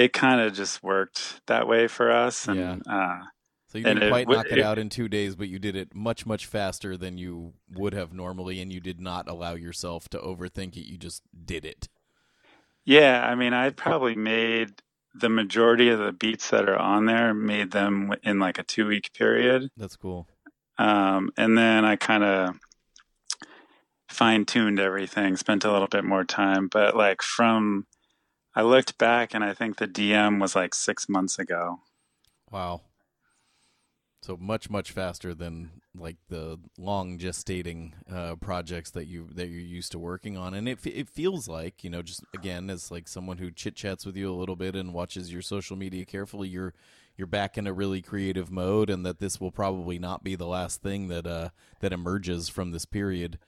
it 0.00 0.12
kind 0.14 0.40
of 0.40 0.54
just 0.54 0.82
worked 0.82 1.42
that 1.46 1.68
way 1.68 1.86
for 1.86 2.10
us. 2.10 2.48
And 2.48 2.56
Yeah. 2.58 2.76
uh, 2.90 3.20
So 3.66 3.78
you 3.78 3.84
didn't 3.84 4.04
it 4.04 4.08
quite 4.08 4.24
w- 4.24 4.36
knock 4.38 4.46
it 4.50 4.58
it- 4.58 4.64
out 4.64 4.78
in 4.78 4.88
two 4.88 5.08
days, 5.08 5.36
but 5.36 5.48
you 5.48 5.58
did 5.58 5.76
it 5.76 5.94
much, 5.94 6.24
much 6.26 6.46
faster 6.46 6.96
than 6.96 7.18
you 7.18 7.52
would 7.70 7.92
have 7.92 8.12
normally, 8.12 8.60
and 8.60 8.72
you 8.72 8.80
did 8.80 9.00
not 9.00 9.28
allow 9.28 9.54
yourself 9.54 10.08
to 10.08 10.18
overthink 10.18 10.76
it. 10.76 10.86
You 10.90 10.96
just 10.98 11.22
did 11.44 11.64
it. 11.64 11.88
yeah, 12.84 13.24
I 13.24 13.34
mean, 13.34 13.52
I 13.52 13.70
probably 13.70 14.16
made 14.16 14.82
the 15.14 15.28
majority 15.28 15.88
of 15.90 15.98
the 15.98 16.12
beats 16.12 16.50
that 16.50 16.68
are 16.68 16.78
on 16.78 17.04
there 17.04 17.34
made 17.34 17.70
them 17.72 18.14
in 18.22 18.38
like 18.40 18.58
a 18.58 18.62
two 18.64 18.86
week 18.86 19.12
period. 19.12 19.70
That's 19.76 19.96
cool. 19.96 20.26
Um, 20.78 21.30
and 21.36 21.58
then 21.58 21.84
I 21.84 21.96
kind 21.96 22.24
of 22.24 22.54
fine 24.08 24.44
tuned 24.46 24.80
everything, 24.80 25.36
spent 25.36 25.64
a 25.64 25.70
little 25.72 25.88
bit 25.88 26.04
more 26.04 26.24
time. 26.24 26.68
But 26.68 26.96
like 26.96 27.22
from, 27.22 27.86
I 28.54 28.62
looked 28.62 28.98
back 28.98 29.34
and 29.34 29.44
I 29.44 29.54
think 29.54 29.76
the 29.76 29.86
DM 29.86 30.40
was 30.40 30.56
like 30.56 30.74
six 30.74 31.08
months 31.08 31.38
ago. 31.38 31.80
Wow. 32.50 32.82
So 34.22 34.36
much, 34.36 34.68
much 34.68 34.90
faster 34.90 35.34
than 35.34 35.80
like 35.94 36.16
the 36.28 36.58
long 36.78 37.18
gestating 37.18 37.92
uh, 38.12 38.36
projects 38.36 38.90
that 38.90 39.06
you 39.06 39.28
that 39.34 39.48
you're 39.48 39.60
used 39.60 39.92
to 39.92 39.98
working 39.98 40.36
on, 40.36 40.52
and 40.52 40.68
it 40.68 40.84
it 40.86 41.08
feels 41.08 41.48
like 41.48 41.82
you 41.82 41.90
know 41.90 42.02
just 42.02 42.22
again 42.34 42.70
as 42.70 42.90
like 42.90 43.08
someone 43.08 43.38
who 43.38 43.50
chit 43.50 43.76
chats 43.76 44.04
with 44.04 44.16
you 44.16 44.30
a 44.30 44.36
little 44.36 44.56
bit 44.56 44.76
and 44.76 44.92
watches 44.92 45.32
your 45.32 45.42
social 45.42 45.76
media 45.76 46.04
carefully, 46.04 46.48
you're 46.48 46.74
you're 47.16 47.26
back 47.26 47.56
in 47.56 47.66
a 47.66 47.72
really 47.72 48.02
creative 48.02 48.50
mode, 48.50 48.90
and 48.90 49.04
that 49.06 49.20
this 49.20 49.40
will 49.40 49.50
probably 49.50 49.98
not 49.98 50.22
be 50.22 50.36
the 50.36 50.46
last 50.46 50.82
thing 50.82 51.08
that 51.08 51.26
uh 51.26 51.48
that 51.80 51.92
emerges 51.92 52.48
from 52.48 52.72
this 52.72 52.84
period. 52.84 53.38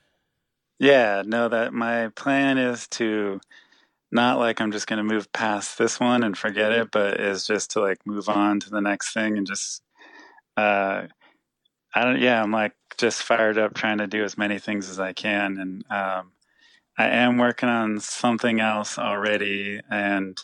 Yeah, 0.79 1.21
no, 1.25 1.49
that 1.49 1.71
my 1.71 2.09
plan 2.09 2.57
is 2.57 2.87
to 2.89 3.39
not 4.13 4.37
like 4.37 4.61
I'm 4.61 4.71
just 4.71 4.87
going 4.87 4.97
to 4.97 5.03
move 5.03 5.31
past 5.33 5.77
this 5.77 5.99
one 5.99 6.23
and 6.23 6.37
forget 6.37 6.71
it, 6.71 6.91
but 6.91 7.19
is 7.19 7.45
just 7.45 7.71
to 7.71 7.81
like 7.81 8.05
move 8.05 8.29
on 8.29 8.59
to 8.61 8.69
the 8.69 8.81
next 8.81 9.13
thing 9.13 9.37
and 9.37 9.47
just, 9.47 9.81
uh, 10.55 11.07
I 11.95 12.03
don't, 12.03 12.21
yeah, 12.21 12.41
I'm 12.41 12.51
like 12.51 12.73
just 12.97 13.23
fired 13.23 13.57
up 13.57 13.73
trying 13.73 13.97
to 13.97 14.07
do 14.07 14.23
as 14.23 14.37
many 14.37 14.59
things 14.59 14.89
as 14.89 14.99
I 14.99 15.13
can. 15.13 15.57
And, 15.57 15.83
um, 15.89 16.31
I 16.97 17.07
am 17.07 17.37
working 17.37 17.69
on 17.69 17.99
something 17.99 18.59
else 18.59 18.99
already. 18.99 19.81
And 19.89 20.37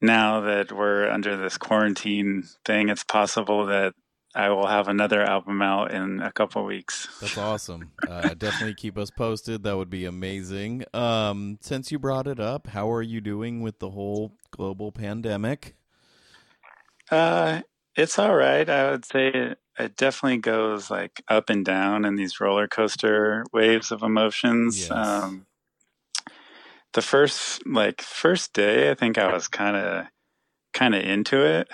now 0.00 0.40
that 0.40 0.72
we're 0.72 1.08
under 1.08 1.36
this 1.36 1.56
quarantine 1.56 2.42
thing, 2.64 2.88
it's 2.88 3.04
possible 3.04 3.66
that 3.66 3.94
I 4.34 4.48
will 4.48 4.66
have 4.66 4.88
another 4.88 5.22
album 5.22 5.62
out 5.62 5.92
in 5.92 6.20
a 6.20 6.32
couple 6.32 6.64
weeks. 6.64 7.08
That's 7.20 7.38
awesome. 7.38 7.92
Uh, 8.08 8.34
definitely 8.34 8.74
keep 8.74 8.98
us 8.98 9.10
posted. 9.10 9.62
That 9.62 9.76
would 9.76 9.90
be 9.90 10.04
amazing. 10.04 10.84
Um, 10.92 11.58
since 11.60 11.92
you 11.92 11.98
brought 11.98 12.26
it 12.26 12.40
up, 12.40 12.66
how 12.66 12.90
are 12.90 13.02
you 13.02 13.20
doing 13.20 13.60
with 13.60 13.78
the 13.78 13.90
whole 13.90 14.32
global 14.50 14.90
pandemic? 14.90 15.76
Uh, 17.10 17.62
it's 17.94 18.18
all 18.18 18.34
right. 18.34 18.68
I 18.68 18.90
would 18.90 19.04
say 19.04 19.28
it, 19.28 19.58
it 19.78 19.96
definitely 19.96 20.38
goes 20.38 20.90
like 20.90 21.22
up 21.28 21.48
and 21.48 21.64
down 21.64 22.04
in 22.04 22.16
these 22.16 22.40
roller 22.40 22.66
coaster 22.66 23.44
waves 23.52 23.92
of 23.92 24.02
emotions. 24.02 24.80
Yes. 24.80 24.90
Um, 24.90 25.46
the 26.92 27.02
first 27.02 27.64
like 27.66 28.02
first 28.02 28.52
day, 28.52 28.90
I 28.90 28.94
think 28.94 29.18
I 29.18 29.32
was 29.32 29.48
kind 29.48 29.76
of 29.76 30.06
kind 30.72 30.94
of 30.94 31.02
into 31.04 31.44
it, 31.44 31.68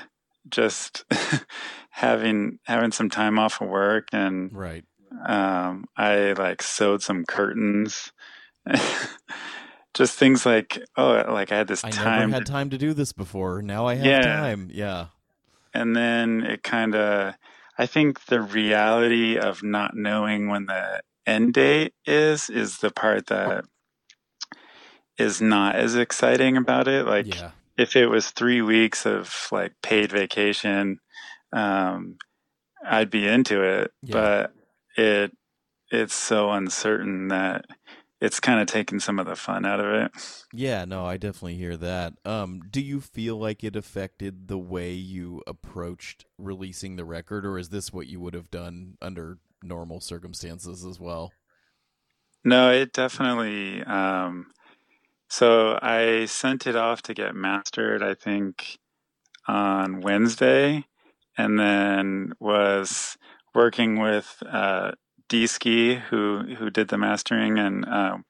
just 0.49 1.05
having 2.01 2.59
having 2.65 2.93
some 2.93 3.11
time 3.11 3.39
off 3.39 3.61
of 3.61 3.69
work, 3.69 4.09
and 4.13 4.53
Right. 4.53 4.85
um, 5.27 5.85
I 5.97 6.33
like 6.33 6.63
sewed 6.63 7.03
some 7.03 7.25
curtains. 7.25 8.13
just 9.95 10.17
things 10.19 10.47
like 10.47 10.79
oh, 10.97 11.25
like 11.29 11.51
I 11.53 11.57
had 11.59 11.69
this 11.69 11.83
time. 11.83 11.93
I 11.93 11.97
time 11.97 12.21
never 12.31 12.33
had 12.35 12.47
time 12.47 12.71
to 12.71 12.79
do 12.79 12.95
this 12.95 13.13
before. 13.13 13.61
Now 13.63 13.87
I 13.87 13.95
have 13.97 14.07
Yeah. 14.07 14.21
time. 14.21 14.71
Yeah. 14.73 15.07
and 15.75 15.95
then 15.95 16.41
it 16.43 16.63
kind 16.65 16.97
of 16.97 17.35
i 17.79 17.87
think 17.87 18.25
the 18.27 18.41
reality 18.41 19.39
of 19.39 19.63
not 19.63 19.95
knowing 19.95 20.49
when 20.49 20.67
the 20.67 21.01
end 21.27 21.55
date 21.55 21.95
is 22.05 22.51
is 22.51 22.79
the 22.79 22.91
part 22.91 23.27
that 23.29 23.65
is 25.17 25.41
not 25.41 25.77
as 25.77 25.95
exciting 25.95 26.57
about 26.57 26.89
it 26.89 27.07
like 27.07 27.35
yeah. 27.37 27.51
if 27.79 27.95
it 27.95 28.07
was 28.07 28.31
three 28.31 28.61
weeks 28.61 29.07
of 29.07 29.47
like 29.53 29.73
paid 29.81 30.11
vacation 30.11 30.99
um 31.53 32.17
i'd 32.87 33.11
be 33.11 33.27
into 33.27 33.63
it 33.63 33.93
Yeah. 34.03 34.13
but 34.15 34.55
it 34.97 35.37
it's 35.91 36.15
so 36.15 36.51
uncertain 36.51 37.29
that 37.29 37.65
it's 38.21 38.41
kind 38.41 38.61
of 38.61 38.67
taken 38.67 39.01
some 39.01 39.19
of 39.19 39.27
the 39.27 39.37
fun 39.37 39.65
out 39.65 39.81
of 39.81 39.87
it 39.87 40.13
Yeah, 40.53 40.85
no, 40.85 41.07
I 41.07 41.17
definitely 41.17 41.55
hear 41.57 41.77
that. 41.79 42.15
Um, 42.25 42.61
do 42.71 42.81
you 42.81 43.01
feel 43.01 43.37
like 43.39 43.63
it 43.65 43.77
affected 43.77 44.49
the 44.49 44.59
way 44.59 44.93
you 44.93 45.43
approached 45.47 46.25
releasing 46.39 46.97
the 46.97 47.05
record, 47.05 47.47
or 47.47 47.59
is 47.59 47.69
this 47.71 47.93
what 47.93 48.09
you 48.09 48.21
would 48.21 48.35
have 48.35 48.51
done 48.51 48.97
under 49.01 49.39
normal 49.63 50.01
circumstances 50.01 50.85
as 50.85 50.99
well? 51.01 51.33
No, 52.45 52.71
it 52.71 52.93
definitely. 52.93 53.83
Um, 53.85 54.53
so 55.29 55.79
I 55.83 56.27
sent 56.27 56.67
it 56.67 56.77
off 56.77 57.03
to 57.03 57.15
get 57.15 57.35
mastered, 57.35 58.03
I 58.03 58.15
think, 58.15 58.79
on 59.49 60.01
Wednesday, 60.01 60.87
and 61.41 61.59
then 61.59 62.33
was 62.39 63.17
working 63.55 64.01
with 64.01 64.43
uh, 64.51 64.93
D-Ski, 65.29 65.97
who 65.97 66.43
who 66.59 66.71
did 66.71 66.89
the 66.89 66.99
mastering, 66.99 67.59
and 67.59 67.85
um, 67.87 68.25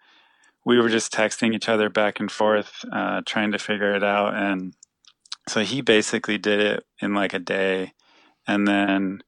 we 0.64 0.78
were 0.78 0.88
just 0.88 1.12
texting 1.12 1.54
each 1.54 1.68
other 1.68 1.88
back 1.88 2.20
and 2.20 2.30
forth, 2.30 2.84
uh, 2.92 3.22
trying 3.26 3.52
to 3.52 3.58
figure 3.58 3.94
it 3.94 4.04
out. 4.04 4.34
And 4.34 4.74
so 5.48 5.60
he 5.60 5.80
basically 5.80 6.38
did 6.38 6.60
it 6.60 6.84
in 7.00 7.14
like 7.14 7.34
a 7.34 7.38
day, 7.38 7.92
and 8.46 8.66
then 8.66 9.22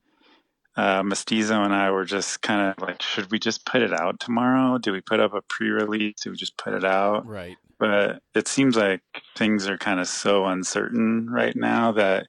uh, 0.77 1.03
Mestizo 1.03 1.63
and 1.63 1.75
I 1.75 1.91
were 1.91 2.05
just 2.05 2.41
kind 2.43 2.71
of 2.71 2.83
like, 2.83 3.03
should 3.03 3.31
we 3.31 3.39
just 3.39 3.67
put 3.67 3.83
it 3.83 3.93
out 3.93 4.21
tomorrow? 4.21 4.79
Do 4.79 4.93
we 4.93 5.01
put 5.01 5.21
up 5.21 5.35
a 5.35 5.43
pre-release? 5.43 6.15
Do 6.23 6.31
we 6.31 6.37
just 6.37 6.57
put 6.57 6.73
it 6.73 6.85
out? 6.85 7.27
Right. 7.27 7.57
But 7.79 8.23
it 8.35 8.49
seems 8.49 8.77
like 8.77 9.03
things 9.37 9.69
are 9.69 9.77
kind 9.77 10.01
of 10.01 10.07
so 10.07 10.47
uncertain 10.47 11.29
right 11.29 11.57
now 11.57 11.93
that 11.93 12.29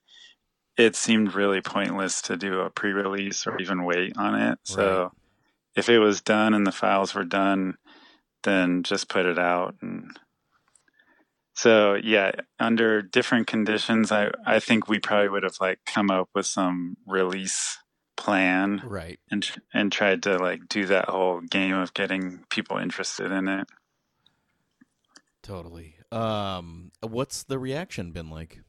it 0.77 0.95
seemed 0.95 1.35
really 1.35 1.61
pointless 1.61 2.21
to 2.23 2.37
do 2.37 2.59
a 2.61 2.69
pre-release 2.69 3.45
or 3.45 3.59
even 3.61 3.83
wait 3.85 4.17
on 4.17 4.35
it. 4.35 4.59
So 4.63 5.11
if 5.75 5.89
it 5.89 5.99
was 5.99 6.21
done 6.21 6.53
and 6.53 6.65
the 6.65 6.71
files 6.71 7.13
were 7.13 7.23
done, 7.23 7.77
then 8.43 8.83
just 8.83 9.09
put 9.09 9.25
it 9.25 9.39
out 9.39 9.75
and 9.81 10.17
so 11.55 11.93
yeah, 11.93 12.31
under 12.59 13.03
different 13.03 13.45
conditions, 13.45 14.11
I, 14.11 14.31
I 14.45 14.59
think 14.59 14.87
we 14.87 14.97
probably 14.99 15.29
would 15.29 15.43
have 15.43 15.57
like 15.61 15.79
come 15.85 16.09
up 16.09 16.29
with 16.33 16.47
some 16.47 16.97
release 17.05 17.77
plan 18.15 18.81
Right. 18.85 19.19
and 19.29 19.47
and 19.73 19.91
tried 19.91 20.23
to 20.23 20.37
like 20.37 20.67
do 20.67 20.85
that 20.87 21.09
whole 21.09 21.41
game 21.41 21.75
of 21.75 21.93
getting 21.93 22.43
people 22.49 22.77
interested 22.77 23.31
in 23.31 23.47
it. 23.47 23.67
Totally. 25.43 25.95
Um, 26.11 26.91
what's 27.01 27.43
the 27.43 27.59
reaction 27.59 28.11
been 28.11 28.29
like? 28.29 28.59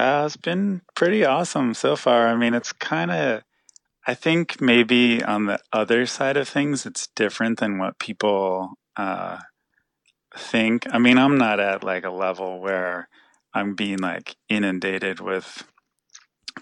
Uh, 0.00 0.24
it's 0.24 0.38
been 0.38 0.80
pretty 0.94 1.26
awesome 1.26 1.74
so 1.74 1.94
far. 1.94 2.28
I 2.28 2.34
mean, 2.34 2.54
it's 2.54 2.72
kind 2.72 3.10
of, 3.10 3.42
I 4.06 4.14
think 4.14 4.58
maybe 4.58 5.22
on 5.22 5.44
the 5.44 5.60
other 5.74 6.06
side 6.06 6.38
of 6.38 6.48
things, 6.48 6.86
it's 6.86 7.08
different 7.08 7.60
than 7.60 7.76
what 7.76 7.98
people 7.98 8.78
uh, 8.96 9.40
think. 10.34 10.86
I 10.90 10.96
mean, 10.96 11.18
I'm 11.18 11.36
not 11.36 11.60
at 11.60 11.84
like 11.84 12.04
a 12.06 12.10
level 12.10 12.60
where 12.60 13.10
I'm 13.52 13.74
being 13.74 13.98
like 13.98 14.36
inundated 14.48 15.20
with 15.20 15.64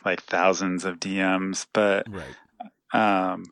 like 0.04 0.20
thousands 0.24 0.84
of 0.84 0.98
DMs, 0.98 1.64
but 1.72 2.08
Right. 2.08 2.34
um, 2.92 3.44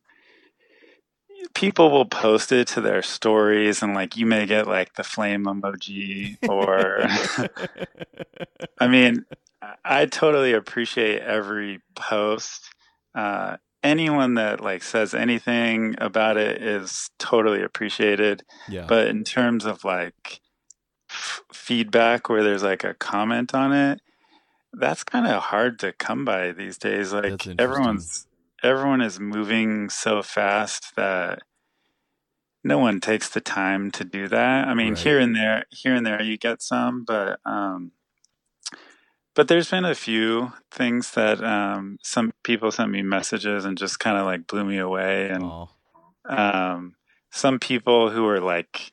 people 1.54 1.92
will 1.92 2.06
post 2.06 2.50
it 2.50 2.66
to 2.68 2.80
their 2.80 3.02
stories 3.02 3.84
and 3.84 3.94
like 3.94 4.16
you 4.16 4.26
may 4.26 4.46
get 4.46 4.66
like 4.66 4.94
the 4.94 5.04
flame 5.04 5.44
emoji 5.44 6.38
or 6.48 7.06
I 8.80 8.88
mean, 8.88 9.24
I 9.84 10.06
totally 10.06 10.52
appreciate 10.52 11.22
every 11.22 11.80
post. 11.94 12.62
Uh, 13.14 13.56
anyone 13.82 14.34
that 14.34 14.60
like 14.60 14.82
says 14.82 15.14
anything 15.14 15.94
about 15.98 16.36
it 16.36 16.62
is 16.62 17.10
totally 17.18 17.62
appreciated. 17.62 18.42
yeah. 18.68 18.86
But 18.86 19.08
in 19.08 19.24
terms 19.24 19.64
of 19.64 19.84
like 19.84 20.40
f- 21.10 21.42
feedback 21.52 22.28
where 22.28 22.42
there's 22.42 22.62
like 22.62 22.84
a 22.84 22.94
comment 22.94 23.54
on 23.54 23.72
it, 23.72 24.00
that's 24.72 25.04
kind 25.04 25.26
of 25.26 25.42
hard 25.44 25.78
to 25.80 25.92
come 25.92 26.24
by 26.24 26.52
these 26.52 26.76
days. 26.78 27.12
Like 27.12 27.32
everyone's 27.58 28.26
everyone 28.62 29.00
is 29.00 29.18
moving 29.20 29.88
so 29.88 30.22
fast 30.22 30.94
that 30.96 31.40
no 32.64 32.78
one 32.78 33.00
takes 33.00 33.28
the 33.28 33.40
time 33.40 33.90
to 33.92 34.04
do 34.04 34.26
that. 34.28 34.66
I 34.66 34.74
mean, 34.74 34.94
Right. 34.94 34.98
here 34.98 35.20
and 35.20 35.36
there, 35.36 35.64
here 35.70 35.94
and 35.94 36.04
there, 36.04 36.20
you 36.20 36.36
get 36.36 36.60
some, 36.62 37.04
but 37.04 37.38
um, 37.44 37.92
but 39.36 39.46
there's 39.46 39.70
been 39.70 39.84
a 39.84 39.94
few 39.94 40.52
things 40.70 41.12
that 41.12 41.42
um, 41.44 41.98
some 42.02 42.32
people 42.42 42.72
sent 42.72 42.90
me 42.90 43.02
messages 43.02 43.64
and 43.64 43.78
just 43.78 44.00
kind 44.00 44.16
of 44.16 44.24
like 44.24 44.46
blew 44.48 44.64
me 44.64 44.78
away, 44.78 45.28
and 45.28 45.44
Aw. 45.44 45.66
um, 46.28 46.96
some 47.30 47.60
people 47.60 48.10
who 48.10 48.24
were 48.24 48.40
like 48.40 48.92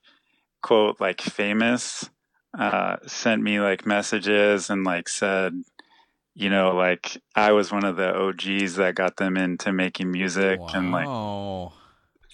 quote 0.62 1.02
like 1.02 1.22
famous 1.22 2.10
uh, 2.58 2.98
sent 3.08 3.42
me 3.42 3.60
like 3.60 3.86
messages 3.86 4.70
and 4.70 4.84
like 4.84 5.10
said 5.10 5.54
you 6.36 6.50
know 6.50 6.74
like 6.74 7.22
i 7.36 7.52
was 7.52 7.72
one 7.72 7.86
of 7.86 7.96
the 7.96 8.12
og's 8.12 8.76
that 8.76 8.96
got 8.96 9.18
them 9.18 9.38
into 9.38 9.72
making 9.72 10.10
music 10.10 10.60
and 10.74 10.92
like 10.92 11.08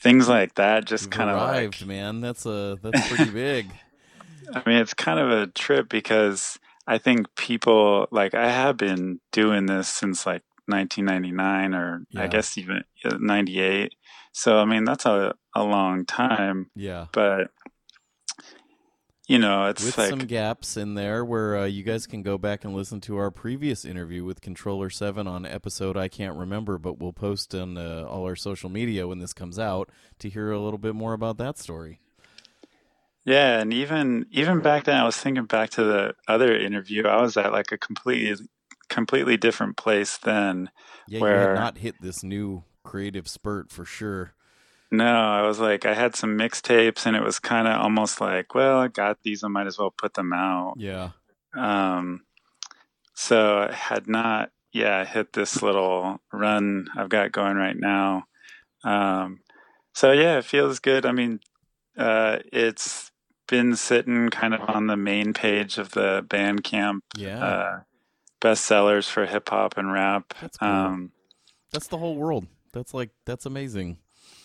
things 0.02 0.30
like 0.30 0.56
that 0.56 0.86
just 0.86 1.12
kind 1.12 1.30
of 1.30 1.38
like 1.38 1.86
man. 1.86 2.22
That's 2.22 2.46
a 2.46 2.80
that's 2.82 3.08
pretty 3.08 3.32
big. 3.32 3.68
I 4.54 4.64
mean, 4.66 4.78
it's 4.78 4.96
kind 4.96 5.20
of 5.20 5.30
a 5.30 5.48
trip 5.48 5.90
because 5.90 6.58
I 6.90 6.98
think 6.98 7.28
people 7.36 8.08
like 8.12 8.34
I 8.34 8.50
have 8.50 8.76
been 8.76 9.20
doing 9.32 9.68
this 9.68 9.88
since 9.88 10.26
like 10.26 10.42
1999 10.66 11.76
or 11.76 12.04
Yeah. 12.10 12.24
I 12.24 12.28
guess 12.28 12.58
even 12.58 12.84
uh, 13.06 13.18
98. 13.20 13.94
So 14.34 14.58
I 14.58 14.66
mean, 14.66 14.86
that's 14.86 15.06
a 15.06 15.36
a 15.56 15.64
long 15.64 16.06
time, 16.06 16.72
Yeah. 16.76 17.06
but 17.14 17.52
you 19.28 19.38
know, 19.38 19.68
it's 19.68 19.86
With 19.86 20.00
like 20.00 20.10
some 20.10 20.20
gaps 20.26 20.76
in 20.76 20.96
there 20.96 21.24
where 21.24 21.56
uh, 21.56 21.66
you 21.66 21.84
guys 21.84 22.08
can 22.08 22.24
go 22.24 22.40
back 22.40 22.66
and 22.66 22.74
listen 22.74 23.00
to 23.02 23.18
our 23.18 23.30
previous 23.30 23.86
interview 23.86 24.24
with 24.26 24.42
Controller 24.42 24.90
7 24.90 25.28
on 25.28 25.46
episode 25.46 25.96
I 25.96 26.08
can't 26.08 26.36
remember, 26.36 26.80
but 26.80 26.98
we'll 26.98 27.14
post 27.14 27.54
on 27.54 27.78
uh, 27.78 28.06
all 28.10 28.24
our 28.26 28.36
social 28.36 28.72
media 28.72 29.08
when 29.08 29.20
this 29.20 29.34
comes 29.34 29.60
out 29.60 29.92
to 30.18 30.30
hear 30.30 30.50
a 30.52 30.60
little 30.60 30.80
bit 30.80 30.96
more 30.96 31.14
about 31.14 31.38
that 31.38 31.60
story. 31.60 32.00
Yeah, 33.26 33.60
and 33.60 33.74
even 33.74 34.26
even 34.32 34.60
back 34.62 34.86
then 34.86 34.98
I 34.98 35.06
was 35.06 35.18
thinking 35.18 35.46
back 35.46 35.72
to 35.72 35.84
the 35.84 36.16
other 36.28 36.56
interview. 36.56 37.06
I 37.06 37.22
was 37.22 37.38
at 37.38 37.52
like 37.52 37.72
a 37.72 37.78
completely 37.78 38.46
completely 38.90 39.38
different 39.38 39.78
place 39.78 40.18
then. 40.18 40.70
Yeah, 41.08 41.18
you 41.18 41.22
Where- 41.22 41.56
had 41.56 41.56
not 41.56 41.78
hit 41.78 41.96
this 42.02 42.24
new 42.24 42.64
creative 42.84 43.28
spurt 43.28 43.72
for 43.72 43.86
sure. 43.86 44.34
No, 44.92 45.06
I 45.06 45.44
was 45.44 45.60
like 45.60 45.86
I 45.86 45.94
had 45.94 46.16
some 46.16 46.38
mixtapes 46.38 47.06
and 47.06 47.16
it 47.16 47.24
was 47.24 47.38
kind 47.40 47.68
of 47.68 47.80
almost 47.80 48.20
like, 48.20 48.56
well, 48.56 48.80
I 48.80 48.88
got 48.88 49.22
these, 49.22 49.44
I 49.44 49.48
might 49.48 49.68
as 49.68 49.78
well 49.78 49.92
put 49.92 50.16
them 50.16 50.34
out. 50.34 50.76
Yeah. 50.78 51.12
Um, 51.56 52.22
so 53.14 53.68
I 53.70 53.72
had 53.72 54.08
not, 54.08 54.52
yeah, 54.74 55.06
hit 55.06 55.34
this 55.34 55.62
little 55.62 56.22
run 56.34 56.88
I've 56.98 57.10
got 57.10 57.32
going 57.32 57.56
right 57.56 57.78
now. 57.78 58.24
Um, 58.84 59.42
so 59.94 60.12
yeah, 60.12 60.38
it 60.38 60.46
feels 60.46 60.80
good. 60.80 61.06
I 61.06 61.12
mean, 61.12 61.40
uh, 61.98 62.38
it's 62.52 63.09
been 63.50 63.76
sitting 63.76 64.30
kind 64.30 64.54
of 64.54 64.62
on 64.70 64.88
the 64.88 64.98
main 64.98 65.34
page 65.34 65.78
of 65.78 65.92
the 65.92 66.24
Bandcamp 66.28 67.00
Yeah. 67.16 67.44
uh, 67.44 67.80
bestsellers 68.42 69.10
for 69.10 69.26
hip 69.26 69.50
hop 69.50 69.78
and 69.78 69.92
rap. 69.92 70.34
That's 70.42 70.58
cool. 70.58 70.70
Um, 70.70 71.12
that's 71.72 71.88
the 71.88 71.98
whole 71.98 72.16
world. 72.16 72.48
That's 72.74 72.94
like 72.94 73.10
that's 73.26 73.46
amazing. 73.46 73.98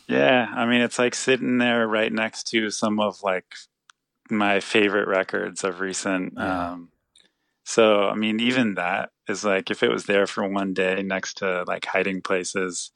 yeah, 0.08 0.46
I 0.54 0.66
mean, 0.66 0.80
it's 0.80 0.98
like 0.98 1.14
sitting 1.14 1.58
there 1.58 1.86
right 1.86 2.12
next 2.12 2.44
to 2.48 2.70
some 2.70 3.00
of 3.00 3.22
like 3.22 3.54
my 4.30 4.60
favorite 4.60 5.08
records 5.08 5.64
of 5.64 5.80
recent. 5.80 6.34
Yeah. 6.36 6.70
Um, 6.72 6.88
so, 7.66 8.04
I 8.08 8.14
mean, 8.14 8.40
even 8.40 8.74
that 8.74 9.10
is 9.28 9.44
like 9.44 9.70
if 9.70 9.82
it 9.82 9.90
was 9.90 10.04
there 10.04 10.26
for 10.26 10.46
one 10.46 10.74
day 10.74 11.02
next 11.02 11.38
to 11.38 11.64
like 11.66 11.86
hiding 11.86 12.20
places, 12.20 12.90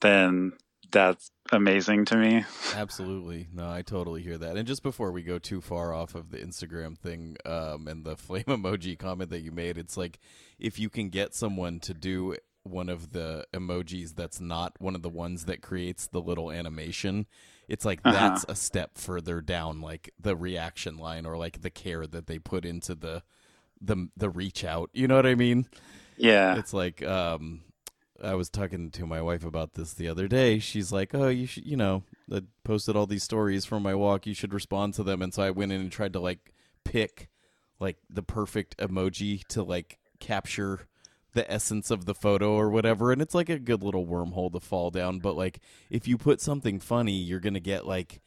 then 0.00 0.52
that's 0.94 1.30
amazing 1.52 2.06
to 2.06 2.16
me. 2.16 2.44
Absolutely. 2.74 3.48
No, 3.52 3.70
I 3.70 3.82
totally 3.82 4.22
hear 4.22 4.38
that. 4.38 4.56
And 4.56 4.66
just 4.66 4.82
before 4.82 5.12
we 5.12 5.22
go 5.22 5.38
too 5.38 5.60
far 5.60 5.92
off 5.92 6.14
of 6.14 6.30
the 6.30 6.38
Instagram 6.38 6.96
thing 6.96 7.36
um, 7.44 7.86
and 7.86 8.04
the 8.04 8.16
flame 8.26 8.44
emoji 8.44 8.98
comment 8.98 9.28
that 9.30 9.40
you 9.40 9.52
made, 9.52 9.76
it's 9.76 9.96
like 9.98 10.18
if 10.58 10.78
you 10.78 10.88
can 10.88 11.10
get 11.10 11.34
someone 11.34 11.80
to 11.80 11.92
do 11.92 12.36
one 12.62 12.88
of 12.88 13.12
the 13.12 13.46
emojis 13.52 14.14
that's 14.14 14.40
not 14.40 14.72
one 14.80 14.94
of 14.94 15.02
the 15.02 15.10
ones 15.10 15.44
that 15.44 15.60
creates 15.60 16.06
the 16.06 16.20
little 16.22 16.50
animation, 16.50 17.26
it's 17.68 17.84
like 17.84 18.00
Uh-huh. 18.04 18.12
that's 18.16 18.46
a 18.48 18.54
step 18.54 18.96
further 18.96 19.42
down, 19.42 19.82
like 19.82 20.12
the 20.18 20.34
reaction 20.34 20.96
line 20.96 21.26
or 21.26 21.36
like 21.36 21.60
the 21.60 21.70
care 21.70 22.06
that 22.06 22.26
they 22.26 22.38
put 22.38 22.64
into 22.64 22.94
the 22.94 23.22
the 23.82 24.08
the 24.16 24.30
reach 24.30 24.64
out. 24.64 24.88
You 24.94 25.08
know 25.08 25.16
what 25.16 25.26
I 25.26 25.34
mean? 25.34 25.66
Yeah. 26.16 26.56
it's 26.56 26.72
like 26.72 27.02
um 27.02 27.62
I 28.24 28.34
was 28.34 28.48
talking 28.48 28.90
to 28.92 29.06
my 29.06 29.20
wife 29.22 29.44
about 29.44 29.74
this 29.74 29.92
the 29.92 30.08
other 30.08 30.26
day. 30.28 30.58
She's 30.58 30.90
like, 30.92 31.14
"Oh, 31.14 31.28
you 31.28 31.46
should, 31.46 31.66
you 31.66 31.76
know, 31.76 32.02
I 32.32 32.42
posted 32.64 32.96
all 32.96 33.06
these 33.06 33.22
stories 33.22 33.64
from 33.64 33.82
my 33.82 33.94
walk. 33.94 34.26
You 34.26 34.34
should 34.34 34.54
respond 34.54 34.94
to 34.94 35.02
them." 35.02 35.22
And 35.22 35.32
so 35.34 35.42
I 35.42 35.50
went 35.50 35.72
in 35.72 35.80
and 35.80 35.92
tried 35.92 36.12
to 36.14 36.20
like 36.20 36.52
pick 36.84 37.28
like 37.80 37.98
the 38.08 38.22
perfect 38.22 38.76
emoji 38.78 39.44
to 39.48 39.62
like 39.62 39.98
capture 40.20 40.86
the 41.34 41.50
essence 41.50 41.90
of 41.90 42.04
the 42.04 42.14
photo 42.14 42.52
or 42.54 42.70
whatever. 42.70 43.10
And 43.12 43.20
it's 43.20 43.34
like 43.34 43.48
a 43.48 43.58
good 43.58 43.82
little 43.82 44.06
wormhole 44.06 44.52
to 44.52 44.60
fall 44.60 44.90
down, 44.90 45.18
but 45.18 45.36
like 45.36 45.58
if 45.90 46.06
you 46.06 46.16
put 46.16 46.40
something 46.40 46.78
funny, 46.80 47.12
you're 47.14 47.40
going 47.40 47.54
to 47.54 47.60
get 47.60 47.86
like 47.86 48.20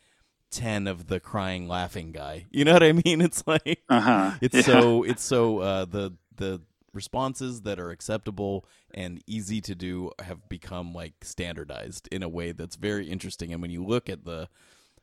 10 0.51 0.87
of 0.87 1.07
the 1.07 1.19
crying 1.19 1.67
laughing 1.67 2.11
guy. 2.11 2.45
You 2.51 2.65
know 2.65 2.73
what 2.73 2.83
I 2.83 2.91
mean? 2.91 3.21
It's 3.27 3.43
like 3.47 3.79
Uh 3.89 4.01
huh. 4.01 4.31
it's 4.41 4.65
so 4.65 5.03
it's 5.03 5.23
so 5.23 5.59
uh, 5.59 5.85
the 5.85 6.13
the 6.35 6.61
responses 6.97 7.61
that 7.61 7.79
are 7.79 7.91
acceptable 7.91 8.65
and 8.93 9.23
easy 9.25 9.61
to 9.61 9.73
do 9.75 10.11
have 10.21 10.49
become 10.49 10.93
like 10.93 11.13
standardized 11.23 12.09
in 12.11 12.23
a 12.23 12.27
way 12.27 12.51
that's 12.51 12.75
very 12.75 13.07
interesting. 13.07 13.53
And 13.53 13.61
when 13.61 13.71
you 13.71 13.85
look 13.85 14.09
at 14.09 14.25
the 14.25 14.49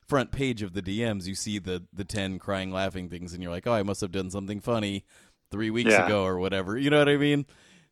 front 0.06 0.30
page 0.32 0.60
of 0.60 0.74
the 0.74 0.82
DMs, 0.82 1.26
you 1.26 1.34
see 1.34 1.58
the 1.58 1.84
the 1.92 2.04
ten 2.04 2.38
crying 2.38 2.70
laughing 2.70 3.08
things, 3.08 3.32
and 3.32 3.42
you're 3.42 3.52
like, 3.52 3.66
oh, 3.66 3.72
I 3.72 3.82
must 3.82 4.02
have 4.02 4.12
done 4.12 4.30
something 4.30 4.60
funny 4.60 5.04
three 5.50 5.70
weeks 5.70 5.92
Yeah. 5.92 6.04
ago 6.04 6.24
or 6.24 6.38
whatever. 6.38 6.76
You 6.76 6.90
know 6.90 6.98
what 6.98 7.08
I 7.08 7.16
mean? 7.16 7.46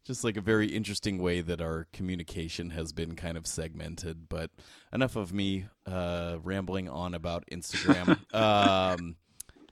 Just 0.05 0.25
like 0.25 0.37
a 0.37 0.41
very 0.41 0.67
interesting 0.67 1.23
way 1.23 1.41
that 1.43 1.61
our 1.63 1.87
communication 1.93 2.71
has 2.71 2.93
been 2.93 3.15
kind 3.15 3.37
of 3.39 3.47
segmented. 3.47 4.29
But 4.29 4.51
enough 4.93 5.15
of 5.15 5.33
me 5.33 5.67
uh, 5.87 6.39
rambling 6.43 6.89
on 6.89 7.15
about 7.15 7.45
Instagram. 7.53 8.19
um, 8.35 9.15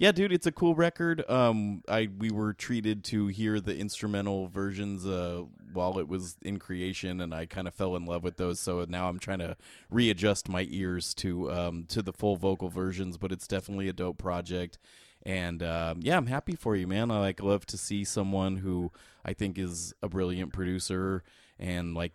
yeah, 0.00 0.12
dude, 0.12 0.32
it's 0.32 0.46
a 0.46 0.52
cool 0.52 0.74
record. 0.74 1.22
Um, 1.28 1.82
I 1.86 2.08
we 2.18 2.30
were 2.30 2.54
treated 2.54 3.04
to 3.04 3.26
hear 3.26 3.60
the 3.60 3.76
instrumental 3.76 4.48
versions 4.48 5.06
uh 5.06 5.42
while 5.74 5.98
it 5.98 6.08
was 6.08 6.38
in 6.40 6.58
creation, 6.58 7.20
and 7.20 7.34
I 7.34 7.44
kind 7.44 7.68
of 7.68 7.74
fell 7.74 7.94
in 7.96 8.06
love 8.06 8.22
with 8.22 8.38
those. 8.38 8.58
So 8.58 8.86
now 8.88 9.10
I'm 9.10 9.18
trying 9.18 9.40
to 9.40 9.58
readjust 9.90 10.48
my 10.48 10.66
ears 10.70 11.12
to 11.16 11.52
um, 11.52 11.84
to 11.88 12.00
the 12.00 12.14
full 12.14 12.36
vocal 12.36 12.70
versions. 12.70 13.18
But 13.18 13.30
it's 13.30 13.46
definitely 13.46 13.90
a 13.90 13.92
dope 13.92 14.16
project, 14.16 14.78
and 15.22 15.62
um, 15.62 16.00
yeah, 16.00 16.16
I'm 16.16 16.28
happy 16.28 16.56
for 16.56 16.74
you, 16.74 16.86
man. 16.86 17.10
I 17.10 17.20
like 17.20 17.42
love 17.42 17.66
to 17.66 17.76
see 17.76 18.02
someone 18.04 18.56
who 18.56 18.92
I 19.22 19.34
think 19.34 19.58
is 19.58 19.92
a 20.02 20.08
brilliant 20.08 20.54
producer 20.54 21.24
and 21.58 21.94
like 21.94 22.14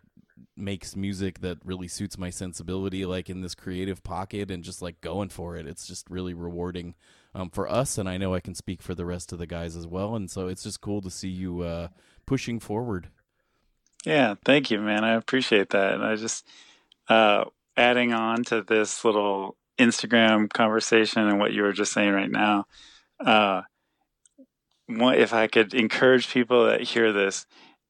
makes 0.57 0.95
music 0.95 1.41
that 1.41 1.59
really 1.63 1.87
suits 1.87 2.17
my 2.17 2.31
sensibility 2.31 3.05
like 3.05 3.29
in 3.29 3.41
this 3.41 3.53
creative 3.53 4.03
pocket 4.03 4.49
and 4.49 4.63
just 4.63 4.81
like 4.81 4.99
going 4.99 5.29
for 5.29 5.55
it 5.55 5.65
it's 5.65 5.87
just 5.87 6.09
really 6.09 6.33
rewarding 6.33 6.93
um, 7.35 7.49
for 7.49 7.69
us 7.69 7.97
and 7.97 8.09
i 8.09 8.17
know 8.17 8.33
i 8.33 8.39
can 8.39 8.55
speak 8.55 8.81
for 8.81 8.95
the 8.95 9.05
rest 9.05 9.31
of 9.31 9.37
the 9.37 9.45
guys 9.45 9.75
as 9.75 9.85
well. 9.85 10.15
And 10.15 10.31
so 10.31 10.47
it's 10.47 10.63
just 10.63 10.81
cool 10.81 11.01
to 11.01 11.11
see 11.11 11.29
you 11.29 11.61
uh, 11.61 11.89
pushing 12.25 12.59
forward. 12.59 13.09
Yeah 14.05 14.35
thank 14.43 14.71
you 14.71 14.79
man. 14.79 15.03
I 15.03 15.13
appreciate 15.13 15.69
that. 15.69 15.93
And 15.93 16.03
i 16.03 16.15
just 16.15 16.47
uh, 17.07 17.45
adding 17.77 18.13
on 18.13 18.43
to 18.45 18.63
this 18.63 19.03
little 19.05 19.57
instagram 19.77 20.49
conversation 20.51 21.27
and 21.27 21.37
what 21.37 21.51
you 21.51 21.61
were 21.61 21.73
just 21.73 21.91
saying 21.91 22.13
right 22.13 22.31
now 22.31 22.65
uh, 23.19 23.61
what, 24.87 25.17
if 25.17 25.33
i 25.33 25.47
could 25.47 25.73
encourage 25.73 26.31
people 26.31 26.65
that 26.65 26.81
hear 26.81 27.11
this 27.11 27.45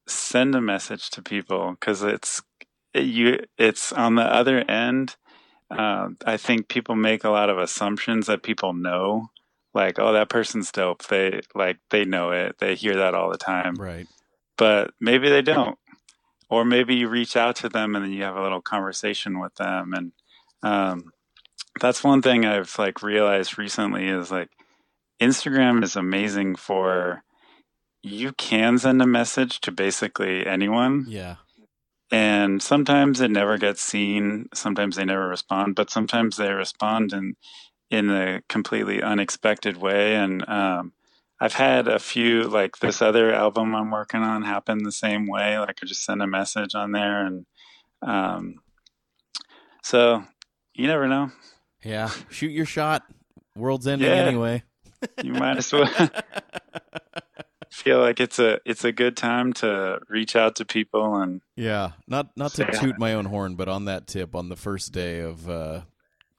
send 0.07 0.55
a 0.55 0.61
message 0.61 1.11
to 1.11 1.21
people 1.21 1.71
because 1.79 2.01
it's 2.01 2.41
you 2.95 3.39
it's 3.57 3.93
on 3.93 4.15
the 4.15 4.23
other 4.23 4.59
end 4.69 5.15
uh, 5.69 6.07
i 6.25 6.37
think 6.37 6.67
people 6.67 6.95
make 6.95 7.23
a 7.23 7.29
lot 7.29 7.49
of 7.51 7.59
assumptions 7.59 8.25
that 8.25 8.41
people 8.41 8.73
know 8.73 9.29
like 9.75 9.99
oh 9.99 10.13
that 10.13 10.29
person's 10.29 10.71
dope. 10.71 11.05
They 11.07 11.41
like 11.53 11.77
they 11.91 12.05
know 12.05 12.31
it. 12.31 12.57
They 12.59 12.75
hear 12.75 12.95
that 12.95 13.13
all 13.13 13.29
the 13.29 13.37
time. 13.37 13.75
Right. 13.75 14.07
But 14.57 14.91
maybe 14.99 15.29
they 15.29 15.41
don't. 15.41 15.77
Or 16.49 16.63
maybe 16.63 16.95
you 16.95 17.09
reach 17.09 17.35
out 17.35 17.57
to 17.57 17.69
them 17.69 17.95
and 17.95 18.05
then 18.05 18.11
you 18.11 18.23
have 18.23 18.37
a 18.37 18.41
little 18.41 18.61
conversation 18.61 19.39
with 19.39 19.55
them. 19.55 19.93
And 19.93 20.11
um, 20.63 21.11
that's 21.81 22.03
one 22.03 22.21
thing 22.21 22.45
i've 22.45 22.79
like 22.79 23.03
realized 23.03 23.57
recently 23.57 24.07
is 24.07 24.31
like 24.31 24.49
instagram 25.21 25.83
is 25.83 25.97
amazing 25.97 26.55
for 26.55 27.25
you 28.05 28.31
can 28.33 28.77
send 28.77 29.01
a 29.01 29.07
message 29.07 29.59
to 29.61 29.71
basically 29.71 30.45
anyone. 30.45 31.05
Yeah. 31.07 31.37
And 32.11 32.61
sometimes 32.61 33.19
it 33.19 33.31
never 33.31 33.57
gets 33.57 33.81
seen. 33.81 34.47
Sometimes 34.53 34.95
they 34.95 35.05
never 35.05 35.27
respond, 35.27 35.73
but 35.73 35.89
sometimes 35.89 36.37
they 36.37 36.51
respond 36.51 37.13
in 37.13 37.35
in 37.89 38.09
a 38.09 38.41
completely 38.49 39.01
unexpected 39.01 39.77
way. 39.77 40.15
And 40.15 40.47
um, 40.49 40.93
I've 41.39 41.53
had 41.53 41.87
a 41.87 41.99
few 41.99 42.43
like 42.43 42.77
this 42.79 43.01
other 43.01 43.33
album 43.33 43.75
I'm 43.75 43.91
working 43.91 44.21
on 44.21 44.43
happen 44.43 44.83
the 44.83 44.91
same 44.91 45.27
way. 45.27 45.59
Like 45.59 45.79
I 45.81 45.85
just 45.85 46.03
send 46.03 46.21
a 46.21 46.27
message 46.27 46.75
on 46.75 46.91
there, 46.91 47.25
and 47.25 47.45
um, 48.01 48.55
so 49.83 50.23
you 50.73 50.87
never 50.87 51.07
know. 51.07 51.31
Yeah, 51.83 52.09
shoot 52.29 52.51
your 52.51 52.65
shot. 52.65 53.03
World's 53.55 53.87
ending 53.87 54.07
Yeah. 54.09 54.25
anyway. 54.25 54.63
You 55.21 55.33
might 55.33 55.57
as 55.57 55.71
well. 55.71 55.89
feel 57.71 57.99
like 57.99 58.19
it's 58.21 58.39
a 58.39 58.59
it's 58.65 58.85
a 58.85 58.91
good 58.91 59.17
time 59.17 59.51
to 59.51 59.99
reach 60.09 60.35
out 60.35 60.55
to 60.55 60.65
people 60.65 61.15
and 61.17 61.41
Yeah, 61.55 61.91
not 62.07 62.29
not 62.37 62.53
to 62.53 62.65
toot 62.71 62.97
my 62.97 63.13
own 63.13 63.25
horn, 63.25 63.55
but 63.55 63.67
on 63.67 63.85
that 63.85 64.07
tip, 64.07 64.33
on 64.33 64.49
the 64.49 64.55
first 64.55 64.91
day 64.93 65.19
of 65.19 65.49
uh, 65.49 65.81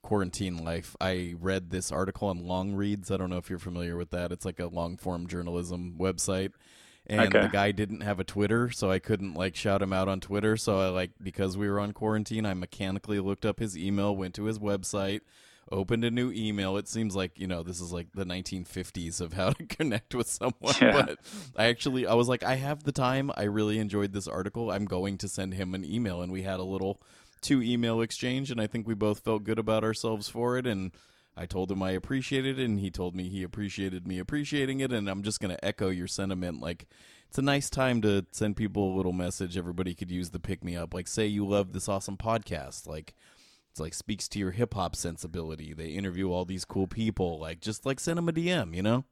quarantine 0.06 0.56
life, 0.64 0.94
I 1.00 1.34
read 1.40 1.70
this 1.70 1.90
article 1.90 2.28
on 2.28 2.38
Longreads. 2.38 3.10
I 3.10 3.16
don't 3.16 3.28
know 3.28 3.38
if 3.38 3.50
you're 3.50 3.58
familiar 3.58 3.96
with 3.96 4.10
that. 4.10 4.30
It's 4.30 4.44
like 4.44 4.60
a 4.60 4.66
long 4.66 4.96
form 4.96 5.26
journalism 5.26 5.96
website. 5.98 6.52
And 7.08 7.34
Okay. 7.34 7.42
the 7.46 7.48
guy 7.52 7.72
didn't 7.72 8.00
have 8.02 8.18
a 8.20 8.24
Twitter, 8.24 8.70
so 8.70 8.90
I 8.90 8.98
couldn't 9.00 9.34
like 9.34 9.54
shout 9.56 9.82
him 9.82 9.92
out 9.92 10.08
on 10.08 10.20
Twitter. 10.20 10.56
So 10.56 10.78
I 10.80 10.88
like 10.88 11.10
because 11.22 11.56
we 11.56 11.68
were 11.68 11.80
on 11.80 11.92
quarantine, 11.92 12.46
I 12.46 12.54
mechanically 12.54 13.18
looked 13.20 13.44
up 13.44 13.58
his 13.60 13.76
email, 13.76 14.16
went 14.16 14.34
to 14.36 14.44
his 14.44 14.58
website, 14.60 15.20
opened 15.70 16.04
a 16.04 16.10
new 16.10 16.30
email. 16.32 16.76
It 16.76 16.86
seems 16.88 17.14
like, 17.16 17.38
you 17.38 17.46
know, 17.48 17.62
this 17.64 17.80
is 17.80 17.92
like 17.92 18.08
the 18.14 18.24
1950s 18.24 19.20
of 19.20 19.32
how 19.32 19.50
to 19.58 19.66
connect 19.66 20.14
with 20.14 20.28
someone. 20.28 20.74
Yeah. 20.80 21.02
But 21.02 21.18
I 21.56 21.66
actually, 21.66 22.06
I 22.06 22.14
was 22.14 22.28
like, 22.28 22.42
I 22.44 22.54
have 22.56 22.84
the 22.84 22.92
time. 22.92 23.30
I 23.36 23.44
really 23.44 23.78
enjoyed 23.80 24.12
this 24.12 24.28
article. 24.28 24.70
I'm 24.70 24.84
going 24.84 25.18
to 25.18 25.28
send 25.28 25.54
him 25.54 25.74
an 25.74 25.84
email. 25.84 26.22
And 26.22 26.30
we 26.32 26.42
had 26.42 26.60
a 26.60 26.64
little 26.64 27.00
two 27.40 27.62
email 27.62 28.00
exchange. 28.00 28.50
And 28.50 28.60
I 28.60 28.66
think 28.66 28.86
we 28.86 28.94
both 28.94 29.20
felt 29.20 29.44
good 29.44 29.58
about 29.58 29.84
ourselves 29.84 30.28
for 30.28 30.56
it. 30.58 30.66
And 30.66 30.92
I 31.36 31.46
told 31.46 31.70
him 31.70 31.82
I 31.82 31.92
appreciated 31.92 32.58
it. 32.58 32.64
And 32.64 32.80
he 32.80 32.90
told 32.90 33.14
me 33.14 33.28
he 33.28 33.42
appreciated 33.42 34.06
me 34.06 34.18
appreciating 34.18 34.80
it. 34.80 34.92
And 34.92 35.08
I'm 35.08 35.22
just 35.22 35.40
going 35.40 35.54
to 35.54 35.64
echo 35.64 35.88
your 35.88 36.08
sentiment. 36.08 36.60
Like, 36.60 36.86
it's 37.28 37.38
a 37.38 37.42
nice 37.42 37.68
time 37.68 38.02
to 38.02 38.24
send 38.32 38.56
people 38.56 38.94
a 38.94 38.96
little 38.96 39.12
message. 39.12 39.56
Everybody 39.56 39.94
could 39.94 40.10
use 40.10 40.30
the 40.30 40.40
pick 40.40 40.62
me 40.62 40.76
up. 40.76 40.94
Like, 40.94 41.08
say 41.08 41.26
you 41.26 41.46
love 41.46 41.72
this 41.72 41.88
awesome 41.88 42.16
podcast. 42.16 42.86
Like, 42.86 43.14
it's 43.70 43.80
like 43.80 43.94
speaks 43.94 44.28
to 44.28 44.38
your 44.38 44.52
hip 44.52 44.74
hop 44.74 44.96
sensibility. 44.96 45.74
They 45.74 45.88
interview 45.88 46.30
all 46.30 46.44
these 46.44 46.64
cool 46.64 46.86
people. 46.86 47.38
Like, 47.38 47.60
just 47.60 47.84
like 47.84 48.00
send 48.00 48.18
them 48.18 48.28
a 48.28 48.32
DM, 48.32 48.74
you 48.74 48.82
know? 48.82 49.04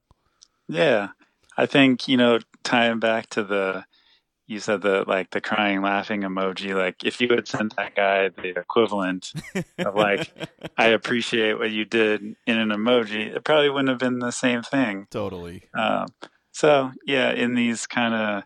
yeah 0.68 1.08
i 1.56 1.66
think 1.66 2.08
you 2.08 2.16
know 2.16 2.38
tying 2.62 2.98
back 2.98 3.28
to 3.28 3.42
the 3.44 3.84
you 4.46 4.60
said 4.60 4.82
the 4.82 5.04
like 5.06 5.30
the 5.30 5.40
crying 5.40 5.80
laughing 5.82 6.22
emoji 6.22 6.76
like 6.76 7.02
if 7.04 7.20
you 7.20 7.28
had 7.28 7.48
sent 7.48 7.74
that 7.76 7.94
guy 7.94 8.28
the 8.28 8.58
equivalent 8.58 9.32
of 9.78 9.94
like 9.94 10.30
i 10.76 10.88
appreciate 10.88 11.58
what 11.58 11.70
you 11.70 11.84
did 11.84 12.20
in 12.46 12.58
an 12.58 12.68
emoji 12.68 13.34
it 13.34 13.44
probably 13.44 13.70
wouldn't 13.70 13.88
have 13.88 13.98
been 13.98 14.18
the 14.18 14.30
same 14.30 14.62
thing 14.62 15.06
totally. 15.10 15.62
Um, 15.74 16.08
so 16.54 16.92
yeah, 17.04 17.32
in 17.32 17.56
these 17.56 17.86
kind 17.86 18.14
of 18.14 18.44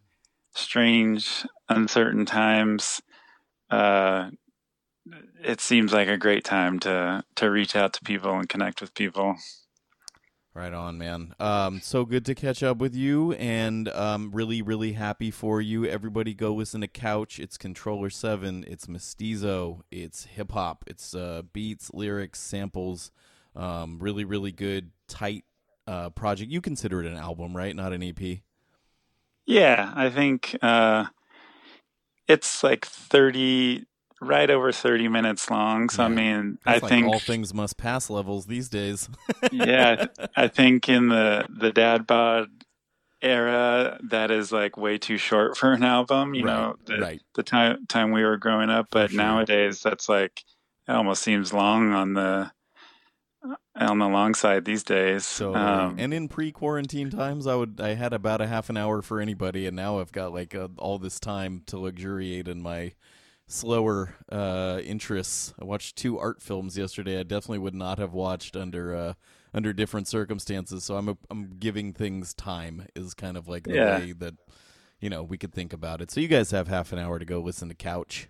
strange, 0.55 1.47
uncertain 1.69 2.25
times, 2.25 3.03
uh, 3.70 4.31
it 5.45 5.61
seems 5.61 5.93
like 5.93 6.09
a 6.09 6.16
great 6.16 6.45
time 6.45 6.79
to 6.81 7.23
to 7.37 7.51
reach 7.51 7.77
out 7.77 7.93
to 7.93 8.01
people 8.01 8.35
and 8.39 8.49
connect 8.49 8.81
with 8.81 8.95
people. 8.95 9.37
Right 10.59 10.74
on, 10.74 10.98
man. 10.98 11.36
Um, 11.39 11.80
so 11.80 12.05
good 12.05 12.24
to 12.26 12.35
catch 12.35 12.64
up 12.64 12.78
with 12.78 12.93
you, 12.93 13.30
and 13.35 13.89
um, 13.90 14.32
really, 14.32 14.60
really 14.60 14.94
happy 14.94 15.30
for 15.30 15.60
you. 15.60 15.86
Everybody, 15.86 16.35
go 16.35 16.52
listen 16.52 16.80
to 16.80 16.89
Couch. 16.89 17.39
It's 17.39 17.56
Controller 17.56 18.10
Seven. 18.10 18.64
It's 18.66 18.89
Mestizo. 18.89 19.85
It's 19.93 20.24
hip 20.24 20.51
hop. 20.51 20.82
It's 20.89 21.14
uh, 21.14 21.43
beats, 21.52 21.93
lyrics, 21.94 22.40
samples. 22.40 23.12
Um, 23.55 24.01
really, 24.01 24.24
really 24.24 24.51
good, 24.51 24.90
tight 25.06 25.44
uh, 25.86 26.10
project. 26.10 26.51
You 26.51 26.60
consider 26.60 27.05
it 27.05 27.06
an 27.06 27.16
album, 27.16 27.56
right? 27.56 27.76
Not 27.76 27.93
an 27.93 28.02
EP. 28.02 28.40
Yeah, 29.47 29.93
I 29.94 30.10
think 30.10 30.56
uh, 30.60 31.05
it's 32.26 32.64
like 32.64 32.85
thirty, 32.85 33.86
right 34.20 34.51
over 34.51 34.73
thirty 34.73 35.09
minutes 35.09 35.51
long. 35.51 35.89
So 35.89 36.05
I 36.05 36.09
mean, 36.09 36.59
That's 36.65 36.82
I 36.82 36.85
like 36.85 36.90
think 36.90 37.07
all 37.07 37.19
things 37.19 37.55
must 37.55 37.77
pass 37.77 38.11
levels 38.11 38.47
these 38.47 38.69
days. 38.69 39.09
yeah, 39.53 40.07
I 40.36 40.49
think 40.49 40.89
in 40.89 41.09
the 41.09 41.47
the 41.49 41.73
dad 41.73 42.07
bod 42.07 42.49
era, 43.20 43.99
that 44.11 44.31
is 44.31 44.53
like 44.53 44.77
way 44.77 44.99
too 44.99 45.19
short 45.19 45.57
for 45.57 45.73
an 45.73 45.82
album. 45.82 46.35
You 46.35 46.45
know, 46.45 46.77
the, 46.86 46.99
right. 46.99 47.23
the 47.35 47.43
time 47.43 47.86
time 47.86 48.12
we 48.12 48.24
were 48.24 48.36
growing 48.36 48.70
up, 48.70 48.89
but 48.90 49.11
sure. 49.11 49.19
nowadays 49.19 49.82
that's 49.82 50.09
like 50.09 50.45
it 50.89 50.93
almost 50.93 51.23
seems 51.23 51.53
long 51.53 51.93
on 51.93 52.15
the 52.15 52.51
on 53.77 53.99
the 53.99 54.09
long 54.09 54.35
side 54.35 54.65
these 54.65 54.82
days. 54.82 55.24
So, 55.24 55.55
Um, 55.55 55.97
and 55.99 56.12
in 56.12 56.28
pre-quarantine 56.28 57.11
times, 57.11 57.47
I 57.47 57.55
would 57.55 57.81
I 57.81 57.95
had 57.95 58.12
about 58.12 58.40
a 58.40 58.47
half 58.47 58.70
an 58.70 58.77
hour 58.77 59.03
for 59.03 59.20
anybody, 59.20 59.66
and 59.66 59.77
now 59.77 60.01
I've 60.01 60.12
got 60.12 60.32
like 60.32 60.55
uh 60.55 60.69
all 60.78 60.99
this 60.99 61.20
time 61.20 61.62
to 61.66 61.78
luxuriate 61.78 62.49
in 62.49 62.62
my 62.62 62.93
slower 63.49 64.15
uh, 64.31 64.81
interests. 64.85 65.55
I 65.61 65.65
watched 65.65 65.97
two 65.97 66.19
art 66.19 66.41
films 66.41 66.79
yesterday. 66.79 67.19
I 67.19 67.23
definitely 67.25 67.59
would 67.59 67.75
not 67.75 67.99
have 67.99 68.12
watched 68.12 68.57
under 68.57 68.95
uh, 68.95 69.12
under 69.53 69.73
different 69.73 70.07
circumstances. 70.07 70.85
So 70.85 70.97
I'm 70.97 71.09
a, 71.09 71.16
I'm 71.31 71.55
giving 71.59 71.93
things 71.93 72.35
time 72.35 72.87
is 72.95 73.15
kind 73.15 73.37
of 73.37 73.49
like 73.49 73.65
the 73.65 73.75
Yeah. 73.75 73.99
way 73.99 74.12
that 74.12 74.35
you 75.01 75.11
know 75.11 75.23
we 75.25 75.39
could 75.39 75.53
think 75.53 75.73
about 75.73 76.01
it. 76.01 76.11
So 76.11 76.20
you 76.20 76.29
guys 76.29 76.51
have 76.53 76.69
half 76.69 76.93
an 76.93 76.99
hour 77.01 77.19
to 77.19 77.25
go 77.25 77.41
listen 77.41 77.69
to 77.69 77.75
Couch. 77.75 78.29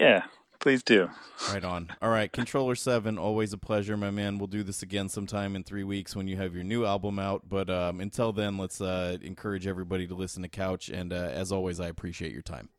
yeah, 0.00 0.24
please 0.58 0.82
do. 0.82 1.08
Right 1.52 1.62
on. 1.64 1.92
All 2.02 2.10
right, 2.10 2.32
Controller 2.32 2.74
Seven, 2.74 3.16
always 3.18 3.52
a 3.52 3.58
pleasure, 3.58 3.96
my 3.96 4.10
man. 4.10 4.38
We'll 4.38 4.48
do 4.48 4.64
this 4.64 4.82
again 4.82 5.08
sometime 5.08 5.54
in 5.54 5.62
three 5.62 5.84
weeks 5.84 6.16
when 6.16 6.26
you 6.26 6.36
have 6.38 6.54
your 6.54 6.64
new 6.64 6.84
album 6.84 7.18
out. 7.20 7.42
But 7.48 7.70
um, 7.70 8.00
until 8.00 8.32
then, 8.32 8.58
let's 8.58 8.80
uh, 8.80 9.18
encourage 9.22 9.66
everybody 9.68 10.08
to 10.08 10.14
listen 10.16 10.42
to 10.42 10.48
Couch. 10.48 10.88
And 10.88 11.12
uh, 11.12 11.16
as 11.16 11.52
always, 11.52 11.78
I 11.78 11.86
appreciate 11.86 12.32
your 12.32 12.42
time. 12.42 12.70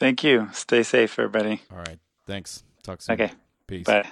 Thank 0.00 0.24
you. 0.24 0.48
Stay 0.52 0.82
safe, 0.82 1.18
everybody. 1.18 1.62
All 1.70 1.78
right, 1.78 1.98
thanks. 2.26 2.64
Talk 2.82 3.02
soon. 3.02 3.14
Okay, 3.20 3.32
Peace. 3.66 3.86
bye. 3.86 4.08